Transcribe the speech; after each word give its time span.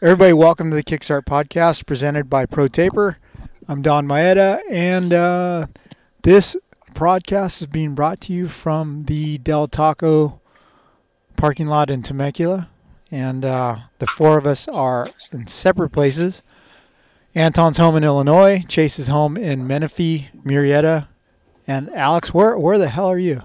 Everybody, 0.00 0.32
welcome 0.32 0.70
to 0.70 0.76
the 0.76 0.84
Kickstart 0.84 1.24
Podcast 1.24 1.84
presented 1.84 2.30
by 2.30 2.46
ProTaper. 2.46 3.16
I'm 3.66 3.82
Don 3.82 4.06
Maeda, 4.06 4.60
and 4.70 5.12
uh, 5.12 5.66
this 6.22 6.56
podcast 6.92 7.60
is 7.60 7.66
being 7.66 7.96
brought 7.96 8.20
to 8.20 8.32
you 8.32 8.46
from 8.46 9.06
the 9.06 9.38
Del 9.38 9.66
Taco 9.66 10.40
parking 11.36 11.66
lot 11.66 11.90
in 11.90 12.02
Temecula. 12.02 12.70
And 13.10 13.44
uh, 13.44 13.78
the 13.98 14.06
four 14.06 14.38
of 14.38 14.46
us 14.46 14.68
are 14.68 15.10
in 15.32 15.48
separate 15.48 15.90
places. 15.90 16.44
Anton's 17.34 17.78
home 17.78 17.96
in 17.96 18.04
Illinois, 18.04 18.62
Chase 18.68 19.00
is 19.00 19.08
home 19.08 19.36
in 19.36 19.66
Menifee, 19.66 20.28
Murrieta, 20.44 21.08
and 21.66 21.90
Alex, 21.90 22.32
where 22.32 22.56
where 22.56 22.78
the 22.78 22.88
hell 22.88 23.10
are 23.10 23.18
you? 23.18 23.42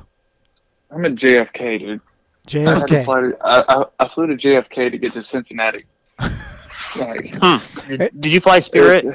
I'm 0.91 1.03
at 1.03 1.15
JFK, 1.15 1.79
dude. 1.79 2.01
I, 2.45 2.79
JFK. 2.79 3.05
fly 3.05 3.21
to, 3.21 3.37
I, 3.43 3.63
I, 3.67 3.85
I 4.01 4.07
flew 4.07 4.27
to 4.27 4.35
JFK 4.35 4.91
to 4.91 4.99
get 4.99 5.13
to 5.13 5.23
Cincinnati. 5.23 5.85
Like, 6.19 7.39
Did, 7.87 8.11
did 8.19 8.31
you 8.31 8.41
fly 8.41 8.59
Spirit? 8.59 9.05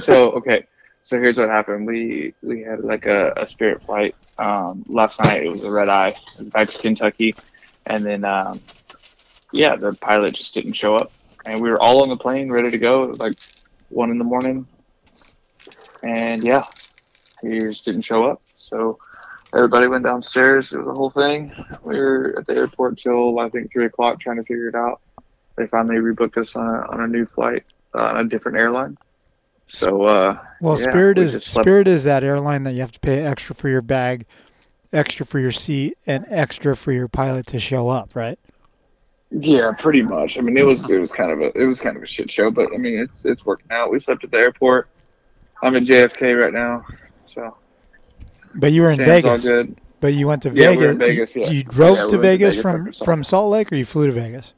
so 0.00 0.30
okay, 0.32 0.66
so 1.02 1.18
here's 1.20 1.36
what 1.36 1.48
happened. 1.48 1.86
We 1.86 2.34
we 2.42 2.62
had 2.62 2.80
like 2.80 3.06
a, 3.06 3.32
a 3.36 3.46
Spirit 3.46 3.82
flight 3.82 4.14
um, 4.38 4.84
last 4.88 5.20
night. 5.20 5.44
It 5.44 5.52
was 5.52 5.62
a 5.62 5.70
red 5.70 5.88
eye 5.88 6.16
back 6.40 6.70
to 6.70 6.78
Kentucky, 6.78 7.34
and 7.86 8.04
then 8.04 8.24
um, 8.24 8.60
yeah, 9.52 9.76
the 9.76 9.92
pilot 9.94 10.34
just 10.34 10.54
didn't 10.54 10.74
show 10.74 10.96
up, 10.96 11.12
and 11.44 11.60
we 11.60 11.70
were 11.70 11.80
all 11.80 12.02
on 12.02 12.08
the 12.08 12.16
plane 12.16 12.50
ready 12.50 12.70
to 12.70 12.78
go. 12.78 13.10
It 13.10 13.18
like 13.18 13.34
one 13.88 14.10
in 14.10 14.18
the 14.18 14.24
morning, 14.24 14.66
and 16.02 16.42
yeah, 16.42 16.64
he 17.42 17.58
just 17.60 17.84
didn't 17.84 18.02
show 18.02 18.24
up. 18.26 18.40
So 18.56 18.98
everybody 19.54 19.86
went 19.86 20.04
downstairs. 20.04 20.72
It 20.72 20.78
was 20.78 20.88
a 20.88 20.94
whole 20.94 21.10
thing. 21.10 21.52
We 21.82 21.98
were 21.98 22.34
at 22.38 22.46
the 22.46 22.54
airport 22.54 22.98
till 22.98 23.38
I 23.38 23.48
think 23.48 23.72
three 23.72 23.86
o'clock 23.86 24.20
trying 24.20 24.36
to 24.36 24.42
figure 24.44 24.68
it 24.68 24.74
out. 24.74 25.00
They 25.56 25.66
finally 25.66 25.96
rebooked 25.96 26.36
us 26.36 26.56
on 26.56 26.66
a, 26.66 26.86
on 26.90 27.00
a 27.00 27.06
new 27.06 27.26
flight 27.26 27.64
uh, 27.94 28.02
on 28.02 28.16
a 28.26 28.28
different 28.28 28.58
airline. 28.58 28.96
So 29.66 30.02
uh, 30.04 30.38
Well, 30.60 30.78
yeah, 30.78 30.90
Spirit 30.90 31.16
we 31.18 31.24
is 31.24 31.44
Spirit 31.44 31.88
is 31.88 32.04
that 32.04 32.22
airline 32.24 32.64
that 32.64 32.72
you 32.72 32.80
have 32.80 32.92
to 32.92 33.00
pay 33.00 33.20
extra 33.24 33.54
for 33.54 33.68
your 33.68 33.82
bag, 33.82 34.26
extra 34.92 35.24
for 35.24 35.38
your 35.38 35.52
seat, 35.52 35.96
and 36.06 36.26
extra 36.28 36.76
for 36.76 36.92
your 36.92 37.08
pilot 37.08 37.46
to 37.48 37.60
show 37.60 37.88
up, 37.88 38.14
right? 38.14 38.38
Yeah, 39.30 39.72
pretty 39.72 40.02
much. 40.02 40.38
I 40.38 40.42
mean, 40.42 40.56
it 40.56 40.66
was 40.66 40.88
it 40.90 40.98
was 40.98 41.10
kind 41.10 41.30
of 41.32 41.40
a 41.40 41.56
it 41.60 41.64
was 41.64 41.80
kind 41.80 41.96
of 41.96 42.02
a 42.02 42.06
shit 42.06 42.30
show, 42.30 42.50
but 42.50 42.68
I 42.74 42.76
mean, 42.76 42.98
it's 42.98 43.24
it's 43.24 43.44
working 43.46 43.66
out. 43.70 43.90
We 43.90 43.98
slept 44.00 44.22
at 44.24 44.30
the 44.30 44.36
airport. 44.38 44.88
I'm 45.62 45.74
in 45.76 45.86
JFK 45.86 46.40
right 46.40 46.52
now, 46.52 46.84
so 47.26 47.56
But 48.54 48.72
you 48.72 48.82
were 48.82 48.90
in 48.90 48.98
Sam's 48.98 49.08
Vegas. 49.08 49.46
all 49.46 49.50
good. 49.52 49.80
But 50.00 50.12
you 50.14 50.26
went 50.28 50.42
to 50.42 50.50
Yeah, 50.50 50.70
we 50.70 50.76
Vegas. 50.76 50.84
were 50.84 50.90
in 50.92 50.98
Vegas, 50.98 51.36
You, 51.36 51.42
yeah. 51.42 51.50
you 51.50 51.62
drove 51.64 51.96
Yeah, 51.96 52.04
we 52.04 52.10
to 52.10 52.16
went 52.18 52.22
to 52.22 52.28
Vegas 52.28 52.54
Vegas 52.56 52.62
from 52.62 52.92
from 52.92 53.24
Salt 53.24 53.50
Lake, 53.50 53.72
or 53.72 53.76
you 53.76 53.86
flew 53.86 54.06
to 54.06 54.12
Vegas? 54.12 54.52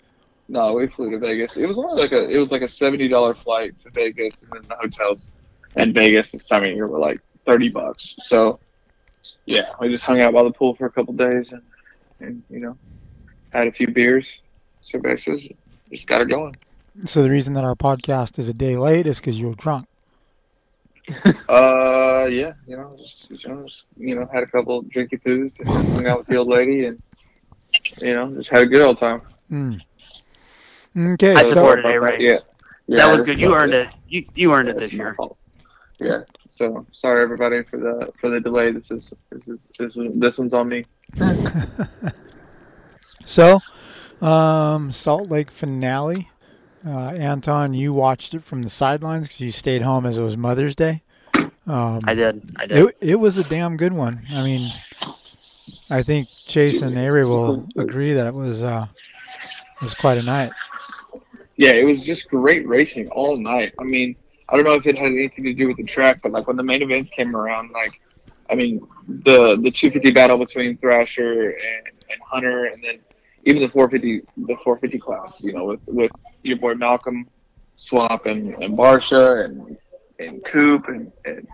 No, 0.49 0.75
we 0.75 0.87
flew 0.87 1.11
to 1.11 1.19
Vegas. 1.19 1.57
It 1.57 1.67
was 1.67 1.77
only 1.77 2.01
like 2.01 2.13
a 2.13 2.29
it 2.29 2.39
was 2.39 2.53
like 2.53 2.63
a 2.63 2.69
seventy 2.69 3.09
dollar 3.09 3.35
flight 3.35 3.79
to 3.81 3.91
Vegas, 3.91 4.43
and 4.43 4.53
then 4.53 4.63
the 4.69 4.77
hotels 4.77 5.33
in 5.77 5.93
Vegas 5.93 6.31
this 6.31 6.47
time 6.47 6.65
of 6.65 6.71
year 6.71 6.87
were 6.87 6.99
like 6.99 7.21
thirty 7.45 7.69
bucks. 7.69 8.15
So 8.19 8.61
yeah, 9.47 9.71
we 9.81 9.89
just 9.89 10.05
hung 10.05 10.21
out 10.21 10.33
by 10.33 10.43
the 10.45 10.53
pool 10.53 10.75
for 10.75 10.87
a 10.87 10.91
couple 10.91 11.15
days, 11.15 11.53
and 11.53 11.63
and 12.21 12.43
you 12.49 12.61
know 12.61 12.79
had 13.53 13.67
a 13.67 13.73
few 13.73 13.89
beers, 13.89 14.41
cervezas, 14.85 15.55
just 15.91 16.07
got 16.07 16.21
it 16.21 16.29
going. 16.29 16.57
So 17.05 17.23
the 17.23 17.31
reason 17.31 17.55
that 17.55 17.65
our 17.65 17.75
podcast 17.75 18.39
is 18.39 18.49
a 18.49 18.55
day 18.55 18.77
late 18.77 19.07
is 19.07 19.21
because 19.21 19.39
you 19.39 19.49
were 19.49 19.55
drunk. 19.55 19.87
Uh, 21.49 22.27
yeah, 22.29 22.53
you 22.67 22.77
know, 22.77 22.97
just, 22.99 23.31
you 23.31 23.49
know, 23.49 23.65
just, 23.65 23.85
you 23.97 24.17
know, 24.17 24.27
had 24.33 24.43
a 24.43 24.47
couple 24.47 24.83
drinky 24.85 25.23
poos, 25.23 25.53
and 25.61 25.69
hung 25.69 26.07
out 26.09 26.19
with 26.19 26.27
the 26.27 26.37
old 26.37 26.49
lady, 26.49 26.87
and 26.87 27.01
you 28.03 28.13
know, 28.13 28.35
just 28.35 28.51
had 28.51 28.65
a 28.65 28.67
good 28.67 28.83
old 28.83 28.99
time. 28.99 29.23
Mm. 29.53 29.81
Okay, 30.97 31.35
I 31.35 31.43
so 31.43 31.51
supported 31.51 31.85
it, 31.85 31.99
right? 31.99 32.21
Yeah, 32.21 32.39
yeah, 32.87 32.97
that 32.97 33.13
was 33.13 33.23
good. 33.23 33.39
You 33.39 33.55
earned 33.55 33.75
it. 33.75 33.95
You 34.09 34.25
you 34.35 34.55
earned 34.55 34.69
it 34.69 34.77
Yeah, 34.77 34.81
this 34.81 34.93
year. 34.93 35.17
Yeah. 35.99 36.23
So 36.51 36.87
sorry 36.93 37.23
everybody 37.23 37.63
for 37.65 37.77
the 37.79 38.13
for 38.19 38.31
the 38.31 38.41
delay. 38.41 38.73
This 38.73 38.91
is 38.91 39.13
this 39.31 39.43
is 39.47 39.59
this, 39.79 39.97
is, 39.97 40.13
this 40.15 40.39
one's 40.39 40.55
on 40.55 40.69
me. 40.69 40.87
so 43.25 43.61
um, 44.21 44.91
Salt 44.93 45.29
Lake 45.29 45.51
finale. 45.51 46.31
Uh, 46.87 47.11
Anton, 47.11 47.75
you 47.75 47.93
watched 47.93 48.33
it 48.33 48.45
from 48.45 48.63
the 48.63 48.71
sidelines 48.71 49.27
because 49.27 49.41
you 49.41 49.51
stayed 49.51 49.83
home 49.83 50.07
as 50.07 50.19
it 50.19 50.23
was 50.23 50.39
Mother's 50.39 50.77
Day. 50.77 51.03
Um, 51.67 52.01
I 52.05 52.15
did. 52.15 52.55
I 52.57 52.67
did. 52.67 52.77
It, 52.77 52.97
it 53.01 53.15
was 53.17 53.39
a 53.39 53.45
damn 53.45 53.77
good 53.77 53.93
one. 53.93 54.23
I 54.31 54.43
mean, 54.43 54.71
I 55.91 56.03
think 56.03 56.29
Chase 56.47 56.81
and 56.81 56.97
Avery 56.97 57.25
will 57.25 57.69
agree 57.77 58.13
that 58.13 58.27
it 58.27 58.35
was 58.35 58.63
uh, 58.63 58.87
it 59.77 59.83
was 59.83 59.95
quite 59.95 60.17
a 60.17 60.23
night. 60.23 60.53
Yeah, 61.57 61.71
it 61.71 61.85
was 61.85 62.05
just 62.05 62.29
great 62.29 62.67
racing 62.67 63.09
all 63.09 63.37
night. 63.37 63.75
I 63.79 63.85
mean, 63.85 64.17
I 64.49 64.57
don't 64.57 64.65
know 64.65 64.75
if 64.75 64.87
it 64.87 64.99
had 64.99 65.13
anything 65.13 65.45
to 65.45 65.55
do 65.55 65.69
with 65.69 65.79
the 65.79 65.85
track, 65.85 66.21
but 66.23 66.33
like 66.33 66.47
when 66.47 66.57
the 66.57 66.63
main 66.63 66.83
events 66.83 67.11
came 67.11 67.35
around, 67.35 67.71
like 67.71 68.01
I 68.51 68.55
mean, 68.55 68.87
the 69.09 69.57
the 69.57 69.71
250 69.71 70.11
battle 70.13 70.39
between 70.39 70.77
Thrasher 70.79 71.51
and, 71.51 71.87
and 72.11 72.21
Hunter, 72.25 72.67
and 72.67 72.83
then 72.83 72.99
even 73.45 73.63
the 73.63 73.69
450 73.69 74.21
the 74.47 74.57
450 74.63 74.99
class, 74.99 75.43
you 75.43 75.53
know, 75.53 75.65
with 75.65 75.81
with 75.87 76.11
your 76.43 76.59
boy 76.59 76.75
Malcolm 76.75 77.29
Swap 77.77 78.27
and, 78.27 78.55
and 78.63 78.77
Barcia 78.77 79.45
and 79.45 79.77
and 80.19 80.45
Coop 80.45 80.89
and 80.89 81.11
and 81.25 81.47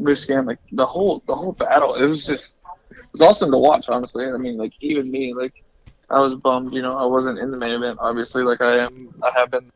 Musquin, 0.00 0.46
like 0.46 0.58
the 0.72 0.86
whole 0.86 1.22
the 1.26 1.34
whole 1.34 1.52
battle. 1.52 1.94
It 1.94 2.06
was 2.06 2.26
just 2.26 2.56
it 2.90 2.96
was 3.12 3.20
awesome 3.20 3.50
to 3.50 3.58
watch. 3.58 3.88
Honestly, 3.88 4.26
I 4.26 4.36
mean, 4.36 4.56
like 4.56 4.72
even 4.80 5.10
me, 5.10 5.34
like 5.34 5.62
I 6.10 6.20
was 6.20 6.34
bummed. 6.36 6.72
You 6.72 6.82
know, 6.82 6.96
I 6.96 7.04
wasn't 7.04 7.38
in 7.38 7.50
the 7.50 7.56
main 7.56 7.72
event, 7.72 7.98
obviously, 8.00 8.42
like 8.42 8.60
I 8.60 8.78
am. 8.78 9.14
I 9.22 9.30
have 9.38 9.50
been 9.50 9.68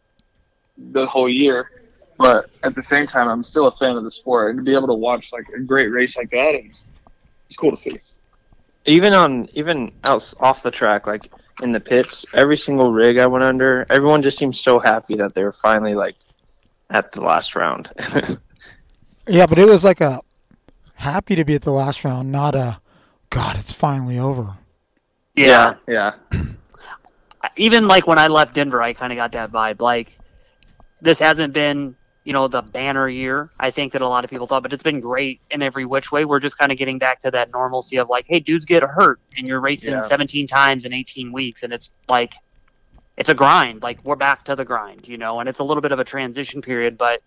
the 0.79 1.07
whole 1.07 1.29
year. 1.29 1.71
But 2.19 2.51
at 2.63 2.75
the 2.75 2.83
same 2.83 3.07
time, 3.07 3.29
I'm 3.29 3.43
still 3.43 3.67
a 3.67 3.77
fan 3.77 3.97
of 3.97 4.05
the 4.05 4.11
sport, 4.11 4.51
and 4.51 4.59
to 4.59 4.63
be 4.63 4.75
able 4.75 4.87
to 4.89 4.95
watch 4.95 5.33
like 5.33 5.47
a 5.57 5.61
great 5.61 5.89
race 5.89 6.17
like 6.17 6.31
that, 6.31 6.55
it's 6.55 6.91
it's 7.49 7.57
cool 7.57 7.71
to 7.73 7.77
see. 7.77 7.99
even 8.87 9.13
on 9.15 9.49
even 9.55 9.93
out 10.05 10.33
off 10.41 10.63
the 10.63 10.71
track, 10.71 11.07
like 11.07 11.31
in 11.63 11.73
the 11.73 11.81
pits, 11.81 12.25
every 12.35 12.57
single 12.57 12.93
rig 12.93 13.19
I 13.19 13.27
went 13.27 13.45
under, 13.45 13.87
everyone 13.91 14.23
just 14.23 14.39
seemed 14.39 14.57
so 14.57 14.79
happy 14.79 15.17
that 15.17 15.35
they 15.35 15.43
were 15.43 15.53
finally 15.53 15.95
like 15.95 16.17
at 16.91 17.13
the 17.13 17.23
last 17.23 17.55
round. 17.57 17.91
Yeah, 19.29 19.47
but 19.47 19.59
it 19.59 19.67
was 19.67 19.85
like 19.85 20.01
a 20.01 20.21
happy 20.95 21.37
to 21.37 21.45
be 21.45 21.55
at 21.55 21.63
the 21.63 21.71
last 21.71 22.05
round, 22.05 22.33
not 22.33 22.57
a 22.57 22.79
God, 23.31 23.57
it's 23.57 23.71
finally 23.73 24.19
over. 24.19 24.59
Yeah. 25.35 25.75
yeah. 25.89 26.15
Even 27.57 27.89
like 27.89 28.07
when 28.07 28.19
I 28.19 28.29
left 28.29 28.55
Denver, 28.55 28.83
I 28.83 28.93
kind 28.93 29.13
of 29.13 29.17
got 29.17 29.33
that 29.33 29.51
vibe. 29.51 29.81
Like 29.81 30.19
this 31.01 31.19
hasn't 31.19 31.53
been, 31.53 31.97
you 32.25 32.33
know, 32.33 32.47
the 32.47 32.63
banner 32.63 33.09
year. 33.09 33.51
I 33.59 33.71
think 33.71 33.93
that 33.93 34.03
a 34.03 34.09
lot 34.09 34.25
of 34.25 34.31
people 34.31 34.47
thought, 34.47 34.63
but 34.63 34.73
it's 34.73 34.83
been 34.83 35.01
great 35.01 35.41
in 35.51 35.61
every 35.61 35.85
which 35.85 36.13
way. 36.13 36.25
We're 36.25 36.39
just 36.41 36.57
kind 36.57 36.71
of 36.71 36.79
getting 36.79 36.99
back 36.99 37.19
to 37.21 37.31
that 37.33 37.51
normalcy 37.53 37.97
of 37.97 38.09
like, 38.09 38.27
hey, 38.29 38.39
dudes 38.39 38.65
get 38.65 38.85
hurt, 38.85 39.21
and 39.37 39.47
you're 39.47 39.61
racing 39.61 39.93
Yeah. 39.93 40.07
17 40.07 40.47
times 40.47 40.85
in 40.85 40.93
18 40.93 41.33
weeks, 41.33 41.65
and 41.65 41.73
it's 41.73 41.91
like, 42.09 42.35
it's 43.17 43.29
a 43.29 43.35
grind. 43.35 43.83
Like 43.83 44.03
we're 44.05 44.17
back 44.17 44.45
to 44.45 44.55
the 44.57 44.65
grind, 44.65 45.09
you 45.09 45.19
know, 45.19 45.41
and 45.41 45.49
it's 45.49 45.59
a 45.59 45.65
little 45.65 45.81
bit 45.81 45.93
of 45.93 45.99
a 45.99 46.05
transition 46.05 46.63
period, 46.63 46.97
but 46.97 47.21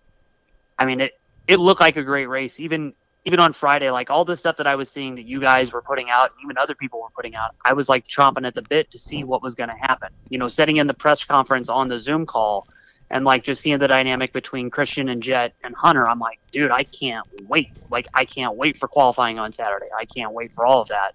I 0.80 0.86
mean, 0.86 1.02
it 1.02 1.20
it 1.48 1.58
looked 1.58 1.82
like 1.82 1.98
a 1.98 2.04
great 2.04 2.28
race. 2.28 2.60
Even 2.60 2.94
even 3.26 3.40
on 3.40 3.54
Friday, 3.54 3.90
like 3.90 4.10
all 4.10 4.24
the 4.24 4.38
stuff 4.38 4.58
that 4.58 4.68
I 4.68 4.76
was 4.76 4.90
seeing 4.90 5.16
that 5.16 5.26
you 5.26 5.40
guys 5.40 5.74
were 5.74 5.82
putting 5.82 6.10
out, 6.10 6.32
and 6.32 6.40
even 6.44 6.58
other 6.58 6.76
people 6.76 7.02
were 7.02 7.10
putting 7.16 7.36
out, 7.36 7.56
I 7.66 7.74
was 7.74 7.90
like 7.90 8.08
chomping 8.08 8.46
at 8.46 8.54
the 8.54 8.62
bit 8.62 8.92
to 8.92 9.00
see 9.00 9.24
what 9.24 9.42
was 9.42 9.56
going 9.56 9.70
to 9.70 9.76
happen. 9.76 10.10
You 10.30 10.38
know, 10.38 10.48
setting 10.48 10.78
in 10.78 10.86
the 10.88 10.94
press 10.94 11.24
conference 11.24 11.68
on 11.68 11.88
the 11.88 12.00
Zoom 12.00 12.26
call, 12.26 12.68
and 13.10 13.26
like 13.26 13.44
just 13.44 13.62
seeing 13.62 13.80
the 13.80 13.88
dynamic 13.88 14.32
between 14.32 14.70
Christian 14.70 15.10
and 15.10 15.22
Jet 15.22 15.54
and 15.64 15.76
Hunter. 15.76 16.08
I'm 16.08 16.20
like, 16.20 16.40
dude, 16.52 16.72
I 16.72 16.84
can't 16.84 17.26
wait. 17.48 17.72
Like, 17.90 18.08
I 18.14 18.26
can't 18.26 18.56
wait 18.56 18.78
for 18.78 18.88
qualifying 18.88 19.40
on 19.40 19.52
Saturday. 19.52 19.88
I 19.98 20.06
can't 20.06 20.32
wait 20.32 20.54
for 20.54 20.66
all 20.66 20.82
of 20.82 20.88
that. 20.90 21.14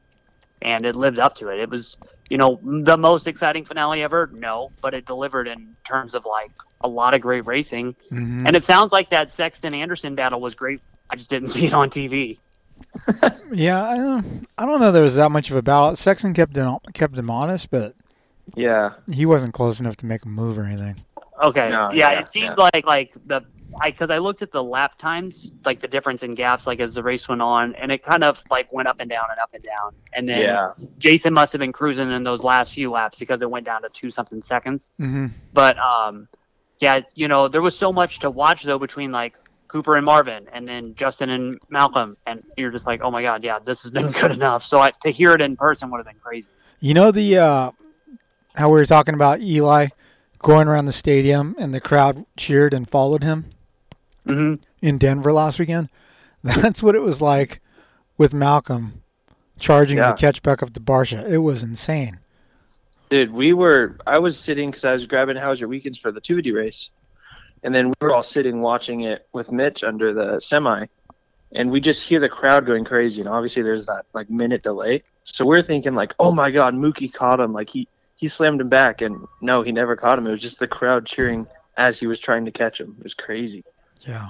And 0.62 0.84
it 0.84 0.94
lived 0.94 1.18
up 1.18 1.36
to 1.36 1.48
it. 1.48 1.58
It 1.58 1.70
was, 1.70 1.96
you 2.28 2.38
know, 2.38 2.60
the 2.62 2.96
most 2.96 3.26
exciting 3.26 3.64
finale 3.64 4.02
ever. 4.02 4.30
No, 4.32 4.70
but 4.82 4.94
it 4.94 5.06
delivered 5.06 5.48
in 5.48 5.74
terms 5.84 6.14
of 6.14 6.26
like 6.26 6.52
a 6.80 6.88
lot 6.88 7.14
of 7.14 7.20
great 7.20 7.46
racing. 7.46 7.94
Mhm. 8.10 8.46
And 8.46 8.56
it 8.56 8.64
sounds 8.64 8.92
like 8.92 9.10
that 9.10 9.30
Sexton 9.30 9.74
Anderson 9.74 10.14
battle 10.14 10.40
was 10.40 10.54
great. 10.54 10.80
I 11.10 11.16
just 11.16 11.28
didn't 11.30 11.48
see 11.56 11.66
it 11.66 11.74
on 11.74 11.90
TV. 11.90 12.38
Yeah, 13.52 13.82
I 13.82 13.96
don't, 13.96 14.46
I 14.56 14.64
don't 14.64 14.80
know 14.80 14.92
there 14.92 15.02
was 15.02 15.16
that 15.16 15.30
much 15.30 15.50
of 15.50 15.56
a 15.56 15.62
battle. 15.62 15.96
Sexton 15.96 16.32
kept 16.34 16.54
him, 16.56 16.78
kept 16.94 17.16
him 17.16 17.28
honest, 17.30 17.68
but 17.70 17.94
Yeah. 18.54 18.92
he 19.10 19.26
wasn't 19.26 19.54
close 19.54 19.80
enough 19.80 19.96
to 19.98 20.06
make 20.06 20.24
a 20.24 20.28
move 20.28 20.56
or 20.56 20.62
anything. 20.64 21.02
Okay. 21.42 21.68
No, 21.70 21.90
yeah, 21.90 22.12
yeah, 22.12 22.20
it 22.20 22.28
seems 22.28 22.54
yeah. 22.56 22.68
like 22.74 22.86
like 22.86 23.12
the 23.26 23.42
I 23.80 23.90
because 23.90 24.10
I 24.10 24.18
looked 24.18 24.42
at 24.42 24.52
the 24.52 24.62
lap 24.62 24.98
times, 24.98 25.52
like 25.64 25.80
the 25.80 25.88
difference 25.88 26.22
in 26.22 26.34
gaps, 26.34 26.66
like 26.66 26.80
as 26.80 26.94
the 26.94 27.02
race 27.02 27.28
went 27.28 27.42
on, 27.42 27.74
and 27.76 27.90
it 27.90 28.02
kind 28.04 28.22
of 28.24 28.40
like 28.50 28.72
went 28.72 28.88
up 28.88 29.00
and 29.00 29.08
down 29.10 29.26
and 29.30 29.38
up 29.40 29.50
and 29.54 29.62
down. 29.64 29.92
And 30.12 30.28
then 30.28 30.42
Yeah. 30.42 30.72
Jason 30.98 31.32
must 31.34 31.52
have 31.52 31.60
been 31.60 31.72
cruising 31.72 32.10
in 32.10 32.22
those 32.24 32.42
last 32.42 32.72
few 32.72 32.90
laps 32.90 33.18
because 33.18 33.42
it 33.42 33.50
went 33.50 33.66
down 33.66 33.82
to 33.82 33.88
two 33.88 34.10
something 34.10 34.42
seconds. 34.42 34.90
hmm 34.98 35.26
But 35.52 35.76
um, 35.78 36.28
yeah, 36.80 37.00
you 37.14 37.26
know, 37.28 37.48
there 37.48 37.62
was 37.62 37.76
so 37.76 37.92
much 37.92 38.20
to 38.20 38.30
watch 38.30 38.62
though 38.64 38.78
between 38.78 39.10
like 39.12 39.34
Cooper 39.70 39.96
and 39.96 40.04
Marvin, 40.04 40.46
and 40.52 40.66
then 40.66 40.94
Justin 40.96 41.30
and 41.30 41.58
Malcolm, 41.68 42.16
and 42.26 42.42
you're 42.56 42.70
just 42.72 42.86
like, 42.86 43.00
oh 43.02 43.10
my 43.10 43.22
god, 43.22 43.44
yeah, 43.44 43.58
this 43.64 43.82
has 43.82 43.90
been 43.92 44.10
good 44.20 44.32
enough. 44.32 44.64
So 44.64 44.80
I, 44.80 44.90
to 45.02 45.10
hear 45.10 45.32
it 45.32 45.40
in 45.40 45.56
person 45.56 45.90
would 45.90 45.98
have 45.98 46.06
been 46.06 46.20
crazy. 46.22 46.50
You 46.80 46.94
know 46.94 47.10
the 47.10 47.38
uh, 47.38 47.70
how 48.56 48.68
we 48.68 48.74
were 48.80 48.86
talking 48.86 49.14
about 49.14 49.40
Eli 49.40 49.88
going 50.38 50.66
around 50.68 50.86
the 50.86 50.92
stadium 50.92 51.54
and 51.58 51.72
the 51.72 51.80
crowd 51.80 52.24
cheered 52.36 52.72
and 52.74 52.88
followed 52.88 53.22
him 53.22 53.46
hmm 54.26 54.54
in 54.82 54.98
Denver 54.98 55.32
last 55.32 55.58
weekend. 55.58 55.88
That's 56.42 56.82
what 56.82 56.94
it 56.94 57.02
was 57.02 57.20
like 57.20 57.60
with 58.16 58.32
Malcolm 58.34 59.02
charging 59.58 59.98
Yeah. 59.98 60.12
to 60.12 60.18
catch 60.18 60.42
back 60.42 60.62
up 60.62 60.72
to 60.72 60.80
Barcia. 60.80 61.28
It 61.30 61.38
was 61.38 61.62
insane. 61.62 62.18
Dude, 63.10 63.32
we 63.32 63.52
were. 63.52 63.96
I 64.06 64.18
was 64.18 64.38
sitting 64.38 64.70
because 64.70 64.84
I 64.84 64.92
was 64.92 65.04
grabbing 65.06 65.36
How's 65.36 65.60
Your 65.60 65.68
Weekends 65.68 65.98
for 65.98 66.10
the 66.12 66.20
250 66.20 66.52
race, 66.52 66.90
and 67.62 67.74
then 67.74 67.88
we 67.88 67.94
were 68.00 68.14
all 68.14 68.22
sitting 68.22 68.60
watching 68.60 69.02
it 69.02 69.26
with 69.32 69.52
Mitch 69.52 69.84
under 69.84 70.12
the 70.12 70.40
semi, 70.40 70.86
and 71.52 71.70
we 71.70 71.80
just 71.80 72.06
hear 72.06 72.20
the 72.20 72.28
crowd 72.28 72.66
going 72.66 72.84
crazy. 72.84 73.20
And 73.20 73.28
obviously, 73.28 73.62
there's 73.62 73.86
that 73.86 74.06
like 74.12 74.30
minute 74.30 74.62
delay, 74.62 75.02
so 75.24 75.44
we're 75.44 75.62
thinking 75.62 75.94
like, 75.94 76.14
"Oh 76.18 76.32
my 76.32 76.50
God, 76.50 76.74
Mookie 76.74 77.12
caught 77.12 77.40
him!" 77.40 77.52
Like 77.52 77.68
he 77.68 77.88
he 78.16 78.28
slammed 78.28 78.60
him 78.60 78.68
back, 78.68 79.00
and 79.00 79.26
no, 79.40 79.62
he 79.62 79.72
never 79.72 79.96
caught 79.96 80.18
him. 80.18 80.26
It 80.26 80.30
was 80.30 80.42
just 80.42 80.58
the 80.58 80.68
crowd 80.68 81.06
cheering 81.06 81.46
as 81.76 81.98
he 81.98 82.06
was 82.06 82.20
trying 82.20 82.44
to 82.44 82.50
catch 82.50 82.80
him. 82.80 82.94
It 82.98 83.02
was 83.02 83.14
crazy. 83.14 83.64
Yeah. 84.00 84.28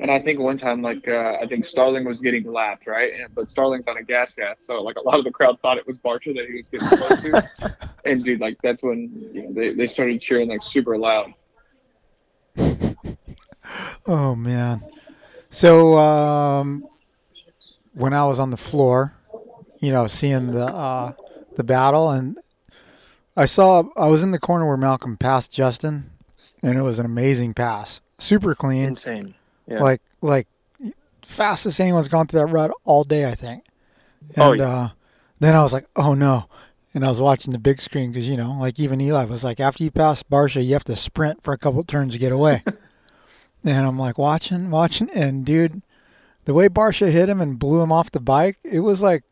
And 0.00 0.10
I 0.10 0.20
think 0.20 0.38
one 0.38 0.58
time, 0.58 0.82
like 0.82 1.08
uh, 1.08 1.38
I 1.40 1.46
think 1.46 1.64
Starling 1.64 2.04
was 2.04 2.20
getting 2.20 2.50
lapped, 2.50 2.86
right? 2.86 3.12
And, 3.12 3.34
but 3.34 3.50
Starling's 3.50 3.86
on 3.88 3.96
a 3.96 4.02
gas 4.02 4.34
gas, 4.34 4.60
so 4.60 4.82
like 4.82 4.96
a 4.96 5.00
lot 5.00 5.18
of 5.18 5.24
the 5.24 5.30
crowd 5.30 5.58
thought 5.60 5.78
it 5.78 5.86
was 5.86 5.96
Barcia 5.98 6.34
that 6.34 6.46
he 6.46 6.56
was 6.56 6.68
getting 6.68 6.88
close 6.88 7.22
to. 7.22 7.88
and 8.04 8.22
dude, 8.22 8.40
like 8.40 8.58
that's 8.62 8.82
when 8.82 9.30
you 9.32 9.42
know, 9.42 9.52
they 9.52 9.72
they 9.72 9.86
started 9.86 10.20
cheering 10.20 10.50
like 10.50 10.62
super 10.62 10.98
loud. 10.98 11.32
Oh 14.06 14.34
man. 14.34 14.82
So 15.50 15.98
um, 15.98 16.86
when 17.92 18.14
I 18.14 18.24
was 18.24 18.38
on 18.38 18.50
the 18.50 18.56
floor, 18.56 19.14
you 19.80 19.92
know, 19.92 20.06
seeing 20.06 20.52
the 20.52 20.64
uh, 20.66 21.12
the 21.56 21.64
battle, 21.64 22.10
and 22.10 22.38
I 23.36 23.44
saw 23.44 23.84
I 23.96 24.06
was 24.06 24.22
in 24.22 24.30
the 24.30 24.38
corner 24.38 24.66
where 24.66 24.78
Malcolm 24.78 25.18
passed 25.18 25.52
Justin, 25.52 26.10
and 26.62 26.78
it 26.78 26.82
was 26.82 26.98
an 26.98 27.04
amazing 27.04 27.52
pass, 27.52 28.00
super 28.18 28.54
clean, 28.54 28.84
Insane. 28.88 29.34
Yeah. 29.66 29.80
like 29.80 30.00
like 30.22 30.48
fastest 31.22 31.78
anyone's 31.80 32.08
gone 32.08 32.26
through 32.26 32.40
that 32.40 32.46
rut 32.46 32.70
all 32.84 33.04
day, 33.04 33.28
I 33.28 33.34
think. 33.34 33.64
And 34.36 34.42
Oh, 34.42 34.52
yeah. 34.52 34.68
uh, 34.68 34.88
then 35.40 35.54
I 35.54 35.62
was 35.62 35.74
like, 35.74 35.86
oh 35.96 36.14
no. 36.14 36.48
And 36.98 37.04
I 37.04 37.10
was 37.10 37.20
watching 37.20 37.52
the 37.52 37.60
big 37.60 37.80
screen 37.80 38.10
because, 38.10 38.26
you 38.26 38.36
know, 38.36 38.56
like 38.58 38.80
even 38.80 39.00
Eli 39.00 39.24
was 39.24 39.44
like, 39.44 39.60
after 39.60 39.84
you 39.84 39.90
pass 39.92 40.24
Barcia, 40.24 40.66
you 40.66 40.72
have 40.72 40.82
to 40.82 40.96
sprint 40.96 41.44
for 41.44 41.52
a 41.54 41.56
couple 41.56 41.84
turns 41.84 42.14
to 42.14 42.18
get 42.18 42.32
away. 42.32 42.64
and 43.64 43.86
I'm 43.86 43.96
like 43.96 44.18
watching, 44.18 44.68
watching. 44.68 45.08
And 45.10 45.46
dude, 45.46 45.82
the 46.44 46.54
way 46.54 46.68
Barcia 46.68 47.12
hit 47.12 47.28
him 47.28 47.40
and 47.40 47.56
blew 47.56 47.80
him 47.82 47.92
off 47.92 48.10
the 48.10 48.18
bike, 48.18 48.58
it 48.64 48.80
was 48.80 49.00
like, 49.00 49.22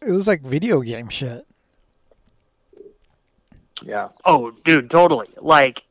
it 0.00 0.12
was 0.12 0.28
like 0.28 0.42
video 0.42 0.80
game 0.80 1.08
shit. 1.08 1.44
yeah. 3.82 4.10
Oh, 4.24 4.52
dude, 4.64 4.88
totally. 4.88 5.26
Like, 5.40 5.82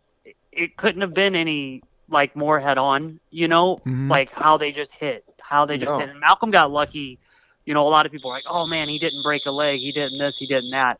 it 0.54 0.78
couldn't 0.78 1.02
have 1.02 1.14
been 1.14 1.36
any 1.36 1.84
like 2.08 2.38
more 2.38 2.58
head 2.62 2.78
on. 2.78 3.20
You 3.32 3.50
know, 3.50 3.82
Mhm. 3.86 4.10
like 4.10 4.32
how 4.32 4.56
they 4.56 4.72
just 4.72 4.94
hit, 4.94 5.26
how 5.42 5.66
they 5.66 5.78
just 5.78 5.90
No. 5.90 6.00
hit. 6.00 6.10
And 6.10 6.22
Malcolm 6.22 6.52
got 6.52 6.72
lucky. 6.72 7.20
You 7.66 7.74
know, 7.74 7.88
a 7.88 7.90
lot 7.90 8.06
of 8.06 8.12
people 8.12 8.32
are 8.32 8.34
like, 8.36 8.46
"Oh 8.48 8.66
man, 8.68 8.88
he 8.90 9.00
didn't 9.00 9.24
break 9.24 9.46
a 9.46 9.52
leg. 9.52 9.80
He 9.80 9.92
didn't 9.92 10.18
this. 10.20 10.38
He 10.38 10.48
didn't 10.48 10.72
that." 10.72 11.00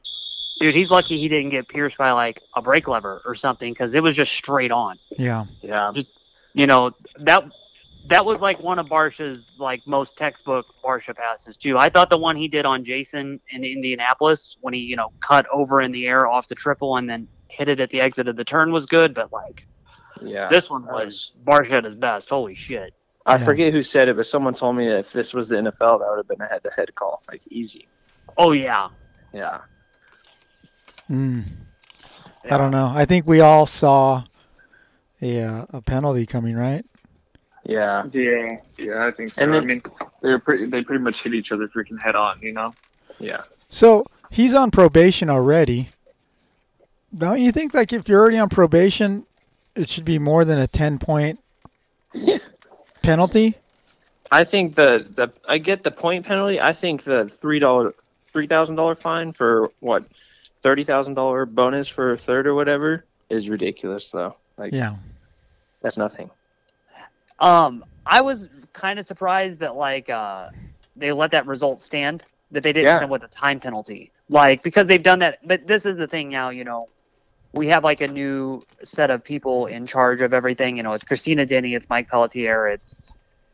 Dude, 0.60 0.74
he's 0.74 0.90
lucky 0.90 1.20
he 1.20 1.28
didn't 1.28 1.50
get 1.50 1.68
pierced 1.68 1.98
by 1.98 2.12
like 2.12 2.42
a 2.56 2.62
brake 2.62 2.88
lever 2.88 3.22
or 3.26 3.36
something 3.36 3.74
because 3.74 3.94
it 3.94 4.02
was 4.02 4.16
just 4.16 4.32
straight 4.34 4.72
on. 4.72 4.98
Yeah. 5.18 5.46
Yeah. 5.62 5.92
Just, 5.94 6.08
You 6.54 6.66
know 6.66 6.92
that 7.20 7.44
that 8.08 8.24
was 8.26 8.40
like 8.40 8.60
one 8.62 8.80
of 8.80 8.86
Barcia's 8.88 9.50
like 9.58 9.82
most 9.86 10.16
textbook 10.16 10.66
Barcia 10.84 11.16
passes 11.16 11.58
too. 11.58 11.78
I 11.78 11.90
thought 11.90 12.10
the 12.10 12.18
one 12.18 12.36
he 12.38 12.48
did 12.48 12.66
on 12.66 12.86
Jason 12.86 13.40
in 13.52 13.64
Indianapolis 13.66 14.58
when 14.62 14.74
he 14.74 14.80
you 14.80 14.96
know 14.96 15.12
cut 15.20 15.46
over 15.52 15.82
in 15.82 15.92
the 15.92 16.08
air 16.08 16.26
off 16.28 16.48
the 16.48 16.56
triple 16.56 16.96
and 16.98 17.10
then 17.10 17.28
hit 17.50 17.68
it 17.68 17.80
at 17.80 17.90
the 17.90 18.00
exit 18.02 18.28
of 18.28 18.36
the 18.38 18.44
turn 18.46 18.72
was 18.72 18.86
good, 18.86 19.14
but 19.14 19.32
like 19.34 19.68
Yeah. 20.22 20.48
this 20.50 20.70
one 20.70 20.86
was 20.86 21.34
Barcia 21.44 21.74
at 21.80 21.84
his 21.84 21.96
best. 21.98 22.30
Holy 22.30 22.56
shit! 22.56 22.94
I 23.26 23.38
Yeah. 23.38 23.46
forget 23.46 23.74
who 23.74 23.82
said 23.82 24.08
it, 24.08 24.16
but 24.18 24.26
someone 24.28 24.54
told 24.54 24.76
me 24.76 24.88
if 24.88 25.12
this 25.12 25.34
was 25.34 25.48
the 25.50 25.56
NFL, 25.58 26.00
that 26.00 26.08
would 26.10 26.18
have 26.18 26.28
been 26.28 26.42
a 26.42 26.48
head-to-head 26.48 26.94
call, 26.96 27.24
like 27.30 27.42
easy. 27.50 27.88
Oh 28.38 28.52
yeah, 28.52 28.90
Yeah. 29.34 29.62
Mm. 31.10 31.44
I 32.50 32.58
don't 32.58 32.72
know. 32.72 32.92
I 32.94 33.06
think 33.06 33.26
we 33.26 33.40
all 33.42 33.66
saw 33.66 34.24
a, 35.22 35.42
uh, 35.42 35.66
a 35.74 35.82
penalty 35.82 36.26
coming, 36.26 36.56
right? 36.56 36.86
Yeah. 37.64 38.04
Yeah, 38.12 38.58
yeah, 38.78 39.06
I 39.08 39.12
think 39.12 39.34
so. 39.34 39.42
And 39.44 39.56
I 39.56 39.60
mean, 39.62 39.82
they're 40.22 40.38
pretty. 40.40 40.68
They 40.68 40.84
pretty 40.84 41.04
much 41.04 41.24
hit 41.24 41.34
each 41.34 41.52
other 41.52 41.68
freaking 41.68 42.00
head 42.00 42.16
on, 42.16 42.40
you 42.42 42.52
know. 42.54 42.74
Yeah. 43.20 43.42
So 43.70 44.06
he's 44.30 44.54
on 44.54 44.70
probation 44.70 45.30
already. 45.30 45.90
Don't 47.16 47.40
you 47.40 47.52
think 47.52 47.74
like 47.74 47.92
if 47.92 48.08
you're 48.08 48.20
already 48.22 48.38
on 48.38 48.50
probation, 48.50 49.26
it 49.76 49.90
should 49.90 50.06
be 50.06 50.20
more 50.20 50.46
than 50.46 50.60
a 50.60 50.68
ten 50.68 51.00
point 51.00 51.40
penalty? 53.06 53.56
I 54.32 54.44
think 54.44 54.76
the, 54.76 55.06
the 55.16 55.32
I 55.48 55.58
get 55.60 55.84
the 55.84 55.92
point 55.92 56.26
penalty. 56.26 56.60
I 56.60 56.74
think 56.74 57.04
the 57.04 57.30
three 57.30 57.60
dollar 57.60 57.94
three 58.34 58.48
thousand 58.48 58.76
dollar 58.76 58.96
fine 58.96 59.32
for 59.32 59.72
what 59.80 60.04
thirty 60.62 60.84
thousand 60.84 61.14
dollar 61.14 61.46
bonus 61.46 61.88
for 61.88 62.12
a 62.12 62.18
third 62.18 62.48
or 62.48 62.56
whatever 62.56 63.06
is 63.30 63.48
ridiculous 63.50 64.10
though. 64.12 64.36
Like 64.58 64.74
Yeah. 64.74 64.96
that's 65.82 65.98
nothing. 65.98 66.30
Um, 67.40 67.86
I 68.06 68.22
was 68.22 68.50
kind 68.74 69.00
of 69.00 69.06
surprised 69.06 69.60
that 69.60 69.76
like 69.76 70.10
uh, 70.10 70.50
they 70.96 71.12
let 71.12 71.32
that 71.32 71.46
result 71.48 71.82
stand. 71.82 72.24
That 72.52 72.64
they 72.64 72.74
didn't 72.74 72.88
Yeah. 72.88 73.00
hit 73.02 73.10
with 73.10 73.24
a 73.24 73.28
time 73.28 73.60
penalty, 73.60 74.12
like 74.30 74.64
because 74.64 74.88
they've 74.88 75.02
done 75.04 75.20
that. 75.20 75.40
But 75.46 75.68
this 75.68 75.86
is 75.86 75.98
the 75.98 76.08
thing 76.08 76.30
now. 76.30 76.50
You 76.50 76.64
know, 76.64 76.90
we 77.56 77.68
have 77.68 77.84
like 77.84 78.02
a 78.02 78.08
new 78.08 78.62
set 78.84 79.10
of 79.10 79.24
people 79.24 79.66
in 79.68 79.88
charge 79.88 80.22
of 80.22 80.34
everything. 80.34 80.78
You 80.78 80.84
know, 80.84 80.94
it's 80.94 81.04
Christina 81.04 81.46
Denny, 81.46 81.74
it's 81.74 81.90
Mike 81.90 82.10
Pelletier, 82.10 82.68
it's 82.68 83.02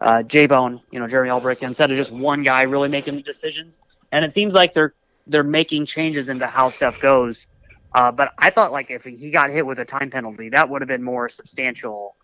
uh, 0.02 0.24
J 0.24 0.48
Bone. 0.48 0.82
You 0.92 1.00
know, 1.00 1.08
Jeremy 1.08 1.30
Albrecht. 1.30 1.62
Instead 1.64 1.92
of 1.92 1.98
just 1.98 2.12
one 2.12 2.44
guy 2.44 2.64
really 2.64 2.90
making 2.90 3.16
the 3.16 3.22
decisions, 3.22 3.80
and 4.12 4.26
it 4.26 4.34
seems 4.34 4.54
like 4.54 4.74
they're 4.74 4.94
they're 5.28 5.44
making 5.44 5.86
changes 5.86 6.30
into 6.30 6.48
how 6.48 6.70
stuff 6.70 7.00
goes. 7.00 7.48
Uh, 7.94 8.12
but 8.12 8.32
I 8.38 8.50
thought 8.50 8.72
like 8.72 8.90
if 8.90 9.04
he 9.04 9.30
got 9.32 9.50
hit 9.52 9.66
with 9.66 9.80
a 9.80 9.86
time 9.86 10.10
penalty, 10.10 10.50
that 10.50 10.68
would 10.70 10.82
have 10.82 10.88
been 10.88 11.04
more 11.04 11.30
substantial 11.30 12.16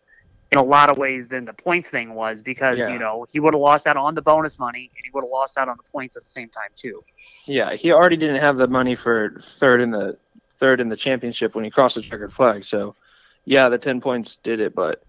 in 0.51 0.57
a 0.57 0.63
lot 0.63 0.89
of 0.89 0.97
ways 0.97 1.27
than 1.27 1.43
the 1.43 1.51
points 1.53 1.89
thing 1.89 2.13
was 2.13 2.41
because 2.41 2.79
Yeah. 2.79 2.87
you 2.87 2.99
know 2.99 3.25
he 3.29 3.39
would 3.39 3.53
have 3.53 3.59
lost 3.59 3.85
out 3.85 3.97
on 3.97 4.15
the 4.15 4.21
bonus 4.21 4.57
money 4.57 4.89
and 4.95 5.05
he 5.05 5.11
would 5.13 5.23
have 5.25 5.29
lost 5.29 5.57
out 5.57 5.67
on 5.67 5.75
the 5.77 5.91
points 5.91 6.15
at 6.15 6.23
the 6.23 6.29
same 6.29 6.49
time 6.49 6.69
too. 6.75 7.03
Yeah, 7.45 7.75
he 7.75 7.91
already 7.91 8.15
didn't 8.15 8.39
have 8.39 8.55
the 8.57 8.67
money 8.67 8.95
for 8.95 9.37
third 9.41 9.81
in 9.81 9.91
the 9.91 10.17
third 10.59 10.79
in 10.79 10.89
the 10.89 10.95
championship 10.95 11.55
when 11.55 11.63
he 11.63 11.69
crossed 11.69 11.95
the 11.95 12.01
checkered 12.01 12.33
flag. 12.33 12.63
So, 12.63 12.95
yeah, 13.45 13.69
the 13.69 13.77
ten 13.77 14.01
points 14.01 14.37
did 14.37 14.59
it, 14.59 14.75
but 14.75 15.03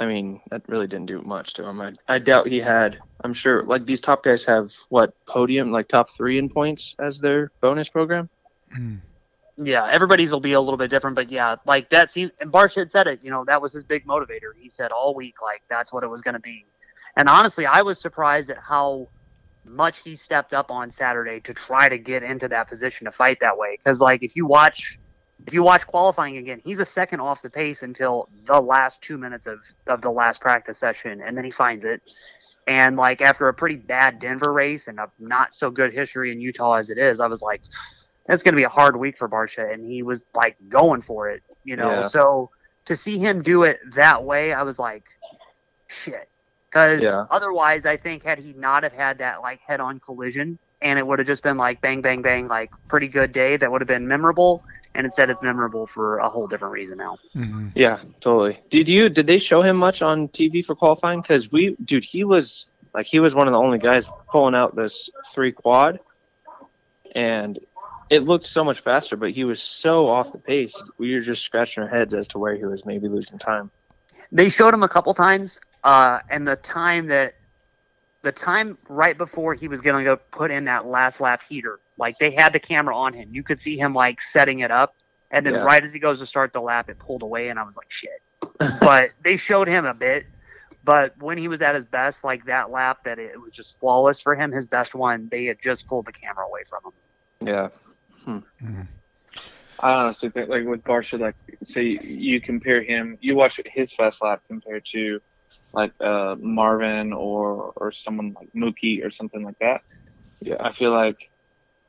I 0.00 0.06
mean 0.06 0.40
that 0.50 0.62
really 0.68 0.86
didn't 0.86 1.06
do 1.06 1.20
much 1.22 1.54
to 1.54 1.64
him. 1.64 1.80
I, 1.80 1.92
I 2.08 2.18
doubt 2.18 2.48
he 2.48 2.60
had. 2.60 2.98
I'm 3.24 3.34
sure 3.34 3.62
like 3.64 3.86
these 3.86 4.00
top 4.00 4.24
guys 4.24 4.44
have 4.44 4.72
what 4.88 5.14
podium 5.26 5.70
like 5.70 5.88
top 5.88 6.10
three 6.10 6.38
in 6.38 6.48
points 6.48 6.96
as 6.98 7.20
their 7.20 7.50
bonus 7.60 7.88
program. 7.88 8.28
Mm. 8.76 9.00
Yeah, 9.58 9.86
everybody's 9.92 10.32
will 10.32 10.40
be 10.40 10.54
a 10.54 10.60
little 10.60 10.78
bit 10.78 10.90
different, 10.90 11.14
but 11.14 11.30
yeah, 11.30 11.56
like 11.66 11.90
that 11.90 12.10
seemed 12.10 12.32
and 12.40 12.50
Barsh 12.50 12.74
had 12.74 12.90
said 12.90 13.06
it. 13.06 13.20
You 13.22 13.30
know, 13.30 13.44
that 13.44 13.60
was 13.60 13.72
his 13.72 13.84
big 13.84 14.06
motivator. 14.06 14.52
He 14.58 14.68
said 14.68 14.92
all 14.92 15.14
week 15.14 15.42
like 15.42 15.62
that's 15.68 15.92
what 15.92 16.04
it 16.04 16.08
was 16.08 16.22
going 16.22 16.34
to 16.34 16.40
be. 16.40 16.64
And 17.16 17.28
honestly, 17.28 17.66
I 17.66 17.82
was 17.82 18.00
surprised 18.00 18.50
at 18.50 18.58
how 18.58 19.08
much 19.64 20.02
he 20.02 20.16
stepped 20.16 20.52
up 20.52 20.70
on 20.70 20.90
Saturday 20.90 21.40
to 21.40 21.54
try 21.54 21.88
to 21.88 21.98
get 21.98 22.22
into 22.22 22.48
that 22.48 22.68
position 22.68 23.04
to 23.04 23.10
fight 23.10 23.38
that 23.40 23.56
way. 23.56 23.76
Because 23.76 24.00
like 24.00 24.22
if 24.22 24.36
you 24.36 24.46
watch, 24.46 24.98
if 25.46 25.54
you 25.54 25.62
watch 25.62 25.86
qualifying 25.86 26.36
again, 26.36 26.60
he's 26.64 26.78
a 26.78 26.84
second 26.84 27.20
off 27.20 27.42
the 27.42 27.50
pace 27.50 27.82
until 27.82 28.28
the 28.44 28.60
last 28.60 29.02
two 29.02 29.18
minutes 29.18 29.46
of 29.46 29.60
of 29.86 30.00
the 30.02 30.10
last 30.10 30.40
practice 30.40 30.78
session, 30.78 31.22
and 31.22 31.36
then 31.36 31.44
he 31.44 31.50
finds 31.50 31.84
it. 31.84 32.02
And 32.66 32.96
like 32.96 33.20
after 33.20 33.48
a 33.48 33.54
pretty 33.54 33.76
bad 33.76 34.20
Denver 34.20 34.52
race 34.52 34.86
and 34.88 35.00
a 35.00 35.10
not 35.18 35.54
so 35.54 35.70
good 35.70 35.92
history 35.92 36.30
in 36.30 36.40
Utah 36.40 36.74
as 36.74 36.90
it 36.90 36.98
is, 36.98 37.18
I 37.18 37.26
was 37.26 37.42
like, 37.42 37.62
it's 38.28 38.42
going 38.42 38.54
to 38.54 38.56
be 38.56 38.62
a 38.62 38.68
hard 38.68 38.96
week 38.96 39.18
for 39.18 39.28
Barcia, 39.28 39.72
and 39.72 39.84
he 39.84 40.02
was 40.02 40.26
like 40.34 40.56
going 40.68 41.00
for 41.00 41.28
it, 41.28 41.42
you 41.64 41.76
know. 41.76 41.90
Yeah. 41.90 42.08
So 42.08 42.50
to 42.84 42.96
see 42.96 43.18
him 43.18 43.42
do 43.42 43.64
it 43.64 43.80
that 43.94 44.22
way, 44.22 44.52
I 44.52 44.62
was 44.62 44.78
like, 44.78 45.04
shit. 45.88 46.28
Because 46.72 47.02
Yeah. 47.02 47.26
otherwise, 47.30 47.84
I 47.84 47.96
think 47.98 48.24
had 48.24 48.38
he 48.38 48.54
not 48.54 48.82
have 48.82 48.92
had 48.92 49.18
that 49.18 49.42
like 49.42 49.60
head-on 49.66 50.00
collision, 50.00 50.58
and 50.80 50.98
it 50.98 51.06
would 51.06 51.18
have 51.18 51.26
just 51.28 51.42
been 51.42 51.58
like 51.58 51.80
bang, 51.82 52.00
bang, 52.00 52.22
bang, 52.22 52.48
like 52.48 52.70
pretty 52.88 53.08
good 53.08 53.32
day 53.32 53.56
that 53.56 53.70
would 53.70 53.80
have 53.82 53.88
been 53.88 54.08
memorable. 54.08 54.62
and 54.94 55.06
instead 55.06 55.30
it's 55.30 55.42
memorable 55.42 55.86
for 55.86 56.18
a 56.18 56.28
whole 56.28 56.46
different 56.46 56.72
reason 56.72 56.98
now. 56.98 57.16
hmm 57.34 57.68
Yeah, 57.74 57.98
totally. 58.20 58.58
Did 58.70 58.88
you 58.88 59.08
did 59.08 59.26
they 59.26 59.38
show 59.38 59.62
him 59.62 59.76
much 59.76 60.02
on 60.02 60.28
TV 60.28 60.62
for 60.62 60.74
qualifying? 60.74 61.20
Because 61.22 61.50
we, 61.50 61.76
dude, 61.84 62.04
he 62.04 62.24
was 62.24 62.70
like 62.94 63.06
he 63.06 63.20
was 63.20 63.34
one 63.34 63.46
of 63.48 63.52
the 63.52 63.58
only 63.58 63.78
guys 63.78 64.10
pulling 64.30 64.54
out 64.54 64.74
this 64.76 65.10
three 65.34 65.52
quad, 65.52 66.00
and 67.14 67.58
it 68.10 68.24
looked 68.24 68.46
so 68.46 68.64
much 68.64 68.80
faster, 68.80 69.16
but 69.16 69.30
he 69.30 69.44
was 69.44 69.62
so 69.62 70.08
off 70.08 70.32
the 70.32 70.38
pace. 70.38 70.82
We 70.98 71.14
were 71.14 71.20
just 71.20 71.42
scratching 71.42 71.82
our 71.82 71.88
heads 71.88 72.14
as 72.14 72.28
to 72.28 72.38
where 72.38 72.54
he 72.54 72.64
was 72.64 72.84
maybe 72.84 73.08
losing 73.08 73.38
time. 73.38 73.70
They 74.32 74.48
showed 74.48 74.74
him 74.74 74.82
a 74.82 74.88
couple 74.88 75.14
times, 75.14 75.60
uh, 75.84 76.20
and 76.30 76.46
the 76.46 76.56
time 76.56 77.06
that 77.08 77.34
the 78.22 78.32
time 78.32 78.78
right 78.88 79.18
before 79.18 79.54
he 79.54 79.66
was 79.68 79.80
going 79.80 79.96
to 79.96 80.04
go 80.04 80.16
put 80.16 80.50
in 80.50 80.64
that 80.66 80.86
last 80.86 81.20
lap 81.20 81.42
heater, 81.48 81.80
like 81.98 82.18
they 82.18 82.30
had 82.30 82.52
the 82.52 82.60
camera 82.60 82.96
on 82.96 83.12
him. 83.12 83.28
You 83.32 83.42
could 83.42 83.60
see 83.60 83.76
him 83.76 83.94
like 83.94 84.20
setting 84.20 84.60
it 84.60 84.70
up, 84.70 84.94
and 85.32 85.44
then 85.44 85.54
Yeah. 85.54 85.64
right 85.64 85.82
as 85.82 85.92
he 85.92 85.98
goes 85.98 86.20
to 86.20 86.26
start 86.26 86.52
the 86.52 86.60
lap, 86.60 86.88
it 86.88 86.98
pulled 86.98 87.22
away, 87.22 87.48
and 87.48 87.58
I 87.58 87.64
was 87.64 87.76
like, 87.76 87.90
shit. 87.90 88.22
but 88.80 89.10
they 89.24 89.36
showed 89.36 89.66
him 89.68 89.84
a 89.84 89.94
bit. 89.94 90.26
But 90.84 91.16
when 91.18 91.38
he 91.38 91.46
was 91.48 91.62
at 91.62 91.74
his 91.74 91.84
best, 91.84 92.24
like 92.24 92.44
that 92.46 92.70
lap, 92.70 93.04
that 93.04 93.18
it 93.18 93.40
was 93.40 93.52
just 93.52 93.78
flawless 93.78 94.20
for 94.20 94.34
him, 94.34 94.50
his 94.50 94.66
best 94.66 94.94
one, 94.94 95.28
they 95.30 95.44
had 95.44 95.58
just 95.62 95.86
pulled 95.86 96.06
the 96.06 96.12
camera 96.12 96.44
away 96.46 96.62
from 96.68 96.80
him. 96.84 96.92
Yeah, 97.46 97.68
I 99.80 99.90
honestly 99.90 100.28
think 100.28 100.48
like 100.48 100.64
with 100.64 100.82
Barcia, 100.84 101.18
like 101.18 101.34
say 101.64 101.98
you 102.02 102.40
compare 102.40 102.82
him, 102.82 103.18
you 103.20 103.34
watch 103.34 103.60
his 103.66 103.92
fast 103.92 104.22
lap 104.22 104.42
compared 104.48 104.84
to 104.86 105.20
like 105.72 105.92
uh, 106.00 106.36
Marvin 106.40 107.12
or 107.12 107.72
or 107.76 107.92
someone 107.92 108.34
like 108.38 108.48
Mookie 108.54 109.04
or 109.04 109.10
something 109.10 109.42
like 109.42 109.58
that. 109.60 109.80
yeah, 110.40 110.56
I 110.60 110.72
feel 110.72 110.92
like 110.92 111.30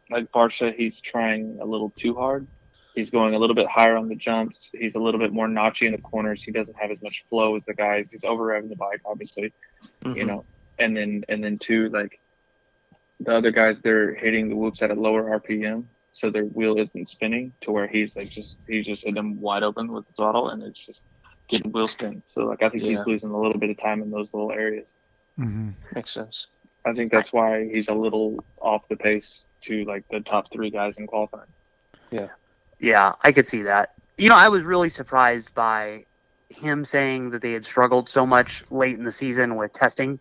like 0.10 0.32
Barcia, 0.32 0.74
he's 0.75 1.00
trying 1.00 1.60
a 1.62 1.66
little 1.66 1.92
too 1.98 2.13
hard. 2.16 2.48
He's 2.96 3.10
going 3.10 3.34
a 3.34 3.40
little 3.40 3.56
bit 3.56 3.68
higher 3.68 3.96
on 3.98 4.08
the 4.08 4.16
jumps. 4.16 4.70
He's 4.74 4.96
a 4.96 5.00
little 5.00 5.20
bit 5.20 5.34
more 5.34 5.48
notchy 5.48 5.88
in 5.88 5.94
the 5.94 5.98
corners. 5.98 6.44
He 6.44 6.52
doesn't 6.52 6.78
have 6.80 6.92
as 6.92 7.02
much 7.02 7.24
flow 7.30 7.56
as 7.56 7.63
the 7.66 7.74
guys. 7.74 8.10
He's 8.12 8.24
over 8.24 8.44
revving 8.48 8.70
the 8.70 8.75
bike, 8.75 9.02
obviously. 9.06 9.54
you 10.06 10.24
Mhm. 10.24 10.28
know 10.28 10.46
and 10.80 10.96
then 10.98 11.24
and 11.30 11.44
then 11.44 11.58
two 11.60 11.90
like 11.90 12.20
the 13.20 13.36
other 13.36 13.52
guys 13.52 13.80
they're 13.84 14.13
hitting 14.16 14.50
the 14.50 14.56
whoops 14.56 14.82
at 14.82 14.90
a 14.92 14.94
lower 14.96 15.40
rpm 15.40 15.86
so 16.13 16.30
their 16.30 16.46
wheel 16.46 16.78
isn't 16.78 17.08
spinning 17.08 17.54
to 17.62 17.72
where 17.72 17.88
he's 17.88 18.16
like 18.16 18.30
just 18.30 18.58
he's 18.68 18.86
just 18.86 19.04
hitting 19.04 19.16
them 19.16 19.40
wide 19.40 19.63
open 19.63 19.92
with 19.92 20.06
the 20.08 20.13
throttle 20.13 20.50
and 20.50 20.63
it's 20.63 20.84
just 20.84 21.04
getting 21.48 21.72
wheel 21.72 21.88
spin 21.88 22.22
so 22.28 22.42
like 22.46 22.62
i 22.64 22.70
think 22.70 22.84
Yeah. 22.84 22.98
he's 22.98 23.06
losing 23.08 23.30
a 23.30 23.38
little 23.40 23.58
bit 23.60 23.70
of 23.70 23.78
time 23.78 24.02
in 24.02 24.12
those 24.12 24.34
little 24.34 24.52
areas 24.52 24.86
Mm-hmm. 25.40 25.70
makes 25.96 26.12
sense. 26.12 26.48
i 26.86 26.94
think 26.94 27.12
that's 27.12 27.34
why 27.34 27.68
he's 27.68 27.88
a 27.90 27.94
little 27.94 28.44
off 28.62 28.88
the 28.88 28.96
pace 28.96 29.48
to 29.62 29.84
like 29.86 30.04
the 30.12 30.20
top 30.20 30.52
three 30.52 30.70
guys 30.70 30.98
in 30.98 31.08
qualifying 31.08 31.48
Yeah. 32.12 32.28
Yeah, 32.80 33.14
I 33.24 33.32
could 33.32 33.48
see 33.48 33.62
that. 33.64 33.94
You 34.18 34.28
know, 34.30 34.36
I 34.36 34.50
was 34.50 34.64
really 34.64 34.90
surprised 34.90 35.54
by 35.56 36.04
him 36.50 36.84
saying 36.84 37.30
that 37.30 37.42
they 37.42 37.54
had 37.54 37.64
struggled 37.64 38.10
so 38.10 38.26
much 38.26 38.64
late 38.72 38.98
in 38.98 39.06
the 39.06 39.12
season 39.12 39.56
with 39.56 39.72
testing. 39.74 40.20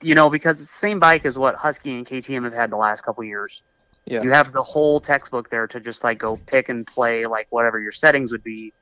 You 0.00 0.14
know, 0.14 0.30
because 0.30 0.60
it's 0.60 0.70
the 0.70 0.78
same 0.78 1.00
bike 1.00 1.26
as 1.26 1.36
what 1.36 1.56
Husky 1.56 1.92
and 1.96 2.06
KTM 2.06 2.44
have 2.44 2.52
had 2.54 2.70
the 2.70 2.76
last 2.76 3.02
couple 3.02 3.24
years. 3.24 3.62
Yeah. 4.06 4.22
You 4.22 4.30
have 4.30 4.52
the 4.52 4.62
whole 4.62 5.00
textbook 5.00 5.50
there 5.50 5.66
to 5.66 5.80
just 5.80 6.04
like 6.04 6.18
go 6.18 6.36
pick 6.46 6.68
and 6.68 6.86
play 6.86 7.26
like 7.26 7.48
whatever 7.50 7.80
your 7.80 7.92
settings 7.92 8.30
would 8.30 8.44
be. 8.44 8.72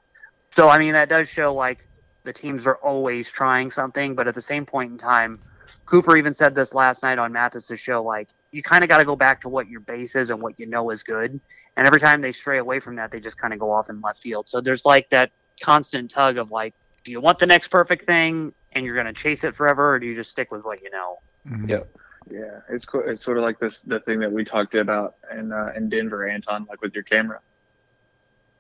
So 0.50 0.68
I 0.68 0.78
mean 0.78 0.92
that 0.94 1.08
does 1.08 1.28
show 1.28 1.54
like 1.54 1.86
the 2.24 2.32
teams 2.32 2.66
are 2.66 2.76
always 2.76 3.30
trying 3.30 3.70
something, 3.70 4.14
but 4.14 4.28
at 4.28 4.34
the 4.34 4.42
same 4.42 4.66
point 4.66 4.92
in 4.92 4.98
time, 4.98 5.40
Cooper 5.86 6.16
even 6.16 6.34
said 6.34 6.54
this 6.54 6.74
last 6.74 7.02
night 7.02 7.18
on 7.18 7.32
Matthes's 7.32 7.80
show, 7.80 8.02
like 8.02 8.28
you 8.50 8.62
kind 8.62 8.82
of 8.82 8.90
got 8.90 8.98
to 8.98 9.04
go 9.04 9.16
back 9.16 9.40
to 9.42 9.48
what 9.48 9.68
your 9.68 9.80
base 9.80 10.14
is 10.14 10.30
and 10.30 10.40
what 10.42 10.58
you 10.58 10.66
know 10.66 10.90
is 10.90 11.02
good. 11.02 11.40
And 11.76 11.86
every 11.86 12.00
time 12.00 12.20
they 12.20 12.32
stray 12.32 12.58
away 12.58 12.80
from 12.80 12.96
that, 12.96 13.10
they 13.10 13.20
just 13.20 13.38
kind 13.38 13.54
of 13.54 13.60
go 13.60 13.70
off 13.70 13.88
in 13.88 14.00
left 14.00 14.20
field. 14.20 14.48
So 14.48 14.60
there's 14.60 14.84
like 14.84 15.08
that 15.10 15.30
constant 15.60 16.10
tug 16.10 16.36
of 16.36 16.50
like, 16.50 16.74
do 17.04 17.12
you 17.12 17.20
want 17.20 17.38
the 17.38 17.46
next 17.46 17.68
perfect 17.68 18.06
thing 18.06 18.52
and 18.72 18.84
you're 18.84 18.94
going 18.94 19.06
to 19.06 19.12
chase 19.12 19.44
it 19.44 19.54
forever, 19.54 19.94
or 19.94 19.98
do 19.98 20.06
you 20.06 20.14
just 20.14 20.30
stick 20.30 20.50
with 20.50 20.64
what 20.64 20.82
you 20.82 20.90
know? 20.90 21.18
Yeah. 21.66 21.84
yeah 22.30 22.60
it's 22.68 22.84
co- 22.84 23.00
it's 23.00 23.24
sort 23.24 23.38
of 23.38 23.44
like 23.44 23.58
this 23.58 23.80
the 23.80 24.00
thing 24.00 24.20
that 24.20 24.30
we 24.30 24.44
talked 24.44 24.74
about 24.74 25.14
in 25.36 25.50
uh, 25.52 25.72
in 25.74 25.88
denver 25.88 26.28
anton 26.28 26.66
like 26.68 26.82
with 26.82 26.94
your 26.94 27.04
camera 27.04 27.40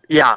Yeah. 0.08 0.36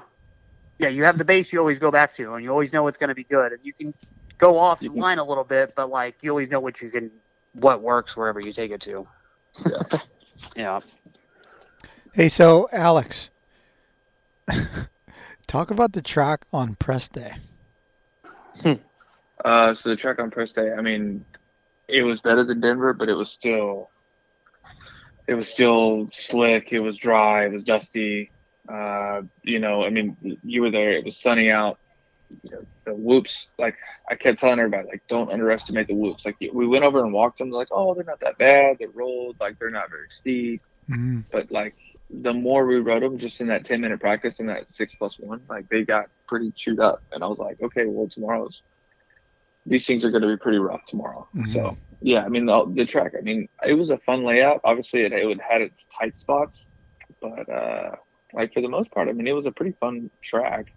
Yeah, 0.81 0.89
you 0.89 1.03
have 1.03 1.19
the 1.19 1.25
base 1.25 1.53
you 1.53 1.59
always 1.59 1.77
go 1.77 1.91
back 1.91 2.15
to, 2.15 2.33
and 2.33 2.43
you 2.43 2.49
always 2.49 2.73
know 2.73 2.87
it's 2.87 2.97
going 2.97 3.09
to 3.09 3.15
be 3.15 3.23
good. 3.23 3.51
And 3.51 3.63
you 3.63 3.71
can 3.71 3.93
go 4.39 4.57
off 4.57 4.79
the 4.79 4.89
line 4.89 5.19
a 5.19 5.23
little 5.23 5.43
bit, 5.43 5.75
but 5.75 5.91
like 5.91 6.15
you 6.21 6.31
always 6.31 6.49
know 6.49 6.59
what 6.59 6.81
you 6.81 6.89
can, 6.89 7.11
what 7.53 7.83
works 7.83 8.17
wherever 8.17 8.39
you 8.39 8.51
take 8.51 8.71
it 8.71 8.81
to. 8.81 9.07
Yeah. 9.63 9.99
yeah. 10.55 10.79
Hey, 12.13 12.29
so 12.29 12.67
Alex, 12.71 13.29
talk 15.47 15.69
about 15.69 15.93
the 15.93 16.01
track 16.01 16.47
on 16.51 16.73
press 16.73 17.07
day. 17.07 17.33
Uh, 19.45 19.73
so 19.75 19.89
the 19.89 19.95
track 19.95 20.19
on 20.19 20.31
press 20.31 20.51
day, 20.51 20.71
I 20.71 20.81
mean, 20.81 21.23
it 21.87 22.01
was 22.01 22.21
better 22.21 22.43
than 22.43 22.59
Denver, 22.59 22.93
but 22.93 23.07
it 23.07 23.13
was 23.13 23.29
still, 23.29 23.91
it 25.27 25.35
was 25.35 25.47
still 25.47 26.09
slick. 26.11 26.71
It 26.71 26.79
was 26.79 26.97
dry. 26.97 27.45
It 27.45 27.51
was 27.51 27.63
dusty. 27.63 28.31
Uh, 28.71 29.21
you 29.43 29.59
know, 29.59 29.83
I 29.83 29.89
mean, 29.89 30.15
you 30.43 30.61
were 30.61 30.71
there. 30.71 30.91
It 30.93 31.05
was 31.05 31.17
sunny 31.19 31.49
out. 31.49 31.77
You 32.43 32.51
know, 32.51 32.61
the 32.85 32.93
whoops, 32.93 33.49
like 33.59 33.75
I 34.09 34.15
kept 34.15 34.39
telling 34.39 34.59
everybody, 34.59 34.87
like 34.87 35.03
don't 35.09 35.31
underestimate 35.31 35.87
the 35.87 35.95
whoops. 35.95 36.25
Like 36.25 36.37
we 36.53 36.65
went 36.65 36.85
over 36.85 37.03
and 37.03 37.11
walked 37.11 37.39
them. 37.39 37.51
Like, 37.51 37.67
oh, 37.71 37.93
they're 37.93 38.05
not 38.05 38.21
that 38.21 38.37
bad. 38.37 38.77
They're 38.79 38.89
rolled. 38.89 39.35
Like 39.41 39.59
they're 39.59 39.69
not 39.69 39.89
very 39.89 40.07
steep. 40.09 40.61
hmm 40.87 41.19
But 41.31 41.51
like 41.51 41.75
the 42.09 42.33
more 42.33 42.65
we 42.65 42.79
rode 42.79 43.03
them, 43.03 43.17
just 43.19 43.41
in 43.41 43.47
that 43.47 43.65
ten 43.65 43.81
minute 43.81 43.99
practice 43.99 44.39
in 44.39 44.45
that 44.47 44.69
six 44.69 44.95
plus 44.95 45.19
one, 45.19 45.41
like 45.49 45.67
they 45.69 45.83
got 45.83 46.05
pretty 46.27 46.51
chewed 46.55 46.79
up. 46.79 47.01
And 47.11 47.23
I 47.23 47.27
was 47.27 47.39
like, 47.39 47.61
okay, 47.61 47.85
well 47.85 48.07
tomorrow's 48.07 48.63
these 49.65 49.85
things 49.85 50.03
are 50.03 50.09
going 50.11 50.23
to 50.23 50.27
be 50.27 50.37
pretty 50.37 50.57
rough 50.57 50.85
tomorrow. 50.85 51.27
Mhm. 51.35 51.47
So 51.53 51.77
yeah, 52.01 52.23
I 52.23 52.29
mean 52.29 52.45
the, 52.45 52.65
the 52.73 52.85
track. 52.85 53.13
I 53.17 53.21
mean 53.21 53.47
it 53.67 53.73
was 53.73 53.89
a 53.89 53.97
fun 53.99 54.23
layout. 54.23 54.61
Obviously 54.63 55.01
it, 55.01 55.11
it 55.13 55.39
had 55.41 55.61
its 55.61 55.87
tight 55.97 56.15
spots, 56.15 56.67
but 57.21 57.47
uh, 57.49 57.95
like 58.33 58.53
for 58.53 58.61
the 58.61 58.69
most 58.69 58.91
part, 58.91 59.07
I 59.09 59.13
mean 59.13 59.27
it 59.27 59.33
was 59.33 59.45
a 59.45 59.51
pretty 59.51 59.75
fun 59.79 60.09
track. 60.21 60.71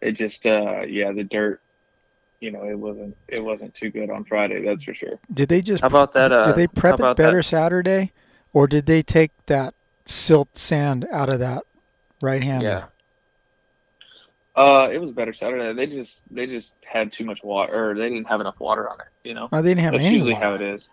It 0.00 0.12
just 0.12 0.46
uh, 0.46 0.82
yeah, 0.82 1.12
the 1.12 1.24
dirt. 1.24 1.60
You 2.40 2.52
know, 2.52 2.62
it 2.68 2.78
wasn't 2.78 3.16
it 3.26 3.42
wasn't 3.42 3.74
too 3.74 3.90
good 3.90 4.10
on 4.10 4.24
Friday. 4.24 4.64
That's 4.64 4.84
for 4.84 4.94
sure. 4.94 5.18
Did 5.32 5.48
they 5.48 5.60
just 5.60 5.80
How 5.80 5.88
about 5.88 6.12
that? 6.12 6.30
Uh, 6.32 6.44
did 6.46 6.56
they 6.56 6.66
prep 6.68 7.00
it 7.00 7.16
better 7.16 7.38
that- 7.38 7.42
Saturday, 7.44 8.12
or 8.52 8.66
did 8.68 8.86
they 8.86 9.02
take 9.02 9.32
that 9.46 9.74
silt 10.06 10.56
sand 10.56 11.06
out 11.10 11.28
of 11.28 11.40
that 11.40 11.64
right 12.22 12.42
hander? 12.42 12.66
Yeah. 12.66 12.84
Uh, 14.54 14.88
it 14.92 14.98
was 15.00 15.12
better 15.12 15.32
Saturday. 15.32 15.72
They 15.74 15.86
just 15.94 16.20
they 16.30 16.46
just 16.46 16.74
had 16.84 17.12
too 17.12 17.24
much 17.24 17.42
water, 17.44 17.90
or 17.90 17.94
they 17.94 18.08
didn't 18.08 18.26
have 18.28 18.40
enough 18.40 18.58
water 18.58 18.88
on 18.88 19.00
it. 19.00 19.06
You 19.22 19.34
know, 19.34 19.48
Oh, 19.52 19.62
they 19.62 19.70
didn't 19.70 19.82
have 19.84 19.92
that's 19.92 20.04
any 20.04 20.14
usually 20.14 20.32
water. 20.32 20.44
how 20.44 20.54
it 20.54 20.62
is. 20.62 20.88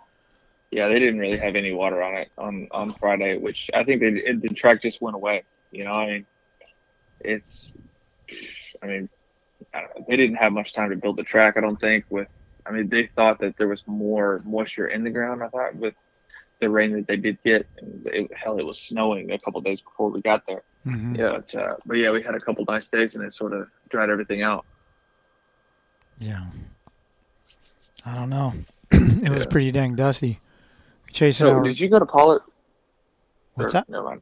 Yeah, 0.72 0.88
they 0.88 1.00
didn't 1.00 1.20
really 1.20 1.38
have 1.38 1.56
any 1.56 1.74
water 1.74 2.04
on 2.04 2.16
it 2.16 2.30
on 2.38 2.68
on 2.72 2.94
Friday, 2.96 3.38
which 3.38 3.72
I 3.74 3.84
think 3.84 4.02
they 4.02 4.08
it, 4.08 4.42
the 4.42 4.50
track 4.50 4.82
just 4.82 5.02
went 5.02 5.16
away. 5.16 5.44
You 5.76 5.84
know, 5.84 5.92
I 5.92 6.06
mean, 6.08 6.26
it's, 7.20 7.74
I 8.82 8.86
mean, 8.88 9.10
I 9.74 9.82
don't 9.82 9.96
know. 10.00 10.06
They 10.08 10.16
didn't 10.16 10.38
have 10.38 10.54
much 10.54 10.72
time 10.74 10.90
to 10.90 10.96
build 10.96 11.18
the 11.18 11.24
track. 11.24 11.58
I 11.58 11.62
don't 11.62 11.80
think. 11.80 12.06
With, 12.10 12.30
I 12.66 12.72
mean, 12.72 12.88
they 12.88 13.08
thought 13.16 13.40
that 13.40 13.58
there 13.58 13.68
was 13.68 13.84
more 13.86 14.42
moisture 14.46 14.88
in 14.88 15.04
the 15.04 15.10
ground. 15.10 15.44
I 15.44 15.50
thought 15.50 15.76
with 15.76 15.94
the 16.62 16.70
rain 16.70 16.94
that 16.94 17.08
they 17.08 17.18
did 17.18 17.38
get, 17.44 17.68
and 17.80 18.08
it, 18.08 18.32
hell, 18.34 18.58
it 18.58 18.66
was 18.66 18.80
snowing 18.80 19.32
a 19.32 19.38
couple 19.40 19.60
days 19.60 19.82
before 19.82 20.10
we 20.10 20.22
got 20.22 20.48
there. 20.48 20.62
Mhm. 20.86 21.18
Yeah. 21.18 21.32
But 21.40 21.56
uh, 21.56 21.76
but 21.86 21.96
yeah, 21.96 22.12
we 22.12 22.24
had 22.24 22.36
a 22.36 22.40
couple 22.40 22.64
nice 22.70 22.88
days, 22.88 23.16
and 23.16 23.26
it 23.26 23.34
sort 23.34 23.52
of 23.52 23.68
dried 23.90 24.10
everything 24.10 24.44
out. 24.44 24.66
Yeah. 26.18 26.46
I 28.06 28.16
don't 28.16 28.30
know. 28.30 28.54
it 28.92 29.30
was 29.30 29.46
pretty 29.46 29.72
dang 29.74 29.96
dusty. 29.96 30.40
Chasing 31.12 31.48
So 31.48 31.52
our 31.52 31.64
did 31.64 31.80
you 31.80 31.90
go 31.90 32.00
to 32.00 32.06
Paula? 32.06 32.40
what's 33.56 33.74
or- 33.74 33.80
that? 33.80 33.90
Never 33.90 34.06
mind. 34.06 34.22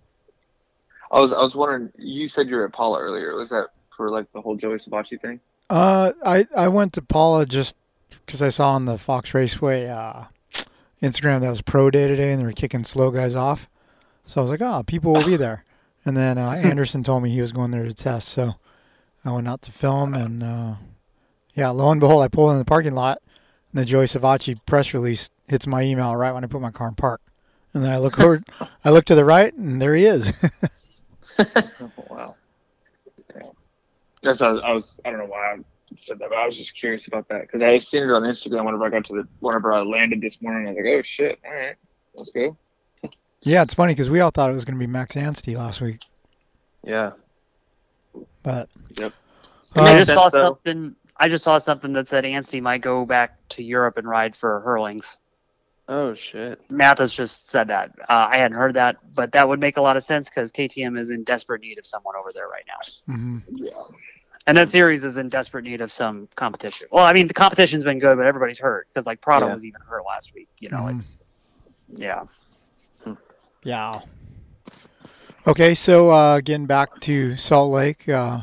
I 1.14 1.22
was 1.22 1.32
I 1.32 1.40
was 1.40 1.56
wondering. 1.56 1.92
You 1.98 2.28
said 2.28 2.50
you 2.50 2.56
were 2.56 2.66
at 2.66 2.74
Paula 2.74 3.00
earlier. 3.00 3.36
Was 3.36 3.50
that 3.50 3.68
for 3.96 4.10
like 4.10 4.32
the 4.34 4.42
whole 4.42 4.56
Joey 4.56 4.78
Savatgy 4.78 5.22
thing? 5.22 5.40
Uh, 5.70 6.12
I 6.26 6.48
I 6.58 6.68
went 6.68 6.94
to 6.94 7.02
Paula 7.04 7.46
just 7.46 7.76
because 8.26 8.42
I 8.42 8.50
saw 8.50 8.72
on 8.72 8.86
the 8.86 8.98
Fox 8.98 9.34
Raceway 9.34 9.88
uh, 9.88 10.24
Instagram 11.02 11.42
that 11.42 11.50
was 11.50 11.62
pro 11.62 11.92
day 11.92 12.08
today, 12.08 12.32
and 12.32 12.42
they 12.42 12.46
were 12.46 12.52
kicking 12.52 12.84
slow 12.84 13.12
guys 13.12 13.36
off. 13.36 13.70
So 14.26 14.42
I 14.42 14.44
was 14.44 14.52
like, 14.52 14.62
oh, 14.62 14.84
people 14.84 15.14
will 15.14 15.26
be 15.26 15.38
there. 15.38 15.64
And 16.06 16.18
then 16.18 16.38
uh, 16.38 16.50
Anderson 16.50 17.02
told 17.02 17.24
me 17.24 17.30
he 17.30 17.40
was 17.40 17.54
going 17.54 17.72
there 17.72 17.86
to 17.86 17.94
test, 17.94 18.28
so 18.28 18.56
I 19.24 19.32
went 19.32 19.48
out 19.48 19.62
to 19.62 19.72
film, 19.72 20.14
and 20.14 20.44
uh, 20.44 20.74
yeah, 21.56 21.70
lo 21.70 21.90
and 21.92 22.02
behold, 22.02 22.22
I 22.22 22.28
pulled 22.28 22.52
in 22.52 22.58
the 22.58 22.66
parking 22.66 22.94
lot, 22.94 23.22
and 23.72 23.80
the 23.80 23.86
Joey 23.86 24.08
Savatgy 24.08 24.60
press 24.66 24.94
release 24.94 25.30
hits 25.48 25.66
my 25.66 25.82
email 25.82 26.14
right 26.14 26.34
when 26.34 26.44
I 26.44 26.48
put 26.48 26.60
my 26.60 26.72
car 26.72 26.90
in 26.90 26.96
park. 26.96 27.22
And 27.74 27.86
then 27.86 27.94
I 27.94 28.00
look 28.00 28.20
over, 28.20 28.44
I 28.84 28.90
look 28.90 29.06
to 29.06 29.16
the 29.16 29.24
right, 29.24 29.54
and 29.54 29.82
there 29.82 29.96
he 29.96 30.06
is. 30.06 30.34
Oh, 31.40 31.92
wow. 32.10 32.36
That's 34.22 34.42
I 34.42 34.52
was, 34.52 34.62
I 34.64 34.72
was 34.72 34.96
I 35.06 35.10
don't 35.10 35.20
know 35.20 35.26
why 35.26 35.54
I 35.54 35.58
said 36.00 36.20
that, 36.20 36.30
but 36.30 36.38
I 36.38 36.46
was 36.46 36.58
just 36.58 36.76
curious 36.76 37.08
about 37.08 37.28
that 37.30 37.42
because 37.42 37.62
I 37.62 37.74
had 37.74 37.84
seen 37.84 38.04
it 38.04 38.12
on 38.12 38.24
Instagram 38.24 38.66
whenever 38.66 38.86
I 38.86 38.90
got 38.90 39.06
to 39.06 39.14
the 39.14 39.28
whenever 39.40 39.74
I 39.74 39.82
landed 39.82 40.22
this 40.22 40.42
morning. 40.42 40.68
I 40.68 40.72
was 40.72 40.78
like, 40.78 40.94
oh 40.94 41.02
shit, 41.02 41.40
all 41.46 41.54
right, 41.54 41.76
let's 42.16 42.32
go. 42.32 42.58
yeah, 43.42 43.64
it's 43.64 43.74
funny 43.74 43.94
because 43.94 44.10
we 44.10 44.20
all 44.20 44.32
thought 44.32 44.50
it 44.50 44.54
was 44.54 44.66
going 44.66 44.80
to 44.80 44.80
be 44.80 44.92
Max 44.92 45.16
Anstie 45.16 45.58
last 45.58 45.82
week. 45.82 46.02
Yeah. 46.84 47.12
But 48.44 48.70
Yep. 49.00 49.14
I 49.76 49.98
just 49.98 50.10
um, 50.10 50.18
saw 50.18 50.30
though. 50.30 50.44
something. 50.44 50.96
I 51.18 51.30
just 51.30 51.44
saw 51.44 51.60
something 51.60 51.94
that 51.94 52.08
said 52.08 52.26
Anstie 52.26 52.62
might 52.62 52.82
go 52.82 53.06
back 53.06 53.38
to 53.50 53.64
Europe 53.64 53.98
and 53.98 54.08
ride 54.08 54.36
for 54.36 54.62
Herlings. 54.62 55.20
Oh 55.90 56.14
shit. 56.14 56.62
Matthes 56.72 57.12
just 57.14 57.50
said 57.50 57.68
that. 57.68 57.92
Uh, 58.10 58.30
I 58.32 58.38
hadn't 58.38 58.58
heard 58.58 58.74
that, 58.76 58.98
but 59.14 59.32
that 59.34 59.48
would 59.48 59.60
make 59.60 59.78
a 59.78 59.82
lot 59.82 59.98
of 59.98 60.04
sense 60.04 60.30
because 60.30 60.52
KTM 60.52 60.98
is 60.98 61.10
in 61.10 61.24
desperate 61.24 61.62
need 61.62 61.78
of 61.78 61.86
someone 61.86 62.16
over 62.16 62.32
there 62.34 62.48
right 62.48 62.64
now, 62.68 63.14
mhm. 63.14 63.42
and 64.48 64.58
that 64.58 64.70
series 64.70 65.04
is 65.04 65.18
in 65.18 65.28
desperate 65.28 65.66
need 65.66 65.82
of 65.82 65.92
some 65.92 66.30
competition. 66.36 66.88
Well, 66.90 67.04
I 67.06 67.12
mean, 67.12 67.28
the 67.28 67.34
competition's 67.34 67.84
been 67.84 68.00
good, 68.00 68.16
but 68.16 68.26
everybody's 68.26 68.60
hurt 68.60 68.88
because 68.94 69.06
like 69.06 69.20
Prado 69.20 69.48
Yeah. 69.48 69.56
was 69.56 69.66
even 69.66 69.82
hurt 69.82 70.04
last 70.06 70.34
week. 70.34 70.48
You 70.60 70.70
know, 70.70 70.78
Mhm. 70.84 70.96
it's 70.98 71.18
yeah. 71.90 72.24
Yeah. 73.64 74.02
Okay, 75.46 75.74
so 75.76 76.10
uh, 76.10 76.40
getting 76.40 76.66
back 76.66 77.00
to 77.02 77.36
Salt 77.36 77.72
Lake, 77.72 78.08
uh, 78.08 78.42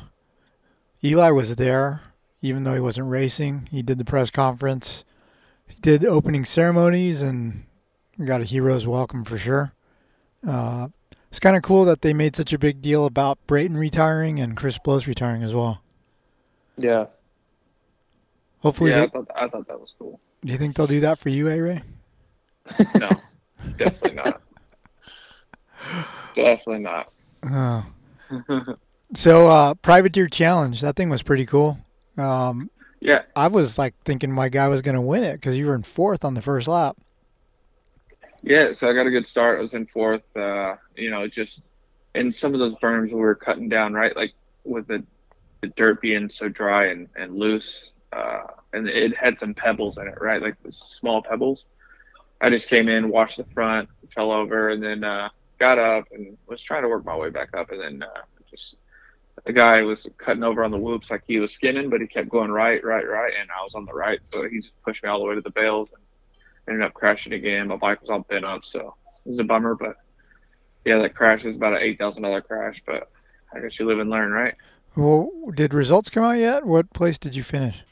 Eli 1.03 1.31
was 1.31 1.57
there, 1.57 2.03
even 2.43 2.65
though 2.65 2.75
he 2.75 2.81
wasn't 2.81 3.09
racing. 3.09 3.69
He 3.71 3.81
did 3.83 3.97
the 3.99 4.05
press 4.05 4.31
conference, 4.31 5.05
he 5.07 5.10
did 5.81 6.05
opening 6.05 6.45
ceremonies, 6.45 7.23
and 7.23 7.65
we 8.19 8.27
got 8.27 8.41
a 8.41 8.45
hero's 8.45 8.87
welcome 8.87 9.25
for 9.25 9.39
sure. 9.39 9.73
Uh, 10.47 10.89
it's 11.31 11.41
kind 11.41 11.57
of 11.57 11.63
cool 11.63 11.85
that 11.85 12.03
they 12.03 12.13
made 12.13 12.35
such 12.37 12.53
a 12.53 12.59
big 12.59 12.83
deal 12.83 13.05
about 13.07 13.39
Brayton 13.47 13.77
retiring 13.77 14.39
and 14.41 14.57
Chris 14.57 14.79
Blose 14.79 15.07
retiring 15.07 15.43
as 15.43 15.55
well. 15.55 15.83
Yeah. 16.77 17.07
Hopefully, 18.61 18.91
yeah, 18.91 19.05
I 19.05 19.09
thought, 19.09 19.29
I 19.37 19.49
thought 19.49 19.69
that 19.69 19.81
was 19.81 19.95
cool. 19.99 20.21
do 20.45 20.53
you 20.53 20.59
think 20.59 20.77
they'll 20.77 20.87
do 20.87 21.01
that 21.01 21.19
for 21.19 21.29
you, 21.31 21.49
A 21.49 21.61
Ray? 21.61 21.83
No, 22.99 23.11
definitely 23.79 24.15
not. 24.15 24.43
Definitely 26.37 26.79
not. 26.81 27.13
Oh. 27.43 27.87
So, 29.15 29.49
uh, 29.49 29.75
Privateer 29.75 30.29
Challenge, 30.29 30.81
that 30.83 30.95
thing 30.95 31.09
was 31.09 31.23
pretty 31.23 31.47
cool. 31.47 31.79
Um, 32.17 32.71
Yeah, 33.01 33.23
I 33.35 33.49
was 33.49 33.79
like 33.79 33.95
thinking 34.05 34.31
my 34.31 34.49
guy 34.49 34.69
was 34.69 34.83
going 34.83 34.95
to 34.95 35.01
win 35.01 35.25
it 35.25 35.35
because 35.35 35.57
you 35.57 35.67
were 35.67 35.75
in 35.75 35.83
fourth 35.83 36.25
on 36.25 36.35
the 36.35 36.43
first 36.43 36.69
lap. 36.69 36.97
yeah. 38.43 38.73
So 38.75 38.89
I 38.89 38.93
got 38.93 39.07
a 39.07 39.11
good 39.11 39.27
start. 39.27 39.59
I 39.59 39.63
was 39.63 39.75
in 39.75 39.87
fourth. 39.87 40.23
Uh, 40.37 40.77
you 40.97 41.11
know, 41.11 41.27
just 41.27 41.63
in 42.15 42.33
some 42.33 42.55
of 42.55 42.61
those 42.61 42.75
berms 42.77 43.09
we 43.09 43.15
were 43.15 43.35
cutting 43.35 43.69
down, 43.69 43.95
right? 43.95 44.15
Like 44.15 44.33
with 44.65 44.87
the, 44.87 45.03
the 45.61 45.69
dirt 45.69 46.01
being 46.01 46.29
so 46.29 46.49
dry 46.49 46.87
and, 46.89 47.09
and 47.17 47.37
loose, 47.37 47.91
uh, 48.13 48.43
and 48.73 48.89
it 48.89 49.17
had 49.17 49.39
some 49.39 49.55
pebbles 49.55 49.99
in 49.99 50.07
it, 50.07 50.21
right? 50.21 50.43
Like 50.43 50.63
the 50.63 50.73
small 50.73 51.23
pebbles. 51.23 51.65
I 52.41 52.49
just 52.49 52.69
came 52.69 52.89
in, 52.89 53.11
washed 53.11 53.37
the 53.37 53.45
front, 53.53 53.89
fell 54.15 54.33
over, 54.33 54.71
and 54.71 54.83
then 54.83 55.05
uh, 55.05 55.29
got 55.59 55.79
up 55.79 56.05
and 56.13 56.37
was 56.47 56.63
trying 56.63 56.83
to 56.83 56.89
work 56.89 57.05
my 57.05 57.17
way 57.17 57.31
back 57.31 57.55
up, 57.55 57.71
and 57.71 57.81
then 57.81 58.03
uh, 58.03 58.23
just 58.51 58.77
the 59.47 59.53
guy 59.53 59.83
was 59.83 60.07
cutting 60.19 60.43
over 60.43 60.65
on 60.65 60.71
the 60.71 60.79
whoops 60.79 61.11
like 61.11 61.23
he 61.27 61.39
was 61.39 61.53
skinning, 61.53 61.89
but 61.91 62.01
he 62.01 62.07
kept 62.07 62.29
going 62.29 62.51
right, 62.51 62.83
right, 62.85 63.07
right, 63.09 63.33
and 63.41 63.49
I 63.51 63.63
was 63.63 63.75
on 63.75 63.85
the 63.87 63.93
right, 63.93 64.21
so 64.23 64.49
he 64.49 64.61
just 64.61 64.73
pushed 64.83 65.03
me 65.03 65.09
all 65.09 65.19
the 65.19 65.25
way 65.25 65.35
to 65.35 65.41
the 65.41 65.51
bales 65.51 65.89
and 65.93 66.03
ended 66.75 66.87
up 66.87 66.95
crashing 66.95 67.33
again. 67.33 67.69
My 67.69 67.77
bike 67.77 68.01
was 68.01 68.11
all 68.11 68.21
bent 68.21 68.45
up, 68.45 68.65
so 68.65 68.95
it 69.25 69.29
was 69.31 69.39
a 69.39 69.45
bummer, 69.45 69.75
but 69.75 69.97
yeah, 70.85 70.99
that 70.99 71.15
crash 71.15 71.45
was 71.45 71.57
about 71.57 71.73
an 71.75 71.81
eight 71.83 71.99
thousand 71.99 72.23
dollar 72.23 72.41
crash, 72.41 72.83
but 72.87 73.11
I 73.55 73.61
guess 73.61 73.79
you 73.79 73.87
live 73.87 73.99
and 73.99 74.11
learn, 74.11 74.31
right? 74.31 74.55
Well, 74.97 75.31
did 75.55 75.73
results 75.75 76.11
come 76.11 76.25
out 76.25 76.39
yet? 76.39 76.65
What 76.67 76.93
place 76.93 77.17
did 77.19 77.35
you 77.37 77.43
finish? 77.43 77.83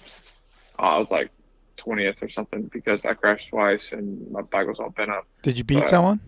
Oh, 0.78 0.84
I 0.84 0.98
was 0.98 1.10
like 1.10 1.30
twentieth 1.76 2.16
or 2.22 2.28
something 2.28 2.62
because 2.72 3.04
I 3.04 3.14
crashed 3.14 3.48
twice 3.50 3.92
and 3.92 4.30
my 4.30 4.42
bike 4.42 4.66
was 4.66 4.78
all 4.80 4.90
bent 4.90 5.10
up. 5.10 5.26
Did 5.42 5.58
you 5.58 5.64
beat 5.64 5.84
Uh, 5.84 5.86
someone? 5.86 6.20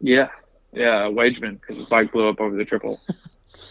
Yeah, 0.00 0.28
yeah, 0.72 1.08
Wageman 1.08 1.60
because 1.60 1.76
his 1.78 1.86
bike 1.86 2.12
blew 2.12 2.28
up 2.28 2.40
over 2.40 2.56
the 2.56 2.64
triple. 2.64 3.00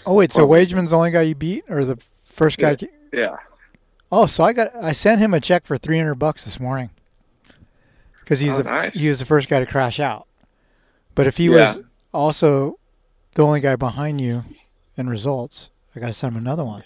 Oh 0.06 0.14
wait, 0.14 0.32
so 0.32 0.46
well- 0.46 0.60
Wageman's 0.64 0.92
the 0.92 0.98
only 0.98 1.12
guy 1.12 1.22
you 1.24 1.36
beat, 1.36 1.64
or 1.70 1.84
the 1.86 1.98
first 2.24 2.58
guy? 2.58 2.76
Yeah. 2.80 2.88
Yeah, 3.14 3.36
Oh, 4.12 4.26
so 4.26 4.44
I 4.44 4.54
got 4.54 4.76
I 4.76 4.92
sent 4.92 5.20
him 5.22 5.34
a 5.34 5.40
check 5.40 5.66
for 5.66 5.78
three 5.78 5.98
hundred 5.98 6.16
bucks 6.16 6.44
this 6.44 6.60
morning 6.60 6.90
because 8.20 8.40
he's 8.42 8.54
Oh, 8.56 8.58
the 8.58 8.64
nice. 8.66 8.94
he 8.94 9.08
was 9.08 9.20
the 9.20 9.26
first 9.26 9.48
guy 9.50 9.60
to 9.60 9.66
crash 9.66 10.00
out. 10.00 10.28
But 11.16 11.28
if 11.28 11.38
he 11.38 11.46
Yeah. 11.46 11.52
was 11.52 11.80
also 12.14 12.78
the 13.36 13.46
only 13.46 13.62
guy 13.62 13.76
behind 13.78 14.20
you 14.22 14.44
in 14.98 15.08
results, 15.10 15.70
I 15.96 16.00
got 16.02 16.08
to 16.08 16.14
send 16.14 16.34
him 16.34 16.38
another 16.38 16.64
one. 16.66 16.84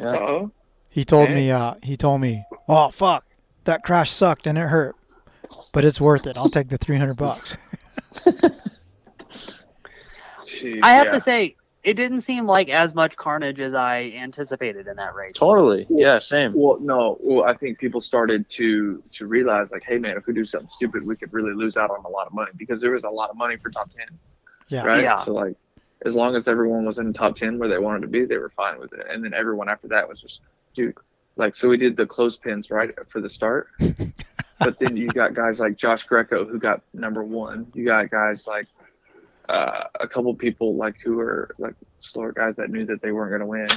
Yeah. 0.00 0.06
oh, 0.16 0.50
He 0.88 1.04
told 1.04 1.24
Okay. 1.24 1.34
me, 1.34 1.50
uh, 1.50 1.74
he 1.82 1.96
told 1.96 2.20
me, 2.22 2.44
oh 2.68 2.90
fuck, 2.90 3.24
that 3.64 3.82
crash 3.84 4.10
sucked 4.10 4.46
and 4.46 4.56
it 4.58 4.68
hurt, 4.68 4.96
but 5.72 5.84
it's 5.84 6.00
worth 6.00 6.26
it. 6.26 6.36
I'll 6.38 6.48
take 6.50 6.68
the 6.70 6.78
three 6.78 6.96
hundred 6.96 7.16
bucks. 7.18 7.56
I 10.82 10.90
have 10.94 11.06
yeah. 11.06 11.12
to 11.12 11.20
say, 11.20 11.56
it 11.84 11.94
didn't 11.94 12.20
seem 12.22 12.46
like 12.46 12.68
as 12.68 12.94
much 12.94 13.16
carnage 13.16 13.60
as 13.60 13.74
I 13.74 14.12
anticipated 14.16 14.86
in 14.86 14.96
that 14.96 15.14
race. 15.14 15.34
Totally. 15.34 15.86
Yeah. 15.90 16.18
Same. 16.18 16.52
Well, 16.54 16.78
no. 16.80 17.18
Well, 17.20 17.44
I 17.44 17.54
think 17.54 17.78
people 17.78 18.00
started 18.00 18.48
to 18.50 19.02
to 19.12 19.26
realize 19.26 19.70
like, 19.72 19.82
hey, 19.84 19.98
man, 19.98 20.16
if 20.16 20.26
we 20.26 20.32
do 20.34 20.44
something 20.44 20.68
stupid, 20.70 21.04
we 21.04 21.16
could 21.16 21.32
really 21.32 21.54
lose 21.54 21.76
out 21.76 21.90
on 21.90 22.04
a 22.04 22.08
lot 22.08 22.26
of 22.26 22.32
money 22.32 22.52
because 22.56 22.80
there 22.80 22.92
was 22.92 23.04
a 23.04 23.10
lot 23.10 23.30
of 23.30 23.36
money 23.36 23.56
for 23.56 23.70
top 23.70 23.90
ten, 23.90 24.06
Yeah. 24.68 24.84
right? 24.84 25.02
Yeah. 25.02 25.24
So 25.24 25.32
like, 25.32 25.56
as 26.04 26.14
long 26.14 26.36
as 26.36 26.46
everyone 26.48 26.84
was 26.84 26.98
in 26.98 27.12
top 27.12 27.36
ten 27.36 27.58
where 27.58 27.68
they 27.68 27.78
wanted 27.78 28.02
to 28.02 28.08
be, 28.08 28.24
they 28.24 28.38
were 28.38 28.50
fine 28.56 28.78
with 28.78 28.92
it. 28.92 29.06
And 29.10 29.24
then 29.24 29.34
everyone 29.34 29.68
after 29.68 29.88
that 29.88 30.08
was 30.08 30.20
just, 30.20 30.40
dude, 30.74 30.94
like, 31.36 31.56
so 31.56 31.68
we 31.68 31.76
did 31.76 31.96
the 31.96 32.06
clothespins 32.06 32.70
right 32.70 32.90
for 33.08 33.20
the 33.20 33.30
start, 33.30 33.68
but 34.58 34.78
then 34.78 34.96
you 34.96 35.08
got 35.08 35.34
guys 35.34 35.58
like 35.58 35.76
Josh 35.76 36.04
Greco 36.04 36.44
who 36.44 36.58
got 36.58 36.82
number 36.92 37.24
one. 37.24 37.66
You 37.74 37.84
got 37.86 38.10
guys 38.10 38.46
like 38.46 38.66
uh, 39.48 39.84
a 40.00 40.08
couple 40.08 40.34
people 40.34 40.76
like 40.76 40.96
who 41.02 41.16
were 41.16 41.54
like 41.58 41.74
slower 42.00 42.32
guys 42.32 42.54
that 42.56 42.70
knew 42.70 42.84
that 42.86 43.02
they 43.02 43.12
weren't 43.12 43.30
going 43.30 43.40
to 43.40 43.46
win. 43.46 43.68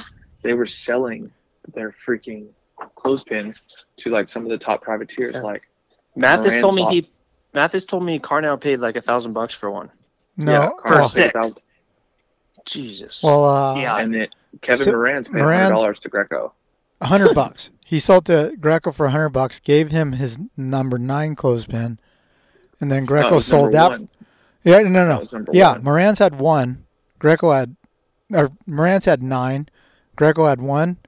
They 0.42 0.54
were 0.54 0.66
selling 0.66 1.30
their 1.74 1.94
freaking 2.06 2.46
clothespins 2.94 3.62
to 3.98 4.10
like 4.10 4.28
some 4.28 4.44
of 4.44 4.50
the 4.50 4.58
top 4.58 4.82
privateers. 4.82 5.34
Yeah. 5.34 5.40
Like, 5.42 5.62
Mathis 6.14 6.46
Moran 6.46 6.60
told 6.60 6.74
me 6.76 6.82
bought- 6.82 6.92
he. 6.92 7.10
Mathis 7.54 7.86
told 7.86 8.04
me 8.04 8.18
Carnell 8.18 8.60
paid 8.60 8.80
like 8.80 8.96
a 8.96 9.00
thousand 9.02 9.32
bucks 9.32 9.54
for 9.54 9.70
one. 9.70 9.90
No, 10.36 10.52
yeah, 10.52 10.68
Carter 10.82 10.98
well, 10.98 11.08
six. 11.08 11.34
1,000. 11.34 11.60
Jesus. 12.64 13.22
well, 13.22 13.44
uh, 13.44 13.76
Yeah. 13.76 13.96
and 13.98 14.12
then 14.14 14.28
Kevin 14.60 14.84
So- 14.84 14.92
Moranz 14.92 15.26
paid 15.26 15.34
Moran- 15.36 15.62
hundred 15.62 15.78
dollars 15.78 15.98
to 16.00 16.08
Greco. 16.08 16.52
a 17.00 17.06
hundred 17.06 17.34
bucks. 17.34 17.70
He 17.84 17.98
sold 17.98 18.26
to 18.26 18.52
Greco 18.58 18.90
for 18.92 19.06
a 19.06 19.10
hundred 19.10 19.28
bucks, 19.30 19.60
gave 19.60 19.90
him 19.90 20.12
his 20.12 20.38
number 20.56 20.98
nine 20.98 21.34
clothespin, 21.36 21.98
and 22.80 22.90
then 22.90 23.04
Greco 23.04 23.36
was 23.36 23.46
sold 23.46 23.72
that. 23.72 23.90
one. 23.90 24.08
Yeah, 24.66 24.82
no, 24.82 25.06
no, 25.06 25.22
no. 25.30 25.44
Yeah, 25.52 25.72
one. 25.78 25.82
Moranz 25.84 26.18
had 26.18 26.38
one. 26.40 26.84
Greco 27.20 27.52
had, 27.52 27.76
or 28.32 28.50
Moranz 28.68 29.06
had 29.06 29.22
nine. 29.22 29.68
Greco 30.16 30.46
had 30.46 30.60
one. 30.60 30.98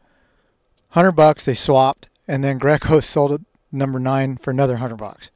Hundred 0.91 1.13
bucks. 1.13 1.45
They 1.45 1.55
swapped, 1.55 2.09
and 2.29 2.43
then 2.45 2.59
Greco 2.59 3.01
sold 3.01 3.33
it 3.33 3.41
number 3.73 3.99
nine 3.99 4.37
for 4.37 4.53
another 4.53 4.77
hundred 4.77 4.97
bucks 4.97 5.31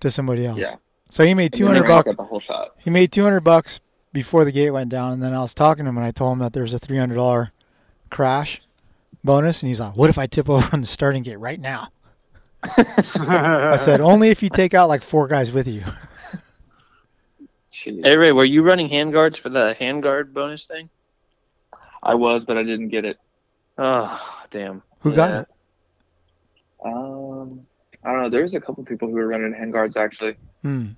to 0.00 0.10
somebody 0.10 0.44
else. 0.44 0.58
Yeah. 0.58 0.74
So 1.08 1.24
he 1.24 1.32
made 1.34 1.54
two 1.54 1.66
hundred 1.66 1.86
bucks. 1.86 2.14
the 2.14 2.22
whole 2.22 2.40
shot. 2.40 2.74
He 2.78 2.90
made 2.90 3.10
two 3.10 3.22
hundred 3.24 3.40
bucks 3.40 3.80
before 4.12 4.44
the 4.44 4.52
gate 4.52 4.70
went 4.70 4.90
down, 4.90 5.12
and 5.12 5.22
then 5.22 5.32
I 5.32 5.40
was 5.40 5.54
talking 5.54 5.84
to 5.84 5.88
him, 5.88 5.96
and 5.96 6.06
I 6.06 6.10
told 6.10 6.34
him 6.34 6.38
that 6.40 6.52
there's 6.52 6.74
a 6.74 6.78
three 6.78 6.98
hundred 6.98 7.14
dollar 7.16 7.52
crash 8.10 8.60
bonus, 9.24 9.62
and 9.62 9.68
he's 9.68 9.80
like, 9.80 9.96
"What 9.96 10.10
if 10.10 10.18
I 10.18 10.26
tip 10.26 10.50
over 10.50 10.68
on 10.74 10.82
the 10.82 10.86
starting 10.86 11.22
gate 11.22 11.38
right 11.40 11.58
now?" 11.60 11.88
I 12.76 13.76
said, 13.76 14.00
"Only 14.12 14.28
if 14.28 14.42
you 14.42 14.48
take 14.48 14.74
out 14.74 14.88
like 14.88 15.02
four 15.02 15.26
guys 15.28 15.50
with 15.52 15.66
you." 15.68 15.82
Hey 17.84 18.16
Ray, 18.16 18.30
were 18.30 18.44
you 18.44 18.62
running 18.62 18.88
handguards 18.88 19.36
for 19.38 19.48
the 19.48 19.74
handguard 19.80 20.32
bonus 20.32 20.66
thing? 20.66 20.88
I 22.02 22.14
was, 22.14 22.44
but 22.44 22.56
I 22.56 22.62
didn't 22.62 22.88
get 22.90 23.04
it. 23.04 23.18
Oh, 23.78 24.20
damn. 24.50 24.82
Who 25.00 25.14
got 25.16 25.34
it? 25.34 25.48
Um, 26.84 27.66
I 28.04 28.12
don't 28.12 28.22
know. 28.22 28.28
There's 28.30 28.54
a 28.54 28.60
couple 28.60 28.84
people 28.84 29.08
who 29.08 29.14
were 29.14 29.26
running 29.26 29.52
handguards 29.52 29.96
actually. 29.96 30.36
Hmm. 30.62 30.88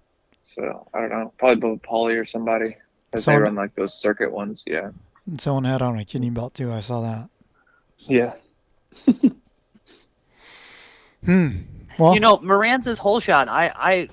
So 0.43 0.87
I 0.93 1.01
don't 1.01 1.11
know. 1.11 1.33
Probably 1.39 1.57
Bo 1.57 1.77
Pauly 1.79 2.21
or 2.21 2.27
somebody. 2.27 2.67
If 2.67 2.77
they 3.13 3.21
Someone- 3.21 3.43
run 3.45 3.55
like 3.55 3.75
those 3.75 3.95
circuit 3.95 4.31
ones, 4.31 4.63
yeah. 4.67 4.91
And 5.27 5.41
someone 5.41 5.65
had 5.65 5.81
on 5.81 5.99
a 5.99 6.05
kidney 6.05 6.29
belt 6.31 6.53
too. 6.53 6.71
I 6.71 6.81
saw 6.81 7.01
that. 7.01 7.31
Yeah. 7.99 8.35
Hmm. 11.25 11.59
Well, 11.99 12.15
you 12.15 12.21
know, 12.21 12.39
Moranz 12.39 12.85
his 12.85 12.99
whole 12.99 13.21
shot. 13.21 13.49
I, 13.49 13.69
I, 13.69 14.09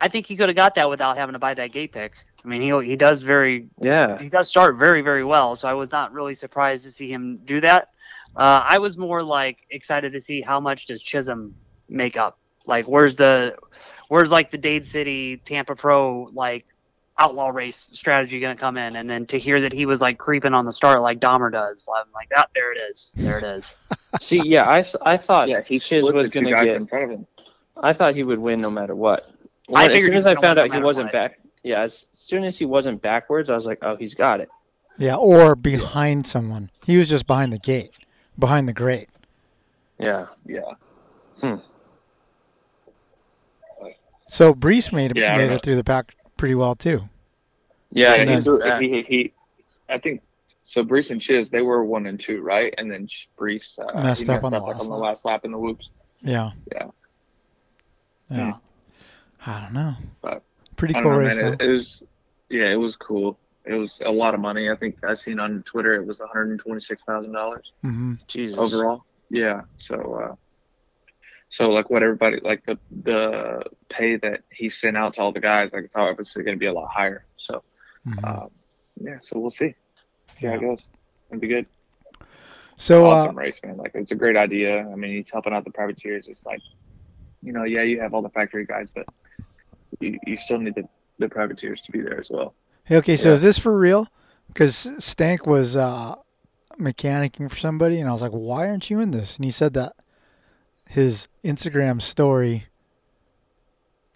I 0.00 0.08
think 0.08 0.26
he 0.26 0.36
could 0.36 0.48
have 0.48 0.56
got 0.56 0.76
that 0.76 0.88
without 0.88 1.16
having 1.16 1.32
to 1.32 1.38
buy 1.38 1.54
that 1.54 1.72
gate 1.72 1.92
pick. 1.92 2.12
I 2.44 2.48
mean, 2.48 2.62
he 2.62 2.88
he 2.88 2.96
does 2.96 3.20
very 3.20 3.68
Yeah. 3.80 4.18
he 4.18 4.28
does 4.28 4.48
start 4.48 4.76
very 4.76 5.02
very 5.02 5.24
well. 5.24 5.56
So 5.56 5.68
I 5.68 5.74
was 5.74 5.90
not 5.90 6.12
really 6.12 6.34
surprised 6.34 6.84
to 6.84 6.92
see 6.92 7.12
him 7.12 7.40
do 7.44 7.60
that. 7.60 7.88
Uh, 8.34 8.64
I 8.66 8.78
was 8.78 8.96
more 8.96 9.22
like 9.22 9.58
excited 9.70 10.12
to 10.12 10.20
see 10.20 10.40
how 10.40 10.60
much 10.60 10.86
does 10.86 11.02
Chisholm 11.02 11.54
make 11.88 12.16
up. 12.16 12.38
Like, 12.66 12.86
where's 12.86 13.16
the, 13.16 13.56
where's 14.08 14.30
like 14.30 14.50
the 14.50 14.58
Dade 14.58 14.86
City 14.86 15.38
Tampa 15.44 15.74
Pro 15.74 16.30
like 16.32 16.64
outlaw 17.20 17.48
race 17.48 17.86
strategy 17.92 18.40
gonna 18.40 18.56
come 18.56 18.76
in? 18.76 18.96
And 18.96 19.08
then 19.08 19.26
to 19.26 19.38
hear 19.38 19.60
that 19.60 19.72
he 19.72 19.86
was 19.86 20.00
like 20.00 20.18
creeping 20.18 20.54
on 20.54 20.64
the 20.64 20.72
start 20.72 21.00
like 21.02 21.20
Dahmer 21.20 21.52
does, 21.52 21.86
I'm 21.94 22.10
like, 22.12 22.28
that 22.30 22.48
there 22.54 22.72
it 22.72 22.78
is, 22.90 23.12
there 23.16 23.38
it 23.38 23.44
is. 23.44 23.76
See, 24.20 24.40
yeah, 24.44 24.68
I, 24.68 24.84
I 25.02 25.16
thought 25.16 25.48
Yeah, 25.48 25.60
he 25.62 25.78
Chiz 25.78 26.02
was 26.04 26.30
gonna 26.30 26.50
get. 26.50 26.68
in 26.76 26.86
front 26.86 27.04
of 27.04 27.10
him. 27.10 27.26
I 27.82 27.92
thought 27.92 28.14
he 28.14 28.22
would 28.22 28.38
win 28.38 28.60
no 28.60 28.70
matter 28.70 28.94
what. 28.94 29.30
I 29.74 29.86
When- 29.86 29.90
as 29.92 30.04
soon 30.04 30.14
as 30.14 30.26
I 30.26 30.34
found 30.34 30.58
out 30.58 30.68
no 30.68 30.74
he 30.76 30.82
wasn't 30.82 31.06
what. 31.06 31.12
back, 31.12 31.40
yeah, 31.62 31.80
as 31.82 32.06
soon 32.14 32.44
as 32.44 32.58
he 32.58 32.64
wasn't 32.64 33.00
backwards, 33.02 33.50
I 33.50 33.54
was 33.54 33.66
like, 33.66 33.78
oh, 33.82 33.96
he's 33.96 34.14
got 34.14 34.40
it. 34.40 34.48
Yeah, 34.98 35.16
or 35.16 35.54
behind 35.54 36.26
someone. 36.26 36.70
He 36.84 36.96
was 36.96 37.08
just 37.08 37.26
behind 37.26 37.52
the 37.52 37.58
gate, 37.58 37.98
behind 38.38 38.68
the 38.68 38.72
grate. 38.72 39.08
Yeah. 39.98 40.26
Yeah. 40.46 40.60
Hmm. 41.40 41.56
So 44.28 44.54
Brees 44.54 44.92
made 44.92 45.16
Yeah, 45.16 45.36
made 45.36 45.50
it 45.50 45.62
through 45.62 45.76
the 45.76 45.84
pack 45.84 46.14
pretty 46.36 46.54
well 46.54 46.74
too. 46.74 47.08
Yeah, 47.92 48.14
Yeah, 48.14 48.32
and 48.32 48.44
then- 48.44 48.80
he, 48.82 48.88
he, 48.88 49.02
he, 49.02 49.32
I 49.88 49.98
think 49.98 50.22
so. 50.64 50.84
Brees 50.84 51.10
and 51.10 51.20
Chiz, 51.20 51.50
they 51.50 51.62
were 51.62 51.84
one 51.84 52.06
and 52.06 52.18
two, 52.20 52.40
right? 52.42 52.72
And 52.78 52.90
then 52.90 53.06
Ch- 53.06 53.28
Brees 53.38 53.78
uh, 53.78 54.02
Messed 54.02 54.26
he 54.26 54.32
up 54.32 54.44
on 54.44 54.52
the 54.52 54.60
last 54.60 54.80
on 54.82 54.86
the 54.88 54.94
lap. 54.94 55.02
last 55.02 55.24
lap 55.24 55.44
in 55.44 55.50
the 55.50 55.58
whoops. 55.58 55.90
Yeah. 56.20 56.50
Yeah. 56.72 56.86
Yeah. 58.30 58.52
I 59.46 59.60
don't 59.60 59.72
know. 59.72 59.94
But, 60.22 60.42
Pretty 60.76 60.94
cool 60.94 61.04
know, 61.04 61.18
race 61.18 61.36
man. 61.36 61.44
though. 61.58 61.64
It, 61.64 61.68
it 61.68 61.72
was, 61.72 62.02
yeah, 62.48 62.68
it 62.70 62.76
was 62.76 62.96
cool. 62.96 63.38
It 63.64 63.74
was 63.74 64.00
a 64.04 64.10
lot 64.10 64.34
of 64.34 64.40
money. 64.40 64.70
I 64.70 64.76
think 64.76 65.02
I 65.04 65.14
seen 65.14 65.38
on 65.40 65.62
Twitter 65.64 65.92
it 65.94 66.06
was 66.06 66.18
one 66.20 66.28
hundred 66.28 66.50
and 66.52 66.60
twenty 66.60 66.80
six 66.80 67.02
thousand 67.04 67.32
dollars 67.32 67.72
hmm 67.82 68.14
Jesus. 68.26 68.58
overall. 68.58 69.04
Yeah. 69.28 69.62
So, 69.76 69.96
uh, 70.30 70.34
so 71.50 71.68
like 71.70 71.90
what 71.90 72.02
everybody 72.02 72.38
like 72.42 72.64
the 72.64 72.78
the 73.04 73.62
pay 73.88 74.16
that 74.16 74.42
he 74.50 74.68
sent 74.70 74.96
out 74.96 75.14
to 75.14 75.20
all 75.20 75.32
the 75.32 75.40
guys, 75.40 75.70
like 75.72 75.84
it's 75.84 75.96
obviously 75.96 76.42
going 76.44 76.56
to 76.56 76.58
be 76.60 76.66
a 76.66 76.72
lot 76.72 76.88
higher. 76.90 77.24
So, 78.04 78.10
hmm 78.14 78.24
um, 78.26 78.48
yeah. 79.00 79.18
So 79.20 79.38
we'll 79.38 79.50
see. 79.50 79.74
See 80.38 80.46
how 80.46 80.54
it 80.54 80.60
goes. 80.60 80.84
It'll 81.30 81.40
be 81.40 81.48
good. 81.48 81.66
So 82.76 83.06
uh, 83.06 83.10
awesome 83.14 83.36
race, 83.36 83.60
man. 83.64 83.76
Like 83.76 83.92
it's 83.94 84.10
a 84.10 84.14
great 84.14 84.36
idea. 84.36 84.80
I 84.80 84.94
mean, 84.94 85.16
he's 85.16 85.30
helping 85.30 85.52
out 85.52 85.64
the 85.64 85.70
privateers. 85.70 86.28
It's 86.28 86.46
like, 86.46 86.60
you 87.42 87.52
know, 87.52 87.64
yeah, 87.64 87.82
you 87.82 88.00
have 88.00 88.14
all 88.14 88.22
the 88.22 88.30
factory 88.30 88.64
guys, 88.64 88.88
but 88.94 89.06
you, 90.00 90.18
you 90.26 90.36
still 90.36 90.58
need 90.58 90.74
the, 90.74 90.84
the 91.18 91.28
privateers 91.28 91.82
to 91.82 91.92
be 91.92 92.00
there 92.00 92.18
as 92.20 92.28
well. 92.30 92.54
Hey, 92.84 92.96
okay, 92.96 93.16
so 93.16 93.28
Yeah. 93.28 93.34
is 93.34 93.42
this 93.42 93.58
for 93.58 93.78
real? 93.78 94.08
Because 94.48 94.90
Stank 94.98 95.46
was 95.46 95.76
uh, 95.76 96.16
mechanicking 96.78 97.50
for 97.50 97.56
somebody, 97.56 98.00
and 98.00 98.08
I 98.08 98.12
was 98.12 98.22
like, 98.22 98.32
"Why 98.32 98.68
aren't 98.68 98.90
you 98.90 98.98
in 98.98 99.10
this?" 99.12 99.36
And 99.36 99.44
he 99.44 99.50
said 99.50 99.74
that 99.74 99.92
his 100.88 101.28
Instagram 101.44 102.00
story 102.02 102.66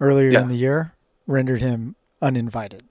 earlier 0.00 0.32
Yeah. 0.32 0.40
in 0.40 0.48
the 0.48 0.56
year 0.56 0.94
rendered 1.26 1.60
him 1.60 1.94
uninvited. 2.20 2.82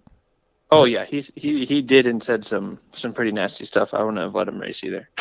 Oh 0.73 0.85
yeah, 0.85 1.05
he's 1.05 1.31
he 1.35 1.65
he 1.65 1.81
did 1.81 2.07
and 2.07 2.21
said 2.21 2.43
some 2.45 2.79
some 2.91 3.13
pretty 3.13 3.31
nasty 3.31 3.65
stuff. 3.65 3.93
I 3.93 4.03
wouldn't 4.03 4.21
have 4.21 4.35
let 4.35 4.47
him 4.47 4.59
race 4.59 4.83
either. 4.83 5.09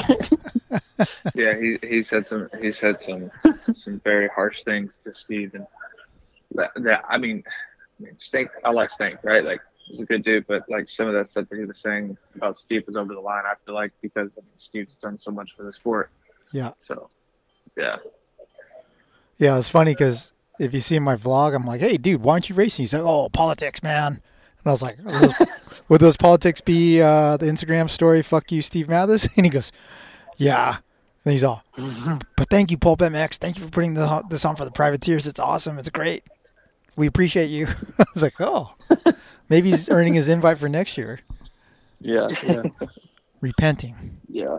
Yeah, 1.34 1.54
he 1.58 1.78
he 1.82 2.02
said 2.02 2.26
some 2.26 2.48
he 2.60 2.72
said 2.72 3.00
some 3.00 3.30
some 3.74 4.00
very 4.04 4.28
harsh 4.28 4.62
things 4.62 4.98
to 5.04 5.14
Steve, 5.14 5.54
and 5.54 5.66
that, 6.54 6.70
that 6.76 7.04
I 7.08 7.18
mean, 7.18 7.42
I 7.98 8.04
mean, 8.04 8.16
Stank. 8.18 8.50
I 8.64 8.70
like 8.70 8.90
Stank, 8.90 9.18
right? 9.22 9.44
Like 9.44 9.60
he's 9.86 10.00
a 10.00 10.04
good 10.04 10.22
dude, 10.22 10.46
but 10.46 10.68
like 10.68 10.88
some 10.88 11.08
of 11.08 11.14
that 11.14 11.30
stuff 11.30 11.48
that 11.48 11.58
he 11.58 11.64
was 11.64 11.78
saying 11.78 12.16
about 12.36 12.58
Steve 12.58 12.84
was 12.86 12.96
over 12.96 13.14
the 13.14 13.20
line. 13.20 13.44
I 13.46 13.54
feel 13.64 13.74
like 13.74 13.92
because 14.00 14.30
I 14.36 14.42
mean, 14.42 14.58
Steve's 14.58 14.96
done 14.98 15.18
so 15.18 15.30
much 15.30 15.50
for 15.56 15.64
the 15.64 15.72
sport. 15.72 16.10
Yeah. 16.52 16.72
So, 16.78 17.08
yeah. 17.76 17.96
Yeah, 19.38 19.58
it's 19.58 19.68
funny 19.68 19.92
because 19.92 20.32
if 20.58 20.74
you 20.74 20.80
see 20.80 20.98
my 20.98 21.16
vlog, 21.16 21.54
I'm 21.54 21.64
like, 21.64 21.80
"Hey, 21.80 21.96
dude, 21.96 22.22
why 22.22 22.34
aren't 22.34 22.48
you 22.48 22.54
racing?" 22.54 22.82
He's 22.82 22.94
like, 22.94 23.02
"Oh, 23.04 23.28
politics, 23.28 23.82
man." 23.82 24.20
And 24.64 24.70
I 24.70 24.70
was 24.72 24.82
like, 24.82 24.98
"Are 25.00 25.20
those- 25.20 25.48
"Would 25.88 26.00
those 26.00 26.16
politics 26.16 26.60
be 26.60 27.00
uh, 27.02 27.36
the 27.36 27.46
Instagram 27.46 27.90
story? 27.90 28.22
Fuck 28.22 28.52
you, 28.52 28.62
Steve 28.62 28.88
Matthes." 28.88 29.28
And 29.36 29.44
he 29.46 29.50
goes, 29.50 29.72
"Yeah." 30.36 30.76
And 31.24 31.32
he's 31.32 31.44
all, 31.44 31.64
"But 32.36 32.48
thank 32.50 32.70
you, 32.70 32.78
Pulp 32.78 33.00
MX. 33.00 33.36
Thank 33.36 33.56
you 33.58 33.64
for 33.64 33.70
putting 33.70 33.94
this 33.94 34.08
on, 34.08 34.24
this 34.28 34.44
on 34.44 34.56
for 34.56 34.64
the 34.64 34.70
privateers. 34.72 35.26
It's 35.26 35.38
awesome. 35.40 35.78
It's 35.78 35.88
great. 35.88 36.24
We 36.96 37.06
appreciate 37.06 37.46
you." 37.50 37.66
I 37.98 38.04
was 38.14 38.22
like, 38.22 38.40
"Oh, 38.40 38.74
maybe 39.48 39.70
he's 39.70 39.88
earning 39.88 40.14
his 40.14 40.28
invite 40.28 40.58
for 40.58 40.68
next 40.68 40.96
year." 40.98 41.20
Yeah, 42.00 42.28
yeah. 42.42 42.62
Repenting. 43.40 44.18
yeah. 44.28 44.58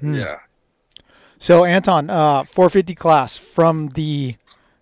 Hmm. 0.00 0.14
Yeah. 0.14 0.36
So 1.38 1.64
Anton, 1.64 2.08
uh, 2.10 2.44
450 2.44 2.94
class 2.94 3.36
from 3.36 3.88
the 3.88 4.36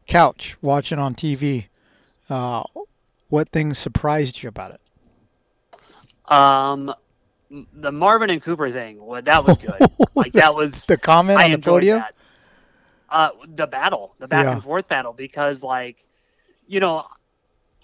couch 0.06 0.56
watching 0.62 0.98
on 0.98 1.14
TV. 1.14 1.66
Uh, 2.28 2.62
what 3.34 3.48
things 3.48 3.78
surprised 3.78 4.42
you 4.44 4.48
about 4.48 4.70
it? 4.70 6.32
Um, 6.32 6.94
the 7.50 7.90
Marvin 7.90 8.30
and 8.30 8.40
Cooper 8.40 8.70
thing, 8.70 9.04
well, 9.04 9.20
that 9.20 9.44
was 9.44 9.58
good. 9.58 9.74
like 10.14 10.32
that 10.34 10.54
was 10.54 10.84
The 10.84 10.96
comment 10.96 11.40
I 11.40 11.46
on 11.46 11.50
the 11.50 11.58
podium. 11.58 11.98
that. 11.98 12.14
Uh, 13.10 13.30
the 13.46 13.66
battle, 13.66 14.14
the 14.20 14.28
back 14.28 14.44
Yeah. 14.44 14.52
and 14.54 14.62
forth 14.62 14.86
battle, 14.88 15.12
because 15.12 15.62
like, 15.64 16.06
you 16.68 16.78
know, 16.80 17.04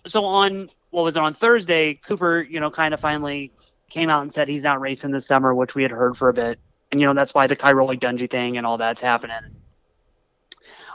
so 0.06 0.24
on 0.24 0.70
what 0.90 1.02
was 1.02 1.16
it 1.16 1.22
on 1.22 1.34
Thursday? 1.34 1.94
Cooper, 1.94 2.40
you 2.48 2.60
know, 2.60 2.70
kind 2.70 2.94
of 2.94 3.00
finally 3.00 3.52
came 3.90 4.08
out 4.08 4.22
and 4.22 4.32
said 4.32 4.48
he's 4.48 4.62
not 4.62 4.80
racing 4.80 5.10
this 5.10 5.26
summer, 5.26 5.52
which 5.54 5.74
we 5.74 5.82
had 5.82 5.90
heard 5.90 6.16
for 6.16 6.28
a 6.28 6.32
bit, 6.32 6.58
and 6.92 7.00
you 7.00 7.06
know 7.06 7.14
that's 7.14 7.34
why 7.34 7.46
the 7.48 7.56
Cairoli 7.56 7.98
Dungey 7.98 8.30
thing 8.30 8.56
and 8.56 8.64
all 8.66 8.78
that's 8.78 9.00
happening. 9.00 9.36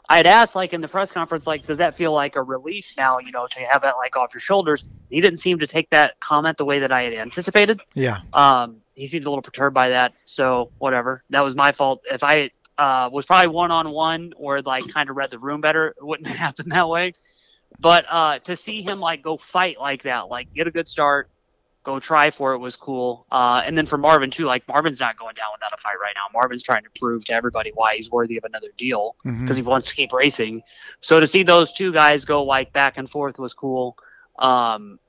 I 0.10 0.18
had 0.18 0.28
asked, 0.28 0.56
like 0.56 0.74
in 0.74 0.82
the 0.82 0.88
press 0.88 1.12
conference, 1.12 1.48
like, 1.48 1.66
does 1.66 1.78
that 1.80 1.96
feel 1.96 2.14
like 2.14 2.36
a 2.36 2.44
relief 2.44 2.94
now? 2.98 3.20
You 3.20 3.32
know, 3.32 3.48
to 3.48 3.60
have 3.62 3.82
that 3.82 3.98
like 3.98 4.16
off 4.16 4.34
your 4.34 4.42
shoulders. 4.42 4.86
He 5.10 5.22
didn't 5.22 5.40
seem 5.40 5.60
to 5.60 5.68
take 5.68 5.90
that 5.90 6.20
comment 6.20 6.58
the 6.58 6.66
way 6.66 6.80
that 6.80 6.92
I 6.92 7.04
had 7.04 7.14
anticipated. 7.14 7.82
Yeah. 7.94 8.22
Um, 8.34 8.78
he 8.94 9.08
seemed 9.08 9.26
a 9.26 9.30
little 9.30 9.42
perturbed 9.42 9.74
by 9.74 9.90
that. 9.90 10.14
So 10.26 10.72
whatever. 10.78 11.24
That 11.30 11.42
was 11.42 11.56
my 11.56 11.72
fault. 11.72 12.04
If 12.10 12.24
I 12.24 12.52
uh, 12.78 13.10
was 13.12 13.26
probably 13.26 13.48
one 13.48 13.72
on 13.72 13.90
one 13.90 14.34
or 14.38 14.62
like 14.62 14.88
kind 14.90 15.10
of 15.10 15.16
read 15.16 15.32
the 15.32 15.40
room 15.40 15.62
better, 15.62 15.90
it 15.98 16.06
wouldn't 16.06 16.28
happen 16.36 16.70
that 16.70 16.88
way. 16.88 17.14
But 17.80 18.06
uh, 18.10 18.40
to 18.40 18.56
see 18.56 18.82
him 18.82 19.00
like 19.00 19.22
go 19.22 19.38
fight 19.38 19.80
like 19.80 20.04
that, 20.04 20.30
like 20.30 20.54
get 20.54 20.68
a 20.68 20.72
good 20.72 20.88
start, 20.88 21.30
go 21.86 22.00
try 22.00 22.32
for 22.32 22.54
it 22.54 22.58
was 22.58 22.76
cool. 22.76 23.26
Uh, 23.32 23.62
and 23.66 23.78
then 23.78 23.86
for 23.86 23.98
Marvin 23.98 24.32
too, 24.32 24.46
like 24.46 24.68
Marvin's 24.68 25.00
not 25.00 25.18
going 25.18 25.36
down 25.36 25.48
without 25.54 25.72
a 25.74 25.78
fight 25.78 25.96
right 26.02 26.14
now. 26.16 26.26
Marvin's 26.34 26.64
trying 26.64 26.84
to 26.84 26.90
prove 27.00 27.24
to 27.26 27.34
everybody 27.34 27.72
why 27.76 27.96
he's 27.96 28.12
worthy 28.12 28.38
of 28.38 28.44
another 28.44 28.70
deal 28.78 29.16
because 29.44 29.58
he 29.58 29.64
wants 29.64 29.88
to 29.90 29.96
keep 29.96 30.12
racing. 30.12 30.62
So 31.00 31.20
to 31.20 31.28
see 31.28 31.44
those 31.44 31.72
two 31.72 31.94
guys 31.94 32.26
go 32.26 32.44
like 32.44 32.74
back 32.74 32.98
and 32.98 33.10
forth 33.10 33.40
was 33.40 33.54
cool. 33.54 33.96
Um, 34.40 35.00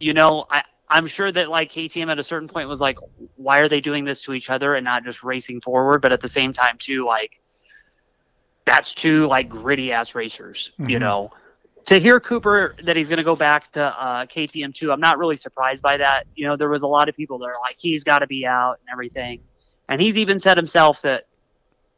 you 0.00 0.14
know, 0.14 0.46
I 0.50 0.62
I'm 0.90 1.06
sure 1.06 1.30
that 1.30 1.50
like 1.50 1.70
KTM 1.70 2.10
at 2.10 2.18
a 2.18 2.22
certain 2.22 2.48
point 2.48 2.68
was 2.68 2.80
like, 2.80 2.98
why 3.34 3.58
are 3.58 3.68
they 3.68 3.80
doing 3.80 4.04
this 4.04 4.22
to 4.22 4.32
each 4.32 4.48
other 4.48 4.74
and 4.76 4.84
not 4.84 5.04
just 5.04 5.22
racing 5.22 5.60
forward? 5.60 6.00
But 6.00 6.12
at 6.12 6.20
the 6.20 6.28
same 6.28 6.52
time, 6.52 6.76
too, 6.78 7.04
like 7.04 7.42
that's 8.64 8.94
two 8.94 9.26
like 9.26 9.48
gritty 9.48 9.92
ass 9.92 10.14
racers, 10.14 10.72
you 10.78 10.96
Mhm. 10.98 11.00
know. 11.00 11.30
To 11.88 11.98
hear 11.98 12.20
Cooper 12.20 12.74
that 12.82 12.96
he's 12.96 13.08
going 13.08 13.16
to 13.16 13.24
go 13.24 13.34
back 13.34 13.72
to 13.72 13.82
uh, 13.82 14.26
KTM 14.26 14.74
too, 14.74 14.92
I'm 14.92 15.00
not 15.00 15.18
really 15.18 15.36
surprised 15.36 15.82
by 15.82 15.96
that. 15.96 16.26
You 16.36 16.46
know, 16.46 16.54
there 16.54 16.68
was 16.68 16.82
a 16.82 16.86
lot 16.86 17.08
of 17.08 17.16
people 17.16 17.38
that 17.38 17.46
are 17.46 17.56
like, 17.62 17.76
he's 17.78 18.04
got 18.04 18.18
to 18.18 18.26
be 18.26 18.44
out 18.44 18.78
and 18.80 18.88
everything, 18.92 19.40
and 19.88 19.98
he's 19.98 20.18
even 20.18 20.38
said 20.38 20.58
himself 20.58 21.00
that 21.00 21.24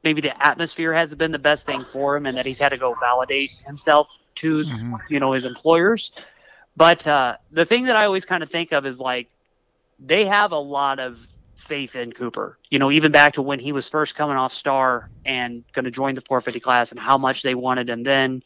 maybe 0.05 0.20
the 0.20 0.46
atmosphere 0.46 0.94
hasn't 0.94 1.18
been 1.18 1.33
the 1.33 1.40
best 1.40 1.66
thing 1.66 1.85
for 1.85 2.16
him, 2.16 2.26
and 2.26 2.37
that 2.38 2.46
he's 2.46 2.61
had 2.61 2.68
to 2.68 2.76
go 2.76 2.94
validate 3.00 3.50
himself 3.66 4.09
to 4.37 4.64
Mhm. 4.64 4.96
you 5.09 5.18
know 5.18 5.33
his 5.33 5.44
employers. 5.44 6.12
But 6.76 7.05
uh, 7.09 7.37
the 7.50 7.64
thing 7.64 7.85
that 7.87 7.96
I 7.96 8.05
always 8.05 8.24
kind 8.24 8.44
of 8.44 8.48
think 8.50 8.70
of 8.70 8.87
is 8.87 9.00
like 9.00 9.29
they 9.98 10.24
have 10.24 10.53
a 10.53 10.59
lot 10.59 11.00
of 11.00 11.18
faith 11.57 11.96
in 11.96 12.12
Cooper. 12.12 12.59
You 12.70 12.79
know, 12.79 12.92
even 12.92 13.11
back 13.11 13.33
to 13.35 13.42
when 13.42 13.59
he 13.59 13.72
was 13.72 13.88
first 13.88 14.14
coming 14.14 14.37
off 14.37 14.53
Star 14.53 15.11
and 15.26 15.64
going 15.72 15.85
to 15.85 15.90
join 15.90 16.14
the 16.14 16.20
450 16.22 16.61
class, 16.61 16.92
and 16.92 17.00
how 17.00 17.18
much 17.18 17.42
they 17.42 17.57
wanted 17.57 17.90
him 17.90 18.05
then. 18.05 18.42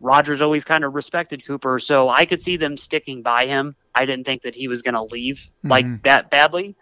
Rogers 0.00 0.40
always 0.40 0.64
kind 0.64 0.84
of 0.84 0.94
respected 0.94 1.46
Cooper, 1.46 1.78
so 1.78 2.08
I 2.08 2.24
could 2.24 2.42
see 2.42 2.56
them 2.56 2.76
sticking 2.76 3.22
by 3.22 3.46
him. 3.46 3.76
I 3.94 4.06
didn't 4.06 4.24
think 4.24 4.42
that 4.42 4.54
he 4.54 4.68
was 4.68 4.82
going 4.82 4.94
to 4.94 5.02
leave 5.02 5.46
like 5.62 5.86
Mhm. 5.86 6.02
that 6.02 6.30
badly. 6.30 6.76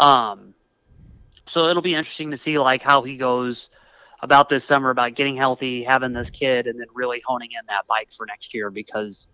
Um, 0.00 0.54
so 1.46 1.68
it'll 1.68 1.82
be 1.82 1.94
interesting 1.94 2.30
to 2.30 2.36
see 2.36 2.58
like 2.58 2.82
how 2.82 3.02
he 3.02 3.16
goes 3.16 3.68
about 4.22 4.48
this 4.48 4.64
summer 4.64 4.90
about 4.90 5.14
getting 5.14 5.36
healthy, 5.36 5.82
having 5.82 6.12
this 6.12 6.30
kid, 6.30 6.66
and 6.66 6.78
then 6.78 6.86
really 6.94 7.20
honing 7.26 7.50
in 7.52 7.66
that 7.68 7.86
bike 7.88 8.10
for 8.16 8.24
next 8.26 8.54
year 8.54 8.70
because 8.70 9.28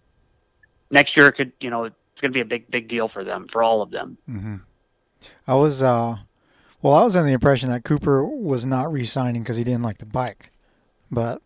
next 0.91 1.17
year 1.17 1.31
could 1.31 1.53
you 1.61 1.69
know 1.71 1.85
it's 1.85 2.21
going 2.21 2.33
to 2.33 2.37
be 2.37 2.41
a 2.41 2.45
big 2.45 2.71
big 2.71 2.88
deal 2.88 3.07
for 3.09 3.23
them 3.23 3.47
for 3.47 3.62
all 3.62 3.83
of 3.83 3.91
them. 3.91 4.17
hmm 4.27 4.57
I 5.47 5.55
was, 5.57 5.83
uh, 5.83 6.19
well, 6.81 6.95
I 6.95 7.03
was 7.03 7.17
under 7.17 7.27
the 7.27 7.35
impression 7.35 7.69
that 7.71 7.83
Cooper 7.83 8.25
was 8.25 8.64
not 8.64 8.91
re-signing 8.93 9.43
because 9.43 9.57
he 9.57 9.64
didn't 9.64 9.83
like 9.83 9.99
the 9.99 10.07
bike, 10.07 10.53
but 11.11 11.43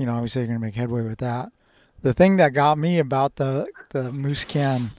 you 0.00 0.06
know, 0.06 0.14
obviously, 0.14 0.40
you're 0.40 0.46
going 0.46 0.58
to 0.58 0.64
make 0.64 0.76
headway 0.76 1.02
with 1.02 1.18
that. 1.18 1.52
The 2.00 2.14
thing 2.14 2.38
that 2.38 2.54
got 2.54 2.78
me 2.78 2.98
about 2.98 3.36
the 3.36 3.66
the 3.90 4.10
Musquin 4.10 4.92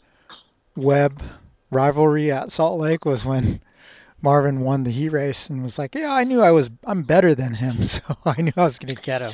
Webb 0.76 1.24
rivalry 1.72 2.32
at 2.32 2.52
Salt 2.52 2.80
Lake 2.80 3.04
was 3.04 3.26
when 3.26 3.62
Marvin 4.22 4.60
won 4.60 4.84
the 4.84 4.92
heat 4.92 5.10
race 5.10 5.50
and 5.50 5.64
was 5.64 5.80
like, 5.80 5.96
"Yeah, 5.96 6.14
I 6.14 6.24
knew 6.24 6.44
I 6.44 6.52
was 6.52 6.70
I'm 6.86 7.02
better 7.02 7.34
than 7.34 7.56
him, 7.56 7.82
so 7.84 8.04
I 8.24 8.44
knew 8.44 8.52
I 8.56 8.62
was 8.62 8.78
going 8.78 8.96
to 8.96 9.02
get 9.02 9.24
him." 9.24 9.32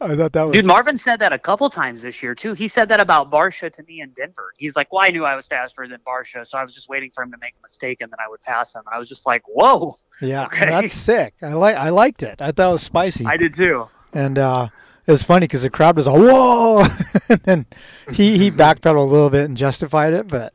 I 0.00 0.16
thought 0.16 0.32
that 0.32 0.42
was 0.44 0.54
Dude, 0.54 0.64
Marvin 0.64 0.96
said 0.96 1.18
that 1.18 1.34
a 1.34 1.38
couple 1.38 1.68
times 1.68 2.00
this 2.00 2.22
year 2.22 2.34
too. 2.34 2.54
He 2.54 2.66
said 2.66 2.88
that 2.88 2.98
about 2.98 3.30
Barcia 3.30 3.70
to 3.70 3.82
me 3.82 4.00
in 4.00 4.08
Denver. 4.12 4.54
He's 4.56 4.74
like, 4.74 4.90
"Well, 4.90 5.04
I 5.04 5.08
knew 5.08 5.26
I 5.26 5.36
was 5.36 5.46
faster 5.46 5.86
than 5.86 5.98
Barcia, 6.06 6.46
so 6.46 6.56
I 6.56 6.64
was 6.64 6.74
just 6.74 6.88
waiting 6.88 7.10
for 7.10 7.22
him 7.22 7.30
to 7.32 7.38
make 7.42 7.52
a 7.58 7.62
mistake, 7.62 8.00
and 8.00 8.10
then 8.10 8.18
I 8.24 8.30
would 8.30 8.40
pass 8.40 8.74
him." 8.74 8.84
And 8.86 8.94
I 8.94 8.98
was 8.98 9.10
just 9.10 9.26
like, 9.26 9.42
"Whoa!" 9.46 9.96
yeah, 10.22 10.46
okay. 10.46 10.70
that's 10.70 10.94
sick. 10.94 11.34
I 11.42 11.52
like 11.52 11.76
I 11.76 11.90
liked 11.90 12.22
it. 12.22 12.40
I 12.40 12.52
thought 12.52 12.70
it 12.70 12.72
was 12.72 12.82
spicy. 12.82 13.26
I 13.26 13.36
did 13.36 13.54
too. 13.54 13.86
And 14.12 14.38
uh, 14.38 14.68
it 15.06 15.10
was 15.10 15.22
funny 15.22 15.44
because 15.44 15.62
the 15.62 15.70
crowd 15.70 15.96
was 15.96 16.06
all 16.06 16.20
whoa, 16.20 16.86
and 17.28 17.40
then 17.40 17.66
he 18.12 18.38
he 18.38 18.50
backpedaled 18.50 18.96
a 18.96 19.00
little 19.00 19.30
bit 19.30 19.44
and 19.46 19.56
justified 19.56 20.12
it, 20.12 20.28
but 20.28 20.52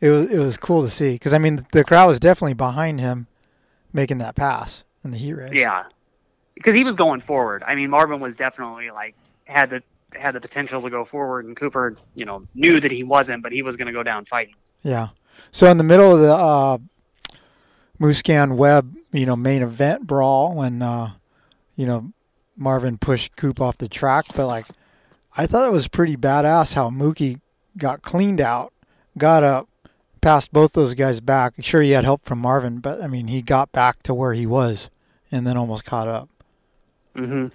it 0.00 0.10
was 0.10 0.30
it 0.30 0.38
was 0.38 0.56
cool 0.56 0.82
to 0.82 0.90
see 0.90 1.14
because 1.14 1.32
I 1.32 1.38
mean 1.38 1.66
the 1.72 1.84
crowd 1.84 2.06
was 2.06 2.20
definitely 2.20 2.54
behind 2.54 3.00
him 3.00 3.26
making 3.92 4.18
that 4.18 4.34
pass 4.34 4.84
in 5.02 5.10
the 5.10 5.18
heat 5.18 5.32
race. 5.32 5.52
Yeah, 5.52 5.84
because 6.54 6.74
he 6.74 6.84
was 6.84 6.94
going 6.94 7.20
forward. 7.20 7.62
I 7.66 7.74
mean, 7.74 7.90
Marvin 7.90 8.20
was 8.20 8.36
definitely 8.36 8.90
like 8.90 9.14
had 9.44 9.70
the 9.70 9.82
had 10.14 10.34
the 10.34 10.40
potential 10.40 10.82
to 10.82 10.90
go 10.90 11.04
forward, 11.04 11.44
and 11.46 11.56
Cooper, 11.56 11.96
you 12.14 12.24
know, 12.24 12.46
knew 12.54 12.80
that 12.80 12.90
he 12.90 13.02
wasn't, 13.02 13.42
but 13.42 13.52
he 13.52 13.62
was 13.62 13.76
going 13.76 13.86
to 13.86 13.92
go 13.92 14.02
down 14.02 14.24
fighting. 14.24 14.54
Yeah. 14.82 15.08
So 15.50 15.70
in 15.70 15.78
the 15.78 15.84
middle 15.84 16.14
of 16.14 16.20
the 16.20 16.34
uh, 16.34 16.78
Musquin 18.00 18.56
Webb, 18.56 18.94
you 19.12 19.26
know, 19.26 19.36
main 19.36 19.62
event 19.62 20.06
brawl 20.06 20.54
when 20.54 20.82
uh, 20.82 21.12
you 21.74 21.86
know 21.86 22.12
Marvin 22.56 22.98
pushed 22.98 23.36
Coop 23.36 23.60
off 23.60 23.78
the 23.78 23.88
track, 23.88 24.26
but 24.34 24.46
like 24.46 24.66
I 25.36 25.46
thought 25.46 25.68
it 25.68 25.72
was 25.72 25.88
pretty 25.88 26.16
badass 26.16 26.74
how 26.74 26.90
Mookie 26.90 27.40
got 27.76 28.02
cleaned 28.02 28.40
out, 28.40 28.72
got 29.18 29.44
up, 29.44 29.68
passed 30.20 30.52
both 30.52 30.72
those 30.72 30.94
guys 30.94 31.20
back. 31.20 31.54
Sure, 31.60 31.82
he 31.82 31.90
had 31.90 32.04
help 32.04 32.24
from 32.24 32.38
Marvin, 32.38 32.78
but 32.78 33.02
I 33.02 33.06
mean, 33.06 33.28
he 33.28 33.42
got 33.42 33.70
back 33.72 34.02
to 34.04 34.14
where 34.14 34.32
he 34.32 34.46
was 34.46 34.90
and 35.30 35.46
then 35.46 35.56
almost 35.56 35.84
caught 35.84 36.08
up. 36.08 36.28
Mm-hmm. 37.14 37.46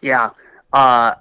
Yeah. 0.00 0.30
Uh, 0.72 1.14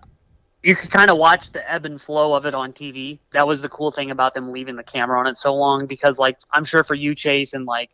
you 0.63 0.76
could 0.76 0.89
kind 0.89 1.12
of 1.12 1.17
watch 1.17 1.52
the 1.52 1.71
ebb 1.71 1.86
and 1.86 2.02
flow 2.02 2.34
of 2.34 2.45
it 2.45 2.54
on 2.54 2.74
TV. 2.74 3.19
That 3.32 3.48
was 3.48 3.62
the 3.62 3.69
cool 3.69 3.91
thing 3.91 4.12
about 4.12 4.34
them 4.34 4.52
leaving 4.52 4.76
the 4.76 4.84
camera 4.84 5.19
on 5.19 5.28
it 5.28 5.38
so 5.38 5.54
long 5.54 5.86
because, 5.86 6.17
like, 6.17 6.38
I'm 6.52 6.65
sure 6.65 6.84
for 6.84 6.95
you, 6.95 7.13
Chase, 7.13 7.54
and 7.54 7.65
like 7.65 7.91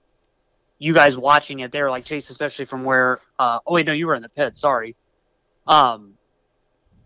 you 0.81 0.95
guys 0.95 1.15
watching 1.15 1.59
it 1.59 1.71
there, 1.71 1.91
like 1.91 2.05
Chase, 2.05 2.31
especially 2.31 2.65
from 2.65 2.83
where. 2.83 3.19
Uh, 3.37 3.59
oh 3.67 3.75
wait, 3.75 3.85
no, 3.85 3.93
you 3.93 4.07
were 4.07 4.15
in 4.15 4.23
the 4.23 4.29
pit. 4.29 4.57
Sorry. 4.57 4.95
Um, 5.67 6.15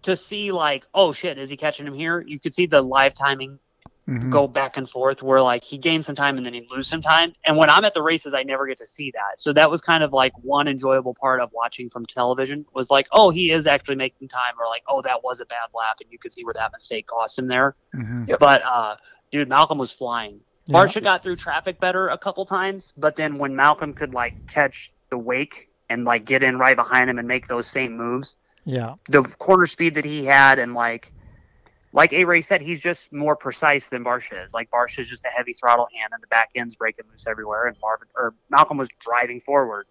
to 0.04 0.16
see 0.16 0.54
like, 0.54 0.86
oh 0.94 1.12
shit, 1.12 1.38
is 1.38 1.50
he 1.50 1.58
catching 1.58 1.86
him 1.86 1.94
here? 1.94 2.22
You 2.22 2.40
could 2.40 2.56
see 2.56 2.68
the 2.68 2.82
live 2.82 3.14
timing 3.14 3.60
mm-hmm. 4.08 4.32
go 4.32 4.48
back 4.48 4.78
and 4.78 4.90
forth 4.90 5.22
where 5.22 5.42
like 5.42 5.62
he 5.62 5.78
gained 5.78 6.06
some 6.06 6.16
time 6.16 6.38
and 6.38 6.46
then 6.46 6.54
he 6.54 6.66
lose 6.72 6.88
some 6.88 7.02
time. 7.02 7.34
And 7.44 7.58
when 7.58 7.70
I'm 7.70 7.84
at 7.84 7.94
the 7.94 8.02
races, 8.02 8.34
I 8.34 8.44
never 8.44 8.66
get 8.66 8.78
to 8.78 8.88
see 8.88 9.12
that. 9.12 9.42
So 9.42 9.52
that 9.52 9.70
was 9.70 9.82
kind 9.82 10.04
of 10.04 10.14
like 10.14 10.32
one 10.42 10.70
enjoyable 10.70 11.14
part 11.14 11.42
of 11.42 11.50
watching 11.52 11.90
from 11.90 12.06
television 12.06 12.66
was 12.74 12.90
like, 12.90 13.08
oh, 13.12 13.30
he 13.30 13.52
is 13.52 13.68
actually 13.68 13.96
making 13.96 14.30
time, 14.30 14.54
or 14.58 14.68
like, 14.68 14.84
oh, 14.88 15.02
that 15.02 15.22
was 15.22 15.42
a 15.42 15.46
bad 15.48 15.68
lap, 15.76 15.98
and 16.00 16.10
you 16.10 16.18
could 16.18 16.34
see 16.34 16.46
where 16.46 16.54
that 16.54 16.72
mistake 16.72 17.08
cost 17.08 17.38
him 17.38 17.50
there. 17.50 17.76
Mm-hmm. 17.94 18.36
But 18.40 18.64
uh, 18.64 18.96
dude, 19.32 19.50
Malcolm 19.50 19.80
was 19.80 19.92
flying. 19.92 20.40
Yeah. 20.68 20.78
Barcia 20.78 21.04
got 21.04 21.22
through 21.24 21.36
traffic 21.36 21.80
better 21.80 22.10
a 22.10 22.18
couple 22.18 22.46
times, 22.46 22.94
but 22.98 23.16
then 23.16 23.38
when 23.38 23.56
Malcolm 23.56 23.94
could 23.94 24.14
like 24.14 24.48
catch 24.48 24.92
the 25.10 25.18
wake 25.18 25.70
and 25.90 26.06
like 26.06 26.26
get 26.26 26.42
in 26.42 26.58
right 26.58 26.76
behind 26.76 27.10
him 27.10 27.20
and 27.20 27.28
make 27.28 27.48
those 27.48 27.68
same 27.68 27.96
moves, 27.96 28.36
yeah, 28.64 28.96
the 29.10 29.22
corner 29.24 29.68
speed 29.68 29.94
that 29.94 30.06
he 30.06 30.26
had 30.26 30.58
and 30.58 30.74
like 30.74 31.12
like 31.96 32.12
A 32.12 32.26
Ray 32.26 32.42
said, 32.42 32.62
he's 32.62 32.82
just 32.82 33.14
more 33.14 33.38
precise 33.38 33.88
than 33.88 34.04
Barcia 34.04 34.44
is. 34.44 34.54
Like 34.54 34.70
Barcia 34.70 35.00
is 35.00 35.08
just 35.08 35.24
a 35.24 35.30
heavy 35.30 35.54
throttle 35.54 35.88
hand, 35.98 36.12
and 36.12 36.22
the 36.22 36.28
back 36.28 36.50
end's 36.54 36.76
breaking 36.76 37.06
loose 37.10 37.26
everywhere. 37.26 37.68
And 37.68 37.78
Marvin 37.82 38.10
or 38.18 38.34
Malcolm 38.50 38.78
was 38.78 38.90
driving 39.00 39.40
forward. 39.40 39.88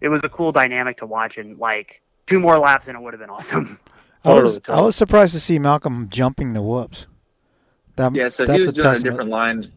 It 0.00 0.08
was 0.08 0.20
a 0.22 0.28
cool 0.28 0.52
dynamic 0.52 0.98
to 0.98 1.06
watch, 1.06 1.36
and 1.36 1.58
like 1.58 2.00
two 2.26 2.38
more 2.38 2.58
laps, 2.58 2.86
and 2.86 2.96
it 2.96 3.00
would 3.00 3.12
have 3.12 3.20
been 3.20 3.30
awesome. 3.30 3.80
I 4.24 4.34
was 4.34 4.60
I 4.68 4.80
was 4.80 4.94
surprised 4.94 5.32
to 5.34 5.40
see 5.40 5.58
Malcolm 5.58 6.08
jumping 6.08 6.52
the 6.52 6.62
whoops. 6.62 7.06
That, 7.96 8.14
yeah, 8.14 8.28
so 8.28 8.46
he 8.46 8.58
was 8.58 8.68
a 8.68 8.72
doing 8.72 8.84
testament. 8.84 9.06
a 9.06 9.10
different 9.10 9.30
line. 9.30 9.72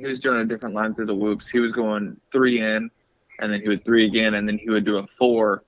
He 0.00 0.06
was 0.06 0.18
doing 0.18 0.40
a 0.40 0.44
different 0.44 0.74
line 0.74 0.94
through 0.94 1.06
the 1.06 1.14
whoops. 1.14 1.48
He 1.48 1.60
was 1.60 1.72
going 1.72 2.18
three 2.32 2.60
in, 2.60 2.90
and 3.38 3.52
then 3.52 3.60
he 3.60 3.68
would 3.68 3.84
three 3.84 4.06
again, 4.06 4.34
and 4.34 4.48
then 4.48 4.58
he 4.58 4.70
would 4.70 4.84
do 4.84 4.98
a 4.98 5.06
four, 5.18 5.62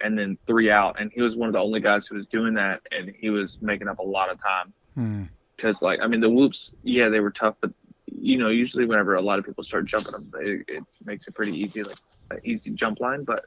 and 0.00 0.18
then 0.18 0.36
three 0.46 0.70
out. 0.70 1.00
And 1.00 1.10
he 1.12 1.22
was 1.22 1.36
one 1.36 1.48
of 1.48 1.54
the 1.54 1.60
only 1.60 1.80
guys 1.80 2.06
who 2.06 2.16
was 2.16 2.26
doing 2.26 2.54
that, 2.54 2.82
and 2.90 3.12
he 3.18 3.30
was 3.30 3.58
making 3.62 3.88
up 3.88 3.98
a 3.98 4.02
lot 4.02 4.30
of 4.30 4.38
time. 4.42 5.28
Because 5.56 5.78
hmm. 5.78 5.84
like 5.84 6.00
I 6.00 6.06
mean 6.06 6.20
the 6.20 6.30
whoops, 6.30 6.74
yeah, 6.82 7.08
they 7.08 7.20
were 7.20 7.30
tough, 7.30 7.56
but 7.60 7.72
you 8.06 8.36
know 8.36 8.48
usually 8.50 8.84
whenever 8.84 9.14
a 9.14 9.22
lot 9.22 9.38
of 9.38 9.46
people 9.46 9.64
start 9.64 9.86
jumping 9.86 10.12
them, 10.12 10.30
they, 10.32 10.74
it 10.74 10.84
makes 11.04 11.26
it 11.26 11.34
pretty 11.34 11.58
easy, 11.58 11.82
like 11.82 11.98
an 12.30 12.40
easy 12.44 12.70
jump 12.70 13.00
line. 13.00 13.24
But 13.24 13.46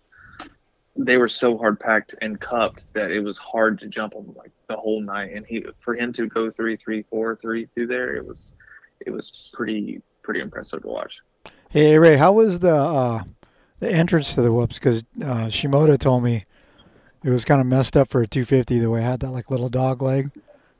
they 0.95 1.17
were 1.17 1.27
so 1.27 1.57
hard 1.57 1.79
packed 1.79 2.15
and 2.21 2.39
cupped 2.39 2.91
that 2.93 3.11
it 3.11 3.19
was 3.19 3.37
hard 3.37 3.79
to 3.79 3.87
jump 3.87 4.13
them 4.13 4.33
like 4.35 4.51
the 4.67 4.77
whole 4.77 5.01
night. 5.01 5.33
And 5.33 5.45
he 5.45 5.65
for 5.81 5.95
him 5.95 6.13
to 6.13 6.27
go 6.27 6.49
three, 6.49 6.77
three, 6.77 7.03
four, 7.09 7.37
three 7.41 7.67
through 7.73 7.87
there, 7.87 8.15
it 8.15 8.25
was 8.25 8.53
it 9.05 9.11
was 9.11 9.51
pretty 9.53 10.01
pretty 10.25 10.41
impressive 10.41 10.81
to 10.81 10.87
watch. 10.87 11.21
Hey 11.69 11.97
Ray, 11.97 12.17
how 12.17 12.33
was 12.33 12.59
the 12.59 12.75
uh, 12.75 13.23
the 13.79 13.91
entrance 13.91 14.33
to 14.35 14.41
the 14.41 14.51
whoops? 14.51 14.79
Because 14.79 15.03
uh, 15.21 15.47
Shimoda 15.47 15.97
told 15.97 16.23
me 16.23 16.45
it 17.23 17.29
was 17.29 17.45
kind 17.45 17.61
of 17.61 17.67
messed 17.67 17.95
up 17.95 18.09
for 18.09 18.21
a 18.21 18.27
250 18.27 18.79
the 18.79 18.89
way 18.89 19.01
it 19.01 19.03
had 19.03 19.19
that 19.21 19.31
like 19.31 19.51
little 19.51 19.69
dog 19.69 20.01
leg. 20.01 20.31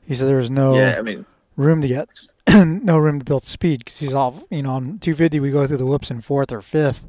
He 0.04 0.14
said 0.14 0.28
there 0.28 0.36
was 0.36 0.50
no 0.50 0.76
yeah, 0.76 0.96
I 0.98 1.02
mean, 1.02 1.24
room 1.56 1.80
to 1.80 1.88
get 1.88 2.08
no 2.54 2.98
room 2.98 3.20
to 3.20 3.24
build 3.24 3.44
speed 3.44 3.80
because 3.80 3.98
he's 3.98 4.12
all 4.12 4.44
you 4.50 4.62
know 4.62 4.70
on 4.70 4.98
250 4.98 5.40
we 5.40 5.50
go 5.50 5.66
through 5.66 5.76
the 5.76 5.86
whoops 5.86 6.10
in 6.10 6.20
fourth 6.20 6.52
or 6.52 6.60
fifth, 6.60 7.06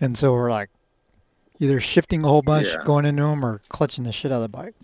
and 0.00 0.16
so 0.16 0.32
we're 0.32 0.50
like 0.50 0.70
either 1.58 1.80
shifting 1.80 2.24
a 2.24 2.28
whole 2.28 2.42
bunch 2.42 2.68
yeah. 2.68 2.82
going 2.84 3.04
into 3.04 3.22
them 3.22 3.44
or 3.44 3.60
clutching 3.68 4.04
the 4.04 4.12
shit 4.12 4.30
out 4.30 4.36
of 4.36 4.42
the 4.42 4.48
bike. 4.48 4.74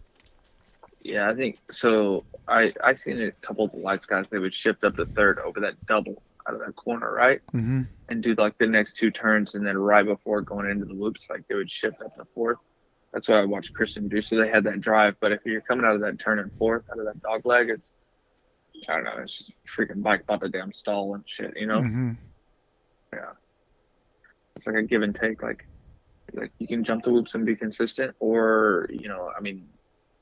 Yeah, 1.02 1.28
I 1.28 1.34
think 1.34 1.58
so. 1.70 2.24
I 2.48 2.72
I 2.82 2.94
seen 2.94 3.20
a 3.20 3.32
couple 3.46 3.66
of 3.66 3.72
the 3.72 3.78
lights 3.78 4.06
guys 4.06 4.26
they 4.30 4.38
would 4.38 4.54
shift 4.54 4.84
up 4.84 4.96
to 4.96 5.06
third 5.06 5.38
over 5.40 5.60
that 5.60 5.74
double 5.86 6.22
out 6.48 6.54
of 6.54 6.60
that 6.60 6.76
corner, 6.76 7.12
right? 7.12 7.40
Mm-hmm. 7.52 7.82
And 8.08 8.22
do 8.22 8.34
like 8.36 8.58
the 8.58 8.66
next 8.66 8.96
two 8.96 9.10
turns, 9.10 9.54
and 9.54 9.66
then 9.66 9.78
right 9.78 10.04
before 10.04 10.40
going 10.42 10.70
into 10.70 10.84
the 10.84 10.92
loops, 10.92 11.28
like 11.30 11.46
they 11.48 11.54
would 11.54 11.70
shift 11.70 12.02
up 12.02 12.16
the 12.16 12.26
fourth. 12.34 12.58
That's 13.12 13.28
what 13.28 13.38
I 13.38 13.44
watched 13.44 13.72
Christian 13.74 14.08
do. 14.08 14.20
So 14.20 14.36
they 14.36 14.48
had 14.48 14.64
that 14.64 14.80
drive. 14.80 15.14
But 15.20 15.32
if 15.32 15.40
you're 15.44 15.60
coming 15.60 15.86
out 15.86 15.94
of 15.94 16.00
that 16.00 16.18
turn 16.18 16.40
and 16.40 16.50
fourth, 16.58 16.82
out 16.90 16.98
of 16.98 17.04
that 17.04 17.22
dog 17.22 17.46
leg, 17.46 17.70
it's 17.70 17.90
I 18.88 18.94
don't 18.94 19.04
know. 19.04 19.22
It's 19.22 19.38
just 19.38 19.52
freaking 19.66 20.02
bike 20.02 20.22
about 20.22 20.40
the 20.40 20.48
damn 20.48 20.72
stall 20.72 21.14
and 21.14 21.22
shit. 21.26 21.56
You 21.56 21.66
know? 21.66 21.80
Mm-hmm. 21.80 22.12
Yeah. 23.12 23.30
It's 24.56 24.66
like 24.66 24.76
a 24.76 24.82
give 24.82 25.02
and 25.02 25.14
take. 25.14 25.42
Like, 25.42 25.66
like 26.32 26.52
you 26.58 26.66
can 26.66 26.84
jump 26.84 27.04
the 27.04 27.10
loops 27.10 27.34
and 27.34 27.46
be 27.46 27.56
consistent, 27.56 28.14
or 28.18 28.88
you 28.90 29.08
know, 29.08 29.30
I 29.36 29.40
mean, 29.40 29.68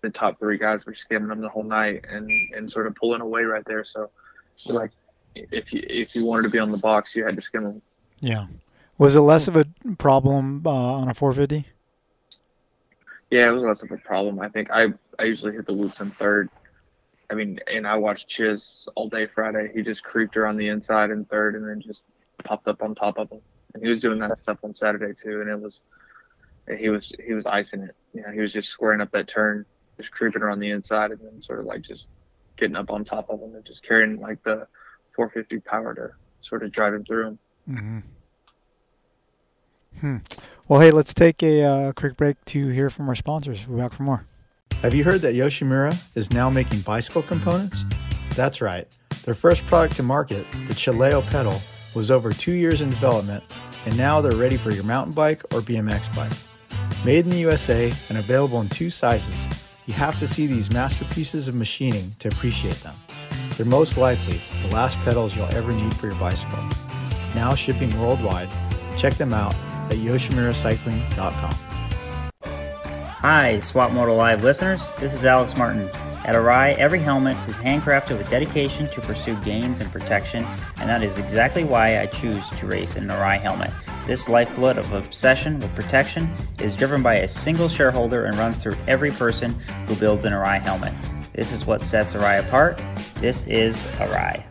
the 0.03 0.11
top 0.11 0.39
three 0.39 0.59
guys 0.59 0.85
were 0.85 0.95
skimming 0.95 1.29
them 1.29 1.41
the 1.41 1.49
whole 1.49 1.65
night 1.65 2.05
and 2.09 2.31
and 2.55 2.71
sort 2.71 2.87
of 2.87 2.95
pulling 2.95 3.21
away 3.21 3.43
right 3.43 3.65
there. 3.67 3.85
So, 3.85 4.11
so 4.55 4.75
like, 4.75 4.93
if 5.35 5.73
you 5.73 5.85
if 5.89 6.15
you 6.15 6.25
wanted 6.25 6.43
to 6.43 6.49
be 6.49 6.59
on 6.59 6.71
the 6.71 6.79
box, 6.79 7.15
you 7.15 7.25
had 7.25 7.37
to 7.37 7.43
skim 7.43 7.65
them. 7.65 7.83
Yeah. 8.21 8.47
Was 8.99 9.17
it 9.17 9.21
less 9.21 9.49
of 9.49 9.57
a 9.57 9.67
problem 9.99 10.63
uh, 10.65 10.71
on 10.71 11.09
a 11.09 11.15
450? 11.15 11.69
Yeah, 13.31 13.49
it 13.49 13.53
was 13.53 13.63
less 13.63 13.83
of 13.83 13.91
a 13.91 13.97
problem. 13.97 14.41
I 14.41 14.49
think 14.49 14.71
I 14.71 14.89
I 15.19 15.25
usually 15.25 15.55
hit 15.55 15.67
the 15.67 15.73
whoops 15.73 16.01
in 16.01 16.11
third. 16.11 16.51
I 17.31 17.35
mean, 17.35 17.59
and 17.67 17.87
I 17.87 17.97
watched 17.97 18.29
Chiz 18.29 18.87
all 18.95 19.09
day 19.09 19.27
Friday. 19.27 19.71
He 19.75 19.83
just 19.83 20.05
creeped 20.05 20.37
around 20.37 20.59
the 20.59 20.69
inside 20.69 21.11
in 21.11 21.25
third, 21.25 21.57
and 21.57 21.67
then 21.67 21.81
just 21.81 22.03
popped 22.45 22.69
up 22.69 22.83
on 22.83 22.95
top 22.95 23.19
of 23.19 23.31
him. 23.31 23.41
And 23.73 23.83
he 23.83 23.89
was 23.89 24.01
doing 24.01 24.19
that 24.19 24.39
stuff 24.39 24.59
on 24.63 24.75
Saturday 24.75 25.15
too, 25.15 25.41
and 25.41 25.49
it 25.49 25.59
was 25.59 25.81
he 26.79 26.91
was 26.91 27.13
he 27.25 27.33
was 27.33 27.47
icing 27.47 27.83
it. 27.83 27.97
You 28.13 28.23
know, 28.23 28.31
he 28.33 28.41
was 28.41 28.53
just 28.53 28.69
squaring 28.69 29.01
up 29.01 29.11
that 29.13 29.29
turn, 29.29 29.65
just 29.97 30.13
creeping 30.13 30.43
around 30.43 30.61
the 30.61 30.71
inside, 30.71 31.11
and 31.11 31.21
then 31.21 31.43
sort 31.43 31.61
of 31.61 31.67
like 31.67 31.81
just 31.83 32.07
getting 32.59 32.77
up 32.77 32.91
on 32.91 33.05
top 33.05 33.31
of 33.31 33.41
him 33.41 33.55
and 33.55 33.65
just 33.65 33.83
carrying 33.83 34.21
like 34.21 34.43
the 34.43 34.67
450 35.15 35.61
power 35.61 35.95
to 35.95 36.11
sort 36.43 36.63
of 36.63 36.73
drive 36.73 36.95
him 36.95 37.05
through 37.05 37.27
him. 37.29 37.39
Mm-hmm. 37.69 37.99
Hmm. 40.01 40.17
Well, 40.69 40.81
hey, 40.81 40.91
let's 40.91 41.15
take 41.15 41.43
a 41.43 41.63
uh, 41.63 41.93
quick 41.93 42.17
break 42.17 42.43
to 42.47 42.69
hear 42.69 42.91
from 42.91 43.09
our 43.09 43.15
sponsors. 43.15 43.67
We'll 43.67 43.77
be 43.77 43.83
back 43.83 43.93
for 43.93 44.03
more. 44.03 44.27
Have 44.81 44.95
you 44.95 45.05
heard 45.05 45.21
that 45.21 45.35
Yoshimura 45.35 45.97
is 46.17 46.33
now 46.33 46.51
making 46.51 46.81
bicycle 46.81 47.23
components? 47.23 47.85
That's 48.35 48.61
right. 48.61 48.89
Their 49.25 49.35
first 49.35 49.65
product 49.67 49.97
to 49.97 50.03
market, 50.03 50.45
the 50.67 50.75
Chileo 50.75 51.23
pedal, 51.31 51.61
was 51.95 52.11
over 52.11 52.33
two 52.33 52.53
years 52.53 52.81
in 52.81 52.91
development, 52.91 53.45
and 53.85 53.97
now 53.97 54.21
they're 54.21 54.37
ready 54.37 54.57
for 54.57 54.71
your 54.71 54.85
mountain 54.85 55.15
bike 55.15 55.43
or 55.55 55.61
BMX 55.61 56.13
bike. 56.17 56.33
Made 57.05 57.27
in 57.27 57.31
the 57.31 57.39
USA 57.39 57.93
and 58.09 58.19
available 58.19 58.61
in 58.61 58.69
two 58.69 58.91
sizes, 58.91 59.49
you 59.87 59.95
have 59.95 60.19
to 60.19 60.27
see 60.27 60.47
these 60.47 60.73
masterpieces 60.73 61.49
of 61.49 61.55
machining 61.55 62.11
to 62.19 62.29
appreciate 62.29 62.77
them. 62.77 62.95
They're 63.57 63.67
most 63.67 63.97
likely 63.97 64.41
the 64.63 64.69
last 64.75 64.99
pedals 65.01 65.37
you'll 65.37 65.55
ever 65.55 65.73
need 65.73 65.95
for 65.95 66.07
your 66.07 66.17
bicycle. 66.17 66.59
Now 67.35 67.55
shipping 67.55 67.99
worldwide, 68.01 68.51
check 68.97 69.15
them 69.15 69.35
out 69.35 69.55
at 69.91 69.99
yoshimuracycling.com. 69.99 71.55
Hi, 72.43 73.61
Swap 73.61 73.93
Moto 73.93 74.15
Live 74.15 74.43
listeners. 74.43 74.83
This 74.99 75.15
is 75.15 75.25
Alex 75.25 75.57
Martin. 75.57 75.89
At 76.25 76.35
Arai, 76.35 76.77
every 76.77 77.01
helmet 77.01 77.37
is 77.49 77.57
handcrafted 77.57 78.17
with 78.17 78.31
dedication 78.31 78.89
to 78.91 79.01
pursue 79.01 79.35
gains 79.43 79.81
and 79.81 79.91
protection, 79.93 80.45
and 80.77 80.89
that 80.89 81.03
is 81.03 81.19
exactly 81.19 81.65
why 81.65 82.01
I 82.01 82.07
choose 82.07 82.49
to 82.59 82.67
race 82.67 82.97
an 82.97 83.09
Arai 83.09 83.41
helmet. 83.41 83.71
This 84.07 84.29
lifeblood 84.29 84.79
of 84.79 84.93
obsession 84.93 85.59
with 85.59 85.75
protection 85.75 86.33
is 86.61 86.75
driven 86.75 87.03
by 87.03 87.17
a 87.17 87.29
single 87.29 87.69
shareholder 87.69 88.25
and 88.25 88.37
runs 88.37 88.63
through 88.63 88.77
every 88.89 89.11
person 89.11 89.53
who 89.87 89.95
builds 89.97 90.25
an 90.25 90.33
Arai 90.33 90.61
helmet. 90.61 90.95
This 91.35 91.53
is 91.53 91.65
what 91.67 91.81
sets 91.81 92.15
Arai 92.15 92.41
apart. 92.41 92.83
This 93.17 93.47
is 93.47 93.83
Arai. 93.99 94.43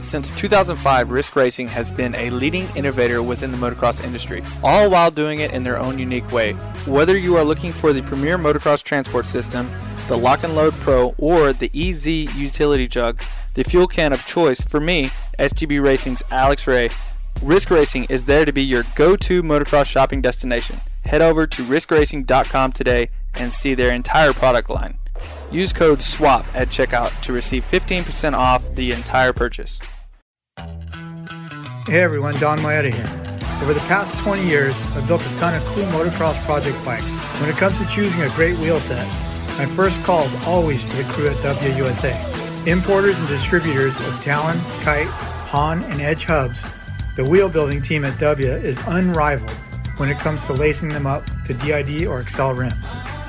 Since 0.00 0.30
2005, 0.40 1.10
Risk 1.10 1.36
Racing 1.36 1.68
has 1.68 1.92
been 1.92 2.14
a 2.14 2.30
leading 2.30 2.66
innovator 2.74 3.22
within 3.22 3.50
the 3.50 3.58
motocross 3.58 4.02
industry, 4.02 4.42
all 4.62 4.90
while 4.90 5.10
doing 5.10 5.40
it 5.40 5.52
in 5.52 5.64
their 5.64 5.78
own 5.78 5.98
unique 5.98 6.30
way. 6.32 6.54
Whether 6.86 7.16
you 7.16 7.36
are 7.36 7.44
looking 7.44 7.72
for 7.72 7.92
the 7.92 8.02
premier 8.02 8.38
motocross 8.38 8.82
transport 8.82 9.26
system, 9.26 9.70
the 10.08 10.16
Lock 10.16 10.44
and 10.44 10.56
Load 10.56 10.72
Pro, 10.74 11.14
or 11.18 11.52
the 11.52 11.70
EZ 11.74 12.06
utility 12.06 12.86
jug, 12.86 13.20
the 13.52 13.64
fuel 13.64 13.86
can 13.86 14.14
of 14.14 14.24
choice 14.24 14.62
for 14.62 14.80
me, 14.80 15.10
SGB 15.38 15.82
Racing's 15.82 16.22
Alex 16.30 16.66
Ray, 16.66 16.88
Risk 17.42 17.70
Racing 17.70 18.04
is 18.04 18.24
there 18.24 18.44
to 18.44 18.52
be 18.52 18.62
your 18.62 18.84
go 18.94 19.14
to 19.14 19.42
motocross 19.42 19.86
shopping 19.86 20.22
destination. 20.22 20.80
Head 21.04 21.22
over 21.22 21.46
to 21.46 21.64
riskracing.com 21.64 22.72
today 22.72 23.10
and 23.38 23.52
see 23.52 23.74
their 23.74 23.92
entire 23.92 24.32
product 24.32 24.70
line. 24.70 24.98
Use 25.50 25.72
code 25.72 26.02
SWAP 26.02 26.44
at 26.54 26.68
checkout 26.68 27.18
to 27.22 27.32
receive 27.32 27.64
15% 27.64 28.34
off 28.34 28.74
the 28.74 28.92
entire 28.92 29.32
purchase. 29.32 29.80
Hey 31.86 32.00
everyone, 32.00 32.34
Don 32.36 32.58
Maeda 32.58 32.92
here. 32.92 33.28
Over 33.62 33.72
the 33.72 33.80
past 33.88 34.16
20 34.18 34.46
years, 34.46 34.78
I've 34.94 35.06
built 35.08 35.26
a 35.26 35.36
ton 35.36 35.54
of 35.54 35.64
cool 35.66 35.84
motocross 35.86 36.36
project 36.44 36.76
bikes. 36.84 37.14
When 37.40 37.48
it 37.48 37.56
comes 37.56 37.80
to 37.80 37.86
choosing 37.88 38.22
a 38.22 38.28
great 38.30 38.58
wheel 38.58 38.78
set, 38.78 39.06
my 39.56 39.66
first 39.66 40.04
call 40.04 40.24
is 40.24 40.46
always 40.46 40.84
to 40.84 40.96
the 40.96 41.04
crew 41.12 41.28
at 41.28 41.36
Dubya 41.36 41.76
USA. 41.78 42.14
Importers 42.70 43.18
and 43.18 43.26
distributors 43.26 43.96
of 43.98 44.22
Talon, 44.22 44.58
Kite, 44.82 45.08
Haan, 45.48 45.82
and 45.84 46.00
Edge 46.00 46.24
hubs, 46.24 46.62
the 47.16 47.24
wheel 47.24 47.48
building 47.48 47.82
team 47.82 48.04
at 48.04 48.14
Dubya 48.14 48.62
is 48.62 48.78
unrivaled 48.86 49.50
when 49.96 50.08
it 50.08 50.18
comes 50.18 50.46
to 50.46 50.52
lacing 50.52 50.90
them 50.90 51.06
up 51.06 51.24
to 51.44 51.54
DID 51.54 52.06
or 52.06 52.20
Excel 52.20 52.54
rims. 52.54 52.94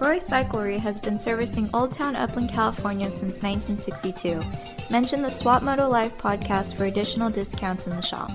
Roy 0.00 0.16
Cyclery 0.16 0.78
has 0.78 0.98
been 0.98 1.18
servicing 1.18 1.68
Old 1.74 1.92
Town 1.92 2.16
Upland, 2.16 2.48
California 2.48 3.10
since 3.10 3.42
1962. 3.42 4.42
Mention 4.90 5.20
the 5.20 5.28
Swap 5.28 5.62
Moto 5.62 5.90
Live 5.90 6.16
podcast 6.16 6.74
for 6.74 6.86
additional 6.86 7.28
discounts 7.28 7.86
in 7.86 7.94
the 7.94 8.00
shop. 8.00 8.30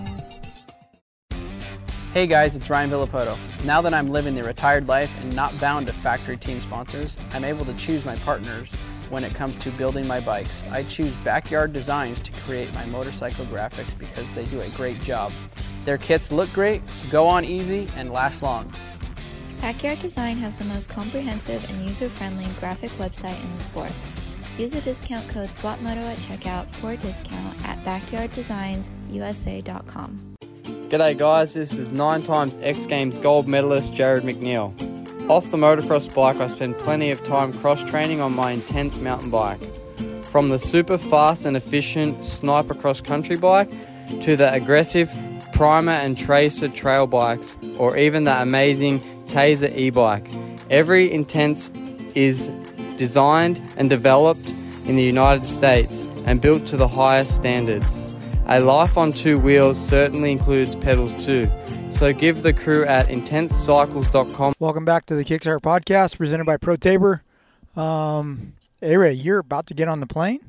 Hey 2.13 2.27
guys, 2.27 2.55
it's 2.55 2.69
Ryan 2.69 2.91
Villopoto. 2.91 3.35
Now 3.63 3.81
that 3.81 3.95
I'm 3.95 4.09
living 4.09 4.35
the 4.35 4.43
retired 4.43 4.87
life 4.87 5.09
and 5.21 5.35
not 5.35 5.59
bound 5.59 5.87
to 5.87 5.93
factory 5.93 6.37
team 6.37 6.61
sponsors, 6.61 7.17
I'm 7.33 7.43
able 7.43 7.65
to 7.65 7.73
choose 7.73 8.05
my 8.05 8.15
partners 8.17 8.71
when 9.09 9.23
it 9.23 9.33
comes 9.33 9.55
to 9.57 9.71
building 9.71 10.05
my 10.05 10.19
bikes. 10.19 10.61
I 10.69 10.83
choose 10.83 11.15
Backyard 11.23 11.73
Designs 11.73 12.19
to 12.19 12.31
create 12.43 12.71
my 12.75 12.85
motorcycle 12.85 13.45
graphics 13.45 13.97
because 13.97 14.31
they 14.33 14.45
do 14.45 14.61
a 14.61 14.69
great 14.69 15.01
job. 15.01 15.31
Their 15.83 15.97
kits 15.97 16.31
look 16.31 16.53
great, 16.53 16.83
go 17.09 17.27
on 17.27 17.43
easy, 17.43 17.87
and 17.95 18.11
last 18.11 18.43
long. 18.43 18.71
Backyard 19.61 19.99
Design 19.99 20.37
has 20.37 20.55
the 20.55 20.65
most 20.65 20.89
comprehensive 20.89 21.63
and 21.69 21.87
user-friendly 21.87 22.45
graphic 22.59 22.91
website 22.91 23.41
in 23.43 23.55
the 23.55 23.63
sport. 23.63 23.91
Use 24.57 24.71
the 24.71 24.81
discount 24.81 25.27
code 25.27 25.49
SWAPMOTO 25.49 26.05
at 26.05 26.17
checkout 26.19 26.67
for 26.67 26.91
a 26.91 26.97
discount 26.97 27.57
at 27.65 27.83
backyarddesigns.usa.com. 27.83 30.35
G'day 30.89 31.17
guys, 31.17 31.55
this 31.55 31.73
is 31.73 31.89
nine 31.89 32.21
times 32.21 32.57
X 32.61 32.85
Games 32.85 33.17
gold 33.17 33.47
medalist 33.47 33.93
Jarryd 33.93 34.21
McNeil. 34.21 34.71
Off 35.29 35.49
the 35.49 35.57
motocross 35.57 36.13
bike, 36.13 36.39
I 36.39 36.45
spend 36.47 36.77
plenty 36.77 37.09
of 37.09 37.23
time 37.25 37.51
cross 37.53 37.83
training 37.83 38.21
on 38.21 38.35
my 38.35 38.51
intense 38.51 38.99
mountain 38.99 39.31
bike. 39.31 39.59
From 40.25 40.49
the 40.49 40.59
super 40.59 40.99
fast 40.99 41.45
and 41.45 41.57
efficient 41.57 42.23
sniper 42.23 42.75
cross 42.75 43.01
country 43.01 43.35
bike 43.35 43.71
to 44.21 44.35
the 44.35 44.53
aggressive 44.53 45.09
primer 45.51 45.93
and 45.93 46.15
tracer 46.17 46.67
trail 46.67 47.07
bikes, 47.07 47.55
or 47.79 47.97
even 47.97 48.25
the 48.25 48.41
amazing 48.41 49.01
Tazer 49.27 49.75
e 49.75 49.89
bike. 49.89 50.27
Every 50.69 51.11
intense 51.11 51.69
is 52.15 52.49
designed 52.97 53.59
and 53.77 53.89
developed 53.89 54.49
in 54.87 54.95
the 54.95 55.03
United 55.03 55.45
States 55.45 55.99
and 56.25 56.41
built 56.41 56.65
to 56.67 56.77
the 56.77 56.87
highest 56.87 57.35
standards. 57.35 58.01
A 58.47 58.59
life 58.59 58.97
on 58.97 59.11
two 59.11 59.39
wheels 59.39 59.79
certainly 59.79 60.31
includes 60.31 60.75
pedals 60.75 61.13
too. 61.25 61.49
So 61.89 62.13
give 62.13 62.43
the 62.43 62.53
crew 62.53 62.85
at 62.85 63.07
intensecycles.com. 63.07 64.53
Welcome 64.59 64.85
back 64.85 65.05
to 65.07 65.15
the 65.15 65.23
Kickstarter 65.25 65.59
podcast 65.61 66.17
presented 66.17 66.45
by 66.45 66.57
Pro 66.57 66.75
Taper. 66.75 67.23
Um, 67.75 68.53
hey 68.81 68.97
Ray, 68.97 69.13
you're 69.13 69.39
about 69.39 69.67
to 69.67 69.73
get 69.73 69.87
on 69.87 69.99
the 69.99 70.07
plane. 70.07 70.39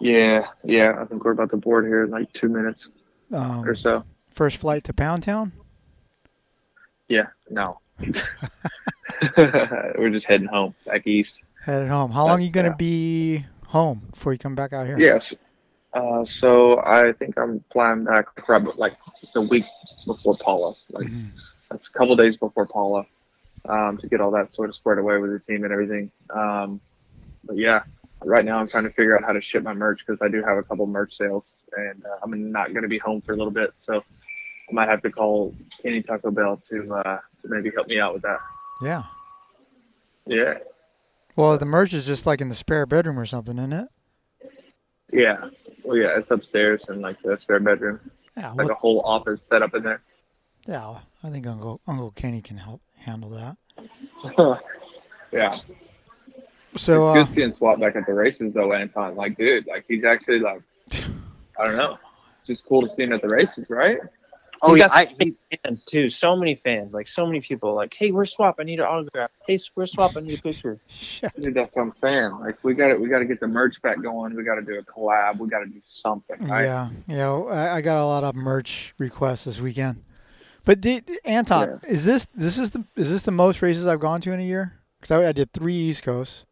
Yeah, 0.00 0.46
yeah. 0.64 0.96
I 1.00 1.04
think 1.06 1.24
we're 1.24 1.32
about 1.32 1.50
to 1.50 1.56
board 1.56 1.84
here 1.84 2.04
in 2.04 2.10
like 2.10 2.32
two 2.32 2.48
minutes 2.48 2.88
Um, 3.32 3.64
or 3.64 3.74
so. 3.74 4.04
First 4.30 4.58
flight 4.58 4.84
to 4.84 4.92
Pound 4.94 5.24
Town. 5.24 5.52
Yeah, 7.08 7.26
no. 7.50 7.80
we're 9.36 10.10
just 10.10 10.26
heading 10.26 10.46
home 10.46 10.74
back 10.86 11.06
east. 11.06 11.42
Headed 11.64 11.88
home. 11.88 12.10
How 12.10 12.26
long 12.26 12.38
are 12.38 12.42
you 12.42 12.50
going 12.50 12.70
to 12.70 12.76
be 12.76 13.44
home 13.66 14.02
before 14.12 14.32
you 14.32 14.38
come 14.38 14.54
back 14.54 14.72
out 14.72 14.86
here? 14.86 14.98
Yes. 14.98 15.34
Uh, 15.92 16.24
so 16.24 16.80
I 16.84 17.12
think 17.12 17.38
I'm 17.38 17.64
flying 17.72 18.04
back 18.04 18.34
probably 18.36 18.74
like 18.76 18.94
just 19.20 19.34
a 19.36 19.40
week 19.40 19.64
before 20.06 20.36
Pala. 20.36 20.74
Like 20.90 21.08
that's 21.70 21.88
a 21.88 21.90
couple 21.92 22.14
days 22.14 22.36
before 22.36 22.66
Pala, 22.66 23.06
um, 23.68 23.98
to 23.98 24.06
get 24.06 24.20
all 24.20 24.30
that 24.32 24.54
sort 24.54 24.68
of 24.68 24.74
squared 24.74 24.98
away 24.98 25.18
with 25.18 25.32
the 25.32 25.40
team 25.40 25.64
and 25.64 25.72
everything. 25.72 26.10
Um, 26.30 26.80
but 27.44 27.56
yeah, 27.56 27.82
right 28.22 28.44
now 28.44 28.58
I'm 28.58 28.68
trying 28.68 28.84
to 28.84 28.90
figure 28.90 29.16
out 29.16 29.24
how 29.24 29.32
to 29.32 29.40
ship 29.40 29.62
my 29.62 29.72
merch 29.72 30.04
because 30.06 30.20
I 30.22 30.28
do 30.28 30.42
have 30.42 30.58
a 30.58 30.62
couple 30.62 30.86
merch 30.86 31.16
sales, 31.16 31.44
and 31.76 32.04
uh, 32.04 32.18
I'm 32.22 32.52
not 32.52 32.72
going 32.72 32.82
to 32.82 32.88
be 32.88 32.98
home 32.98 33.22
for 33.22 33.32
a 33.32 33.36
little 33.36 33.50
bit, 33.50 33.72
so 33.80 34.04
might 34.70 34.88
have 34.88 35.02
to 35.02 35.10
call 35.10 35.54
Kenny 35.82 36.02
Taco 36.02 36.30
Bell 36.30 36.56
to 36.68 36.94
uh, 36.94 37.18
to 37.42 37.48
maybe 37.48 37.70
help 37.74 37.86
me 37.88 37.98
out 38.00 38.12
with 38.14 38.22
that. 38.22 38.38
Yeah. 38.82 39.02
Yeah, 40.26 40.58
Well, 41.36 41.56
the 41.56 41.64
merch 41.64 41.94
is 41.94 42.06
just 42.06 42.26
like 42.26 42.42
in 42.42 42.48
the 42.50 42.54
spare 42.54 42.84
bedroom 42.84 43.18
or 43.18 43.24
something, 43.24 43.56
isn't 43.56 43.72
it? 43.72 43.88
yeah. 45.10 45.48
Well, 45.82 45.96
yeah, 45.96 46.18
it's 46.18 46.30
upstairs 46.30 46.84
in 46.90 47.00
like 47.00 47.16
the 47.22 47.38
spare 47.38 47.60
bedroom. 47.60 47.98
Yeah, 48.36 48.48
like 48.50 48.66
what- 48.68 48.70
a 48.72 48.74
whole 48.74 49.00
office 49.00 49.42
set 49.42 49.62
up 49.62 49.74
in 49.74 49.82
there. 49.84 50.02
Yeah, 50.66 50.98
I 51.24 51.30
think 51.30 51.46
Uncle 51.46 51.80
Uncle 51.86 52.10
Kenny 52.10 52.42
can 52.42 52.58
help 52.58 52.82
handle 52.98 53.30
that. 53.30 53.56
yeah. 55.32 55.56
So, 56.76 57.08
it's 57.08 57.18
uh, 57.18 57.24
good 57.24 57.34
seeing 57.34 57.54
Swap 57.54 57.80
back 57.80 57.96
at 57.96 58.04
the 58.04 58.12
races 58.12 58.52
though, 58.52 58.74
Anton. 58.74 59.16
Like, 59.16 59.38
dude, 59.38 59.66
like 59.66 59.86
he's 59.88 60.04
actually 60.04 60.40
like, 60.40 60.60
I 61.58 61.64
don't 61.64 61.76
know. 61.76 61.96
It's 62.40 62.48
just 62.48 62.66
cool 62.66 62.82
to 62.82 62.88
see 62.90 63.04
him 63.04 63.14
at 63.14 63.22
the 63.22 63.28
races, 63.28 63.64
right? 63.70 63.98
Oh, 64.60 64.74
He's 64.74 64.80
yeah, 64.80 64.88
got 64.88 64.96
I- 64.96 65.04
so 65.06 65.14
many 65.18 65.34
fans 65.64 65.84
too. 65.84 66.10
So 66.10 66.36
many 66.36 66.54
fans, 66.54 66.92
like 66.92 67.06
so 67.06 67.24
many 67.26 67.40
people. 67.40 67.74
Like, 67.74 67.94
hey, 67.94 68.10
we're 68.10 68.24
Swap? 68.24 68.56
I 68.58 68.64
need 68.64 68.80
an 68.80 68.86
autograph. 68.86 69.30
Hey, 69.46 69.58
where's 69.74 69.92
Swap? 69.92 70.16
I 70.16 70.20
need 70.20 70.38
a 70.38 70.42
picture. 70.42 70.80
Dude, 71.38 71.54
that's 71.54 71.74
what 71.76 71.82
I'm 71.82 71.92
saying. 72.00 72.32
Like 72.40 72.62
we 72.64 72.74
got 72.74 72.88
to 72.88 72.96
we 72.96 73.08
got 73.08 73.20
to 73.20 73.24
get 73.24 73.40
the 73.40 73.46
merch 73.48 73.80
back 73.82 74.02
going. 74.02 74.34
We 74.34 74.42
got 74.42 74.56
to 74.56 74.62
do 74.62 74.78
a 74.78 74.82
collab. 74.82 75.38
We 75.38 75.48
got 75.48 75.60
to 75.60 75.66
do 75.66 75.80
something. 75.86 76.36
Right? 76.46 76.64
Yeah, 76.64 76.90
yeah. 77.06 77.30
I, 77.32 77.76
I 77.76 77.80
got 77.80 77.98
a 77.98 78.04
lot 78.06 78.24
of 78.24 78.34
merch 78.34 78.94
requests 78.98 79.44
this 79.44 79.60
weekend. 79.60 80.02
But 80.64 80.80
did, 80.80 81.08
Anton, 81.24 81.80
is 81.88 82.04
this 82.04 82.26
this 82.34 82.58
is 82.58 82.70
the 82.72 82.84
is 82.96 83.10
this 83.10 83.22
the 83.22 83.30
most 83.32 83.62
races 83.62 83.86
I've 83.86 84.00
gone 84.00 84.20
to 84.22 84.32
in 84.32 84.40
a 84.40 84.44
year? 84.44 84.74
Because 85.00 85.12
I, 85.12 85.28
I 85.28 85.32
did 85.32 85.52
three 85.52 85.74
East 85.74 86.02
Coast, 86.02 86.44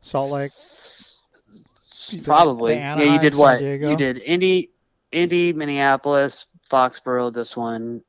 Salt 0.00 0.30
Lake. 0.30 0.52
the- 2.12 2.18
Probably. 2.22 2.74
the 2.74 2.80
yeah, 2.80 2.96
you 3.02 3.18
did 3.18 3.34
San 3.34 3.40
what? 3.42 3.58
Diego. 3.58 3.90
You 3.90 3.96
did 3.96 4.18
Indy, 4.18 4.70
Indy, 5.12 5.52
Minneapolis, 5.52 6.46
Foxborough. 6.70 7.32
This 7.32 7.56
one, 7.56 8.02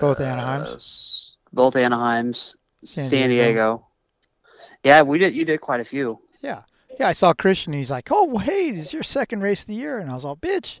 both 0.00 0.18
Anaheims. 0.18 1.34
both 1.52 1.74
Anaheims, 1.74 2.54
San 2.84 3.08
San, 3.08 3.28
Diego. 3.30 3.44
Diego. 3.44 3.86
Yeah, 4.84 5.02
we 5.02 5.18
did. 5.18 5.34
You 5.34 5.44
did 5.44 5.60
quite 5.60 5.80
a 5.80 5.84
few. 5.84 6.20
Yeah, 6.42 6.62
yeah. 6.98 7.08
I 7.08 7.12
saw 7.12 7.32
Christian. 7.32 7.72
He's 7.72 7.90
like, 7.90 8.08
"Oh, 8.10 8.38
hey, 8.38 8.70
this 8.70 8.86
is 8.86 8.92
your 8.92 9.02
second 9.02 9.40
race 9.40 9.62
of 9.62 9.68
the 9.68 9.74
year," 9.74 9.98
and 9.98 10.10
I 10.10 10.14
was 10.14 10.24
all, 10.24 10.36
"Bitch." 10.36 10.80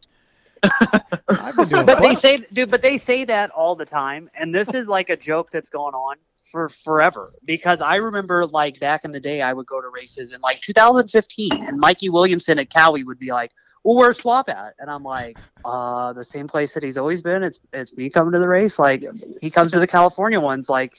I've 1.28 1.56
been 1.56 1.68
doing 1.68 1.86
But 1.86 2.00
they 2.00 2.14
say, 2.14 2.46
dude, 2.52 2.70
but 2.70 2.82
they 2.82 2.96
say 2.96 3.24
that 3.24 3.50
all 3.50 3.74
the 3.74 3.84
time, 3.84 4.30
and 4.38 4.54
this 4.54 4.68
is 4.68 4.86
like 4.86 5.10
a 5.10 5.16
joke 5.16 5.50
that's 5.50 5.68
going 5.68 5.94
on 5.94 6.16
for 6.52 6.68
forever. 6.68 7.32
Because 7.44 7.80
I 7.80 7.96
remember, 7.96 8.46
like 8.46 8.78
back 8.78 9.04
in 9.04 9.10
the 9.10 9.18
day, 9.18 9.42
I 9.42 9.52
would 9.52 9.66
go 9.66 9.80
to 9.80 9.88
races 9.88 10.32
in 10.32 10.40
like 10.40 10.60
2015, 10.60 11.52
and 11.52 11.78
Mikey 11.78 12.10
Williamson 12.10 12.58
at 12.60 12.72
Cowie 12.72 13.02
would 13.02 13.18
be 13.18 13.32
like, 13.32 13.50
"Well, 13.84 13.96
where's 13.96 14.18
Swap 14.18 14.48
at?" 14.48 14.74
And 14.78 14.90
I'm 14.90 15.02
like, 15.04 15.38
"Uh, 15.64 16.12
the 16.12 16.24
same 16.24 16.46
place 16.48 16.74
that 16.74 16.82
he's 16.82 16.96
always 16.96 17.22
been. 17.22 17.42
It's 17.42 17.58
it's 17.72 17.92
me 17.94 18.10
coming 18.10 18.32
to 18.32 18.38
the 18.38 18.48
race. 18.48 18.78
Like 18.78 19.04
he 19.40 19.50
comes 19.50 19.72
to 19.72 19.80
the 19.80 19.86
California 19.86 20.40
ones. 20.40 20.68
Like 20.68 20.98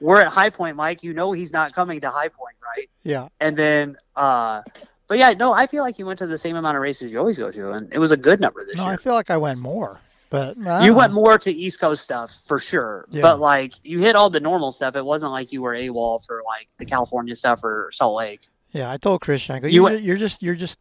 we're 0.00 0.20
at 0.20 0.28
High 0.28 0.50
Point, 0.50 0.76
Mike. 0.76 1.02
You 1.02 1.12
know 1.12 1.32
he's 1.32 1.52
not 1.52 1.74
coming 1.74 2.00
to 2.00 2.10
High 2.10 2.28
Point, 2.28 2.56
right?" 2.76 2.88
Yeah. 3.02 3.28
And 3.40 3.56
then, 3.56 3.96
uh, 4.16 4.62
but 5.08 5.18
yeah, 5.18 5.30
no, 5.30 5.52
I 5.52 5.66
feel 5.66 5.82
like 5.82 5.98
you 5.98 6.06
went 6.06 6.18
to 6.20 6.26
the 6.26 6.38
same 6.38 6.56
amount 6.56 6.76
of 6.76 6.82
races 6.82 7.12
you 7.12 7.18
always 7.18 7.36
go 7.38 7.50
to, 7.50 7.72
and 7.72 7.92
it 7.92 7.98
was 7.98 8.10
a 8.12 8.16
good 8.16 8.40
number 8.40 8.64
this 8.64 8.74
year. 8.76 8.84
No, 8.84 8.90
year. 8.90 8.94
I 8.94 8.96
feel 8.96 9.12
like 9.14 9.30
I 9.30 9.36
went 9.36 9.58
more, 9.58 10.00
but 10.30 10.56
You 10.82 10.94
went 10.94 11.12
more 11.12 11.38
to 11.38 11.50
East 11.52 11.80
Coast 11.80 12.02
stuff 12.02 12.32
for 12.46 12.58
sure, 12.58 13.04
Yeah. 13.10 13.20
but 13.22 13.38
like 13.40 13.74
you 13.84 14.00
hit 14.00 14.16
all 14.16 14.30
the 14.30 14.40
normal 14.40 14.72
stuff. 14.72 14.96
It 14.96 15.04
wasn't 15.04 15.32
like 15.32 15.52
you 15.52 15.60
were 15.60 15.74
AWOL 15.74 16.24
for 16.26 16.42
like 16.46 16.68
the 16.78 16.86
California 16.86 17.36
stuff 17.36 17.62
or 17.62 17.90
Salt 17.92 18.16
Lake. 18.16 18.40
Yeah, 18.70 18.90
I 18.90 18.96
told 18.96 19.20
Christian, 19.20 19.54
I 19.56 19.58
go, 19.60 19.68
You 19.68 19.86
are 19.86 20.16
just, 20.16 20.42
you're 20.42 20.54
just, 20.54 20.78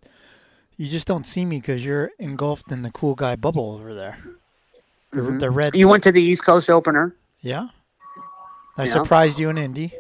you 0.78 0.88
just 0.88 1.08
don't 1.08 1.26
see 1.26 1.46
me 1.46 1.60
because 1.60 1.86
you're 1.86 2.12
engulfed 2.20 2.72
in 2.72 2.82
the 2.82 2.92
cool 2.92 3.16
guy 3.16 3.36
bubble 3.36 3.72
over 3.72 3.94
there. 3.94 4.18
The, 5.12 5.22
Mhm. 5.22 5.40
the 5.40 5.50
red. 5.52 5.76
You 5.76 5.88
went 5.88 6.04
to 6.04 6.12
the 6.12 6.22
East 6.22 6.44
Coast 6.46 6.70
opener. 6.70 7.14
Yeah. 7.42 7.68
I 8.78 8.84
Yeah. 8.84 8.94
surprised 8.94 9.40
you 9.40 9.50
in 9.50 9.58
Indy. 9.58 9.94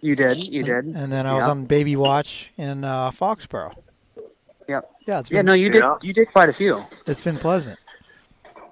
You 0.00 0.16
did. 0.16 0.42
You 0.42 0.62
did. 0.64 0.86
And 0.86 1.12
then 1.12 1.26
I 1.26 1.34
was 1.34 1.44
Yeah. 1.44 1.50
on 1.50 1.64
Baby 1.66 1.94
Watch 1.96 2.50
in 2.56 2.82
uh, 2.82 3.10
Foxborough. 3.10 3.74
Yep. 4.68 4.90
Yeah, 5.06 5.18
it's 5.20 5.30
Yeah, 5.30 5.38
been, 5.40 5.46
no, 5.46 5.52
you 5.52 5.70
did. 5.70 5.82
You 6.02 6.12
did 6.12 6.32
quite 6.32 6.48
a 6.48 6.52
few. 6.52 6.82
It's 7.06 7.20
been 7.20 7.38
pleasant. 7.38 7.78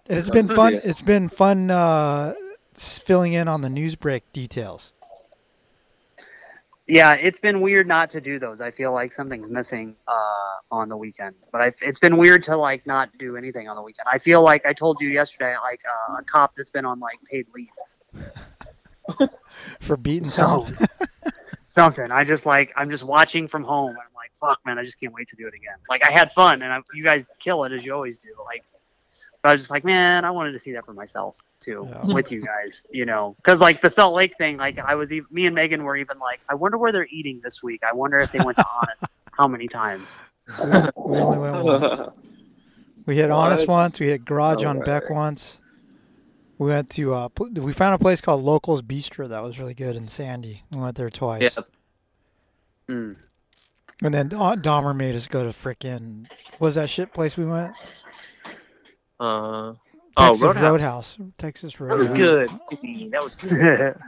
And 0.08 0.18
it's 0.18 0.30
been 0.30 0.48
fun. 0.48 0.80
It's 0.82 1.02
been 1.02 1.28
fun 1.28 1.70
uh, 1.70 2.32
filling 2.74 3.32
in 3.32 3.46
on 3.46 3.60
the 3.60 3.70
news 3.70 3.94
break 3.96 4.24
details. 4.32 4.92
Yeah, 6.90 7.14
it's 7.14 7.38
been 7.38 7.60
weird 7.60 7.86
not 7.86 8.10
to 8.10 8.20
do 8.20 8.40
those. 8.40 8.60
I 8.60 8.72
feel 8.72 8.92
like 8.92 9.12
something's 9.12 9.48
missing 9.48 9.94
uh, 10.08 10.74
on 10.74 10.88
the 10.88 10.96
weekend, 10.96 11.36
but 11.52 11.60
i 11.60 11.72
it's 11.82 12.00
been 12.00 12.16
weird 12.16 12.42
to 12.44 12.56
like 12.56 12.84
not 12.84 13.16
do 13.16 13.36
anything 13.36 13.68
on 13.68 13.76
the 13.76 13.82
weekend. 13.82 14.08
I 14.12 14.18
feel 14.18 14.42
like 14.42 14.66
I 14.66 14.72
told 14.72 15.00
you 15.00 15.08
yesterday, 15.08 15.54
like 15.62 15.80
uh, 15.88 16.16
a 16.18 16.24
cop 16.24 16.56
that's 16.56 16.72
been 16.72 16.84
on 16.84 16.98
like 16.98 17.18
paid 17.30 17.46
leave. 17.54 17.68
For 19.80 19.96
beating 19.96 20.28
So 20.28 20.66
someone. 20.66 20.74
something. 21.68 22.10
I 22.10 22.24
just 22.24 22.44
like 22.44 22.72
I'm 22.76 22.90
just 22.90 23.04
watching 23.04 23.46
from 23.46 23.62
home, 23.62 23.90
and 23.90 23.98
I'm 23.98 24.14
like, 24.16 24.32
fuck, 24.40 24.58
man, 24.66 24.76
I 24.76 24.84
just 24.84 24.98
can't 24.98 25.14
wait 25.14 25.28
to 25.28 25.36
do 25.36 25.46
it 25.46 25.54
again. 25.54 25.76
Like 25.88 26.04
I 26.04 26.10
had 26.10 26.32
fun, 26.32 26.62
and 26.62 26.72
I, 26.72 26.80
you 26.92 27.04
guys 27.04 27.24
kill 27.38 27.62
it 27.64 27.72
as 27.72 27.84
you 27.84 27.94
always 27.94 28.18
do. 28.18 28.30
Like, 28.44 28.64
but 29.42 29.48
I 29.50 29.52
was 29.52 29.62
just 29.62 29.70
like, 29.70 29.84
man, 29.84 30.24
I 30.24 30.30
wanted 30.30 30.52
to 30.52 30.58
see 30.58 30.72
that 30.72 30.84
for 30.84 30.92
myself 30.92 31.36
too, 31.60 31.86
with 32.04 32.32
you 32.32 32.42
guys, 32.42 32.82
you 32.90 33.04
know, 33.04 33.34
because 33.36 33.60
like 33.60 33.80
the 33.80 33.90
Salt 33.90 34.14
Lake 34.14 34.36
thing, 34.38 34.56
like 34.56 34.78
I 34.78 34.94
was, 34.94 35.12
even, 35.12 35.26
me 35.30 35.46
and 35.46 35.54
Megan 35.54 35.84
were 35.84 35.96
even 35.96 36.18
like, 36.18 36.40
I 36.48 36.54
wonder 36.54 36.78
where 36.78 36.92
they're 36.92 37.06
eating 37.10 37.40
this 37.42 37.62
week. 37.62 37.82
I 37.88 37.94
wonder 37.94 38.18
if 38.18 38.32
they 38.32 38.40
went 38.42 38.56
to 38.58 38.66
Honest. 38.80 39.04
How 39.32 39.46
many 39.46 39.68
times? 39.68 40.06
we 40.58 41.18
only 41.18 41.38
went 41.38 41.64
once. 41.64 42.00
We 43.06 43.16
hit 43.16 43.30
Honest 43.30 43.66
What? 43.66 43.74
once. 43.74 44.00
We 44.00 44.06
hit 44.06 44.24
Garage 44.24 44.64
on 44.64 44.78
No 44.78 44.84
Beck 44.84 45.10
once. 45.10 45.58
We 46.58 46.68
went 46.68 46.90
to 46.90 47.14
uh, 47.14 47.28
we 47.54 47.72
found 47.72 47.94
a 47.94 47.98
place 47.98 48.20
called 48.20 48.42
Locals 48.42 48.82
Bistro 48.82 49.28
that 49.28 49.42
was 49.42 49.58
really 49.58 49.72
good 49.72 49.96
in 49.96 50.08
Sandy. 50.08 50.62
We 50.70 50.80
went 50.80 50.96
there 50.96 51.08
twice. 51.08 51.42
Yeah. 51.56 51.62
Mm. 52.88 53.16
And 54.02 54.14
then 54.14 54.28
Da- 54.28 54.56
Dahmer 54.56 54.94
made 54.94 55.14
us 55.14 55.26
go 55.26 55.42
to 55.42 55.50
frickin' 55.50 56.26
what 56.58 56.68
was 56.68 56.74
that 56.74 56.90
shit 56.90 57.12
place 57.12 57.36
we 57.36 57.46
went? 57.46 57.74
Uh, 59.20 59.74
Texas 60.16 60.42
oh, 60.42 60.46
Roadhouse. 60.46 60.62
Roadhouse. 60.62 61.18
Texas 61.38 61.80
Roadhouse. 61.80 62.08
That 62.08 62.10
was 62.10 62.18
good. 62.18 63.10
That 63.12 63.22
was 63.22 63.34
good. 63.36 63.96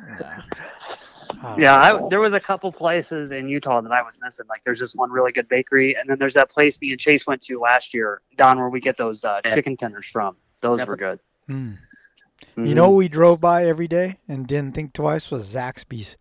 Yeah, 1.58 1.76
I, 1.76 2.08
there 2.08 2.20
was 2.20 2.34
a 2.34 2.40
couple 2.40 2.70
places 2.70 3.32
in 3.32 3.48
Utah 3.48 3.80
that 3.80 3.90
I 3.90 4.00
was 4.02 4.20
missing. 4.22 4.46
Like, 4.48 4.62
there's 4.62 4.78
this 4.78 4.94
one 4.94 5.10
really 5.10 5.32
good 5.32 5.48
bakery, 5.48 5.96
and 5.96 6.08
then 6.08 6.16
there's 6.18 6.34
that 6.34 6.48
place 6.48 6.80
me 6.80 6.92
and 6.92 7.00
Chase 7.00 7.26
went 7.26 7.42
to 7.42 7.58
last 7.58 7.92
year, 7.94 8.20
Don, 8.36 8.58
where 8.58 8.68
we 8.68 8.78
get 8.80 8.96
those 8.96 9.24
uh, 9.24 9.40
chicken 9.40 9.76
tenders 9.76 10.06
from. 10.06 10.36
Those 10.60 10.86
were 10.86 10.96
good. 10.96 11.18
Mm. 11.48 11.78
Mhm. 12.56 12.68
You 12.68 12.74
know 12.74 12.90
we 12.90 13.08
drove 13.08 13.40
by 13.40 13.64
every 13.64 13.88
day 13.88 14.18
and 14.28 14.46
didn't 14.46 14.74
think 14.74 14.92
twice 14.92 15.30
was 15.30 15.52
Zaxby's. 15.52 16.16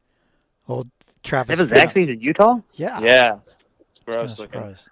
Old 0.67 0.89
Travis. 1.23 1.59
It 1.59 1.61
was 1.61 1.71
Zaxby's 1.71 2.09
in 2.09 2.21
Utah. 2.21 2.59
Yeah. 2.73 2.99
Yeah. 3.01 3.39
It's 3.45 3.99
Kinda 4.05 4.19
gross 4.21 4.39
looking. 4.39 4.59
surprised. 4.59 4.89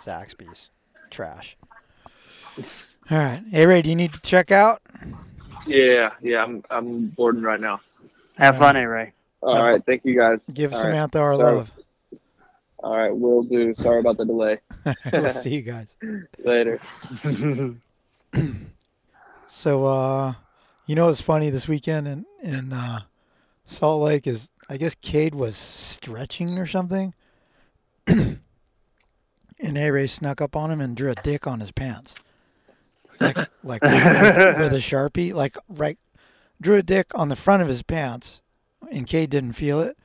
Zaxby's. 0.00 0.70
Trash. 1.10 1.56
All 3.10 3.18
right. 3.18 3.42
Hey, 3.50 3.66
Ray, 3.66 3.82
do 3.82 3.90
you 3.90 3.96
need 3.96 4.12
to 4.12 4.20
check 4.20 4.50
out? 4.50 4.80
Yeah, 5.66 6.10
yeah. 6.22 6.42
I'm 6.42 6.62
I'm 6.70 7.08
boarding 7.08 7.42
right 7.42 7.60
now. 7.60 7.80
Have 8.36 8.58
fun, 8.58 8.76
A 8.76 8.88
Ray. 8.88 9.12
All 9.42 9.62
right, 9.62 9.82
thank 9.84 10.04
you 10.04 10.16
guys. 10.16 10.40
Give 10.52 10.72
All 10.72 10.80
Samantha 10.80 11.18
our 11.18 11.34
Sorry. 11.34 11.56
love. 11.56 11.72
All 12.78 12.96
right, 12.96 13.14
we'll 13.14 13.42
do. 13.42 13.74
Sorry 13.74 14.00
about 14.00 14.16
the 14.16 14.24
delay. 14.24 14.60
we'll 15.12 15.30
see 15.30 15.54
you 15.54 15.62
guys. 15.62 15.96
later. 16.44 16.80
So, 19.56 19.86
uh, 19.86 20.34
you 20.84 20.96
know 20.96 21.06
what's 21.06 21.20
funny 21.20 21.48
this 21.48 21.68
weekend 21.68 22.08
in, 22.08 22.26
in 22.42 22.72
uh, 22.72 23.02
Salt 23.66 24.02
Lake 24.02 24.26
is 24.26 24.50
I 24.68 24.78
guess 24.78 24.96
Cade 24.96 25.34
was 25.34 25.56
stretching 25.56 26.58
or 26.58 26.66
something. 26.66 27.14
and 28.08 28.40
A 29.60 29.90
Ray 29.90 30.08
snuck 30.08 30.40
up 30.40 30.56
on 30.56 30.72
him 30.72 30.80
and 30.80 30.96
drew 30.96 31.12
a 31.12 31.14
dick 31.14 31.46
on 31.46 31.60
his 31.60 31.70
pants. 31.70 32.16
Like, 33.20 33.36
like 33.62 33.82
with, 33.82 34.58
with 34.58 34.72
a 34.74 34.78
sharpie, 34.80 35.32
like 35.32 35.56
right, 35.68 35.98
drew 36.60 36.76
a 36.76 36.82
dick 36.82 37.08
on 37.14 37.28
the 37.28 37.36
front 37.36 37.62
of 37.62 37.68
his 37.68 37.82
pants, 37.82 38.40
and 38.90 39.06
Cade 39.06 39.30
didn't 39.30 39.52
feel 39.52 39.80
it. 39.80 39.96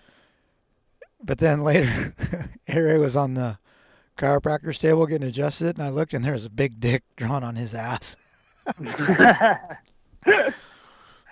But 1.22 1.40
then 1.40 1.64
later, 1.64 2.14
A 2.68 2.82
Ray 2.82 2.98
was 2.98 3.16
on 3.16 3.34
the 3.34 3.58
chiropractor's 4.18 4.78
table 4.80 5.06
getting 5.06 5.28
adjusted, 5.28 5.78
and 5.78 5.86
I 5.86 5.90
looked, 5.90 6.14
and 6.14 6.24
there 6.24 6.34
was 6.34 6.46
a 6.46 6.50
big 6.50 6.80
dick 6.80 7.04
drawn 7.16 7.44
on 7.44 7.56
his 7.56 7.74
ass. 7.74 8.16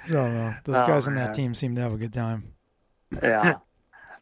So 0.08 0.22
uh, 0.22 0.54
those 0.64 0.78
Oh, 0.78 0.88
guys 0.88 1.08
on 1.08 1.16
that 1.16 1.36
team 1.36 1.54
seem 1.54 1.76
to 1.76 1.82
have 1.82 1.92
a 1.92 1.98
good 1.98 2.14
time. 2.14 2.54
yeah. 3.22 3.56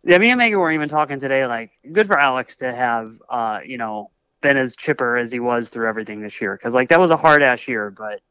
Yeah, 0.04 0.18
me 0.18 0.30
and 0.32 0.38
Megan 0.40 0.58
were 0.60 0.72
even 0.72 0.90
talking 0.90 1.20
today. 1.20 1.46
Like, 1.46 1.72
good 1.92 2.08
for 2.08 2.18
Alex 2.18 2.56
to 2.58 2.74
have, 2.74 3.14
uh, 3.30 3.60
you 3.64 3.78
know, 3.78 4.10
been 4.46 4.58
as 4.58 4.76
chipper 4.76 5.18
as 5.18 5.32
he 5.32 5.40
was 5.40 5.70
through 5.70 5.88
everything 5.90 6.22
this 6.22 6.40
year. 6.40 6.56
Because 6.56 6.74
like 6.74 6.90
that 6.90 7.00
was 7.00 7.10
a 7.10 7.18
hard 7.18 7.42
ass 7.42 7.68
year, 7.68 7.90
but 7.90 8.22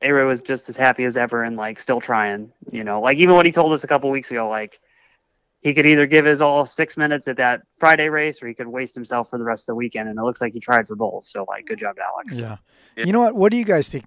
A 0.00 0.12
Ray 0.12 0.24
was 0.24 0.42
just 0.42 0.68
as 0.68 0.76
happy 0.76 1.04
as 1.04 1.16
ever 1.16 1.42
and 1.42 1.56
like 1.56 1.80
still 1.80 2.00
trying. 2.00 2.52
You 2.70 2.84
know, 2.84 3.00
like 3.00 3.18
even 3.18 3.34
what 3.34 3.46
he 3.46 3.52
told 3.52 3.72
us 3.72 3.82
a 3.82 3.88
couple 3.88 4.10
weeks 4.10 4.30
ago, 4.30 4.48
like 4.48 4.78
he 5.62 5.74
could 5.74 5.86
either 5.86 6.06
give 6.06 6.24
his 6.24 6.40
all 6.40 6.64
six 6.64 6.96
minutes 6.96 7.26
at 7.26 7.38
that 7.38 7.62
Friday 7.78 8.08
race, 8.08 8.40
or 8.40 8.46
he 8.46 8.54
could 8.54 8.68
waste 8.68 8.94
himself 8.94 9.30
for 9.30 9.38
the 9.38 9.44
rest 9.44 9.64
of 9.64 9.72
the 9.72 9.74
weekend. 9.74 10.08
And 10.08 10.16
it 10.18 10.22
looks 10.22 10.40
like 10.40 10.52
he 10.52 10.60
tried 10.60 10.86
for 10.86 10.94
both. 10.94 11.24
So 11.24 11.44
like, 11.48 11.66
good 11.66 11.78
job, 11.80 11.96
Alex. 11.98 12.38
Yeah. 12.38 12.58
You 12.96 13.12
know 13.12 13.20
what? 13.20 13.34
What 13.34 13.50
do 13.50 13.58
you 13.58 13.64
guys 13.64 13.88
think? 13.88 14.06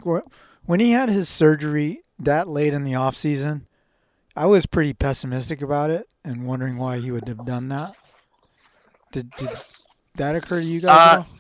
When 0.66 0.80
he 0.80 0.92
had 0.92 1.10
his 1.10 1.28
surgery 1.28 2.02
that 2.20 2.48
late 2.48 2.74
in 2.74 2.84
the 2.86 2.96
off 2.96 3.18
season, 3.18 3.68
I 4.36 4.46
was 4.46 4.66
pretty 4.66 4.94
pessimistic 4.94 5.62
about 5.62 5.90
it 5.90 6.08
and 6.24 6.46
wondering 6.46 6.78
why 6.78 7.00
he 7.00 7.12
would 7.12 7.28
have 7.28 7.46
done 7.46 7.68
that. 7.70 7.96
Did, 9.12 9.32
did 9.38 9.50
that 10.16 10.36
occur 10.36 10.60
to 10.62 10.66
you 10.66 10.82
guys? 10.82 10.90
at 10.92 11.18
Uh, 11.18 11.18
all? 11.20 11.39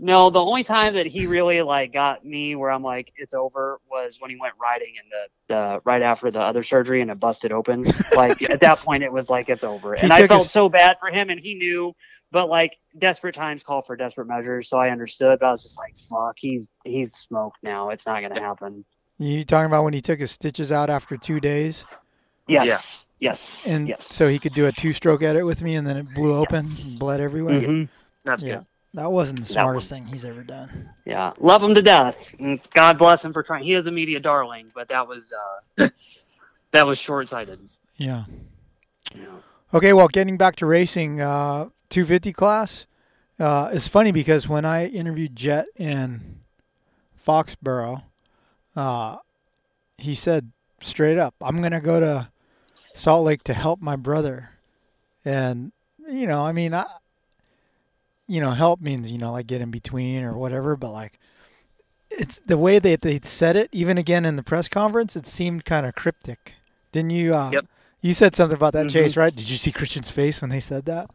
No, 0.00 0.30
the 0.30 0.40
only 0.40 0.62
time 0.62 0.94
that 0.94 1.06
he 1.06 1.26
really 1.26 1.60
like 1.62 1.92
got 1.92 2.24
me 2.24 2.54
where 2.54 2.70
I'm 2.70 2.82
like 2.82 3.12
it's 3.16 3.34
over 3.34 3.80
was 3.90 4.18
when 4.20 4.30
he 4.30 4.36
went 4.36 4.54
riding 4.60 4.94
in 4.94 5.10
the, 5.10 5.54
the 5.54 5.80
right 5.84 6.02
after 6.02 6.30
the 6.30 6.40
other 6.40 6.62
surgery 6.62 7.02
and 7.02 7.10
it 7.10 7.18
busted 7.18 7.52
open. 7.52 7.84
Like 8.16 8.42
at 8.42 8.60
that 8.60 8.78
point 8.78 9.02
it 9.02 9.12
was 9.12 9.28
like 9.28 9.48
it's 9.48 9.64
over. 9.64 9.94
And 9.94 10.12
I 10.12 10.26
felt 10.26 10.42
his- 10.42 10.50
so 10.50 10.68
bad 10.68 10.98
for 11.00 11.08
him 11.08 11.30
and 11.30 11.40
he 11.40 11.54
knew 11.54 11.94
but 12.30 12.48
like 12.48 12.78
desperate 12.98 13.34
times 13.34 13.62
call 13.62 13.82
for 13.82 13.96
desperate 13.96 14.26
measures, 14.26 14.68
so 14.68 14.78
I 14.78 14.90
understood, 14.90 15.38
but 15.40 15.46
I 15.46 15.50
was 15.50 15.62
just 15.62 15.78
like, 15.78 15.96
fuck, 15.96 16.36
he's 16.36 16.66
he's 16.84 17.14
smoked 17.14 17.58
now. 17.62 17.90
It's 17.90 18.06
not 18.06 18.20
gonna 18.20 18.40
happen. 18.40 18.84
You 19.18 19.44
talking 19.44 19.66
about 19.66 19.84
when 19.84 19.94
he 19.94 20.00
took 20.00 20.20
his 20.20 20.30
stitches 20.30 20.70
out 20.70 20.90
after 20.90 21.16
two 21.16 21.40
days? 21.40 21.86
Yes. 22.46 23.06
Yes. 23.18 23.66
And 23.66 23.88
yes. 23.88 24.06
so 24.06 24.28
he 24.28 24.38
could 24.38 24.54
do 24.54 24.66
a 24.66 24.72
two-stroke 24.72 25.22
edit 25.22 25.44
with 25.44 25.62
me, 25.62 25.74
and 25.74 25.86
then 25.86 25.96
it 25.96 26.14
blew 26.14 26.36
open, 26.36 26.64
and 26.64 26.98
bled 26.98 27.20
everywhere. 27.20 27.60
Mhm. 27.60 27.88
That's 28.24 28.42
yeah, 28.42 28.56
good. 28.56 28.66
That 28.94 29.12
wasn't 29.12 29.40
the 29.40 29.46
smartest 29.46 29.90
thing 29.90 30.06
he's 30.06 30.24
ever 30.24 30.42
done. 30.42 30.90
Yeah, 31.04 31.32
love 31.38 31.62
him 31.62 31.74
to 31.74 31.82
death. 31.82 32.16
And 32.38 32.60
God 32.72 32.98
bless 32.98 33.24
him 33.24 33.32
for 33.32 33.42
trying. 33.42 33.64
He 33.64 33.74
is 33.74 33.86
a 33.86 33.90
media 33.90 34.18
darling, 34.18 34.70
but 34.74 34.88
that 34.88 35.06
was 35.06 35.32
uh, 35.78 35.88
that 36.72 36.86
was 36.86 36.98
short 36.98 37.28
sighted. 37.28 37.60
Yeah. 37.96 38.24
Okay, 39.74 39.92
well, 39.92 40.08
getting 40.08 40.38
back 40.38 40.56
to 40.56 40.66
racing, 40.66 41.20
uh, 41.20 41.68
250 41.90 42.32
class. 42.32 42.86
Uh, 43.38 43.68
it's 43.72 43.86
funny 43.86 44.12
because 44.12 44.48
when 44.48 44.64
I 44.64 44.86
interviewed 44.86 45.36
Jet 45.36 45.66
in 45.76 46.40
Foxborough, 47.24 48.02
uh, 48.74 49.18
he 49.98 50.14
said 50.14 50.50
straight 50.80 51.18
up, 51.18 51.34
"I'm 51.40 51.60
gonna 51.60 51.80
go 51.80 52.00
to 52.00 52.30
Salt 52.94 53.24
Lake 53.24 53.44
to 53.44 53.54
help 53.54 53.80
my 53.80 53.96
brother," 53.96 54.50
and 55.24 55.72
you 56.08 56.26
know, 56.26 56.44
I 56.44 56.52
mean, 56.52 56.74
I, 56.74 56.86
you 58.28 58.40
know, 58.40 58.50
help 58.50 58.80
means 58.80 59.10
you 59.10 59.18
know 59.18 59.32
like 59.32 59.46
get 59.48 59.60
in 59.60 59.70
between 59.70 60.22
or 60.22 60.36
whatever, 60.36 60.76
but 60.76 60.90
like 60.92 61.18
it's 62.10 62.38
the 62.40 62.56
way 62.58 62.78
that 62.78 63.00
they 63.00 63.18
said 63.22 63.56
it. 63.56 63.68
Even 63.72 63.98
again 63.98 64.24
in 64.24 64.36
the 64.36 64.42
press 64.42 64.68
conference, 64.68 65.16
it 65.16 65.26
seemed 65.26 65.64
kind 65.64 65.84
of 65.86 65.94
cryptic. 65.94 66.54
Didn't 66.92 67.10
you? 67.10 67.34
Uh, 67.34 67.50
Yep. 67.52 67.66
You 68.00 68.12
said 68.14 68.36
something 68.36 68.54
about 68.56 68.74
that, 68.74 68.86
Mhm. 68.86 68.90
Chase, 68.90 69.16
right? 69.16 69.34
Did 69.34 69.50
you 69.50 69.56
see 69.56 69.72
Christian's 69.72 70.08
face 70.08 70.40
when 70.40 70.50
they 70.50 70.60
said 70.60 70.84
that? 70.84 71.10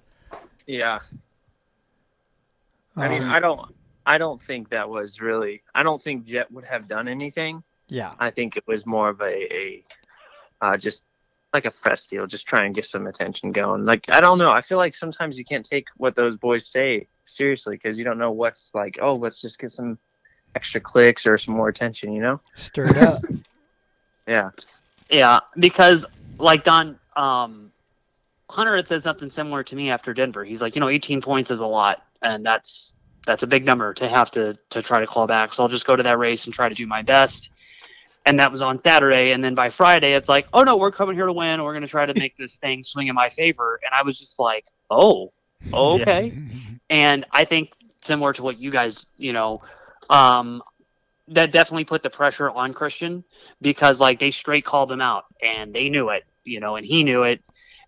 Yeah. 0.67 0.99
I 2.97 3.07
mean, 3.07 3.23
Um, 3.23 3.31
I 3.31 3.39
don't, 3.39 3.75
I 4.05 4.17
don't 4.17 4.41
think 4.41 4.69
that 4.69 4.89
was 4.89 5.21
really. 5.21 5.61
I 5.73 5.81
don't 5.83 6.01
think 6.01 6.25
Jet 6.25 6.51
would 6.51 6.65
have 6.65 6.87
done 6.89 7.07
anything. 7.07 7.63
Yeah. 7.87 8.13
I 8.19 8.31
think 8.31 8.57
it 8.57 8.67
was 8.67 8.85
more 8.85 9.07
of 9.09 9.21
a, 9.21 9.53
a 9.55 9.83
uh, 10.61 10.77
just 10.77 11.03
like 11.53 11.65
a 11.65 11.71
press 11.71 12.05
deal, 12.05 12.25
just 12.25 12.47
try 12.47 12.65
and 12.65 12.73
get 12.73 12.85
some 12.85 13.07
attention 13.07 13.51
going. 13.51 13.85
Like 13.85 14.05
I 14.11 14.21
don't 14.21 14.37
know. 14.37 14.51
I 14.51 14.61
feel 14.61 14.77
like 14.77 14.95
sometimes 14.95 15.37
you 15.37 15.45
can't 15.45 15.65
take 15.65 15.87
what 15.97 16.15
those 16.15 16.37
boys 16.37 16.65
say 16.65 17.07
seriously 17.25 17.75
because 17.75 17.97
you 17.97 18.05
don't 18.05 18.17
know 18.17 18.31
what's 18.31 18.71
like. 18.73 18.97
Oh, 19.01 19.15
let's 19.15 19.39
just 19.39 19.59
get 19.59 19.71
some 19.71 19.97
extra 20.55 20.81
clicks 20.81 21.25
or 21.25 21.37
some 21.37 21.55
more 21.55 21.69
attention. 21.69 22.11
You 22.13 22.21
know? 22.21 22.41
Stirred 22.55 22.97
up. 22.97 23.23
Yeah. 24.27 24.51
Yeah, 25.09 25.39
because 25.57 26.05
like 26.37 26.63
Don 26.63 26.97
um, 27.15 27.71
Hunter 28.49 28.75
had 28.75 28.87
said 28.87 29.03
something 29.03 29.29
similar 29.29 29.63
to 29.63 29.75
me 29.75 29.89
after 29.89 30.13
Denver. 30.13 30.43
He's 30.43 30.61
like, 30.61 30.75
you 30.75 30.79
know, 30.79 30.89
18 30.89 31.21
points 31.21 31.51
is 31.51 31.59
a 31.59 31.65
lot, 31.65 32.03
and 32.21 32.45
that's 32.45 32.95
that's 33.25 33.43
a 33.43 33.47
big 33.47 33.65
number 33.65 33.93
to 33.95 34.07
have 34.07 34.31
to 34.31 34.57
to 34.69 34.81
try 34.81 34.99
to 34.99 35.07
claw 35.07 35.27
back. 35.27 35.53
So 35.53 35.63
I'll 35.63 35.69
just 35.69 35.85
go 35.85 35.95
to 35.95 36.03
that 36.03 36.17
race 36.17 36.45
and 36.45 36.53
try 36.53 36.69
to 36.69 36.75
do 36.75 36.87
my 36.87 37.01
best. 37.01 37.49
And 38.25 38.39
that 38.39 38.51
was 38.51 38.61
on 38.61 38.79
Saturday, 38.79 39.33
and 39.33 39.43
then 39.43 39.53
by 39.53 39.69
Friday, 39.69 40.13
it's 40.13 40.29
like, 40.29 40.47
oh 40.53 40.63
no, 40.63 40.77
we're 40.77 40.91
coming 40.91 41.15
here 41.15 41.25
to 41.25 41.33
win. 41.33 41.61
We're 41.61 41.73
going 41.73 41.81
to 41.81 41.89
try 41.89 42.05
to 42.05 42.13
make 42.17 42.37
this 42.37 42.55
thing 42.55 42.83
swing 42.83 43.07
in 43.07 43.15
my 43.15 43.29
favor. 43.29 43.79
And 43.85 43.93
I 43.93 44.03
was 44.03 44.17
just 44.17 44.39
like, 44.39 44.65
oh, 44.89 45.31
okay. 45.73 46.33
And 46.89 47.25
I 47.31 47.43
think 47.43 47.71
similar 48.01 48.33
to 48.33 48.43
what 48.43 48.59
you 48.59 48.69
guys, 48.69 49.07
you 49.17 49.33
know, 49.33 49.63
um, 50.11 50.61
that 51.29 51.51
definitely 51.51 51.85
put 51.85 52.03
the 52.03 52.09
pressure 52.09 52.49
on 52.49 52.73
Christian 52.73 53.23
because 53.61 53.99
like 53.99 54.19
they 54.19 54.31
straight 54.31 54.65
called 54.65 54.91
him 54.91 55.01
out 55.01 55.25
and 55.41 55.73
they 55.73 55.89
knew 55.89 56.09
it, 56.09 56.23
you 56.43 56.59
know, 56.59 56.75
and 56.75 56.85
he 56.85 57.03
knew 57.03 57.23
it. 57.23 57.41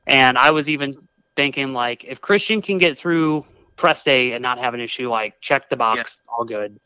And 0.08 0.38
I 0.38 0.52
was 0.52 0.70
even 0.70 0.96
thinking 1.36 1.74
like 1.74 2.04
if 2.06 2.22
Christian 2.22 2.62
can 2.62 2.78
get 2.78 2.98
through 2.98 3.46
press 3.76 4.04
day 4.04 4.32
and 4.32 4.42
not 4.42 4.58
have 4.58 4.74
an 4.74 4.80
issue, 4.80 5.10
like 5.10 5.40
check 5.42 5.70
the 5.70 5.76
box, 5.76 6.22
all 6.28 6.46
good. 6.46 6.80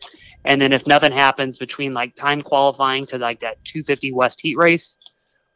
And 0.46 0.62
then 0.62 0.72
if 0.72 0.88
nothing 0.88 1.12
happens 1.12 1.58
between 1.58 1.94
like 1.94 2.16
time 2.16 2.42
qualifying 2.42 3.06
to 3.08 3.18
like 3.18 3.42
that 3.42 3.64
250 3.66 4.14
West 4.14 4.42
heat 4.42 4.58
race, 4.58 4.98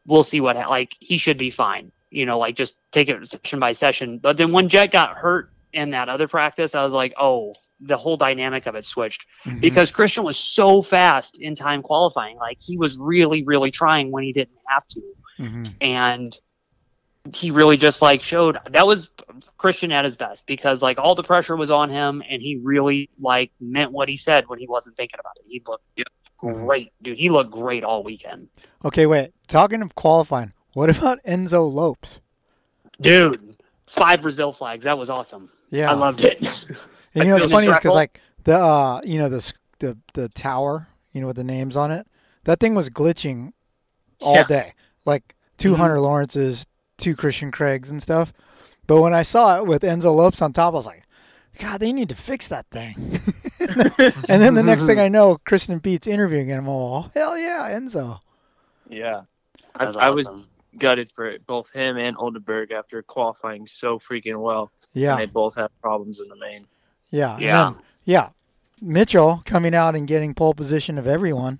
we'll 0.06 0.24
see 0.24 0.42
what 0.42 0.56
ha- 0.56 0.70
like 0.70 0.94
he 1.00 1.18
should 1.18 1.38
be 1.38 1.50
fine. 1.50 1.92
You 2.10 2.26
know, 2.26 2.38
like 2.38 2.56
just 2.56 2.76
take 2.92 3.10
it 3.10 3.28
session 3.28 3.60
by 3.60 3.74
session. 3.74 4.20
But 4.20 4.38
then 4.38 4.52
when 4.52 4.70
Jet 4.70 4.92
got 4.92 5.18
hurt 5.18 5.52
in 5.72 5.90
that 5.92 6.10
other 6.10 6.28
practice, 6.28 6.76
I 6.76 6.84
was 6.84 6.94
like, 6.94 7.14
oh, 7.20 7.54
the 7.80 7.98
whole 7.98 8.18
dynamic 8.18 8.66
of 8.66 8.76
it 8.76 8.86
switched 8.86 9.26
because 9.60 9.92
Christian 9.92 10.24
was 10.24 10.38
so 10.38 10.82
fast 10.82 11.40
in 11.40 11.56
time 11.56 11.82
qualifying. 11.82 12.38
Like 12.38 12.58
he 12.62 12.78
was 12.78 12.98
really, 12.98 13.44
really 13.44 13.72
trying 13.72 14.12
when 14.12 14.24
he 14.24 14.32
didn't 14.32 14.58
have 14.68 14.88
to, 14.90 15.02
Mm-hmm. 15.40 15.64
and 15.82 16.38
he 17.34 17.52
really 17.52 17.78
just 17.78 18.02
like 18.02 18.22
showed 18.22 18.58
that 18.72 18.86
was 18.86 19.10
Christian 19.58 19.92
at 19.92 20.04
his 20.04 20.16
best 20.18 20.46
because 20.46 20.82
like 20.82 20.98
all 21.00 21.16
the 21.16 21.24
pressure 21.24 21.56
was 21.56 21.72
on 21.72 21.90
him, 21.90 22.22
and 22.30 22.42
he 22.42 22.58
really 22.58 23.10
like 23.20 23.52
meant 23.62 23.92
what 23.92 24.10
he 24.10 24.18
said 24.18 24.48
when 24.48 24.60
he 24.60 24.68
wasn't 24.68 24.98
thinking 24.98 25.20
about 25.20 25.38
it. 25.38 25.44
He 25.48 25.62
looked 25.66 25.86
great, 26.38 26.92
dude. 27.02 27.18
He 27.18 27.30
looked 27.30 27.52
great 27.52 27.84
all 27.86 28.04
weekend, 28.04 28.50
Okay, 28.84 29.06
wait. 29.06 29.32
Talking 29.48 29.82
of 29.82 29.96
qualifying, 29.96 30.52
what 30.74 30.90
about 30.98 31.20
Enzo 31.26 31.72
Lopes? 31.72 32.20
dude. 33.02 33.56
Five 33.88 34.22
Brazil 34.24 34.52
flags. 34.52 34.86
That 34.86 34.98
was 34.98 35.10
awesome. 35.10 35.50
Yeah. 35.70 35.92
I 35.92 35.94
loved 35.94 36.22
it. 36.22 36.40
And 37.14 37.24
you 37.26 37.30
know 37.30 37.36
it's 37.36 37.46
funny 37.52 37.68
is 37.68 37.76
because 37.78 37.94
like 37.94 38.20
the 38.44 38.58
uh, 38.58 39.02
you 39.04 39.20
know 39.20 39.30
the 39.30 39.54
the 39.80 39.98
the 40.14 40.30
tower, 40.30 40.88
you 41.12 41.22
know 41.22 41.28
with 41.28 41.36
the 41.36 41.44
names 41.44 41.76
on 41.78 41.92
it, 41.92 42.08
that 42.46 42.60
thing 42.60 42.74
was 42.74 42.90
glitching 42.90 43.54
all 44.20 44.36
Yeah. 44.36 44.44
day, 44.46 44.74
like 45.06 45.36
2 45.60 45.76
Hunter 45.76 46.00
Lawrences, 46.02 46.66
two 47.04 47.16
Christian 47.16 47.52
Craigs 47.52 47.92
and 47.92 48.02
stuff. 48.02 48.34
But 48.88 49.02
when 49.02 49.14
I 49.14 49.22
saw 49.22 49.58
it 49.58 49.66
with 49.68 49.82
Enzo 49.84 50.16
Lopes 50.16 50.42
on 50.42 50.54
top, 50.54 50.74
I 50.74 50.78
was 50.78 50.86
like, 50.86 51.04
God, 51.60 51.80
they 51.80 51.94
need 51.94 52.10
to 52.10 52.16
fix 52.16 52.48
that 52.48 52.66
thing. 52.72 52.96
and 53.60 54.42
then 54.42 54.56
the 54.56 54.64
next 54.64 54.86
thing 54.86 55.00
I 55.00 55.08
know, 55.08 55.38
Kristen 55.46 55.80
Pete's 55.80 56.08
interviewing 56.08 56.48
him. 56.48 56.68
Oh, 56.68 57.10
hell 57.14 57.38
yeah, 57.38 57.70
Enzo. 57.72 58.20
Yeah. 58.90 59.22
I, 59.76 59.86
That's 59.86 59.98
I 59.98 60.10
was 60.10 60.28
gutted 60.78 61.12
for 61.12 61.38
both 61.46 61.72
him 61.72 61.98
and 61.98 62.18
Oldenburg 62.18 62.72
after 62.72 63.02
qualifying 63.04 63.68
so 63.68 64.00
freaking 64.00 64.42
well. 64.42 64.72
Yeah. 64.94 65.12
And 65.14 65.22
they 65.22 65.26
both 65.26 65.56
had 65.56 65.70
problems 65.82 66.20
in 66.20 66.28
the 66.28 66.36
main. 66.36 66.66
Yeah. 67.12 67.38
Yeah. 67.38 67.64
then- 67.64 67.76
yeah. 68.06 68.30
Mitchell 68.82 69.42
coming 69.46 69.74
out 69.74 69.96
and 69.96 70.08
getting 70.08 70.34
pole 70.34 70.54
position 70.54 70.98
of 70.98 71.08
everyone. 71.08 71.60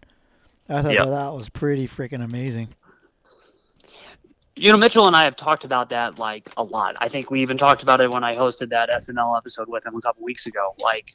I 0.68 0.82
thought 0.82 0.94
Yep. 0.94 1.06
that, 1.06 1.10
that 1.12 1.34
was 1.34 1.48
pretty 1.50 1.88
freaking 1.88 2.24
amazing. 2.24 2.70
You 4.56 4.72
know, 4.72 4.78
Mitchell 4.78 5.08
and 5.08 5.16
I 5.16 5.24
have 5.24 5.36
talked 5.36 5.64
about 5.64 5.90
that 5.90 6.20
like 6.20 6.48
a 6.58 6.64
lot. 6.64 6.96
I 7.00 7.10
think 7.10 7.32
we 7.32 7.42
even 7.42 7.58
talked 7.58 7.82
about 7.82 8.02
it 8.02 8.12
when 8.12 8.24
I 8.24 8.36
hosted 8.36 8.70
that 8.70 8.90
SNL 8.90 9.36
episode 9.36 9.68
with 9.68 9.86
him 9.86 9.96
a 9.96 10.02
couple 10.02 10.24
weeks 10.24 10.46
ago. 10.46 10.76
Like, 10.78 11.12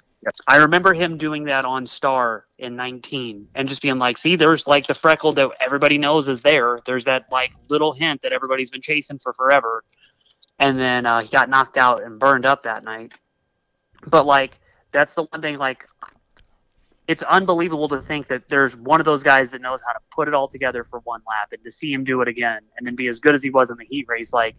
I 0.49 0.57
remember 0.57 0.93
him 0.93 1.17
doing 1.17 1.45
that 1.45 1.65
on 1.65 1.87
Star 1.87 2.47
in 2.59 2.75
19 2.75 3.47
and 3.55 3.69
just 3.69 3.81
being 3.81 3.99
like, 3.99 4.19
see, 4.19 4.35
there's 4.35 4.67
like 4.67 4.89
the 4.89 4.95
freckle 4.95 5.33
that 5.35 5.51
everybody 5.61 5.99
knows 5.99 6.27
is 6.27 6.43
there. 6.43 6.81
There's 6.85 7.05
that 7.05 7.27
like 7.31 7.53
little 7.69 7.93
hint 7.93 8.23
that 8.23 8.33
everybody's 8.33 8.71
been 8.71 8.83
chasing 8.83 9.21
for 9.21 9.33
forever. 9.33 9.85
And 10.59 10.77
then 10.77 11.07
uh, 11.07 11.23
he 11.23 11.29
got 11.29 11.49
knocked 11.49 11.77
out 11.77 12.03
and 12.03 12.19
burned 12.19 12.45
up 12.45 12.65
that 12.65 12.83
night. 12.83 13.13
But 14.09 14.27
like, 14.27 14.59
that's 14.91 15.15
the 15.15 15.25
one 15.25 15.43
thing, 15.43 15.59
like, 15.59 15.87
it's 17.09 17.23
unbelievable 17.23 17.89
to 17.89 18.01
think 18.03 18.29
that 18.29 18.49
there's 18.49 18.77
one 18.77 19.01
of 19.01 19.05
those 19.07 19.23
guys 19.23 19.51
that 19.51 19.61
knows 19.63 19.81
how 19.85 19.93
to 19.93 19.99
put 20.13 20.29
it 20.29 20.35
all 20.35 20.47
together 20.47 20.85
for 20.85 21.01
one 21.01 21.23
lap 21.27 21.49
and 21.53 21.65
to 21.65 21.73
see 21.73 21.93
him 21.93 22.05
do 22.05 22.21
it 22.21 22.29
again 22.29 22.61
and 22.77 22.87
then 22.87 22.95
be 22.95 23.09
as 23.09 23.19
good 23.19 23.35
as 23.35 23.43
he 23.43 23.51
was 23.51 23.71
in 23.71 23.77
the 23.79 23.85
heat 23.85 24.05
race 24.09 24.33
like 24.33 24.55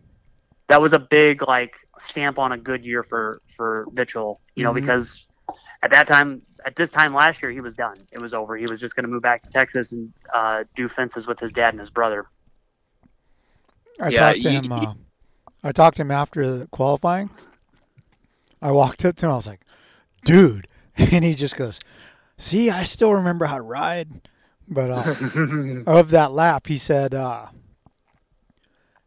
that 0.68 0.82
was 0.82 0.91
a 0.93 1.00
big 1.00 1.47
like 1.47 1.76
stamp 1.97 2.38
on 2.39 2.52
a 2.52 2.58
good 2.58 2.84
year 2.84 3.04
for 3.04 3.41
for 3.56 3.86
Mitchell 3.93 4.41
you 4.56 4.64
know 4.64 4.72
Mhm. 4.72 4.76
because 4.82 5.28
at 5.84 5.91
that 5.91 6.08
time 6.08 6.41
at 6.66 6.76
this 6.76 6.91
time 6.91 7.14
last 7.14 7.41
year 7.41 7.52
he 7.52 7.62
was 7.62 7.76
done 7.76 7.95
it 8.12 8.20
was 8.22 8.34
over 8.34 8.58
he 8.58 8.66
was 8.66 8.80
just 8.82 8.95
going 8.95 9.04
to 9.06 9.10
move 9.10 9.22
back 9.22 9.41
to 9.43 9.50
Texas 9.50 9.91
and 9.91 10.12
uh, 10.34 10.64
do 10.76 10.89
fences 10.89 11.28
with 11.28 11.39
his 11.39 11.52
dad 11.52 11.74
and 11.74 11.80
his 11.80 11.89
brother 11.91 12.26
I 14.02 14.10
Yeah, 14.10 14.20
talked 14.32 14.41
to 14.41 14.52
you- 14.52 14.60
him. 14.62 14.72
Uh, 14.72 14.93
I 15.64 15.72
talked 15.74 15.97
to 15.97 16.04
him 16.04 16.12
after 16.12 16.66
qualifying. 16.68 17.30
I 18.62 18.72
walked 18.72 19.04
up 19.06 19.16
to 19.18 19.26
him. 19.26 19.32
I 19.34 19.36
was 19.36 19.45
like, 19.47 19.62
"Dude," 20.24 20.68
and 20.97 21.24
he 21.26 21.34
just 21.36 21.58
goes, 21.58 21.80
"See, 22.40 22.70
I 22.70 22.84
still 22.84 23.14
remember 23.14 23.46
how 23.46 23.58
to 23.58 23.62
ride." 23.62 24.28
But 24.68 24.90
uh, 24.92 25.84
of 25.88 26.10
that 26.12 26.32
lap, 26.32 26.68
he 26.68 26.78
said 26.78 27.14
uh, 27.14 27.48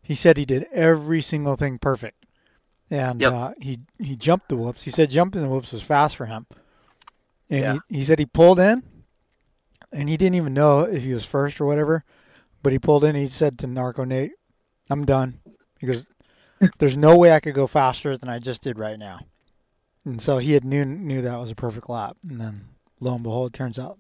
he 0.03 0.15
said 0.15 0.37
he 0.37 0.45
did 0.45 0.67
every 0.73 1.21
single 1.21 1.57
thing 1.57 1.79
perfect, 1.79 2.27
and 2.91 3.21
Yep. 3.21 3.33
uh, 3.33 3.53
he 3.61 3.81
he 3.99 4.17
jumped 4.17 4.49
the 4.49 4.57
whoops. 4.57 4.83
He 4.85 4.91
said 4.91 5.11
jumping 5.11 5.43
the 5.43 5.49
whoops 5.49 5.73
was 5.73 5.83
fast 5.83 6.17
for 6.17 6.27
him, 6.27 6.47
and 7.49 7.61
Yeah. 7.61 7.79
he, 7.89 7.99
he 7.99 8.05
said 8.05 8.19
he 8.19 8.27
pulled 8.27 8.59
in, 8.59 8.83
and 9.93 10.09
he 10.09 10.17
didn't 10.17 10.35
even 10.35 10.53
know 10.55 10.81
if 10.81 11.03
he 11.03 11.15
was 11.15 11.25
first 11.25 11.61
or 11.61 11.67
whatever, 11.67 12.05
but 12.63 12.73
he 12.73 12.79
pulled 12.79 13.05
in. 13.05 13.11
and 13.11 13.19
He 13.19 13.29
said 13.29 13.59
to 13.61 13.67
Narco 13.69 14.05
Nate, 14.05 14.33
"I'm 14.91 15.05
done." 15.05 15.41
He 15.79 15.87
goes, 15.87 16.07
"There's 16.79 16.97
no 16.97 17.17
way 17.17 17.33
I 17.33 17.41
could 17.41 17.55
go 17.55 17.69
faster 17.69 18.17
than 18.19 18.29
I 18.29 18.41
just 18.41 18.63
did 18.63 18.79
right 18.79 18.99
now." 18.99 19.21
And 20.05 20.21
so 20.21 20.39
he 20.39 20.53
had 20.55 20.65
knew 20.65 20.85
knew 20.85 21.23
that 21.23 21.39
was 21.39 21.53
a 21.53 21.55
perfect 21.55 21.89
lap, 21.89 22.17
and 22.29 22.41
then 22.41 22.65
lo 23.03 23.15
and 23.15 23.23
behold, 23.23 23.53
turns 23.53 23.79
out 23.79 23.99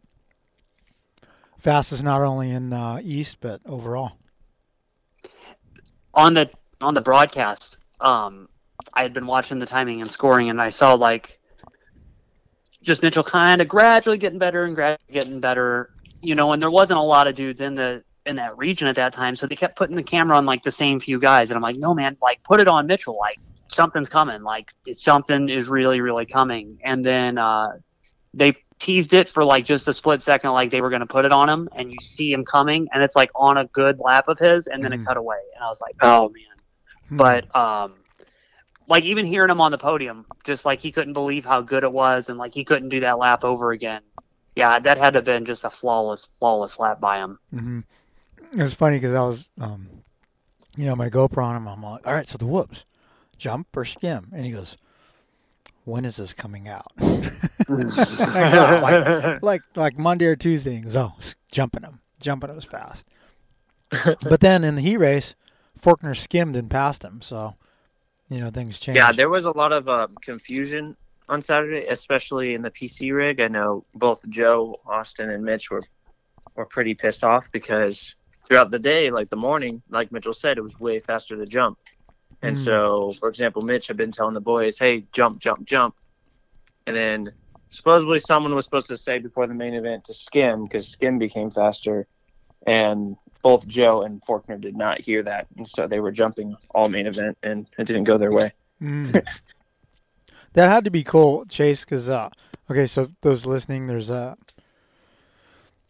fastest 1.62 2.02
not 2.02 2.20
only 2.20 2.50
in 2.50 2.70
the 2.70 3.00
East 3.04 3.38
but 3.40 3.60
overall. 3.66 4.12
on 6.14 6.34
the 6.34 6.50
on 6.80 6.94
the 6.94 7.00
broadcast, 7.00 7.78
um, 8.00 8.48
I 8.92 9.02
had 9.02 9.12
been 9.12 9.26
watching 9.26 9.60
the 9.60 9.66
timing 9.66 10.00
and 10.00 10.10
scoring, 10.10 10.50
and 10.50 10.60
I 10.60 10.68
saw 10.68 10.94
like 10.94 11.38
just 12.82 13.02
Mitchell 13.02 13.22
kind 13.22 13.62
of 13.62 13.68
gradually 13.68 14.18
getting 14.18 14.40
better 14.40 14.64
and 14.64 14.74
gradually 14.74 15.12
getting 15.12 15.38
better, 15.38 15.90
you 16.20 16.34
know. 16.34 16.52
And 16.52 16.60
there 16.60 16.70
wasn't 16.70 16.98
a 16.98 17.02
lot 17.02 17.28
of 17.28 17.36
dudes 17.36 17.60
in 17.60 17.74
the 17.76 18.02
in 18.26 18.36
that 18.36 18.56
region 18.58 18.88
at 18.88 18.96
that 18.96 19.12
time, 19.12 19.36
so 19.36 19.46
they 19.46 19.56
kept 19.56 19.76
putting 19.76 19.96
the 19.96 20.02
camera 20.02 20.36
on 20.36 20.44
like 20.44 20.64
the 20.64 20.72
same 20.72 20.98
few 20.98 21.18
guys, 21.20 21.50
and 21.50 21.56
I'm 21.56 21.62
like, 21.62 21.76
no 21.76 21.94
man, 21.94 22.16
like 22.20 22.42
put 22.42 22.60
it 22.60 22.66
on 22.66 22.88
Mitchell, 22.88 23.16
like 23.18 23.38
something's 23.68 24.08
coming, 24.08 24.42
like 24.42 24.72
something 24.96 25.48
is 25.48 25.68
really 25.68 26.00
really 26.00 26.26
coming. 26.26 26.78
And 26.82 27.04
then 27.04 27.38
uh, 27.38 27.74
they 28.34 28.56
teased 28.82 29.12
it 29.12 29.28
for 29.28 29.44
like 29.44 29.64
just 29.64 29.86
a 29.86 29.92
split 29.92 30.22
second, 30.22 30.50
like 30.50 30.70
they 30.70 30.80
were 30.80 30.90
going 30.90 31.00
to 31.00 31.06
put 31.06 31.24
it 31.24 31.32
on 31.32 31.48
him, 31.48 31.68
and 31.74 31.92
you 31.92 31.98
see 32.00 32.32
him 32.32 32.44
coming, 32.44 32.88
and 32.92 33.02
it's 33.02 33.14
like 33.14 33.30
on 33.34 33.56
a 33.56 33.66
good 33.66 34.00
lap 34.00 34.26
of 34.26 34.38
his, 34.38 34.66
and 34.66 34.82
then 34.84 34.92
it 34.92 35.04
cut 35.06 35.16
away, 35.16 35.38
and 35.54 35.62
I 35.62 35.68
was 35.68 35.80
like, 35.80 35.94
oh 36.02 36.28
man. 36.30 37.16
But 37.16 37.54
um, 37.54 37.94
like 38.88 39.04
even 39.04 39.24
hearing 39.24 39.50
him 39.50 39.60
on 39.60 39.70
the 39.70 39.78
podium, 39.78 40.26
just 40.44 40.64
like 40.64 40.80
he 40.80 40.90
couldn't 40.90 41.12
believe 41.12 41.44
how 41.44 41.60
good 41.60 41.84
it 41.84 41.92
was, 41.92 42.28
and 42.28 42.38
like 42.38 42.54
he 42.54 42.64
couldn't 42.64 42.88
do 42.88 43.00
that 43.00 43.18
lap 43.18 43.44
over 43.44 43.70
again. 43.70 44.02
Yeah, 44.56 44.78
that 44.80 44.98
had 44.98 45.10
to 45.12 45.18
have 45.18 45.24
been 45.24 45.44
just 45.44 45.64
a 45.64 45.70
flawless, 45.70 46.28
flawless 46.38 46.78
lap 46.78 47.00
by 47.00 47.18
him. 47.18 47.38
Mm-hmm. 47.54 47.80
It's 48.60 48.74
funny 48.74 48.96
because 48.96 49.14
I 49.14 49.22
was, 49.22 49.48
um, 49.60 49.88
you 50.76 50.86
know, 50.86 50.96
my 50.96 51.08
GoPro 51.08 51.44
on 51.44 51.56
him. 51.56 51.68
I'm 51.68 51.82
like, 51.82 52.06
all 52.06 52.14
right, 52.14 52.28
so 52.28 52.36
the 52.36 52.46
whoops, 52.46 52.84
jump 53.38 53.68
or 53.76 53.84
skim, 53.84 54.28
and 54.34 54.44
he 54.44 54.52
goes, 54.52 54.76
"When 55.84 56.04
is 56.04 56.16
this 56.16 56.32
coming 56.32 56.68
out?" 56.68 56.92
I 58.18 58.50
know, 58.52 58.80
like, 58.82 59.42
like 59.42 59.62
like 59.76 59.98
Monday 59.98 60.26
or 60.26 60.36
Tuesday. 60.36 60.76
He 60.76 60.80
goes, 60.80 60.96
"Oh, 60.96 61.14
jumping 61.50 61.82
him, 61.82 62.00
jumping 62.20 62.50
him 62.50 62.56
was 62.56 62.64
fast." 62.64 63.06
but 64.22 64.40
then 64.40 64.64
in 64.64 64.74
the 64.74 64.80
heat 64.80 64.96
race, 64.96 65.34
Forkner 65.78 66.16
skimmed 66.16 66.56
and 66.56 66.70
passed 66.70 67.04
him. 67.04 67.20
So, 67.22 67.56
you 68.28 68.40
know, 68.40 68.50
things 68.50 68.80
changed. 68.80 68.96
Yeah, 68.98 69.12
there 69.12 69.28
was 69.28 69.44
a 69.44 69.50
lot 69.50 69.72
of 69.72 69.88
uh, 69.88 70.08
confusion 70.22 70.96
on 71.28 71.42
Saturday, 71.42 71.86
especially 71.88 72.54
in 72.54 72.62
the 72.62 72.70
PC 72.70 73.14
rig. 73.14 73.40
I 73.40 73.48
know 73.48 73.84
both 73.94 74.26
Joe, 74.28 74.80
Austin, 74.86 75.30
and 75.30 75.44
Mitch 75.44 75.70
were 75.70 75.82
were 76.56 76.66
pretty 76.66 76.94
pissed 76.94 77.24
off 77.24 77.50
because 77.52 78.14
throughout 78.46 78.70
the 78.70 78.78
day, 78.78 79.10
like 79.10 79.30
the 79.30 79.36
morning, 79.36 79.80
like 79.88 80.12
Mitchell 80.12 80.34
said, 80.34 80.58
it 80.58 80.62
was 80.62 80.78
way 80.78 81.00
faster 81.00 81.36
to 81.36 81.46
jump. 81.46 81.78
And 82.42 82.56
Mm. 82.56 82.64
so, 82.64 83.14
for 83.20 83.28
example, 83.28 83.62
Mitch 83.62 83.86
had 83.86 83.96
been 83.96 84.10
telling 84.12 84.34
the 84.34 84.40
boys, 84.40 84.78
"Hey, 84.78 85.04
jump, 85.12 85.38
jump, 85.38 85.64
jump," 85.64 85.94
and 86.86 86.96
then 86.96 87.32
supposedly 87.72 88.20
someone 88.20 88.54
was 88.54 88.66
supposed 88.66 88.88
to 88.88 88.96
say 88.96 89.18
before 89.18 89.46
the 89.46 89.54
main 89.54 89.74
event 89.74 90.04
to 90.04 90.14
skim 90.14 90.64
because 90.64 90.86
skim 90.86 91.18
became 91.18 91.50
faster, 91.50 92.06
and 92.66 93.16
both 93.42 93.66
Joe 93.66 94.02
and 94.02 94.22
Forkner 94.22 94.60
did 94.60 94.76
not 94.76 95.00
hear 95.00 95.22
that, 95.24 95.46
and 95.56 95.66
so 95.66 95.88
they 95.88 95.98
were 95.98 96.12
jumping 96.12 96.54
all 96.70 96.88
main 96.88 97.06
event, 97.06 97.38
and 97.42 97.66
it 97.78 97.86
didn't 97.86 98.04
go 98.04 98.18
their 98.18 98.30
way. 98.30 98.52
Mm. 98.80 99.12
that 100.52 100.68
had 100.68 100.84
to 100.84 100.90
be 100.90 101.02
cool, 101.02 101.46
Chase. 101.46 101.84
Because 101.84 102.08
uh, 102.08 102.28
okay, 102.70 102.86
so 102.86 103.10
those 103.22 103.46
listening, 103.46 103.86
there's 103.86 104.10
a 104.10 104.36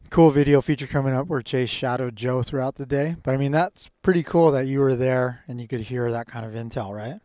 cool 0.09 0.30
video 0.30 0.61
feature 0.61 0.87
coming 0.87 1.14
up 1.14 1.26
where 1.26 1.43
Chase 1.43 1.70
shadowed 1.70 2.14
Joe 2.14 2.43
throughout 2.43 2.76
the 2.76 2.87
day. 2.87 3.16
But 3.24 3.35
I 3.35 3.39
mean, 3.39 3.51
that's 3.51 3.91
pretty 4.03 4.22
cool 4.22 4.53
that 4.53 4.66
you 4.66 4.78
were 4.78 4.95
there 4.95 5.43
and 5.49 5.61
you 5.61 5.66
could 5.66 5.80
hear 5.80 6.12
that 6.12 6.28
kind 6.28 6.47
of 6.47 6.53
intel, 6.53 6.95
right? 6.95 7.20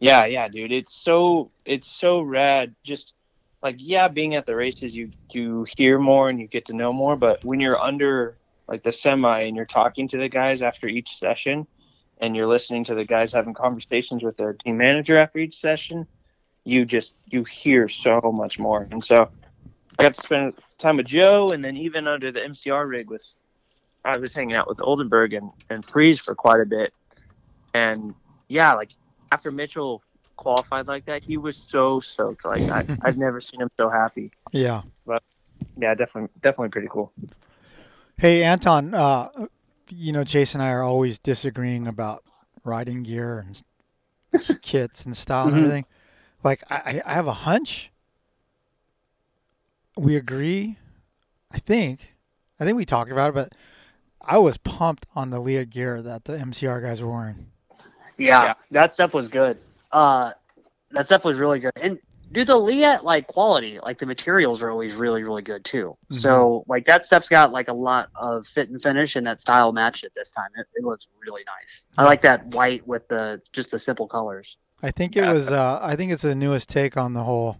Yeah, 0.00 0.26
yeah, 0.26 0.48
dude. 0.48 0.70
It's 0.70 0.94
so 0.94 1.50
it's 1.64 1.88
so 1.88 2.20
rad. 2.20 2.74
Just 2.84 3.14
like 3.62 3.76
yeah, 3.78 4.08
being 4.08 4.34
at 4.34 4.46
the 4.46 4.54
races, 4.54 4.94
you 4.94 5.10
you 5.30 5.66
hear 5.76 5.98
more 5.98 6.28
and 6.30 6.40
you 6.40 6.46
get 6.46 6.66
to 6.66 6.72
know 6.74 6.92
more. 6.92 7.16
But 7.16 7.44
when 7.44 7.60
you're 7.60 7.80
under 7.80 8.36
like 8.68 8.82
the 8.82 8.92
semi 8.92 9.40
and 9.40 9.56
you're 9.56 9.64
talking 9.64 10.08
to 10.08 10.18
the 10.18 10.28
guys 10.28 10.62
after 10.62 10.86
each 10.86 11.16
session, 11.16 11.66
and 12.20 12.36
you're 12.36 12.46
listening 12.46 12.84
to 12.84 12.94
the 12.94 13.04
guys 13.04 13.32
having 13.32 13.54
conversations 13.54 14.22
with 14.22 14.36
their 14.36 14.52
team 14.52 14.76
manager 14.76 15.16
after 15.16 15.38
each 15.38 15.56
session, 15.56 16.06
you 16.64 16.84
just 16.84 17.14
you 17.26 17.44
hear 17.44 17.88
so 17.88 18.20
much 18.32 18.58
more. 18.58 18.86
And 18.90 19.02
so 19.02 19.28
I 19.98 20.02
got 20.02 20.14
to 20.14 20.22
spend 20.22 20.54
time 20.78 20.96
with 20.96 21.06
Joe, 21.06 21.50
and 21.50 21.64
then 21.64 21.76
even 21.76 22.06
under 22.06 22.30
the 22.30 22.40
MCR 22.40 22.88
rig 22.88 23.10
with 23.10 23.24
I 24.04 24.16
was 24.16 24.32
hanging 24.32 24.54
out 24.54 24.68
with 24.68 24.80
Oldenburg 24.80 25.32
and 25.34 25.50
and 25.68 25.84
Friese 25.84 26.20
for 26.20 26.34
quite 26.34 26.60
a 26.60 26.66
bit. 26.66 26.92
And 27.74 28.14
yeah, 28.48 28.74
like 28.74 28.92
after 29.32 29.50
Mitchell 29.50 30.02
qualified 30.42 30.86
like 30.86 31.04
that, 31.04 31.22
he 31.22 31.36
was 31.36 31.56
so 31.56 32.00
stoked. 32.00 32.46
Like 32.46 32.62
I, 32.70 32.86
I've 33.02 33.18
never 33.18 33.40
seen 33.40 33.60
him 33.60 33.68
so 33.76 33.90
happy. 33.90 34.30
Yeah. 34.52 34.82
But 35.04 35.22
yeah, 35.76 35.94
definitely, 35.94 36.30
definitely 36.40 36.70
pretty 36.70 36.88
cool. 36.90 37.12
Hey, 38.16 38.42
Anton, 38.42 38.94
uh, 38.94 39.28
you 39.90 40.12
know, 40.12 40.24
Chase 40.24 40.54
and 40.54 40.62
I 40.62 40.70
are 40.70 40.82
always 40.82 41.18
disagreeing 41.18 41.86
about 41.86 42.22
riding 42.64 43.02
gear 43.02 43.44
and 43.46 43.62
kits 44.62 45.04
and 45.04 45.16
style 45.16 45.46
and 45.48 45.54
Mhm. 45.54 45.58
everything. 45.58 45.84
Like, 46.42 46.62
I, 46.70 46.76
I- 46.76 47.02
I 47.04 47.12
have 47.14 47.26
a 47.26 47.32
hunch. 47.32 47.90
We 49.96 50.16
agree. 50.16 50.78
I 51.50 51.58
think. 51.58 52.14
I 52.60 52.64
think 52.64 52.76
we 52.76 52.84
talked 52.84 53.10
about 53.10 53.30
it, 53.30 53.34
but 53.34 53.52
I 54.20 54.38
was 54.38 54.56
pumped 54.58 55.06
on 55.14 55.30
the 55.30 55.40
Leatt 55.40 55.70
gear 55.70 56.02
that 56.02 56.24
the 56.24 56.34
MCR 56.36 56.82
guys 56.82 57.02
were 57.02 57.10
wearing. 57.10 57.46
Yeah, 58.18 58.54
that 58.72 58.92
stuff 58.92 59.14
was 59.14 59.28
good. 59.28 59.58
Uh, 59.92 60.32
that 60.90 61.06
stuff 61.06 61.24
was 61.24 61.36
really 61.36 61.60
good. 61.60 61.72
And 61.76 61.98
do 62.32 62.44
the 62.44 62.56
Leatt 62.56 63.04
like 63.04 63.26
quality, 63.26 63.78
like 63.82 63.98
the 63.98 64.06
materials 64.06 64.62
are 64.62 64.70
always 64.70 64.94
really, 64.94 65.22
really 65.22 65.42
good 65.42 65.64
too. 65.64 65.94
So 66.10 66.64
like 66.68 66.84
that 66.86 67.06
stuff's 67.06 67.28
got 67.28 67.52
like 67.52 67.68
a 67.68 67.72
lot 67.72 68.10
of 68.14 68.46
fit 68.46 68.68
and 68.70 68.80
finish, 68.82 69.16
and 69.16 69.26
that 69.26 69.40
style 69.40 69.72
matched 69.72 70.04
it 70.04 70.12
this 70.14 70.30
time. 70.30 70.50
It, 70.56 70.66
it 70.74 70.84
looks 70.84 71.08
really 71.24 71.42
nice. 71.46 71.84
I 71.96 72.04
like 72.04 72.22
that 72.22 72.46
white 72.48 72.86
with 72.86 73.08
the 73.08 73.40
just 73.52 73.70
the 73.70 73.78
simple 73.78 74.06
colors. 74.06 74.56
I 74.82 74.90
think 74.90 75.16
it 75.16 75.26
was. 75.26 75.50
Uh, 75.50 75.78
I 75.82 75.96
think 75.96 76.12
it's 76.12 76.22
the 76.22 76.34
newest 76.34 76.68
take 76.68 76.96
on 76.96 77.14
the 77.14 77.24
whole 77.24 77.58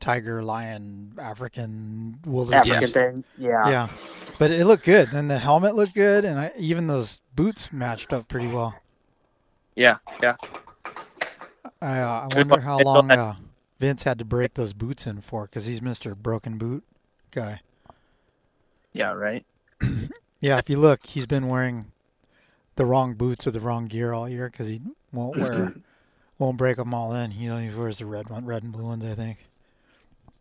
tiger, 0.00 0.42
lion, 0.42 1.14
African 1.18 2.18
wilderness 2.26 2.68
African 2.68 2.88
thing. 2.88 3.24
Yeah. 3.38 3.68
Yeah, 3.68 3.88
but 4.38 4.50
it 4.50 4.66
looked 4.66 4.84
good. 4.84 5.08
Then 5.10 5.28
the 5.28 5.38
helmet 5.38 5.74
looked 5.74 5.94
good, 5.94 6.24
and 6.24 6.38
I, 6.38 6.52
even 6.58 6.86
those 6.86 7.20
boots 7.34 7.72
matched 7.72 8.12
up 8.12 8.28
pretty 8.28 8.46
well. 8.46 8.78
Yeah, 9.74 9.96
yeah. 10.22 10.36
I, 11.80 11.98
uh, 12.00 12.28
I 12.30 12.36
wonder 12.36 12.60
how 12.60 12.78
long 12.78 13.10
uh, 13.10 13.34
Vince 13.78 14.04
had 14.04 14.18
to 14.18 14.24
break 14.24 14.54
those 14.54 14.72
boots 14.72 15.06
in 15.06 15.20
for, 15.20 15.44
because 15.46 15.66
he's 15.66 15.82
Mister 15.82 16.14
Broken 16.14 16.58
Boot 16.58 16.84
guy. 17.30 17.60
Yeah, 18.92 19.12
right. 19.12 19.44
Yeah, 20.40 20.58
if 20.58 20.68
you 20.68 20.76
look, 20.76 21.06
he's 21.06 21.24
been 21.24 21.48
wearing 21.48 21.86
the 22.76 22.84
wrong 22.84 23.14
boots 23.14 23.46
or 23.46 23.50
the 23.50 23.60
wrong 23.60 23.86
gear 23.86 24.12
all 24.12 24.28
year 24.28 24.50
because 24.50 24.68
he 24.68 24.82
won't 25.10 25.38
wear, 25.38 25.72
won't 26.38 26.58
break 26.58 26.76
them 26.76 26.92
all 26.92 27.14
in. 27.14 27.30
He 27.30 27.48
only 27.48 27.74
wears 27.74 27.96
the 28.00 28.04
red 28.04 28.28
one, 28.28 28.44
red 28.44 28.62
and 28.62 28.70
blue 28.70 28.84
ones, 28.84 29.06
I 29.06 29.14
think. 29.14 29.38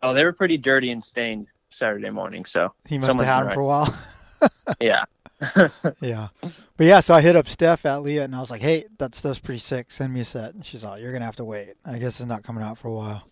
Oh, 0.02 0.14
they 0.14 0.26
were 0.26 0.34
pretty 0.34 0.58
dirty 0.58 0.92
and 0.92 1.02
stained 1.02 1.48
Saturday 1.70 2.10
morning. 2.10 2.44
So 2.44 2.74
He 2.86 2.98
must 2.98 3.18
have 3.18 3.26
had 3.26 3.44
them 3.46 3.54
for 3.54 3.62
a 3.62 3.66
while. 3.66 3.98
Yeah. 4.82 5.06
yeah. 6.02 6.30
But 6.42 6.86
yeah, 6.86 7.00
so 7.00 7.14
I 7.14 7.22
hit 7.22 7.36
up 7.36 7.48
Steph 7.48 7.86
at 7.86 8.02
Leatt 8.02 8.24
and 8.24 8.36
I 8.36 8.40
was 8.40 8.52
like, 8.52 8.62
hey, 8.62 8.86
that 8.98 9.16
stuff's 9.16 9.40
pretty 9.40 9.60
sick. 9.60 9.92
Send 9.92 10.14
me 10.14 10.22
a 10.22 10.24
set. 10.24 10.54
And 10.54 10.66
she's 10.66 10.84
like, 10.84 11.02
you're 11.02 11.12
going 11.12 11.22
to 11.22 11.26
have 11.26 11.36
to 11.38 11.46
wait. 11.46 11.74
I 11.86 11.98
guess 11.98 12.20
it's 12.20 12.28
not 12.28 12.44
coming 12.44 12.64
out 12.64 12.78
for 12.78 12.88
a 12.88 12.94
while. 12.94 13.28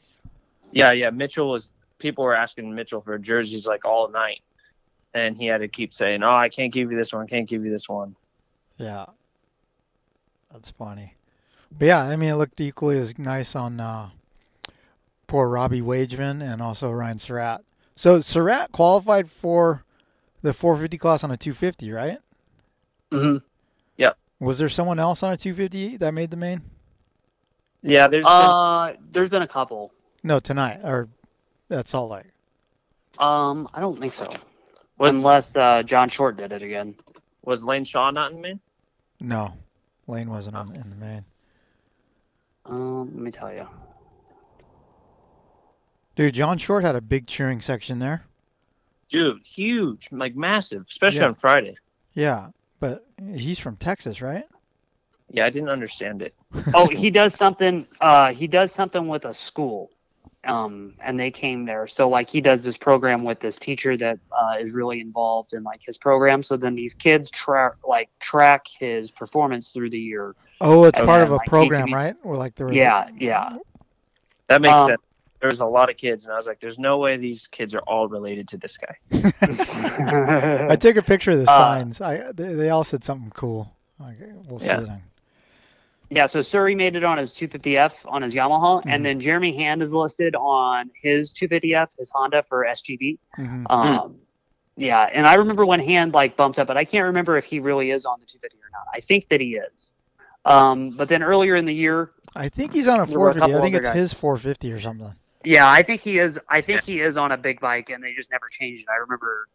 Yeah, 0.71 0.91
yeah. 0.91 1.09
Mitchell 1.09 1.49
was. 1.49 1.73
People 1.99 2.23
were 2.23 2.33
asking 2.33 2.73
Mitchell 2.73 3.01
for 3.01 3.15
jerseys 3.19 3.67
like 3.67 3.85
all 3.85 4.09
night, 4.09 4.41
and 5.13 5.37
he 5.37 5.45
had 5.45 5.59
to 5.59 5.67
keep 5.67 5.93
saying, 5.93 6.23
"Oh, 6.23 6.33
I 6.33 6.49
can't 6.49 6.73
give 6.73 6.89
you 6.91 6.97
this 6.97 7.13
one. 7.13 7.27
Can't 7.27 7.47
give 7.47 7.63
you 7.63 7.69
this 7.69 7.87
one." 7.87 8.15
Yeah. 8.77 9.05
That's 10.51 10.71
funny. 10.71 11.13
But 11.77 11.85
yeah, 11.85 12.01
I 12.03 12.15
mean, 12.15 12.29
it 12.29 12.35
looked 12.35 12.59
equally 12.59 12.97
as 12.97 13.19
nice 13.19 13.55
on 13.55 13.79
uh, 13.79 14.09
poor 15.27 15.47
Robbie 15.47 15.81
Wageman 15.81 16.41
and 16.41 16.61
also 16.61 16.89
Ryan 16.91 17.19
Surratt. 17.19 17.61
So 17.95 18.19
Surratt 18.19 18.71
qualified 18.71 19.29
for 19.29 19.83
the 20.41 20.53
450 20.53 20.97
class 20.97 21.23
on 21.23 21.31
a 21.31 21.37
250, 21.37 21.91
right? 21.91 22.17
Mm-hmm. 23.11 23.37
Yep. 23.97 24.17
Was 24.39 24.59
there 24.59 24.69
someone 24.69 24.99
else 24.99 25.23
on 25.23 25.31
a 25.31 25.37
250 25.37 25.97
that 25.97 26.13
made 26.13 26.31
the 26.31 26.37
main? 26.37 26.61
Yeah, 27.83 28.07
there's 28.07 28.25
Uh, 28.25 28.93
there's 29.11 29.29
been 29.29 29.41
a 29.41 29.47
couple. 29.47 29.91
No, 30.23 30.39
tonight 30.39 30.79
or 30.83 31.09
that's 31.67 31.91
Salt 31.91 32.11
Lake. 32.11 32.25
Um, 33.17 33.67
I 33.73 33.79
don't 33.79 33.99
think 33.99 34.13
so. 34.13 34.31
Unless 34.99 35.55
uh, 35.55 35.83
John 35.83 36.09
Short 36.09 36.37
did 36.37 36.51
it 36.51 36.61
again. 36.61 36.95
Was 37.43 37.63
Lane 37.63 37.83
Shaw 37.83 38.11
not 38.11 38.31
in 38.31 38.37
the 38.37 38.41
main? 38.43 38.59
No, 39.19 39.53
Lane 40.07 40.29
wasn't 40.29 40.55
on, 40.55 40.75
in 40.75 40.89
the 40.89 40.95
main. 40.95 41.25
Um, 42.65 43.11
let 43.15 43.23
me 43.23 43.31
tell 43.31 43.51
you. 43.51 43.67
Dude, 46.15 46.35
John 46.35 46.57
Short 46.59 46.83
had 46.83 46.95
a 46.95 47.01
big 47.01 47.25
cheering 47.25 47.61
section 47.61 47.99
there. 47.99 48.25
Dude, 49.11 49.41
huge, 49.43 50.07
like 50.11 50.35
massive, 50.35 50.85
especially 50.89 51.19
Yeah. 51.19 51.27
on 51.27 51.35
Friday. 51.35 51.75
Yeah, 52.13 52.47
but 52.79 53.05
he's 53.35 53.59
from 53.59 53.75
Texas, 53.75 54.21
right? 54.21 54.45
Yeah, 55.29 55.45
I 55.45 55.49
didn't 55.49 55.69
understand 55.69 56.21
it. 56.21 56.33
oh, 56.73 56.87
he 56.87 57.09
does 57.11 57.35
something. 57.35 57.85
Uh, 58.01 58.33
he 58.33 58.47
does 58.47 58.71
something 58.73 59.07
with 59.07 59.25
a 59.25 59.33
school, 59.33 59.91
um, 60.45 60.95
and 61.01 61.17
they 61.19 61.29
came 61.31 61.65
there. 61.65 61.87
So 61.87 62.09
like 62.09 62.29
he 62.29 62.41
does 62.41 62.63
this 62.63 62.77
program 62.77 63.23
with 63.23 63.39
this 63.39 63.57
teacher 63.57 63.95
that 63.97 64.19
uh, 64.31 64.55
is 64.59 64.71
really 64.71 64.99
involved 64.99 65.53
in 65.53 65.63
like 65.63 65.81
his 65.81 65.97
program. 65.97 66.41
So 66.43 66.57
then 66.57 66.75
these 66.75 66.93
kids 66.93 67.29
track 67.31 67.73
like 67.87 68.09
track 68.19 68.65
his 68.67 69.11
performance 69.11 69.71
through 69.71 69.91
the 69.91 69.99
year. 69.99 70.35
Oh, 70.59 70.83
it's 70.85 70.97
And 70.99 71.07
part 71.07 71.19
then, 71.19 71.27
of 71.27 71.31
a 71.31 71.35
like, 71.35 71.47
program, 71.47 71.87
ATV 71.89 71.93
right? 71.93 72.15
Or 72.23 72.35
like 72.37 72.55
the 72.55 72.67
Yeah, 72.67 73.07
yeah. 73.17 73.49
That 74.47 74.61
makes 74.61 74.73
Um, 74.73 74.89
sense. 74.89 75.01
There 75.41 75.49
was 75.49 75.59
a 75.59 75.65
lot 75.65 75.89
of 75.89 75.97
kids, 75.97 76.25
and 76.25 76.33
I 76.33 76.37
was 76.37 76.45
like, 76.45 76.59
"There's 76.59 76.77
no 76.77 76.99
way 76.99 77.17
these 77.17 77.47
kids 77.47 77.73
are 77.73 77.81
all 77.87 78.07
related 78.07 78.47
to 78.49 78.57
this 78.57 78.77
guy." 78.77 78.95
I 80.69 80.75
took 80.75 80.95
a 80.97 81.01
picture 81.01 81.31
of 81.31 81.39
the 81.39 81.49
Uh, 81.51 81.57
signs. 81.57 81.99
I 81.99 82.31
they, 82.31 82.53
they 82.53 82.69
all 82.69 82.83
said 82.83 83.03
something 83.03 83.31
cool. 83.31 83.73
Like, 83.99 84.17
we'll 84.47 84.61
Yeah. 84.61 84.79
see 84.79 84.85
them. 84.85 85.01
Yeah, 86.11 86.25
so 86.25 86.41
Surrey 86.41 86.75
made 86.75 86.95
it 86.97 87.03
on 87.05 87.17
his 87.17 87.31
250F 87.31 87.93
on 88.05 88.21
his 88.21 88.35
Yamaha, 88.35 88.79
Mm-hmm. 88.81 88.89
and 88.89 89.05
then 89.05 89.19
Jeremy 89.19 89.55
Hand 89.55 89.81
is 89.81 89.91
listed 89.93 90.35
on 90.35 90.91
his 90.93 91.33
250F, 91.33 91.87
his 91.97 92.11
Honda 92.13 92.43
for 92.43 92.65
SGB. 92.65 93.17
Mhm. 93.39 93.65
Um, 93.71 94.15
yeah, 94.75 95.09
and 95.13 95.25
I 95.25 95.35
remember 95.35 95.65
when 95.65 95.79
Hand 95.79 96.13
like 96.13 96.35
bumped 96.35 96.59
up, 96.59 96.67
but 96.67 96.77
I 96.77 96.85
can't 96.85 97.05
remember 97.05 97.37
if 97.37 97.45
he 97.45 97.59
really 97.59 97.91
is 97.91 98.05
on 98.05 98.19
the 98.19 98.25
250 98.25 98.57
or 98.57 98.69
not. 98.73 98.83
I 98.93 98.99
think 98.99 99.29
that 99.29 99.39
he 99.41 99.55
is. 99.55 99.93
Um, 100.43 100.89
but 100.91 101.07
then 101.07 101.23
earlier 101.23 101.55
in 101.55 101.65
the 101.65 101.73
year, 101.73 102.11
I 102.35 102.49
think 102.49 102.73
he's 102.73 102.87
on 102.87 102.99
a 102.99 103.05
There 103.05 103.17
were 103.19 103.29
a 103.29 103.33
450. 103.33 103.57
I 103.57 103.61
think 103.61 103.75
it's 103.75 103.87
guys. 103.87 103.95
his 103.95 104.13
450 104.13 104.71
or 104.73 104.79
something. 104.79 105.15
Yeah, 105.43 105.69
I 105.69 105.83
think 105.83 106.01
he 106.01 106.19
is. 106.19 106.39
I 106.49 106.61
think 106.61 106.83
he 106.83 107.01
is 107.01 107.17
on 107.17 107.31
a 107.31 107.37
big 107.37 107.59
bike, 107.59 107.89
and 107.89 108.03
they 108.03 108.13
just 108.13 108.31
never 108.31 108.47
changed 108.49 108.83
it. 108.83 108.87
I 108.91 108.97
remember 108.97 109.47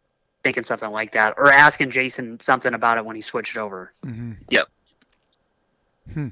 thinking 0.43 0.63
something 0.63 0.91
like 0.91 1.11
that, 1.13 1.35
or 1.37 1.51
asking 1.51 1.89
Jason 1.89 2.39
something 2.39 2.73
about 2.73 2.97
it 2.97 3.05
when 3.05 3.15
he 3.15 3.21
switched 3.21 3.57
over. 3.57 3.93
hmm 4.03 4.33
Yep. 4.49 4.67
Hmm. 6.13 6.27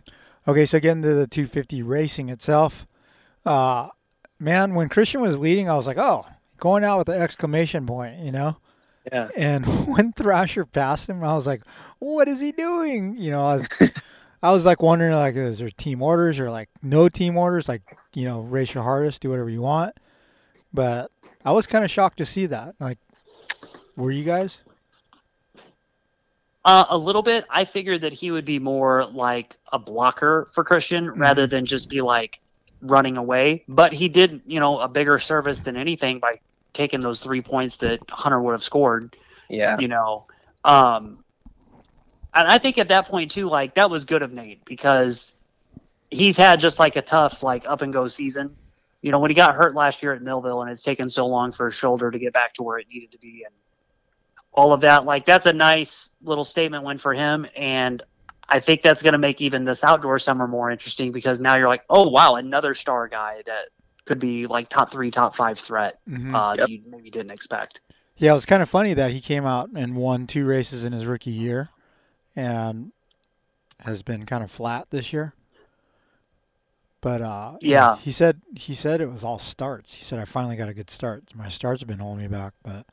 Okay, 0.47 0.65
so 0.65 0.79
getting 0.79 1.01
to 1.01 1.13
the 1.13 1.27
250 1.27 1.81
racing 1.81 2.29
itself, 2.29 2.85
uh, 3.45 3.89
man, 4.39 4.75
when 4.75 4.89
Christian 4.89 5.21
was 5.21 5.39
leading, 5.39 5.69
I 5.69 5.75
was 5.75 5.87
like, 5.87 5.97
oh, 5.97 6.25
going 6.57 6.83
out 6.83 6.99
with 6.99 7.07
the 7.07 7.19
exclamation 7.19 7.85
point, 7.85 8.19
you 8.19 8.31
know. 8.31 8.57
Yeah. 9.11 9.29
And 9.35 9.65
when 9.87 10.13
Thrasher 10.13 10.65
passed 10.65 11.09
him, 11.09 11.23
I 11.23 11.33
was 11.33 11.47
like, 11.47 11.63
what 11.99 12.27
is 12.27 12.41
he 12.41 12.51
doing? 12.51 13.17
You 13.17 13.31
know, 13.31 13.45
I 13.45 13.55
was, 13.55 13.67
I 14.43 14.51
was 14.51 14.65
like 14.65 14.81
wondering, 14.81 15.13
like, 15.13 15.35
is 15.35 15.59
there 15.59 15.69
team 15.71 16.01
orders 16.01 16.39
or 16.39 16.51
like 16.51 16.69
no 16.81 17.09
team 17.09 17.37
orders? 17.37 17.67
Like, 17.67 17.81
you 18.15 18.25
know, 18.25 18.41
race 18.41 18.73
your 18.73 18.83
hardest, 18.83 19.21
do 19.21 19.29
whatever 19.29 19.49
you 19.49 19.61
want. 19.61 19.95
But 20.73 21.11
I 21.43 21.51
was 21.51 21.67
kind 21.67 21.83
of 21.83 21.91
shocked 21.91 22.17
to 22.17 22.25
see 22.25 22.47
that. 22.47 22.75
Like, 22.79 22.97
were 23.95 24.11
you 24.11 24.23
guys? 24.23 24.57
Uh, 26.63 26.85
a 26.89 26.97
little 26.97 27.21
bit. 27.21 27.45
I 27.49 27.65
figured 27.65 28.01
that 28.01 28.13
he 28.13 28.31
would 28.31 28.45
be 28.45 28.57
more 28.57 29.05
like 29.05 29.55
a 29.71 29.77
blocker 29.77 30.49
for 30.51 30.63
Christian 30.63 31.11
rather 31.11 31.45
than 31.45 31.65
just 31.65 31.89
be 31.89 32.01
like 32.01 32.39
running 32.81 33.17
away. 33.17 33.63
But 33.67 33.93
he 33.93 34.09
did, 34.09 34.41
you 34.47 34.59
know, 34.59 34.79
a 34.79 34.87
bigger 34.87 35.19
service 35.19 35.59
than 35.59 35.77
anything 35.77 36.19
by 36.19 36.39
taking 36.73 37.01
those 37.01 37.21
three 37.21 37.41
points 37.41 37.75
that 37.77 37.99
Hunter 38.09 38.41
would 38.41 38.53
have 38.53 38.63
scored. 38.63 39.15
Yeah. 39.47 39.77
You 39.77 39.87
know, 39.87 40.25
um, 40.63 41.23
and 42.33 42.47
I 42.47 42.57
think 42.57 42.77
at 42.77 42.87
that 42.87 43.07
point 43.07 43.31
too, 43.31 43.47
like 43.47 43.75
that 43.75 43.89
was 43.89 44.03
good 44.03 44.21
of 44.23 44.33
Nate 44.33 44.65
because 44.65 45.34
he's 46.11 46.37
had 46.37 46.59
just 46.59 46.79
like 46.79 46.95
a 46.95 47.01
tough 47.01 47.43
like 47.43 47.65
up 47.67 47.81
and 47.81 47.91
go 47.93 48.07
season. 48.07 48.55
You 49.01 49.11
know, 49.11 49.19
when 49.19 49.29
he 49.29 49.35
got 49.35 49.55
hurt 49.55 49.75
last 49.75 50.01
year 50.01 50.13
at 50.13 50.21
Millville, 50.21 50.63
and 50.63 50.71
it's 50.71 50.81
taken 50.81 51.09
so 51.09 51.27
long 51.27 51.51
for 51.51 51.67
his 51.67 51.75
shoulder 51.75 52.09
to 52.09 52.17
get 52.17 52.33
back 52.33 52.53
to 52.55 52.63
where 52.63 52.79
it 52.79 52.87
needed 52.91 53.11
to 53.11 53.19
be, 53.19 53.43
and 53.45 53.53
all 54.51 54.73
of 54.73 54.81
that. 54.81 55.05
Like 55.05 55.25
that's 55.25 55.45
a 55.45 55.53
nice 55.53 56.09
little 56.23 56.43
statement 56.43 56.83
win 56.83 56.97
for 56.97 57.13
him, 57.13 57.45
and 57.55 58.01
I 58.49 58.59
think 58.59 58.81
that's 58.81 59.01
going 59.01 59.13
to 59.13 59.19
make 59.19 59.41
even 59.41 59.65
this 59.65 59.83
outdoor 59.83 60.19
summer 60.19 60.47
more 60.47 60.71
interesting 60.71 61.11
because 61.11 61.39
now 61.39 61.55
you're 61.57 61.67
like, 61.67 61.83
oh 61.89 62.09
wow, 62.09 62.35
another 62.35 62.73
star 62.73 63.07
guy 63.07 63.41
that 63.45 63.69
could 64.05 64.19
be 64.19 64.47
like 64.47 64.69
top 64.69 64.91
three, 64.91 65.11
top 65.11 65.35
five 65.35 65.59
threat 65.59 65.99
mm-hmm. 66.09 66.33
uh, 66.33 66.55
that 66.55 66.69
you 66.69 66.81
maybe 66.87 67.09
didn't 67.09 67.31
expect. 67.31 67.81
Yeah, 68.17 68.31
it 68.31 68.35
was 68.35 68.45
kind 68.45 68.63
of 68.63 68.69
funny 68.69 68.93
that 68.93 69.11
he 69.11 69.19
came 69.19 69.45
out 69.45 69.69
and 69.75 69.95
won 69.95 70.25
two 70.25 70.45
races 70.45 70.83
in 70.83 70.93
his 70.93 71.05
rookie 71.05 71.31
year 71.31 71.69
and 72.35 72.91
has 73.81 74.03
been 74.03 74.25
kind 74.25 74.43
of 74.43 74.49
flat 74.49 74.87
this 74.89 75.11
year. 75.11 75.33
But 77.05 77.21
uh 77.21 77.57
Yeah. 77.61 77.97
he 77.97 78.09
said 78.11 78.41
he 78.55 78.73
said 78.73 78.99
it 78.99 79.11
was 79.11 79.23
all 79.23 79.37
starts. 79.37 79.93
He 79.93 80.03
said 80.03 80.17
I 80.17 80.25
finally 80.25 80.55
got 80.55 80.69
a 80.69 80.73
good 80.73 80.89
start. 80.89 81.21
My 81.35 81.49
starts 81.49 81.81
have 81.81 81.87
been 81.87 81.99
holding 81.99 82.23
me 82.23 82.27
back, 82.27 82.53
but 82.63 82.77
it 82.77 82.85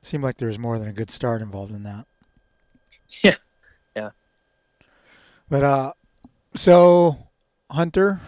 seemed 0.00 0.24
like 0.24 0.38
there 0.38 0.48
was 0.48 0.58
more 0.58 0.78
than 0.78 0.88
a 0.88 0.92
good 0.94 1.10
start 1.10 1.42
involved 1.42 1.72
in 1.72 1.82
that. 1.82 2.06
Yeah. 3.22 3.34
Yeah. 3.94 4.10
But 5.50 5.64
uh 5.64 5.92
so 6.54 7.18
Hunter 7.70 8.22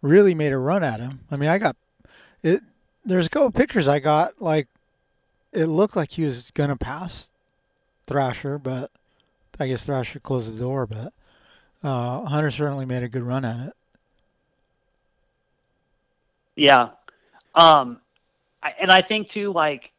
really 0.00 0.34
made 0.34 0.52
a 0.52 0.58
run 0.58 0.82
at 0.82 1.00
him. 1.00 1.20
I 1.30 1.36
mean, 1.36 1.50
I 1.50 1.58
got 1.58 1.76
it 2.42 2.62
there's 3.04 3.26
a 3.26 3.30
couple 3.30 3.50
pictures 3.50 3.86
I 3.88 3.98
got 3.98 4.40
like 4.40 4.68
it 5.52 5.66
looked 5.66 5.96
like 5.96 6.12
he 6.12 6.24
was 6.24 6.50
going 6.52 6.70
to 6.70 6.76
pass 6.76 7.28
Thrasher, 8.06 8.58
but 8.58 8.90
I 9.60 9.66
guess 9.68 9.84
Thrasher 9.84 10.18
closed 10.18 10.54
the 10.54 10.58
door, 10.58 10.86
but 10.86 11.12
uh 11.82 12.24
Hunter 12.24 12.50
certainly 12.50 12.86
made 12.86 13.02
a 13.02 13.08
good 13.10 13.22
run 13.22 13.44
at 13.44 13.60
it. 13.68 13.72
Yeah. 16.56 16.88
Um, 17.54 18.00
I, 18.62 18.74
and 18.80 18.90
I 18.90 19.02
think 19.02 19.28
too, 19.28 19.52
like, 19.52 19.92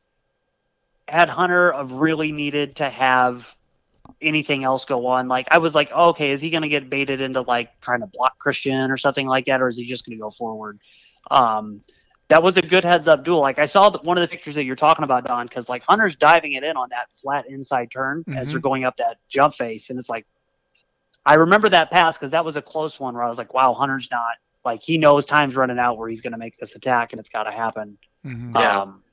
had 1.08 1.30
Hunter 1.30 1.72
have 1.72 1.92
really 1.94 2.32
needed 2.32 2.78
to 2.78 2.90
have 2.90 3.56
anything 4.22 4.64
else 4.64 4.86
go 4.86 5.08
on, 5.08 5.28
like, 5.28 5.48
I 5.52 5.60
was 5.60 5.74
like, 5.74 5.90
oh, 5.94 6.10
okay, 6.10 6.32
is 6.32 6.42
he 6.42 6.50
going 6.50 6.64
to 6.64 6.70
get 6.70 6.90
baited 6.90 7.22
into 7.22 7.42
like 7.42 7.80
trying 7.80 8.02
to 8.02 8.08
block 8.08 8.38
Christian 8.40 8.92
or 8.92 8.98
something 8.98 9.28
like 9.28 9.46
that, 9.46 9.62
or 9.62 9.70
is 9.70 9.78
he 9.78 9.86
just 9.86 10.06
going 10.06 10.18
to 10.18 10.22
go 10.22 10.32
forward? 10.32 10.80
Um, 11.32 11.82
that 12.30 12.44
was 12.44 12.58
a 12.58 12.62
good 12.62 12.84
heads 12.84 13.08
up 13.08 13.24
duel. 13.24 13.40
Like 13.40 13.58
I 13.58 13.68
saw 13.68 13.90
the, 13.90 14.00
one 14.00 14.18
of 14.18 14.22
the 14.22 14.28
pictures 14.28 14.56
that 14.56 14.66
you're 14.66 14.76
talking 14.76 15.04
about, 15.04 15.26
Don, 15.26 15.48
because 15.48 15.70
like 15.70 15.84
Hunter's 15.88 16.16
diving 16.16 16.54
it 16.54 16.64
in 16.64 16.76
on 16.76 16.90
that 16.90 17.10
flat 17.22 17.48
inside 17.48 17.90
turn 17.90 18.26
as 18.36 18.48
Mhm. 18.48 18.52
they're 18.52 18.60
going 18.60 18.84
up 18.84 18.98
that 18.98 19.18
jump 19.30 19.54
face, 19.54 19.90
and 19.90 19.98
it's 19.98 20.10
like 20.10 20.26
I 21.26 21.36
remember 21.36 21.70
that 21.70 21.92
pass 21.92 22.18
because 22.18 22.32
that 22.32 22.44
was 22.44 22.56
a 22.56 22.62
close 22.62 23.00
one 23.00 23.14
where 23.14 23.24
I 23.24 23.30
was 23.30 23.38
like, 23.38 23.54
wow, 23.54 23.74
Hunter's 23.74 24.10
not 24.12 24.36
like 24.66 24.82
he 24.82 24.98
knows 24.98 25.26
time's 25.26 25.56
running 25.56 25.80
out 25.80 25.98
where 25.98 26.10
he's 26.10 26.22
going 26.22 26.34
to 26.34 26.38
make 26.38 26.58
this 26.58 26.76
attack 26.76 27.14
and 27.14 27.20
it's 27.20 27.30
got 27.30 27.44
to 27.44 27.52
happen. 27.52 27.98
Mm-hmm. 28.26 28.56
Yeah. 28.56 28.82
Um, 28.82 29.04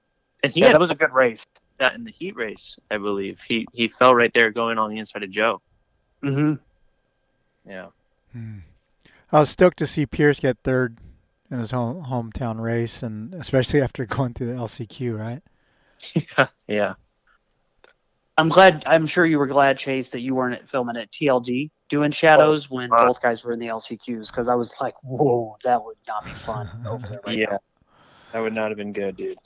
And 0.42 0.53
he 0.53 0.61
yeah, 0.61 0.66
had 0.66 0.74
that 0.74 0.80
was 0.80 0.90
a 0.90 0.95
good 0.95 1.12
race. 1.12 1.45
that 1.78 1.95
in 1.95 2.05
the 2.05 2.11
heat 2.11 2.34
race, 2.36 2.76
I 2.90 2.99
believe. 2.99 3.40
He 3.40 3.66
he 3.72 3.88
fell 3.88 4.14
right 4.14 4.32
there 4.32 4.51
going 4.51 4.78
on 4.78 4.90
the 4.90 4.99
inside 4.99 5.22
of 5.22 5.30
Joe. 5.30 5.61
Mm-hmm. 6.22 6.55
Yeah. 7.70 7.86
I 9.32 9.40
was 9.40 9.51
stoked 9.51 9.78
to 9.78 9.86
see 9.86 10.07
Pierce 10.07 10.40
get 10.40 10.59
third 10.64 10.99
in 11.51 11.59
his 11.59 11.70
home 11.70 12.05
hometown 12.05 12.61
race 12.61 13.03
and 13.03 13.32
especially 13.34 13.80
after 13.80 14.05
going 14.16 14.34
through 14.34 14.49
the 14.49 14.59
LCQ, 14.61 15.18
right? 15.18 16.49
yeah. 16.68 16.95
I'm 18.36 18.49
glad. 18.49 18.82
I'm 18.86 19.07
sure 19.07 19.24
you 19.24 19.38
were 19.38 19.47
glad, 19.47 19.78
Chase, 19.78 20.09
that 20.09 20.20
you 20.20 20.34
weren't 20.34 20.68
filming 20.68 20.97
at 20.97 21.11
TLD 21.12 21.70
doing 21.89 22.11
shadows 22.11 22.70
when 22.70 22.93
uh, 22.93 23.05
both 23.05 23.20
guys 23.20 23.45
were 23.45 23.53
in 23.53 23.59
the 23.59 23.68
LCQs 23.68 24.28
because 24.28 24.49
I 24.49 24.55
was 24.55 24.72
like, 24.80 24.95
whoa, 25.03 25.57
that 25.64 25.85
would 25.85 25.97
not 26.07 26.24
be 26.24 26.30
fun 26.32 26.68
over 26.87 27.07
there 27.07 27.20
right 27.26 27.39
yeah. 27.39 27.47
now. 27.51 27.59
That 28.32 28.43
would 28.43 28.55
not 28.55 28.70
have 28.70 28.78
been 28.78 28.93
good, 28.93 29.16
dude. 29.16 29.39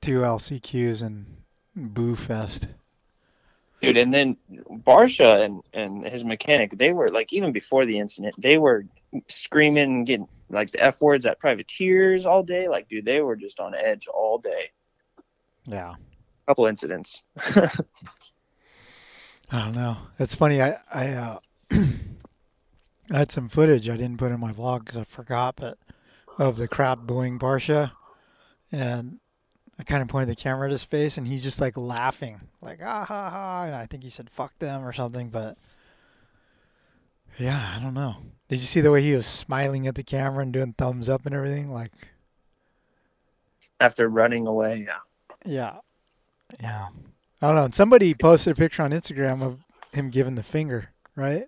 Two 0.00 0.20
LCQs 0.20 1.02
and 1.02 1.26
Boo 1.74 2.16
Fest. 2.16 2.66
Dude, 3.80 3.96
and 3.96 4.12
then 4.12 4.36
Barcia 4.70 5.42
and, 5.42 5.62
and 5.72 6.06
his 6.06 6.22
mechanic, 6.24 6.76
they 6.76 6.92
were 6.92 7.10
like 7.10 7.32
even 7.32 7.52
before 7.52 7.86
the 7.86 7.98
incident, 7.98 8.34
they 8.36 8.58
were 8.58 8.84
screaming 9.28 9.84
and 9.84 10.06
getting 10.06 10.28
like 10.50 10.70
the 10.70 10.82
F 10.82 11.00
words 11.00 11.24
at 11.24 11.38
privateers 11.38 12.26
all 12.26 12.42
day. 12.42 12.68
Like, 12.68 12.88
dude, 12.88 13.06
they 13.06 13.22
were 13.22 13.36
just 13.36 13.58
on 13.58 13.74
edge 13.74 14.06
all 14.06 14.38
day. 14.38 14.70
Yeah. 15.64 15.92
A 15.92 16.50
couple 16.50 16.66
incidents. 16.66 17.24
I 19.52 19.58
don't 19.64 19.74
know. 19.74 19.96
It's 20.18 20.34
funny. 20.34 20.62
I 20.62 20.74
I, 20.92 21.08
uh, 21.08 21.38
I 21.72 23.18
had 23.18 23.32
some 23.32 23.48
footage 23.48 23.88
I 23.88 23.96
didn't 23.96 24.18
put 24.18 24.32
in 24.32 24.40
my 24.40 24.52
vlog 24.52 24.80
because 24.80 24.98
I 24.98 25.04
forgot, 25.04 25.56
but 25.56 25.78
of 26.38 26.56
the 26.56 26.68
crowd 26.68 27.06
booing 27.06 27.38
Barcia, 27.38 27.92
and 28.70 29.18
I 29.78 29.82
kind 29.82 30.02
of 30.02 30.08
pointed 30.08 30.28
the 30.28 30.36
camera 30.40 30.66
at 30.68 30.72
his 30.72 30.84
face, 30.84 31.18
and 31.18 31.26
he's 31.26 31.42
just 31.42 31.60
like 31.60 31.76
laughing, 31.76 32.40
like 32.62 32.80
ah 32.82 33.04
ha 33.04 33.30
ha, 33.30 33.64
and 33.66 33.74
I 33.74 33.86
think 33.86 34.04
he 34.04 34.10
said 34.10 34.30
"fuck 34.30 34.58
them" 34.58 34.84
or 34.84 34.92
something. 34.92 35.30
But 35.30 35.58
yeah, 37.38 37.74
I 37.76 37.80
don't 37.82 37.94
know. 37.94 38.16
Did 38.48 38.60
you 38.60 38.66
see 38.66 38.80
the 38.80 38.90
way 38.90 39.02
he 39.02 39.14
was 39.14 39.26
smiling 39.26 39.86
at 39.86 39.94
the 39.94 40.02
camera 40.02 40.42
and 40.42 40.52
doing 40.52 40.74
thumbs 40.74 41.08
up 41.08 41.26
and 41.26 41.34
everything? 41.34 41.70
Like 41.72 41.92
After 43.80 44.08
running 44.08 44.46
away, 44.46 44.86
yeah. 44.86 44.98
yeah, 45.44 45.78
yeah. 46.60 46.88
I 47.42 47.46
don't 47.46 47.56
know. 47.56 47.64
And 47.64 47.74
somebody 47.74 48.14
posted 48.14 48.52
a 48.52 48.56
picture 48.56 48.82
on 48.82 48.90
Instagram 48.90 49.42
of 49.42 49.60
him 49.92 50.10
giving 50.10 50.34
the 50.34 50.42
finger, 50.42 50.90
right? 51.16 51.46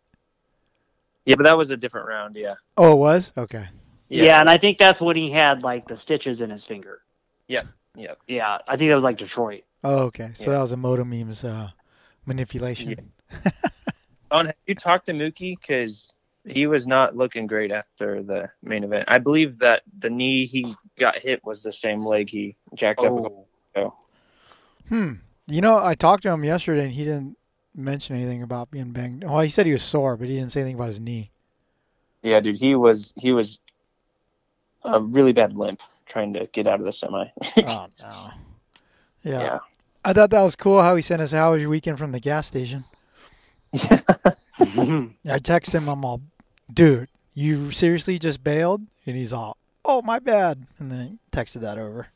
Yeah, 1.24 1.36
but 1.36 1.44
that 1.44 1.56
was 1.56 1.70
a 1.70 1.76
different 1.76 2.08
round, 2.08 2.34
yeah. 2.36 2.54
Oh, 2.76 2.92
it 2.94 2.96
was 2.96 3.32
okay. 3.36 3.66
Yeah. 4.08 4.40
and 4.40 4.50
I 4.50 4.58
think 4.58 4.78
that's 4.78 5.00
when 5.00 5.16
he 5.16 5.30
had 5.30 5.62
like 5.62 5.86
the 5.88 5.96
stitches 5.96 6.40
in 6.40 6.50
his 6.50 6.64
finger. 6.64 7.00
Yeah, 7.48 7.62
Yep. 7.96 8.18
Yeah, 8.26 8.58
I 8.66 8.76
think 8.76 8.90
that 8.90 8.94
was 8.94 9.04
like 9.04 9.18
Detroit. 9.18 9.64
Oh, 9.84 10.04
okay. 10.04 10.30
So 10.34 10.50
Yeah. 10.50 10.56
that 10.56 10.62
was 10.62 10.72
a 10.72 10.76
Moto 10.76 11.04
memes 11.04 11.44
uh, 11.44 11.70
manipulation. 12.26 13.12
Don, 14.30 14.46
have 14.46 14.54
you 14.66 14.74
talked 14.74 15.06
to 15.06 15.12
Mookie? 15.12 15.58
Because 15.58 16.12
he 16.46 16.66
was 16.66 16.86
not 16.86 17.16
looking 17.16 17.46
great 17.46 17.70
after 17.70 18.22
the 18.22 18.50
main 18.62 18.82
event. 18.84 19.04
I 19.08 19.18
believe 19.18 19.58
that 19.58 19.82
the 19.98 20.10
knee 20.10 20.46
he 20.46 20.74
got 20.98 21.18
hit 21.18 21.44
was 21.44 21.62
the 21.62 21.72
same 21.72 22.04
leg 22.04 22.30
he 22.30 22.56
jacked 22.74 23.00
up. 23.00 23.06
a 23.06 23.08
couple 23.08 23.48
ago. 23.74 23.94
Hmm. 24.88 25.12
You 25.46 25.60
know, 25.60 25.84
I 25.84 25.94
talked 25.94 26.22
to 26.24 26.30
him 26.30 26.44
yesterday, 26.44 26.84
and 26.84 26.92
he 26.92 27.04
didn't 27.04 27.36
mention 27.74 28.16
anything 28.16 28.42
about 28.42 28.70
being 28.70 28.92
banged. 28.92 29.24
Well, 29.24 29.40
he 29.40 29.48
said 29.48 29.66
he 29.66 29.72
was 29.72 29.82
sore, 29.82 30.16
but 30.16 30.28
he 30.28 30.36
didn't 30.36 30.52
say 30.52 30.60
anything 30.60 30.76
about 30.76 30.88
his 30.88 31.00
knee. 31.00 31.30
Yeah, 32.22 32.40
dude, 32.40 32.56
he 32.56 32.74
was 32.74 33.12
he 33.16 33.32
was 33.32 33.58
a 34.84 35.00
really 35.00 35.32
bad 35.32 35.56
limp 35.56 35.80
trying 36.06 36.32
to 36.34 36.46
get 36.52 36.66
out 36.66 36.78
of 36.78 36.86
the 36.86 36.92
semi. 36.92 37.24
oh 37.58 37.86
no. 38.00 38.30
Yeah. 39.24 39.38
Yeah. 39.38 39.58
I 40.04 40.12
thought 40.12 40.30
that 40.30 40.42
was 40.42 40.56
cool 40.56 40.82
how 40.82 40.96
he 40.96 41.02
sent 41.02 41.22
us 41.22 41.30
how 41.30 41.52
was 41.52 41.62
your 41.62 41.70
weekend 41.70 41.96
from 41.96 42.10
the 42.10 42.18
gas 42.18 42.48
station. 42.48 42.84
Yeah. 43.72 44.00
I 44.58 45.38
text 45.40 45.72
him, 45.72 45.88
I'm 45.88 46.04
all, 46.04 46.22
dude, 46.72 47.08
you 47.34 47.70
seriously 47.70 48.18
just 48.18 48.42
bailed? 48.42 48.82
And 49.06 49.16
he's 49.16 49.32
all, 49.32 49.56
oh, 49.84 50.02
my 50.02 50.18
bad. 50.18 50.66
And 50.78 50.90
then 50.90 51.06
he 51.06 51.18
texted 51.30 51.60
that 51.60 51.78
over. 51.78 52.08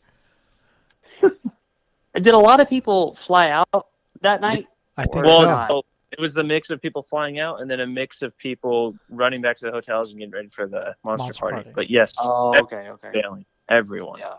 Did 2.17 2.35
a 2.35 2.39
lot 2.39 2.61
of 2.61 2.69
people 2.69 3.15
fly 3.17 3.51
out 3.51 3.89
that 4.23 4.41
night? 4.41 4.67
I 4.97 5.03
think 5.03 5.27
well, 5.27 5.41
so. 5.43 5.75
no, 5.75 5.83
it 6.13 6.21
was 6.21 6.33
the 6.35 6.45
mix 6.45 6.71
of 6.71 6.81
people 6.81 7.03
flying 7.03 7.39
out 7.39 7.61
and 7.61 7.71
then 7.71 7.81
a 7.81 7.87
mix 7.87 8.23
of 8.23 8.37
people 8.39 8.95
running 9.11 9.43
back 9.43 9.57
to 9.59 9.67
the 9.67 9.71
hotels 9.71 10.11
and 10.11 10.19
getting 10.19 10.33
ready 10.33 10.49
for 10.49 10.67
the 10.67 10.95
monster, 11.05 11.25
Monster 11.25 11.41
party. 11.41 11.55
party. 11.57 11.71
But 11.75 11.91
yes, 11.91 12.15
Oh, 12.19 12.55
okay, 12.63 12.89
okay. 12.89 13.11
failing 13.13 13.45
everyone. 13.69 14.19
Yeah. 14.21 14.35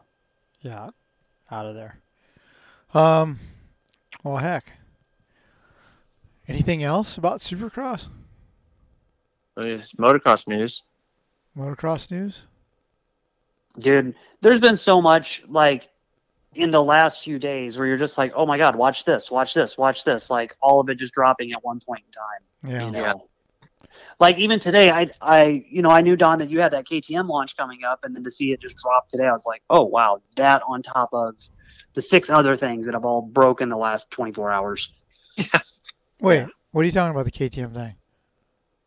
Yeah, 0.61 0.89
out 1.51 1.65
of 1.67 1.75
there. 1.75 1.99
Um, 2.93 3.39
well, 4.23 4.37
heck. 4.37 4.65
Anything 6.47 6.81
else 6.81 7.17
about 7.17 7.39
Supercross? 7.39 8.07
It's 9.57 9.93
motocross 9.93 10.47
news. 10.47 10.83
Motocross 11.57 12.09
news? 12.09 12.43
Dude, 13.79 14.15
there's 14.41 14.59
been 14.59 14.77
so 14.77 15.01
much 15.01 15.43
like 15.47 15.89
in 16.55 16.71
the 16.71 16.81
last 16.81 17.23
few 17.23 17.39
days 17.39 17.77
where 17.77 17.87
you're 17.87 17.97
just 17.97 18.17
like, 18.17 18.31
oh 18.35 18.45
my 18.45 18.57
god, 18.57 18.75
watch 18.75 19.05
this, 19.05 19.29
watch 19.29 19.53
this, 19.53 19.77
watch 19.77 20.03
this. 20.03 20.29
Like 20.29 20.55
all 20.61 20.79
of 20.79 20.89
it 20.89 20.95
just 20.95 21.13
dropping 21.13 21.51
at 21.51 21.63
one 21.63 21.79
point 21.79 22.03
in 22.05 22.11
time. 22.11 22.81
Yeah. 22.81 22.85
You 22.85 22.91
know? 22.91 23.29
Like 24.19 24.37
even 24.37 24.59
today, 24.59 24.89
I 24.89 25.09
I 25.21 25.65
you 25.69 25.81
know 25.81 25.89
I 25.89 26.01
knew 26.01 26.15
Don 26.15 26.39
that 26.39 26.49
you 26.49 26.59
had 26.59 26.73
that 26.73 26.85
KTM 26.85 27.27
launch 27.27 27.55
coming 27.55 27.83
up, 27.83 27.99
and 28.03 28.15
then 28.15 28.23
to 28.23 28.31
see 28.31 28.51
it 28.51 28.59
just 28.59 28.75
drop 28.77 29.07
today, 29.09 29.25
I 29.25 29.31
was 29.31 29.45
like, 29.45 29.61
oh 29.69 29.83
wow, 29.83 30.21
that 30.35 30.61
on 30.67 30.81
top 30.81 31.09
of 31.13 31.35
the 31.93 32.01
six 32.01 32.29
other 32.29 32.55
things 32.55 32.85
that 32.85 32.93
have 32.93 33.05
all 33.05 33.21
broken 33.21 33.69
the 33.69 33.77
last 33.77 34.09
24 34.11 34.51
hours. 34.51 34.91
Wait, 36.19 36.47
what 36.71 36.81
are 36.81 36.85
you 36.85 36.91
talking 36.91 37.11
about 37.11 37.25
the 37.25 37.31
KTM 37.31 37.73
thing? 37.73 37.95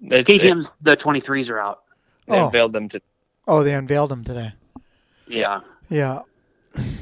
The 0.01 0.25
KTM, 0.25 0.69
the 0.81 0.97
23s 0.97 1.51
are 1.51 1.59
out. 1.61 1.83
They 2.27 2.37
Oh. 2.39 2.47
unveiled 2.47 2.73
them 2.73 2.89
to. 2.91 3.01
Oh, 3.49 3.63
they 3.65 3.75
unveiled 3.75 4.11
them 4.11 4.23
today. 4.25 4.53
Yeah. 5.27 5.61
Yeah. 5.89 6.21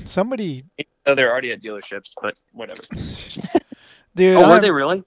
Somebody, 0.09 0.65
Oh, 1.07 1.15
they're 1.15 1.31
already 1.31 1.53
at 1.53 1.63
dealerships, 1.63 2.13
but 2.21 2.39
whatever. 2.53 2.83
dude. 4.15 4.37
oh, 4.37 4.49
were 4.49 4.61
they 4.61 4.71
really? 4.71 5.05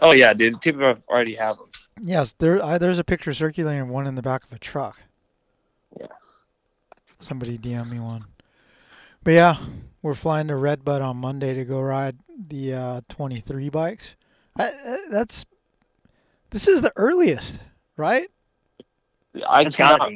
Oh 0.00 0.12
yeah, 0.12 0.32
dude. 0.32 0.60
People 0.60 0.82
have 0.82 1.04
already 1.08 1.34
have 1.34 1.56
them. 1.56 1.66
Yes, 2.00 2.34
there. 2.38 2.64
I, 2.64 2.78
there's 2.78 2.98
a 2.98 3.04
picture 3.04 3.34
circulating, 3.34 3.88
one 3.88 4.06
in 4.06 4.14
the 4.14 4.22
back 4.22 4.44
of 4.44 4.52
a 4.52 4.58
truck. 4.58 5.00
Yeah. 5.98 6.06
Somebody 7.18 7.58
DM 7.58 7.90
me 7.90 7.98
one. 7.98 8.26
But 9.24 9.32
yeah, 9.32 9.56
we're 10.02 10.14
flying 10.14 10.48
to 10.48 10.56
Redbud 10.56 11.02
on 11.02 11.16
Monday 11.16 11.54
to 11.54 11.64
go 11.64 11.80
ride 11.80 12.16
the 12.36 12.74
uh, 12.74 13.00
23 13.08 13.68
bikes. 13.70 14.14
I, 14.56 14.68
I, 14.68 14.98
that's 15.10 15.44
this 16.50 16.68
is 16.68 16.82
the 16.82 16.92
earliest, 16.96 17.58
right? 17.96 18.28
I 19.48 19.62
It's 19.62 19.76
cannot. 19.76 20.12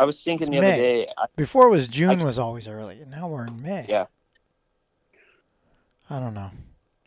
Be. 0.00 0.02
I 0.02 0.04
was 0.06 0.22
thinking 0.22 0.48
It's 0.48 0.50
the 0.50 0.58
other 0.58 0.76
day. 0.76 1.08
I, 1.16 1.26
Before 1.36 1.66
it 1.66 1.70
was 1.70 1.88
June 1.88 2.22
was 2.24 2.38
always 2.38 2.66
early, 2.66 3.00
and 3.00 3.10
now 3.10 3.28
we're 3.28 3.46
in 3.46 3.62
May. 3.62 3.86
yeah. 3.88 4.06
I 6.08 6.18
don't 6.18 6.34
know. 6.34 6.50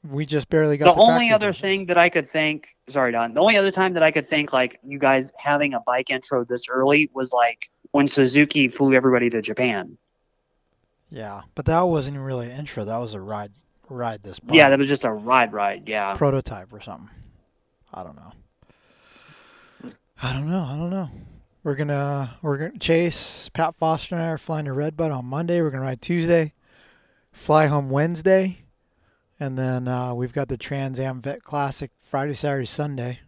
We 0.10 0.26
just 0.26 0.50
barely 0.50 0.78
got 0.78 0.96
the, 0.96 1.02
the, 1.02 1.02
only 1.02 1.32
other 1.32 1.50
edition. 1.50 1.62
thing 1.62 1.86
that 1.88 1.98
I 1.98 2.10
could 2.10 2.30
think, 2.30 2.76
sorry, 2.88 3.12
Don, 3.12 3.34
the 3.34 3.42
only 3.42 3.58
other 3.58 3.72
time 3.72 3.94
that 3.94 4.04
I 4.04 4.12
could 4.12 4.28
think 4.28 4.52
like 4.54 4.80
you 4.84 5.00
guys 5.00 5.32
having 5.38 5.74
a 5.74 5.80
bike 5.82 6.10
intro 6.10 6.44
this 6.44 6.70
early 6.70 7.10
was 7.14 7.32
like 7.32 7.70
when 7.92 8.08
Suzuki 8.08 8.68
flew 8.68 8.94
everybody 8.94 9.30
to 9.30 9.42
Japan. 9.42 9.98
Yeah, 11.10 11.44
but 11.56 11.66
that 11.66 11.82
wasn't 11.82 12.18
really 12.18 12.50
an 12.50 12.58
intro. 12.60 12.84
That 12.86 12.98
was 12.98 13.14
a 13.14 13.22
ride, 13.22 13.52
ride 13.90 14.24
this. 14.24 14.40
Bike. 14.40 14.56
Yeah, 14.58 14.70
that 14.70 14.80
was 14.80 14.88
just 14.88 15.04
a 15.04 15.12
ride, 15.12 15.54
ride. 15.54 15.84
Yeah. 15.88 16.16
prototype 16.16 16.74
or 16.74 16.82
something. 16.82 17.10
I 17.94 18.04
don't 18.04 18.16
know. 18.16 18.32
I 20.22 20.34
don't 20.34 20.50
know. 20.50 20.62
I 20.64 20.76
don't 20.76 20.90
know. 20.90 21.10
We're 21.64 21.76
gonna 21.76 22.36
we're 22.42 22.58
gonna 22.58 22.78
Chase, 22.78 23.48
Pat 23.48 23.74
Foster 23.76 24.16
and 24.16 24.24
I 24.24 24.28
are 24.28 24.38
flying 24.38 24.66
to 24.66 24.74
Redbud 24.74 25.12
on 25.12 25.26
Monday. 25.26 25.62
We're 25.62 25.70
gonna 25.70 25.86
ride 25.86 26.02
Tuesday, 26.02 26.52
fly 27.32 27.68
home 27.68 27.90
Wednesday, 27.90 28.66
and 29.40 29.58
then 29.58 29.88
uh, 29.88 30.14
we've 30.14 30.34
got 30.34 30.50
the 30.50 30.58
Trans 30.58 31.00
Am 31.00 31.22
Vet 31.22 31.42
Classic 31.42 31.92
Friday, 32.02 32.34
Saturday, 32.34 32.66
Sunday 32.66 33.20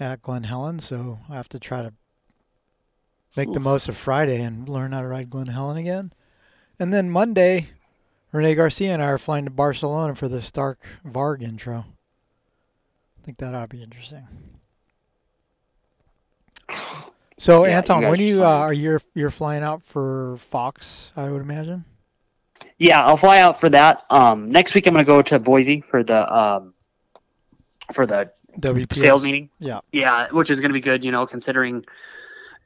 at 0.00 0.22
Glen 0.22 0.44
Helen. 0.44 0.78
So 0.80 1.18
I 1.28 1.34
have 1.34 1.50
to 1.50 1.60
try 1.60 1.82
to 1.82 1.92
make 3.36 3.52
the 3.52 3.60
most 3.60 3.90
of 3.90 3.96
Friday 3.98 4.40
and 4.40 4.66
learn 4.66 4.92
how 4.92 5.02
to 5.02 5.08
ride 5.08 5.28
Glen 5.28 5.48
Helen 5.48 5.76
again. 5.76 6.14
And 6.80 6.90
then 6.90 7.10
Monday, 7.10 7.68
Renee 8.32 8.54
Garcia 8.54 8.94
and 8.94 9.02
I 9.02 9.08
are 9.08 9.18
flying 9.18 9.44
to 9.44 9.50
Barcelona 9.50 10.14
for 10.14 10.28
the 10.28 10.40
Stark 10.40 10.80
Varg 11.06 11.42
intro. 11.42 11.84
I 13.20 13.26
think 13.26 13.36
that 13.38 13.54
ought 13.54 13.68
to 13.68 13.76
be 13.76 13.82
interesting. 13.82 14.26
So 17.38 17.64
Yeah, 17.64 17.76
Anton, 17.78 18.02
when 18.02 18.18
are 18.18 18.22
you 18.22 18.44
uh, 18.44 18.48
are 18.48 18.72
you 18.72 18.98
you're 19.14 19.30
flying 19.30 19.62
out 19.62 19.82
for 19.82 20.36
Fox? 20.38 21.12
I 21.16 21.30
would 21.30 21.40
imagine. 21.40 21.84
Yeah, 22.78 23.02
I'll 23.02 23.16
fly 23.16 23.38
out 23.38 23.60
for 23.60 23.68
that. 23.70 24.04
Um, 24.10 24.50
next 24.50 24.74
week 24.74 24.86
I'm 24.86 24.94
gonna 24.94 25.04
go 25.04 25.22
to 25.22 25.38
Boise 25.38 25.80
for 25.80 26.02
the 26.02 26.32
um, 26.32 26.74
for 27.92 28.06
the 28.06 28.30
WPS. 28.58 28.98
sales 28.98 29.24
meeting. 29.24 29.50
Yeah. 29.60 29.80
Yeah, 29.92 30.28
which 30.30 30.50
is 30.50 30.60
gonna 30.60 30.74
be 30.74 30.80
good. 30.80 31.04
You 31.04 31.12
know, 31.12 31.26
considering 31.26 31.84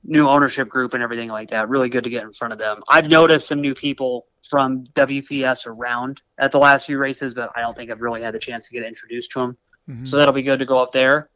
new 0.05 0.27
ownership 0.29 0.69
group 0.69 0.95
and 0.95 1.03
everything 1.03 1.29
like 1.29 1.51
that. 1.51 1.69
Really 1.69 1.89
good 1.89 2.05
to 2.05 2.11
get 2.11 2.23
in 2.23 2.33
front 2.33 2.53
of 2.53 2.59
them. 2.59 2.83
I've 2.89 3.09
noticed 3.09 3.47
some 3.47 3.61
new 3.61 3.75
people 3.75 4.27
from 4.51 4.85
WPS 4.97 5.67
around 5.67 6.21
at 6.39 6.51
the 6.51 6.59
last 6.59 6.87
few 6.87 6.99
races, 6.99 7.35
but 7.35 7.51
I 7.55 7.61
don't 7.61 7.77
think 7.77 7.91
I've 7.91 8.01
really 8.01 8.23
had 8.23 8.35
the 8.35 8.39
chance 8.39 8.67
to 8.69 8.73
get 8.73 8.85
introduced 8.85 9.31
to 9.33 9.41
them. 9.41 9.57
Mhm. 9.89 10.09
So 10.09 10.17
that'll 10.17 10.35
be 10.35 10.43
good 10.43 10.59
to 10.59 10.67
go 10.67 10.79
up 10.79 10.93
there. 10.93 11.29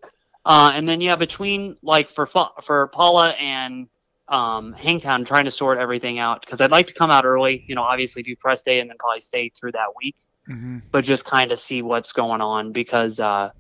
Uh, 0.47 0.71
and 0.75 0.89
then 0.89 1.01
yeah, 1.01 1.17
between 1.17 1.77
like 1.83 2.09
for 2.09 2.27
for 2.63 2.87
Pala 2.95 3.31
and 3.31 3.89
um, 4.29 4.73
Hangtown, 4.75 5.25
trying 5.25 5.45
to 5.45 5.51
sort 5.51 5.79
everything 5.79 6.21
out 6.21 6.41
because 6.41 6.61
I'd 6.61 6.71
like 6.71 6.87
to 6.87 6.95
come 6.95 7.11
out 7.11 7.25
early. 7.25 7.65
You 7.67 7.75
know, 7.75 7.83
obviously 7.83 8.23
do 8.23 8.35
press 8.37 8.63
day 8.63 8.79
and 8.79 8.89
then 8.89 8.97
probably 8.99 9.21
stay 9.21 9.49
through 9.51 9.73
that 9.73 9.89
week, 10.01 10.15
Mhm. 10.49 10.83
but 10.93 11.03
just 11.05 11.25
kind 11.25 11.51
of 11.51 11.59
see 11.59 11.83
what's 11.83 12.13
going 12.13 12.41
on 12.41 12.71
because 12.71 13.19
uh, 13.19 13.51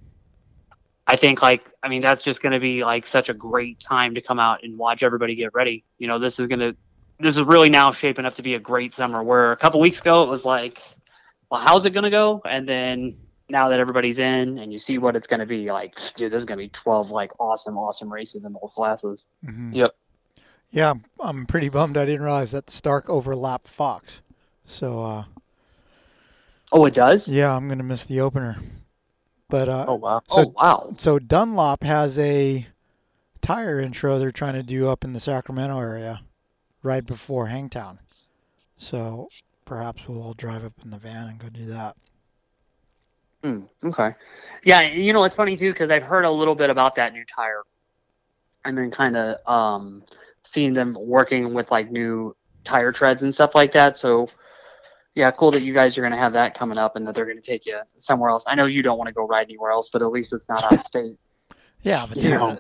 I 1.08 1.16
think 1.16 1.42
like 1.42 1.64
I 1.82 1.88
mean 1.88 2.02
that's 2.02 2.22
just 2.22 2.40
going 2.40 2.52
to 2.52 2.60
be 2.60 2.84
like 2.84 3.04
such 3.04 3.28
a 3.30 3.34
great 3.34 3.80
time 3.80 4.14
to 4.14 4.20
come 4.20 4.38
out 4.38 4.62
and 4.62 4.78
watch 4.78 5.02
everybody 5.02 5.34
get 5.34 5.52
ready. 5.54 5.84
You 5.98 6.06
know, 6.06 6.20
this 6.20 6.38
is 6.38 6.46
gonna 6.46 6.76
this 7.18 7.36
is 7.36 7.42
really 7.42 7.70
now 7.70 7.90
shaping 7.90 8.24
up 8.26 8.36
to 8.36 8.42
be 8.42 8.54
a 8.54 8.60
great 8.60 8.94
summer. 8.94 9.24
Where 9.24 9.50
a 9.50 9.56
couple 9.56 9.80
weeks 9.80 10.00
ago 10.00 10.22
it 10.22 10.28
was 10.28 10.44
like, 10.44 10.80
well, 11.50 11.60
how's 11.60 11.84
it 11.84 11.90
gonna 11.90 12.10
go? 12.10 12.42
And 12.44 12.68
then 12.68 13.16
now 13.48 13.68
that 13.68 13.78
everybody's 13.80 14.18
in 14.18 14.58
and 14.58 14.72
you 14.72 14.78
see 14.78 14.98
what 14.98 15.14
it's 15.16 15.26
gonna 15.26 15.46
be, 15.46 15.70
like, 15.70 15.98
dude, 16.14 16.32
there's 16.32 16.44
gonna 16.44 16.58
be 16.58 16.68
twelve 16.70 17.10
like 17.10 17.30
awesome, 17.40 17.76
awesome 17.78 18.12
races 18.12 18.44
in 18.44 18.52
both 18.52 18.72
classes. 18.74 19.26
Mhm. 19.44 19.74
Yep. 19.74 19.94
Yeah, 20.70 20.88
I'm- 20.88 21.04
I'm 21.20 21.46
pretty 21.46 21.68
bummed. 21.68 21.96
I 21.96 22.04
didn't 22.04 22.22
realize 22.22 22.50
that 22.50 22.70
Stark 22.70 23.08
overlapped 23.08 23.68
Fox. 23.68 24.20
So 24.64 25.02
uh, 25.02 25.24
Oh, 26.72 26.84
it 26.84 26.94
does. 26.94 27.28
yeah, 27.28 27.54
I'm 27.54 27.68
gonna 27.68 27.84
miss 27.84 28.06
the 28.06 28.20
opener. 28.20 28.56
But 29.48 29.68
uh, 29.68 29.84
Oh 29.88 29.94
wow. 29.94 30.22
So, 30.28 30.40
oh 30.40 30.52
wow. 30.56 30.92
So 30.96 31.18
Dunlop 31.20 31.84
has 31.84 32.18
a 32.18 32.66
tire 33.40 33.78
intro 33.80 34.18
they're 34.18 34.32
trying 34.32 34.54
to 34.54 34.64
do 34.64 34.88
up 34.88 35.04
in 35.04 35.12
the 35.12 35.20
Sacramento 35.20 35.78
area, 35.78 36.22
right 36.82 37.06
before 37.06 37.46
Hangtown. 37.46 38.00
So 38.76 39.28
perhaps 39.64 40.08
we'll 40.08 40.20
all 40.20 40.34
drive 40.34 40.64
up 40.64 40.72
in 40.82 40.90
the 40.90 40.98
van 40.98 41.28
and 41.28 41.38
go 41.38 41.48
do 41.48 41.64
that. 41.66 41.96
Hmm, 43.46 43.60
okay. 43.84 44.14
Yeah, 44.64 44.80
you 44.82 45.12
know 45.12 45.22
it's 45.24 45.36
funny 45.36 45.56
too 45.56 45.70
because 45.72 45.90
I've 45.90 46.02
heard 46.02 46.24
a 46.24 46.30
little 46.30 46.54
bit 46.56 46.68
about 46.70 46.96
that 46.96 47.12
new 47.12 47.24
tire, 47.24 47.62
and 48.64 48.76
then 48.76 48.90
kind 48.90 49.16
of 49.16 49.36
um, 49.46 50.02
seeing 50.44 50.72
them 50.74 50.96
working 50.98 51.54
with 51.54 51.70
like 51.70 51.90
new 51.90 52.34
tire 52.64 52.90
treads 52.90 53.22
and 53.22 53.32
stuff 53.32 53.54
like 53.54 53.70
that. 53.72 53.96
So, 53.98 54.28
yeah, 55.14 55.30
cool 55.30 55.52
that 55.52 55.62
you 55.62 55.72
guys 55.72 55.96
are 55.96 56.00
going 56.00 56.12
to 56.12 56.18
have 56.18 56.32
that 56.32 56.58
coming 56.58 56.76
up 56.76 56.96
and 56.96 57.06
that 57.06 57.14
they're 57.14 57.24
going 57.24 57.40
to 57.40 57.46
take 57.50 57.66
you 57.66 57.78
somewhere 57.98 58.30
else. 58.30 58.44
I 58.48 58.56
know 58.56 58.66
you 58.66 58.82
don't 58.82 58.98
want 58.98 59.06
to 59.08 59.14
go 59.14 59.24
ride 59.26 59.46
anywhere 59.46 59.70
else, 59.70 59.90
but 59.92 60.02
at 60.02 60.10
least 60.10 60.32
it's 60.32 60.48
not 60.48 60.64
out 60.64 60.72
of 60.74 60.82
state. 60.82 61.14
Yeah, 61.82 62.04
but 62.06 62.16
You 62.16 62.22
dude, 62.24 62.32
know. 62.32 62.58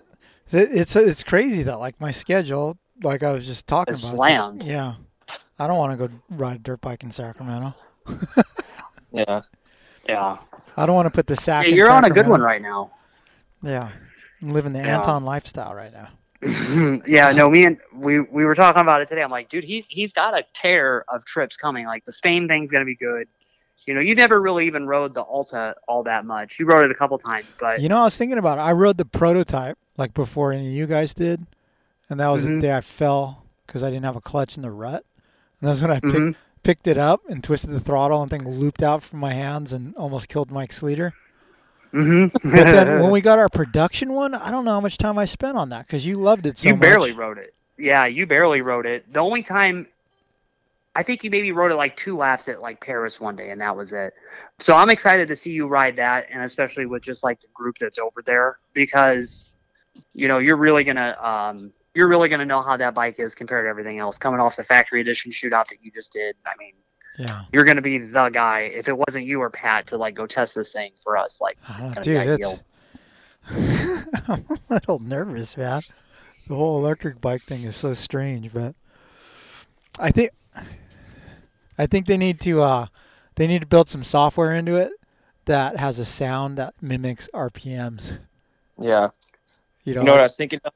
it's 0.52 0.94
it's 0.94 1.24
crazy 1.24 1.64
though. 1.64 1.80
Like 1.80 2.00
my 2.00 2.12
schedule, 2.12 2.78
like 3.02 3.24
I 3.24 3.32
was 3.32 3.44
just 3.44 3.66
talking 3.66 3.94
It's 3.94 4.04
about. 4.04 4.16
slammed. 4.18 4.62
yeah, 4.62 4.94
I 5.58 5.66
don't 5.66 5.78
want 5.78 5.98
to 5.98 6.06
go 6.08 6.14
ride 6.30 6.62
dirt 6.62 6.80
bike 6.80 7.02
in 7.02 7.10
Sacramento. 7.10 7.74
Yeah. 9.12 9.40
Yeah. 10.06 10.36
I 10.76 10.86
don't 10.86 10.94
want 10.94 11.06
to 11.06 11.10
put 11.10 11.26
the 11.26 11.36
sack. 11.36 11.66
Yeah, 11.66 11.74
you're 11.74 11.90
on 11.90 12.04
a 12.04 12.10
good 12.10 12.28
one 12.28 12.40
right 12.40 12.60
now. 12.62 12.90
Yeah, 13.62 13.90
I'm 14.42 14.50
living 14.50 14.72
the 14.72 14.80
Yeah. 14.80 14.96
Anton 14.98 15.24
lifestyle 15.24 15.74
right 15.74 15.92
now. 15.92 16.08
yeah, 17.06 17.32
no, 17.32 17.48
me 17.48 17.64
and 17.64 17.78
we 17.94 18.20
we 18.20 18.44
were 18.44 18.54
talking 18.54 18.82
about 18.82 19.00
it 19.00 19.08
today. 19.08 19.22
I'm 19.22 19.30
like, 19.30 19.48
dude, 19.48 19.64
he's 19.64 19.86
he's 19.88 20.12
got 20.12 20.34
a 20.38 20.44
tear 20.52 21.04
of 21.08 21.24
trips 21.24 21.56
coming. 21.56 21.86
Like 21.86 22.04
the 22.04 22.12
Spain 22.12 22.46
thing's 22.46 22.70
gonna 22.70 22.84
be 22.84 22.94
good. 22.94 23.26
You 23.86 23.94
know, 23.94 24.00
you 24.00 24.14
never 24.14 24.40
really 24.40 24.66
even 24.66 24.86
rode 24.86 25.14
the 25.14 25.22
Alta 25.22 25.74
all 25.88 26.02
that 26.04 26.24
much. 26.24 26.58
You 26.58 26.66
rode 26.66 26.84
it 26.84 26.90
a 26.90 26.94
couple 26.94 27.16
times, 27.18 27.46
but 27.58 27.80
You 27.80 27.88
know, 27.88 27.98
I 27.98 28.04
was 28.04 28.16
thinking 28.16 28.36
about 28.38 28.58
it. 28.58 28.62
I 28.62 28.72
rode 28.72 28.98
the 28.98 29.04
prototype 29.04 29.78
like 29.96 30.12
before 30.12 30.52
any 30.52 30.66
of 30.66 30.72
you 30.72 30.86
guys 30.86 31.14
did, 31.14 31.46
and 32.10 32.20
that 32.20 32.28
was 32.28 32.44
Mhm. 32.44 32.56
the 32.56 32.66
day 32.66 32.76
I 32.76 32.80
fell 32.82 33.44
because 33.66 33.82
I 33.82 33.90
didn't 33.90 34.04
have 34.04 34.16
a 34.16 34.20
clutch 34.20 34.56
in 34.56 34.62
the 34.62 34.70
rut. 34.70 35.04
And 35.60 35.70
that's 35.70 35.80
when 35.80 35.90
I 35.90 36.00
pick, 36.00 36.12
Mhm. 36.12 36.34
Picked 36.66 36.88
it 36.88 36.98
up 36.98 37.22
and 37.28 37.44
twisted 37.44 37.70
the 37.70 37.78
throttle, 37.78 38.20
and 38.22 38.28
thing 38.28 38.44
looped 38.48 38.82
out 38.82 39.00
from 39.00 39.20
my 39.20 39.32
hands 39.32 39.72
and 39.72 39.94
almost 39.94 40.28
killed 40.28 40.50
Mike 40.50 40.72
Sleeter. 40.72 41.12
Mhm. 41.92 42.32
but 42.32 42.42
then 42.42 43.00
when 43.00 43.12
we 43.12 43.20
got 43.20 43.38
our 43.38 43.48
production 43.48 44.12
one, 44.12 44.34
I 44.34 44.50
don't 44.50 44.64
know 44.64 44.72
how 44.72 44.80
much 44.80 44.98
time 44.98 45.16
I 45.16 45.26
spent 45.26 45.56
on 45.56 45.68
that 45.68 45.86
because 45.86 46.04
you 46.04 46.16
loved 46.16 46.44
it 46.44 46.58
so 46.58 46.68
you 46.68 46.74
much. 46.74 46.80
barely 46.80 47.12
rode 47.12 47.38
it. 47.38 47.54
Yeah, 47.78 48.06
you 48.06 48.26
barely 48.26 48.62
rode 48.62 48.84
it. 48.84 49.12
The 49.12 49.20
only 49.20 49.44
time 49.44 49.86
I 50.96 51.04
think 51.04 51.22
you 51.22 51.30
maybe 51.30 51.52
rode 51.52 51.70
it 51.70 51.76
like 51.76 51.94
two 51.96 52.16
laps 52.16 52.48
at 52.48 52.60
like 52.60 52.80
Perris 52.84 53.20
one 53.20 53.36
day, 53.36 53.50
and 53.50 53.60
that 53.60 53.76
was 53.76 53.92
it. 53.92 54.12
So 54.58 54.74
I'm 54.74 54.90
excited 54.90 55.28
to 55.28 55.36
see 55.36 55.52
you 55.52 55.68
ride 55.68 55.94
that, 55.96 56.26
and 56.32 56.42
especially 56.42 56.86
with 56.86 57.00
just 57.00 57.22
like 57.22 57.38
the 57.38 57.46
group 57.54 57.78
that's 57.78 58.00
over 58.00 58.22
there, 58.22 58.58
because 58.74 59.46
you 60.14 60.26
know 60.26 60.38
you're 60.38 60.56
really 60.56 60.82
gonna 60.82 61.16
um, 61.22 61.72
you're 61.96 62.08
really 62.08 62.28
gonna 62.28 62.44
know 62.44 62.60
how 62.62 62.76
that 62.76 62.94
bike 62.94 63.18
is 63.18 63.34
compared 63.34 63.64
to 63.64 63.68
everything 63.70 63.98
else. 63.98 64.18
Coming 64.18 64.38
off 64.38 64.54
the 64.56 64.62
factory 64.64 65.00
edition 65.00 65.32
shootout 65.32 65.66
that 65.68 65.78
you 65.82 65.90
just 65.90 66.12
did, 66.12 66.36
I 66.46 66.50
mean, 66.58 66.74
Yeah. 67.18 67.42
you're 67.52 67.64
gonna 67.64 67.80
be 67.82 67.98
the 67.98 68.28
guy. 68.28 68.60
If 68.74 68.86
it 68.88 68.96
wasn't 68.96 69.24
you 69.24 69.40
or 69.40 69.50
Pat 69.50 69.86
to 69.88 69.96
like 69.96 70.14
go 70.14 70.26
test 70.26 70.54
this 70.54 70.72
thing 70.72 70.92
for 71.02 71.16
us, 71.16 71.40
like 71.40 71.56
I 71.68 71.80
don't 71.80 71.96
it's 71.96 72.06
know, 72.06 72.14
gonna 72.14 72.26
dude, 72.26 72.38
be 72.38 72.44
it's. 72.44 72.46
ideal. 72.46 72.62
I'm 74.28 74.44
a 74.50 74.74
little 74.74 74.98
nervous, 74.98 75.56
man. 75.56 75.82
The 76.48 76.54
whole 76.54 76.78
electric 76.78 77.20
bike 77.20 77.42
thing 77.42 77.62
is 77.62 77.76
so 77.76 77.94
strange, 77.94 78.52
but 78.52 78.74
I 79.98 80.10
think 80.10 80.30
I 81.78 81.86
think 81.86 82.06
they 82.06 82.16
need 82.16 82.40
to 82.42 82.62
uh 82.62 82.86
they 83.36 83.46
need 83.46 83.62
to 83.62 83.66
build 83.68 83.88
some 83.88 84.04
software 84.04 84.52
into 84.54 84.76
it 84.76 84.92
that 85.46 85.76
has 85.76 85.98
a 85.98 86.04
sound 86.04 86.58
that 86.58 86.74
mimics 86.80 87.28
RPMs. 87.32 88.18
Yeah. 88.80 89.08
You 89.84 89.92
You 89.92 89.94
know, 89.94 90.02
know 90.02 90.12
what 90.12 90.20
I 90.20 90.24
was 90.24 90.36
thinking 90.36 90.60
of? 90.64 90.72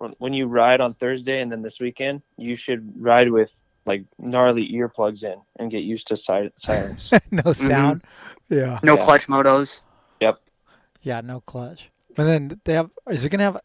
When, 0.00 0.14
when 0.18 0.32
you 0.32 0.46
ride 0.46 0.80
on 0.80 0.94
Thursday 0.94 1.42
and 1.42 1.52
then 1.52 1.60
this 1.60 1.78
weekend, 1.78 2.22
you 2.38 2.56
should 2.56 2.90
ride 2.96 3.30
with 3.30 3.52
like 3.84 4.04
gnarly 4.18 4.66
earplugs 4.72 5.22
in 5.24 5.36
and 5.58 5.70
get 5.70 5.82
used 5.84 6.06
to 6.08 6.16
si- 6.16 6.50
silence. 6.56 7.10
no 7.30 7.52
sound. 7.52 8.02
Yeah. 8.48 8.80
No 8.82 8.96
Yeah. 8.96 9.04
clutch 9.04 9.26
motos. 9.26 9.82
Yep. 10.20 10.40
Yeah, 11.02 11.20
no 11.20 11.40
clutch. 11.42 11.90
And 12.16 12.26
then 12.26 12.60
they 12.64 12.72
have. 12.72 12.90
Is 13.10 13.26
it 13.26 13.28
gonna 13.28 13.44
have? 13.44 13.60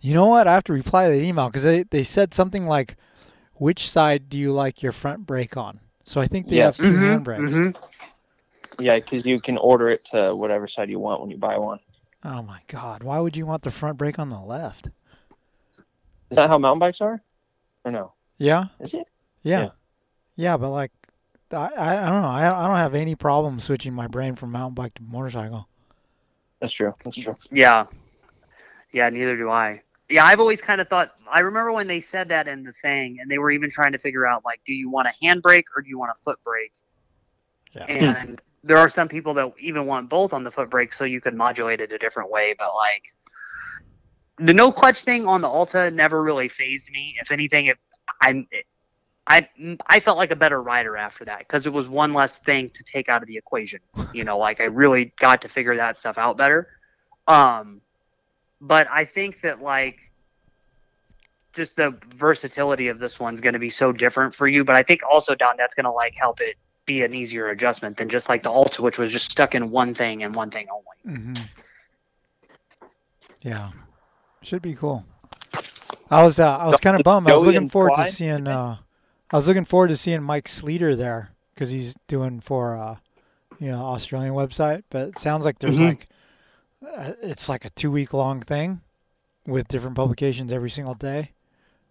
You 0.00 0.14
know 0.14 0.26
what? 0.26 0.46
I 0.48 0.54
have 0.54 0.64
to 0.64 0.72
reply 0.72 1.08
to 1.10 1.14
that 1.14 1.22
email 1.22 1.48
because 1.48 1.62
they 1.62 1.82
they 1.82 2.04
said 2.04 2.32
something 2.32 2.66
like, 2.66 2.96
"Which 3.54 3.88
side 3.88 4.30
do 4.30 4.38
you 4.38 4.52
like 4.52 4.82
your 4.82 4.92
front 4.92 5.26
brake 5.26 5.58
on?" 5.58 5.80
So 6.04 6.22
I 6.22 6.26
think 6.26 6.48
they 6.48 6.56
Yes. 6.56 6.78
have 6.78 6.88
2 6.88 6.94
Mhm, 6.94 7.24
handbrakes. 7.24 7.50
mhm. 7.50 7.76
Yeah, 8.78 8.96
because 8.96 9.26
you 9.26 9.40
can 9.40 9.58
order 9.58 9.90
it 9.90 10.06
to 10.06 10.34
whatever 10.34 10.68
side 10.68 10.88
you 10.88 10.98
want 10.98 11.20
when 11.20 11.30
you 11.30 11.36
buy 11.36 11.58
one. 11.58 11.80
Oh 12.24 12.42
my 12.42 12.60
God! 12.66 13.02
Why 13.02 13.20
would 13.20 13.36
you 13.36 13.44
want 13.46 13.62
the 13.62 13.70
front 13.70 13.98
brake 13.98 14.18
on 14.18 14.30
the 14.30 14.40
left? 14.40 14.88
Is 16.30 16.36
that 16.36 16.48
how 16.48 16.58
mountain 16.58 16.78
bikes 16.80 17.00
are? 17.00 17.22
Or 17.84 17.90
no? 17.92 18.12
Yeah, 18.38 18.66
Is 18.80 18.94
it? 18.94 19.06
yeah, 19.42 19.60
Yeah. 19.62 19.68
yeah. 20.36 20.56
but 20.56 20.70
like, 20.70 20.92
I 21.52 21.56
I, 21.76 22.06
I 22.06 22.10
don't 22.10 22.22
know. 22.22 22.28
I 22.28 22.46
I 22.46 22.66
don't 22.68 22.76
have 22.76 22.94
any 22.94 23.14
problem 23.14 23.60
switching 23.60 23.94
my 23.94 24.06
brain 24.08 24.34
from 24.34 24.52
mountain 24.52 24.74
bike 24.74 24.94
to 24.94 25.02
motorcycle. 25.02 25.68
That's 26.60 26.72
true. 26.72 26.94
That's 27.04 27.16
true. 27.16 27.36
Yeah. 27.50 27.86
Yeah, 28.92 29.08
neither 29.10 29.36
do 29.36 29.50
I. 29.50 29.82
Yeah, 30.08 30.24
I've 30.24 30.40
always 30.40 30.60
kind 30.60 30.80
of 30.80 30.88
thought. 30.88 31.12
I 31.30 31.40
remember 31.40 31.72
when 31.72 31.86
they 31.86 32.00
said 32.00 32.28
that 32.28 32.46
in 32.48 32.62
the 32.62 32.72
thing, 32.82 33.18
and 33.20 33.30
they 33.30 33.38
were 33.38 33.50
even 33.50 33.70
trying 33.70 33.92
to 33.92 33.98
figure 33.98 34.26
out 34.26 34.44
like, 34.44 34.60
do 34.66 34.72
you 34.72 34.88
want 34.88 35.08
a 35.08 35.24
handbrake 35.24 35.64
or 35.76 35.82
do 35.82 35.88
you 35.88 35.98
want 35.98 36.12
a 36.12 36.22
foot 36.24 36.38
brake? 36.44 36.72
Yeah. 37.72 37.84
Hmm. 37.86 38.04
And 38.28 38.40
there 38.64 38.78
are 38.78 38.88
some 38.88 39.08
people 39.08 39.34
that 39.34 39.52
even 39.60 39.86
want 39.86 40.08
both 40.08 40.32
on 40.32 40.44
the 40.44 40.50
foot 40.50 40.70
brake, 40.70 40.92
so 40.92 41.04
you 41.04 41.20
could 41.20 41.34
modulate 41.34 41.80
it 41.80 41.92
a 41.92 41.98
different 41.98 42.30
way. 42.30 42.54
But 42.58 42.74
like, 42.74 43.02
the 44.38 44.54
no 44.54 44.70
clutch 44.70 45.02
thing 45.04 45.26
on 45.26 45.40
the 45.40 45.48
Alta 45.48 45.90
never 45.90 46.22
really 46.22 46.48
phased 46.48 46.90
me. 46.90 47.16
If 47.20 47.30
anything, 47.30 47.66
it 47.66 47.78
I 48.22 48.46
I 49.26 49.48
I 49.86 50.00
felt 50.00 50.18
like 50.18 50.30
a 50.30 50.36
better 50.36 50.62
rider 50.62 50.96
after 50.96 51.24
that 51.24 51.40
because 51.40 51.66
it 51.66 51.72
was 51.72 51.88
one 51.88 52.12
less 52.12 52.38
thing 52.38 52.70
to 52.74 52.84
take 52.84 53.08
out 53.08 53.22
of 53.22 53.28
the 53.28 53.36
equation. 53.36 53.80
You 54.12 54.24
know, 54.24 54.38
like 54.38 54.60
I 54.60 54.64
really 54.64 55.12
got 55.20 55.42
to 55.42 55.48
figure 55.48 55.76
that 55.76 55.98
stuff 55.98 56.18
out 56.18 56.36
better. 56.36 56.68
Um, 57.26 57.80
but 58.60 58.86
I 58.90 59.04
think 59.04 59.40
that 59.42 59.60
like 59.60 59.96
just 61.54 61.74
the 61.76 61.98
versatility 62.14 62.88
of 62.88 62.98
this 62.98 63.18
one's 63.18 63.40
going 63.40 63.54
to 63.54 63.58
be 63.58 63.70
so 63.70 63.90
different 63.90 64.34
for 64.34 64.46
you. 64.46 64.64
But 64.64 64.76
I 64.76 64.82
think 64.82 65.00
also 65.10 65.34
Don, 65.34 65.56
that's 65.56 65.74
going 65.74 65.84
to 65.84 65.90
like 65.90 66.14
help 66.14 66.40
it 66.40 66.56
be 66.84 67.02
an 67.02 67.14
easier 67.14 67.48
adjustment 67.48 67.96
than 67.96 68.08
just 68.08 68.28
like 68.28 68.42
the 68.42 68.50
Alta, 68.50 68.82
which 68.82 68.98
was 68.98 69.10
just 69.10 69.30
stuck 69.30 69.54
in 69.54 69.70
one 69.70 69.94
thing 69.94 70.22
and 70.22 70.34
one 70.34 70.50
thing 70.50 70.66
only. 70.70 71.18
hmm 71.18 71.34
Yeah, 73.42 73.70
should 74.46 74.62
be 74.62 74.74
cool. 74.74 75.04
I 76.10 76.22
was 76.22 76.38
uh, 76.38 76.56
I 76.56 76.66
was 76.68 76.80
kind 76.80 76.96
of 76.96 77.02
bummed. 77.02 77.28
I 77.28 77.32
was 77.32 77.44
looking 77.44 77.68
forward 77.68 77.94
to 77.96 78.04
seeing 78.04 78.46
uh, 78.46 78.76
I 79.32 79.36
was 79.36 79.48
looking 79.48 79.64
forward 79.64 79.88
to 79.88 79.96
seeing 79.96 80.22
Mike 80.22 80.46
Sleeter 80.48 80.96
there 80.96 81.30
because 81.54 81.70
he's 81.70 81.96
doing 82.06 82.40
for 82.40 82.76
uh, 82.76 82.96
you 83.58 83.70
know 83.70 83.82
Australian 83.82 84.34
website. 84.34 84.84
But 84.90 85.08
it 85.08 85.18
sounds 85.18 85.44
like 85.44 85.58
there's 85.58 85.76
Mhm. 85.76 85.82
like 85.88 86.06
uh, 86.96 87.12
it's 87.22 87.48
like 87.48 87.64
a 87.64 87.70
two 87.70 87.90
week 87.90 88.12
long 88.12 88.40
thing 88.40 88.82
with 89.46 89.66
different 89.68 89.96
publications 89.96 90.52
every 90.52 90.70
single 90.70 90.94
day. 90.94 91.32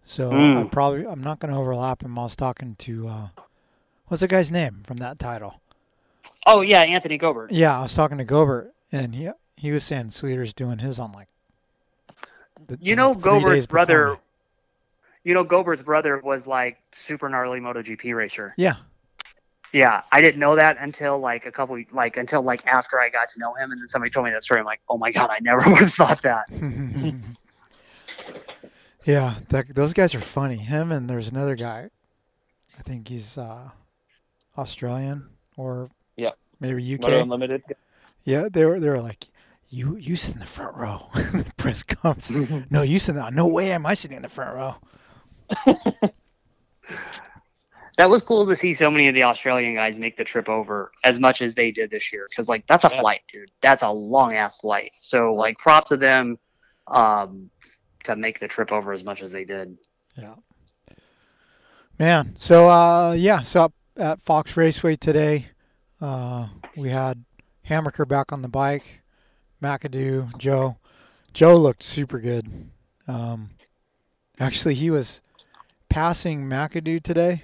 So 0.04 0.30
I 0.30 0.34
Mm. 0.64 0.72
probably 0.72 1.06
I'm 1.06 1.22
not 1.22 1.40
going 1.40 1.52
to 1.52 1.58
overlap 1.58 2.02
him. 2.02 2.18
I 2.18 2.22
was 2.22 2.36
talking 2.36 2.74
to 2.76 3.08
uh, 3.08 3.28
what's 4.06 4.20
the 4.22 4.28
guy's 4.28 4.50
name 4.50 4.82
from 4.86 4.96
that 4.98 5.18
title? 5.18 5.60
Oh 6.46 6.62
yeah, 6.62 6.80
Anthony 6.80 7.18
Gobert. 7.18 7.52
Yeah, 7.52 7.78
I 7.78 7.82
was 7.82 7.94
talking 7.94 8.16
to 8.18 8.24
Gobert, 8.24 8.72
and 8.90 9.14
he 9.14 9.28
he 9.56 9.72
was 9.72 9.84
saying 9.84 10.10
Sleeter's 10.10 10.54
doing 10.54 10.78
his 10.78 10.98
on 10.98 11.12
like. 11.12 11.28
The- 12.66 12.78
You 12.80 12.96
know, 12.96 13.12
three 13.14 13.22
Gobert's 13.22 13.54
days 13.54 13.66
before 13.66 13.74
brother. 13.86 14.18
You 15.24 15.34
know, 15.34 15.42
Gobert's 15.44 15.82
brother 15.82 16.20
was 16.22 16.46
like 16.46 16.78
super 16.92 17.28
gnarly 17.28 17.58
MotoGP 17.60 18.14
racer. 18.14 18.54
Yeah, 18.56 18.74
Yeah, 19.72 20.02
I 20.12 20.20
didn't 20.20 20.38
know 20.38 20.54
that 20.56 20.76
until 20.80 21.18
like 21.18 21.46
a 21.46 21.50
couple, 21.50 21.82
like 21.92 22.16
until 22.16 22.42
like 22.42 22.64
after 22.66 23.00
I 23.00 23.08
got 23.10 23.28
to 23.30 23.38
know 23.40 23.52
him, 23.54 23.72
and 23.72 23.80
then 23.80 23.88
somebody 23.88 24.10
told 24.10 24.26
me 24.26 24.32
that 24.32 24.44
story. 24.44 24.60
I'm 24.60 24.66
like, 24.66 24.80
oh 24.88 24.96
my 24.96 25.10
god, 25.10 25.30
I 25.30 25.38
never 25.40 25.58
would 25.70 25.80
have 25.80 25.92
thought 25.92 26.22
that. 26.22 26.44
yeah, 29.04 29.34
that, 29.50 29.74
those 29.74 29.92
guys 29.92 30.14
are 30.14 30.20
funny. 30.20 30.56
Him 30.56 30.92
and 30.92 31.08
there's 31.10 31.28
another 31.30 31.56
guy. 31.56 31.90
I 32.78 32.82
think 32.82 33.08
he's 33.08 33.36
uh, 33.38 33.70
Australian 34.56 35.28
or 35.56 35.88
yeah, 36.16 36.30
maybe 36.60 36.94
UK. 36.94 37.00
Moto 37.02 37.22
Unlimited. 37.22 37.62
Yeah, 38.24 38.48
they 38.50 38.64
were 38.64 38.78
they 38.80 38.88
were 38.88 39.00
like, 39.00 39.24
you 39.76 39.96
you 39.96 40.16
sit 40.16 40.34
in 40.34 40.40
the 40.40 40.46
front 40.46 40.76
row. 40.76 41.08
the 41.14 41.50
press 41.56 41.82
comes. 41.82 42.30
no, 42.70 42.82
you 42.82 42.98
sit. 42.98 43.14
in 43.14 43.20
the- 43.22 43.30
No 43.30 43.46
way 43.48 43.72
am 43.72 43.84
I 43.86 43.94
sitting 43.94 44.16
in 44.16 44.22
the 44.22 44.28
front 44.28 44.54
row. 44.56 46.10
That 47.98 48.10
was 48.10 48.20
cool 48.22 48.46
to 48.46 48.54
see 48.56 48.74
so 48.74 48.90
many 48.90 49.08
of 49.08 49.14
the 49.14 49.22
Australian 49.22 49.74
guys 49.74 49.96
make 49.96 50.18
the 50.18 50.24
trip 50.24 50.50
over 50.50 50.92
as 51.02 51.18
much 51.18 51.40
as 51.40 51.54
they 51.54 51.70
did 51.70 51.90
this 51.90 52.12
year. 52.12 52.26
Because 52.28 52.46
like 52.46 52.66
that's 52.66 52.84
a 52.84 52.90
Yeah. 52.92 53.00
flight, 53.00 53.20
dude. 53.32 53.50
That's 53.62 53.82
a 53.82 53.90
long 53.90 54.34
ass 54.34 54.60
flight. 54.60 54.92
So 54.98 55.32
like 55.32 55.56
props 55.56 55.88
to 55.88 55.96
them 55.96 56.38
um, 56.88 57.48
to 58.04 58.14
make 58.14 58.38
the 58.38 58.48
trip 58.48 58.70
over 58.70 58.92
as 58.92 59.02
much 59.02 59.22
as 59.22 59.32
they 59.32 59.46
did. 59.46 59.78
Yeah. 60.14 60.34
Man, 61.98 62.36
so 62.38 62.68
uh, 62.68 63.12
yeah, 63.12 63.40
so 63.40 63.62
up 63.64 63.72
at 63.96 64.20
Fox 64.20 64.54
Raceway 64.58 64.96
today, 64.96 65.46
uh, 65.98 66.48
we 66.76 66.90
had 66.90 67.24
Hammaker 67.66 68.06
back 68.06 68.30
on 68.30 68.42
the 68.42 68.48
bike, 68.48 69.00
McAdoo, 69.62 70.36
Joe. 70.38 70.76
Joe 71.32 71.56
looked 71.56 71.82
super 71.82 72.18
good. 72.18 72.68
Um, 73.08 73.50
actually, 74.38 74.74
he 74.74 74.90
was 74.90 75.20
passing 75.88 76.48
McAdoo 76.48 77.02
today, 77.02 77.42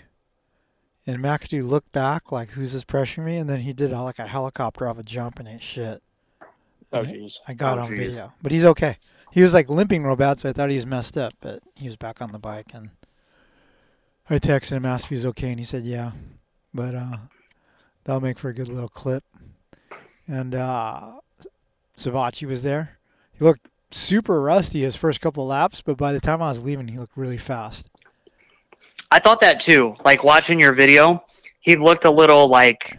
and 1.06 1.18
McAdoo 1.18 1.68
looked 1.68 1.92
back 1.92 2.32
like, 2.32 2.50
"Who's 2.50 2.72
this 2.72 2.84
pressuring 2.84 3.24
me?" 3.24 3.36
And 3.36 3.48
then 3.50 3.60
he 3.60 3.72
did 3.72 3.92
uh, 3.92 4.02
like 4.02 4.18
a 4.18 4.26
helicopter 4.26 4.88
off 4.88 4.98
a 4.98 5.02
jump 5.02 5.38
and 5.38 5.48
ate 5.48 5.62
shit. 5.62 6.02
Oh 6.92 7.02
jeez. 7.04 7.36
I 7.48 7.54
got 7.54 7.78
Oh, 7.78 7.82
on 7.82 7.88
jeez. 7.90 7.96
video, 7.96 8.32
but 8.42 8.52
he's 8.52 8.64
okay. 8.64 8.98
He 9.30 9.42
was 9.42 9.54
like 9.54 9.68
limping 9.70 10.04
real 10.04 10.16
bad, 10.16 10.40
so 10.40 10.50
I 10.50 10.52
thought 10.52 10.68
he 10.70 10.76
was 10.76 10.86
messed 10.86 11.16
up, 11.16 11.32
but 11.40 11.62
he 11.74 11.86
was 11.86 11.96
back 11.96 12.20
on 12.20 12.32
the 12.32 12.38
bike. 12.38 12.74
And 12.74 12.90
I 14.28 14.38
texted 14.38 14.72
him, 14.72 14.84
asked 14.84 15.04
if 15.06 15.08
he 15.10 15.14
was 15.14 15.24
okay, 15.26 15.50
and 15.50 15.58
he 15.58 15.64
said 15.64 15.84
yeah. 15.84 16.12
But 16.74 16.94
uh, 16.94 17.16
that'll 18.04 18.20
make 18.20 18.38
for 18.38 18.48
a 18.50 18.54
good 18.54 18.68
little 18.68 18.88
clip. 18.90 19.24
And 20.26 20.54
uh, 20.54 21.12
Savatgy 21.96 22.46
was 22.46 22.62
there. 22.62 22.98
He 23.32 23.44
looked 23.44 23.68
super 23.90 24.40
rusty 24.40 24.82
his 24.82 24.96
first 24.96 25.20
couple 25.20 25.46
laps, 25.46 25.82
but 25.82 25.96
by 25.96 26.12
the 26.12 26.20
time 26.20 26.42
I 26.42 26.48
was 26.48 26.62
leaving, 26.62 26.88
he 26.88 26.98
looked 26.98 27.16
really 27.16 27.38
fast. 27.38 27.90
I 29.10 29.18
thought 29.18 29.40
that 29.40 29.60
too. 29.60 29.94
Like 30.04 30.24
watching 30.24 30.58
your 30.58 30.72
video, 30.72 31.22
he 31.60 31.76
looked 31.76 32.04
a 32.04 32.10
little 32.10 32.48
like 32.48 32.98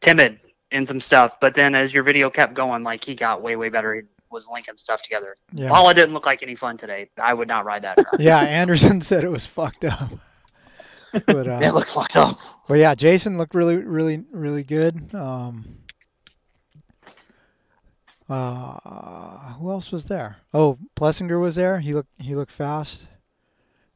timid 0.00 0.38
in 0.70 0.86
some 0.86 1.00
stuff, 1.00 1.36
but 1.40 1.54
then 1.54 1.74
as 1.74 1.92
your 1.92 2.04
video 2.04 2.30
kept 2.30 2.54
going, 2.54 2.84
like 2.84 3.02
he 3.04 3.14
got 3.14 3.42
way 3.42 3.56
way 3.56 3.68
better. 3.68 3.94
He 3.94 4.02
was 4.30 4.46
linking 4.46 4.76
stuff 4.76 5.02
together. 5.02 5.34
Yeah. 5.52 5.68
Pala 5.70 5.94
didn't 5.94 6.14
look 6.14 6.26
like 6.26 6.42
any 6.42 6.54
fun 6.54 6.76
today. 6.76 7.10
I 7.20 7.34
would 7.34 7.48
not 7.48 7.64
ride 7.64 7.82
that 7.82 7.96
track. 7.96 8.08
Yeah, 8.20 8.40
Anderson 8.40 9.00
said 9.00 9.24
it 9.24 9.30
was 9.30 9.46
fucked 9.46 9.84
up. 9.84 10.10
But 11.26 11.46
uh, 11.48 11.60
it 11.62 11.72
looked 11.72 11.88
fucked 11.88 12.16
up. 12.16 12.36
But 12.68 12.74
yeah, 12.74 12.94
Jason 12.94 13.38
looked 13.38 13.54
really, 13.54 13.78
really, 13.78 14.24
really 14.30 14.62
good. 14.62 15.14
Um, 15.14 15.78
uh, 18.28 19.52
who 19.54 19.70
else 19.70 19.90
was 19.92 20.04
there? 20.06 20.38
Oh, 20.52 20.78
Plessinger 20.96 21.40
was 21.40 21.56
there. 21.56 21.80
He 21.80 21.94
looked 21.94 22.10
he 22.20 22.34
looked 22.34 22.52
fast, 22.52 23.08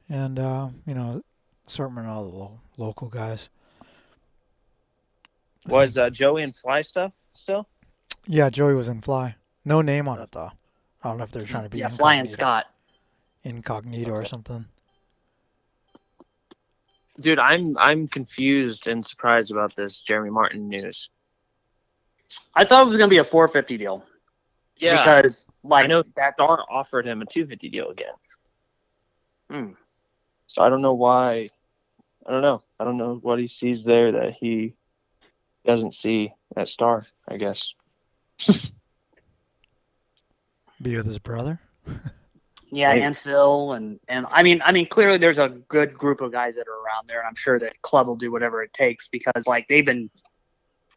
and 0.09 0.39
uh, 0.39 0.69
you 0.87 0.95
know, 0.95 1.23
assortment 1.67 2.07
of 2.07 2.13
all 2.17 2.23
the 2.25 2.37
lo- 2.37 2.61
local 2.77 3.09
guys. 3.09 3.49
Was 5.69 5.97
uh, 5.97 6.11
Joey 6.11 6.43
in 6.43 6.53
fly 6.53 6.83
stuff 6.83 7.13
still? 7.35 7.69
Yeah, 8.27 8.51
Joey 8.51 8.75
was 8.75 8.89
in 8.89 9.01
fly. 9.01 9.37
No 9.65 9.81
name 9.83 10.09
on 10.09 10.21
it 10.21 10.33
though. 10.33 10.51
I 11.05 11.09
don't 11.09 11.19
know 11.19 11.25
if 11.25 11.31
they're 11.33 11.45
trying 11.45 11.65
to 11.65 11.69
be 11.71 11.79
Yeah, 11.79 11.89
Flying 11.89 12.21
incognito- 12.21 12.35
Scott. 12.41 12.67
incognito 13.43 14.11
or 14.13 14.25
something. 14.25 14.67
Dude, 17.21 17.39
I'm 17.39 17.77
I'm 17.79 18.09
confused 18.09 18.89
and 18.89 19.05
surprised 19.05 19.51
about 19.51 19.77
this 19.77 20.01
Jeremy 20.03 20.31
Martin 20.31 20.69
news. 20.69 21.11
I 22.55 22.65
thought 22.65 22.83
it 22.83 22.89
was 22.89 22.97
going 22.97 23.09
to 23.11 23.15
be 23.15 23.19
a 23.19 23.25
450 23.25 23.77
deal. 23.77 24.05
Yeah, 24.83 25.05
Because, 25.05 25.47
like, 25.63 25.85
I 25.85 25.87
know 25.87 26.03
that 26.17 26.35
Star 26.35 26.65
offered 26.69 27.07
him 27.07 27.23
a 27.23 27.25
250 27.25 27.69
deal 27.69 27.89
again. 27.91 28.15
Hmm. 29.51 29.73
So 30.49 30.63
I 30.63 30.69
don't 30.69 30.83
know 30.83 30.95
why. 30.95 31.51
I 32.27 32.31
don't 32.31 32.43
know. 32.43 32.63
I 32.81 32.85
don't 32.85 32.97
know 32.97 33.19
what 33.23 33.39
he 33.39 33.47
sees 33.47 33.85
there 33.85 34.13
that 34.13 34.35
he 34.35 34.75
doesn't 35.65 35.95
see 35.95 36.33
at 36.57 36.69
Star. 36.69 37.07
I 37.29 37.37
guess. 37.37 37.75
Be 40.81 40.97
with 40.97 41.07
his 41.07 41.19
brother. 41.19 41.61
Yeah, 42.75 42.89
Right. 42.89 43.03
and 43.03 43.15
Phil 43.15 43.73
and 43.75 44.01
and 44.09 44.25
I 44.31 44.43
mean 44.43 44.63
I 44.65 44.73
mean 44.73 44.87
clearly 44.87 45.19
there's 45.19 45.37
a 45.37 45.51
good 45.69 45.93
group 45.93 46.23
of 46.23 46.33
guys 46.33 46.55
that 46.55 46.67
are 46.67 46.83
around 46.83 47.07
there 47.07 47.19
and 47.19 47.29
I'm 47.29 47.35
sure 47.35 47.59
that 47.59 47.83
club 47.83 48.07
will 48.07 48.17
do 48.17 48.33
whatever 48.33 48.63
it 48.63 48.73
takes 48.73 49.09
because 49.09 49.47
like 49.47 49.69
they've 49.69 49.85
been 49.85 50.09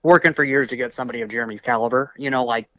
working 0.02 0.34
for 0.34 0.46
years 0.46 0.70
to 0.70 0.78
get 0.78 0.94
somebody 0.94 1.20
of 1.20 1.28
Jeremy's 1.28 1.60
caliber. 1.60 2.14
You 2.18 2.30
know, 2.30 2.46
like 2.46 2.70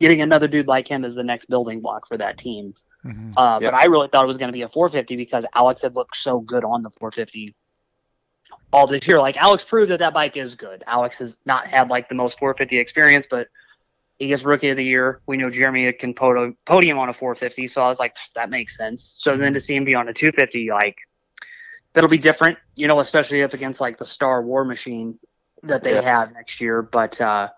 getting 0.00 0.20
another 0.20 0.48
dude 0.48 0.66
like 0.66 0.86
him 0.88 1.04
is 1.04 1.14
the 1.14 1.24
next 1.24 1.46
building 1.46 1.80
block 1.80 2.06
for 2.06 2.16
that 2.18 2.36
team. 2.38 2.74
Mhm. 3.04 3.32
Uh, 3.36 3.58
Yep. 3.60 3.72
But 3.72 3.82
I 3.82 3.86
really 3.86 4.08
thought 4.08 4.24
it 4.24 4.26
was 4.26 4.36
going 4.38 4.48
to 4.48 4.52
be 4.52 4.62
a 4.62 4.68
450 4.68 5.16
because 5.16 5.44
Alex 5.54 5.82
had 5.82 5.94
looked 5.94 6.16
so 6.16 6.40
good 6.40 6.64
on 6.64 6.82
the 6.82 6.90
450 6.90 7.54
all 8.72 8.86
this 8.86 9.06
year. 9.08 9.18
Like 9.20 9.36
Alex 9.36 9.64
proved 9.64 9.90
that 9.90 9.98
that 10.00 10.12
bike 10.12 10.36
is 10.36 10.54
good. 10.54 10.82
Alex 10.86 11.18
has 11.18 11.36
not 11.46 11.66
had 11.66 11.88
like 11.88 12.08
the 12.08 12.14
most 12.14 12.38
450 12.38 12.78
experience, 12.78 13.26
but 13.30 13.48
he 14.18 14.28
gets 14.28 14.44
rookie 14.44 14.68
of 14.70 14.76
the 14.76 14.84
year. 14.84 15.20
We 15.26 15.36
know 15.36 15.50
Jeremy 15.50 15.92
can 15.92 16.14
podi- 16.14 16.56
podium 16.64 16.98
on 16.98 17.08
a 17.08 17.12
450, 17.14 17.68
so 17.68 17.82
I 17.82 17.88
was 17.88 17.98
like, 17.98 18.16
that 18.34 18.50
makes 18.50 18.76
sense. 18.76 19.16
So 19.18 19.36
then 19.36 19.52
to 19.52 19.60
see 19.60 19.76
him 19.76 19.84
be 19.84 19.94
on 19.94 20.08
a 20.08 20.12
250, 20.12 20.70
like 20.70 20.96
that'll 21.92 22.10
be 22.10 22.18
different, 22.18 22.58
you 22.74 22.86
know, 22.88 22.98
especially 23.00 23.42
up 23.42 23.52
against 23.54 23.80
like 23.80 23.98
the 23.98 24.04
Star 24.06 24.42
War 24.42 24.64
Machine 24.64 25.18
that 25.62 25.82
they 25.82 25.94
Yeah. 25.94 26.00
have 26.02 26.32
next 26.32 26.60
year. 26.60 26.82
But 26.82 27.20
uh, 27.20 27.50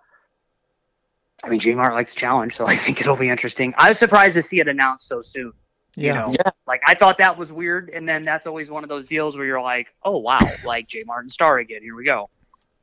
I 1.45 1.49
mean, 1.49 1.61
J 1.61 1.75
Mart 1.75 1.95
likes 1.95 2.15
challenge, 2.15 2.57
so 2.57 2.67
I 2.69 2.77
think 2.77 3.01
it'll 3.01 3.17
be 3.17 3.29
interesting. 3.29 3.75
I 3.77 3.89
was 3.89 3.99
surprised 3.99 4.35
to 4.35 4.43
see 4.43 4.61
it 4.61 4.69
announced 4.69 5.09
so 5.09 5.23
soon. 5.23 5.53
Yeah. 5.95 6.29
You 6.31 6.37
know, 6.45 6.53
like 6.67 6.81
I 6.87 6.95
thought 6.95 7.19
that 7.19 7.37
was 7.37 7.53
weird, 7.53 7.91
and 7.91 8.09
then 8.09 8.23
that's 8.23 8.47
always 8.47 8.71
one 8.71 8.83
of 8.85 8.89
those 8.89 9.07
deals 9.07 9.37
where 9.37 9.47
you're 9.47 9.61
like, 9.61 9.89
oh 10.05 10.19
wow, 10.19 10.39
like 10.65 10.87
J 10.89 11.05
Martin 11.05 11.31
Star 11.31 11.59
again. 11.59 11.83
Here 11.83 11.97
we 11.97 12.05
go. 12.05 12.31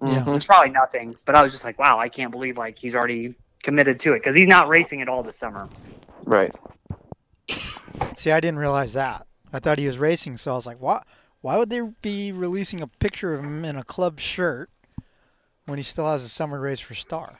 Mm-hmm. 0.01 0.29
Yeah. 0.29 0.35
It's 0.35 0.45
probably 0.45 0.71
nothing, 0.71 1.15
but 1.25 1.35
I 1.35 1.41
was 1.41 1.53
just 1.53 1.63
like, 1.63 1.79
wow, 1.79 1.97
I 1.97 2.09
can't 2.09 2.31
believe 2.31 2.57
like 2.57 2.77
he's 2.77 2.95
already 2.95 3.35
committed 3.63 3.99
to 4.01 4.13
it 4.13 4.19
because 4.19 4.35
he's 4.35 4.47
not 4.47 4.67
racing 4.67 5.01
at 5.01 5.07
all 5.07 5.23
this 5.23 5.37
summer. 5.37 5.69
Right. 6.25 6.53
See, 8.15 8.31
I 8.31 8.39
didn't 8.39 8.59
realize 8.59 8.93
that. 8.93 9.25
I 9.53 9.59
thought 9.59 9.79
he 9.79 9.87
was 9.87 9.97
racing, 9.97 10.37
so 10.37 10.51
I 10.51 10.55
was 10.55 10.65
like, 10.65 10.81
"What? 10.81 11.05
Why 11.39 11.57
would 11.57 11.69
they 11.69 11.81
be 12.01 12.31
releasing 12.31 12.81
a 12.81 12.87
picture 12.87 13.33
of 13.33 13.41
him 13.41 13.63
in 13.63 13.77
a 13.77 13.83
club 13.83 14.19
shirt 14.19 14.69
when 15.65 15.77
he 15.77 15.83
still 15.83 16.07
has 16.07 16.23
a 16.23 16.29
summer 16.29 16.59
race 16.59 16.81
for 16.81 16.93
Star?" 16.95 17.39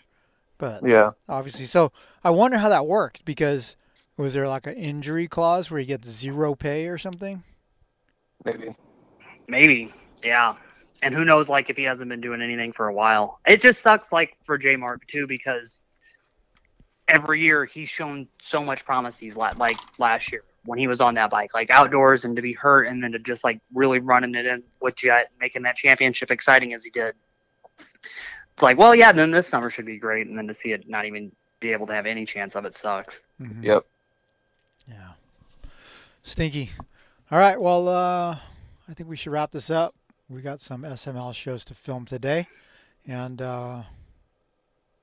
But 0.57 0.87
Yeah. 0.87 1.11
obviously, 1.27 1.65
so 1.65 1.91
I 2.23 2.29
wonder 2.29 2.57
how 2.57 2.69
that 2.69 2.85
worked 2.85 3.25
because 3.25 3.75
was 4.17 4.33
there 4.33 4.47
like 4.47 4.65
an 4.67 4.75
injury 4.75 5.27
clause 5.27 5.69
where 5.69 5.79
he 5.79 5.85
gets 5.85 6.07
zero 6.09 6.55
pay 6.55 6.87
or 6.87 6.97
something? 6.97 7.43
Maybe. 8.45 8.75
Maybe, 9.47 9.93
yeah. 10.23 10.55
And 11.03 11.13
who 11.13 11.25
knows, 11.25 11.49
like 11.49 11.69
if 11.69 11.75
he 11.77 11.83
hasn't 11.83 12.09
been 12.09 12.21
doing 12.21 12.41
anything 12.41 12.71
for 12.71 12.87
a 12.87 12.93
while. 12.93 13.39
It 13.45 13.61
just 13.61 13.81
sucks, 13.81 14.11
like 14.11 14.37
for 14.45 14.57
J 14.57 14.75
Mart 14.75 15.01
too, 15.07 15.27
because 15.27 15.81
every 17.07 17.41
year 17.41 17.65
he's 17.65 17.89
shown 17.89 18.27
so 18.41 18.63
much 18.63 18.85
promise. 18.85 19.15
These 19.17 19.35
la- 19.35 19.51
like 19.57 19.77
last 19.99 20.31
year 20.31 20.43
when 20.63 20.79
he 20.79 20.87
was 20.87 21.01
on 21.01 21.13
that 21.15 21.29
bike, 21.29 21.53
like 21.53 21.69
outdoors, 21.69 22.25
and 22.25 22.35
to 22.37 22.41
be 22.41 22.53
hurt, 22.53 22.87
and 22.87 23.03
then 23.03 23.11
to 23.11 23.19
just 23.19 23.43
like 23.43 23.59
really 23.73 23.99
running 23.99 24.33
it 24.35 24.45
in 24.45 24.63
with 24.81 24.95
Jett, 24.95 25.31
making 25.39 25.63
that 25.63 25.75
championship 25.75 26.31
exciting 26.31 26.73
as 26.73 26.83
he 26.83 26.89
did. 26.89 27.13
It's 28.55 28.63
like, 28.63 28.77
well, 28.77 28.95
yeah, 28.95 29.11
then 29.11 29.31
this 29.31 29.47
summer 29.49 29.69
should 29.69 29.85
be 29.85 29.97
great, 29.97 30.27
and 30.27 30.37
then 30.37 30.47
to 30.47 30.55
see 30.55 30.71
it 30.71 30.87
not 30.87 31.05
even 31.05 31.29
be 31.59 31.73
able 31.73 31.85
to 31.87 31.93
have 31.93 32.05
any 32.05 32.25
chance 32.25 32.55
of 32.55 32.63
it 32.63 32.77
sucks. 32.77 33.21
Mhm. 33.41 33.61
Yep. 33.61 33.85
Yeah. 34.87 35.11
Stinky. 36.23 36.71
All 37.31 37.37
right. 37.39 37.59
Well, 37.59 37.89
uh, 37.89 38.37
I 38.87 38.93
think 38.93 39.09
we 39.09 39.17
should 39.17 39.33
wrap 39.33 39.51
this 39.51 39.69
up. 39.69 39.93
We 40.29 40.41
got 40.41 40.61
some 40.61 40.83
SML 40.85 41.33
shows 41.35 41.65
to 41.65 41.73
film 41.75 42.05
today, 42.05 42.47
and 43.05 43.41
uh, 43.41 43.83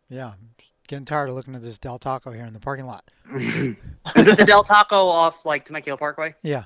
yeah, 0.08 0.28
I'm 0.28 0.54
getting 0.88 1.04
tired 1.04 1.28
of 1.28 1.34
looking 1.34 1.54
at 1.54 1.62
this 1.62 1.78
Del 1.78 1.98
Taco 1.98 2.30
here 2.30 2.46
in 2.46 2.54
the 2.54 2.60
parking 2.60 2.86
lot. 2.86 3.04
Is 3.34 3.76
it 4.16 4.36
the 4.38 4.44
Del 4.46 4.64
Taco 4.64 4.96
off 5.06 5.44
like 5.44 5.66
Temecula 5.66 5.98
Parkway? 5.98 6.34
Yeah. 6.42 6.64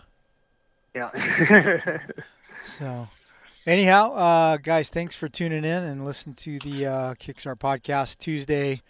Yeah. 0.94 1.10
So, 2.64 3.06
anyhow, 3.66 4.12
uh, 4.12 4.56
guys, 4.58 4.88
thanks 4.88 5.16
for 5.16 5.28
tuning 5.28 5.64
in 5.64 5.82
and 5.82 6.04
listen 6.04 6.34
to 6.34 6.58
the 6.60 6.86
uh, 6.86 7.14
Kickstart 7.14 7.58
podcast 7.58 8.18
Tuesday 8.18 8.82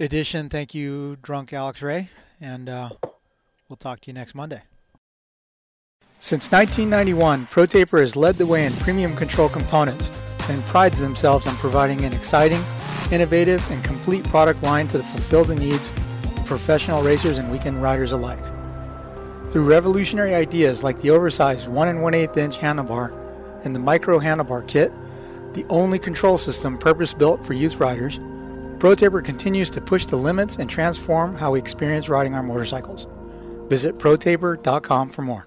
edition. 0.00 0.48
Thank 0.48 0.74
you, 0.74 1.16
drunk 1.20 1.52
Alex 1.52 1.82
Ray, 1.82 2.08
and 2.40 2.68
uh, 2.68 2.90
we'll 3.68 3.76
talk 3.76 4.00
to 4.00 4.10
you 4.10 4.14
next 4.14 4.34
Monday. 4.34 4.62
Since 6.18 6.50
1991, 6.50 7.46
ProTaper 7.46 8.00
has 8.00 8.16
led 8.16 8.36
the 8.36 8.46
way 8.46 8.64
in 8.64 8.72
premium 8.72 9.14
control 9.14 9.50
components 9.50 10.10
and 10.48 10.62
prides 10.64 10.98
themselves 10.98 11.46
on 11.46 11.54
providing 11.56 12.04
an 12.04 12.14
exciting, 12.14 12.62
innovative, 13.12 13.70
and 13.70 13.84
complete 13.84 14.24
product 14.24 14.62
line 14.62 14.88
to 14.88 15.02
fulfill 15.02 15.44
the 15.44 15.54
needs 15.54 15.90
of 15.90 16.46
professional 16.46 17.02
racers 17.02 17.36
and 17.36 17.52
weekend 17.52 17.82
riders 17.82 18.12
alike. 18.12 18.42
Through 19.50 19.66
revolutionary 19.66 20.34
ideas 20.34 20.82
like 20.82 20.98
the 21.00 21.10
oversized 21.10 21.68
1 21.68 21.88
and 21.88 22.02
1 22.02 22.14
8 22.14 22.36
inch 22.38 22.58
handlebar 22.58 23.23
and 23.64 23.74
the 23.74 23.80
micro 23.80 24.18
handlebar 24.18 24.66
kit, 24.66 24.92
the 25.54 25.64
only 25.68 25.98
control 25.98 26.38
system 26.38 26.78
purpose 26.78 27.14
built 27.14 27.44
for 27.44 27.54
youth 27.54 27.76
riders, 27.76 28.18
ProTaper 28.78 29.24
continues 29.24 29.70
to 29.70 29.80
push 29.80 30.06
the 30.06 30.16
limits 30.16 30.56
and 30.56 30.68
transform 30.68 31.34
how 31.34 31.52
we 31.52 31.58
experience 31.58 32.08
riding 32.08 32.34
our 32.34 32.42
motorcycles. 32.42 33.06
Visit 33.68 33.98
protaper.com 33.98 35.08
for 35.08 35.22
more. 35.22 35.46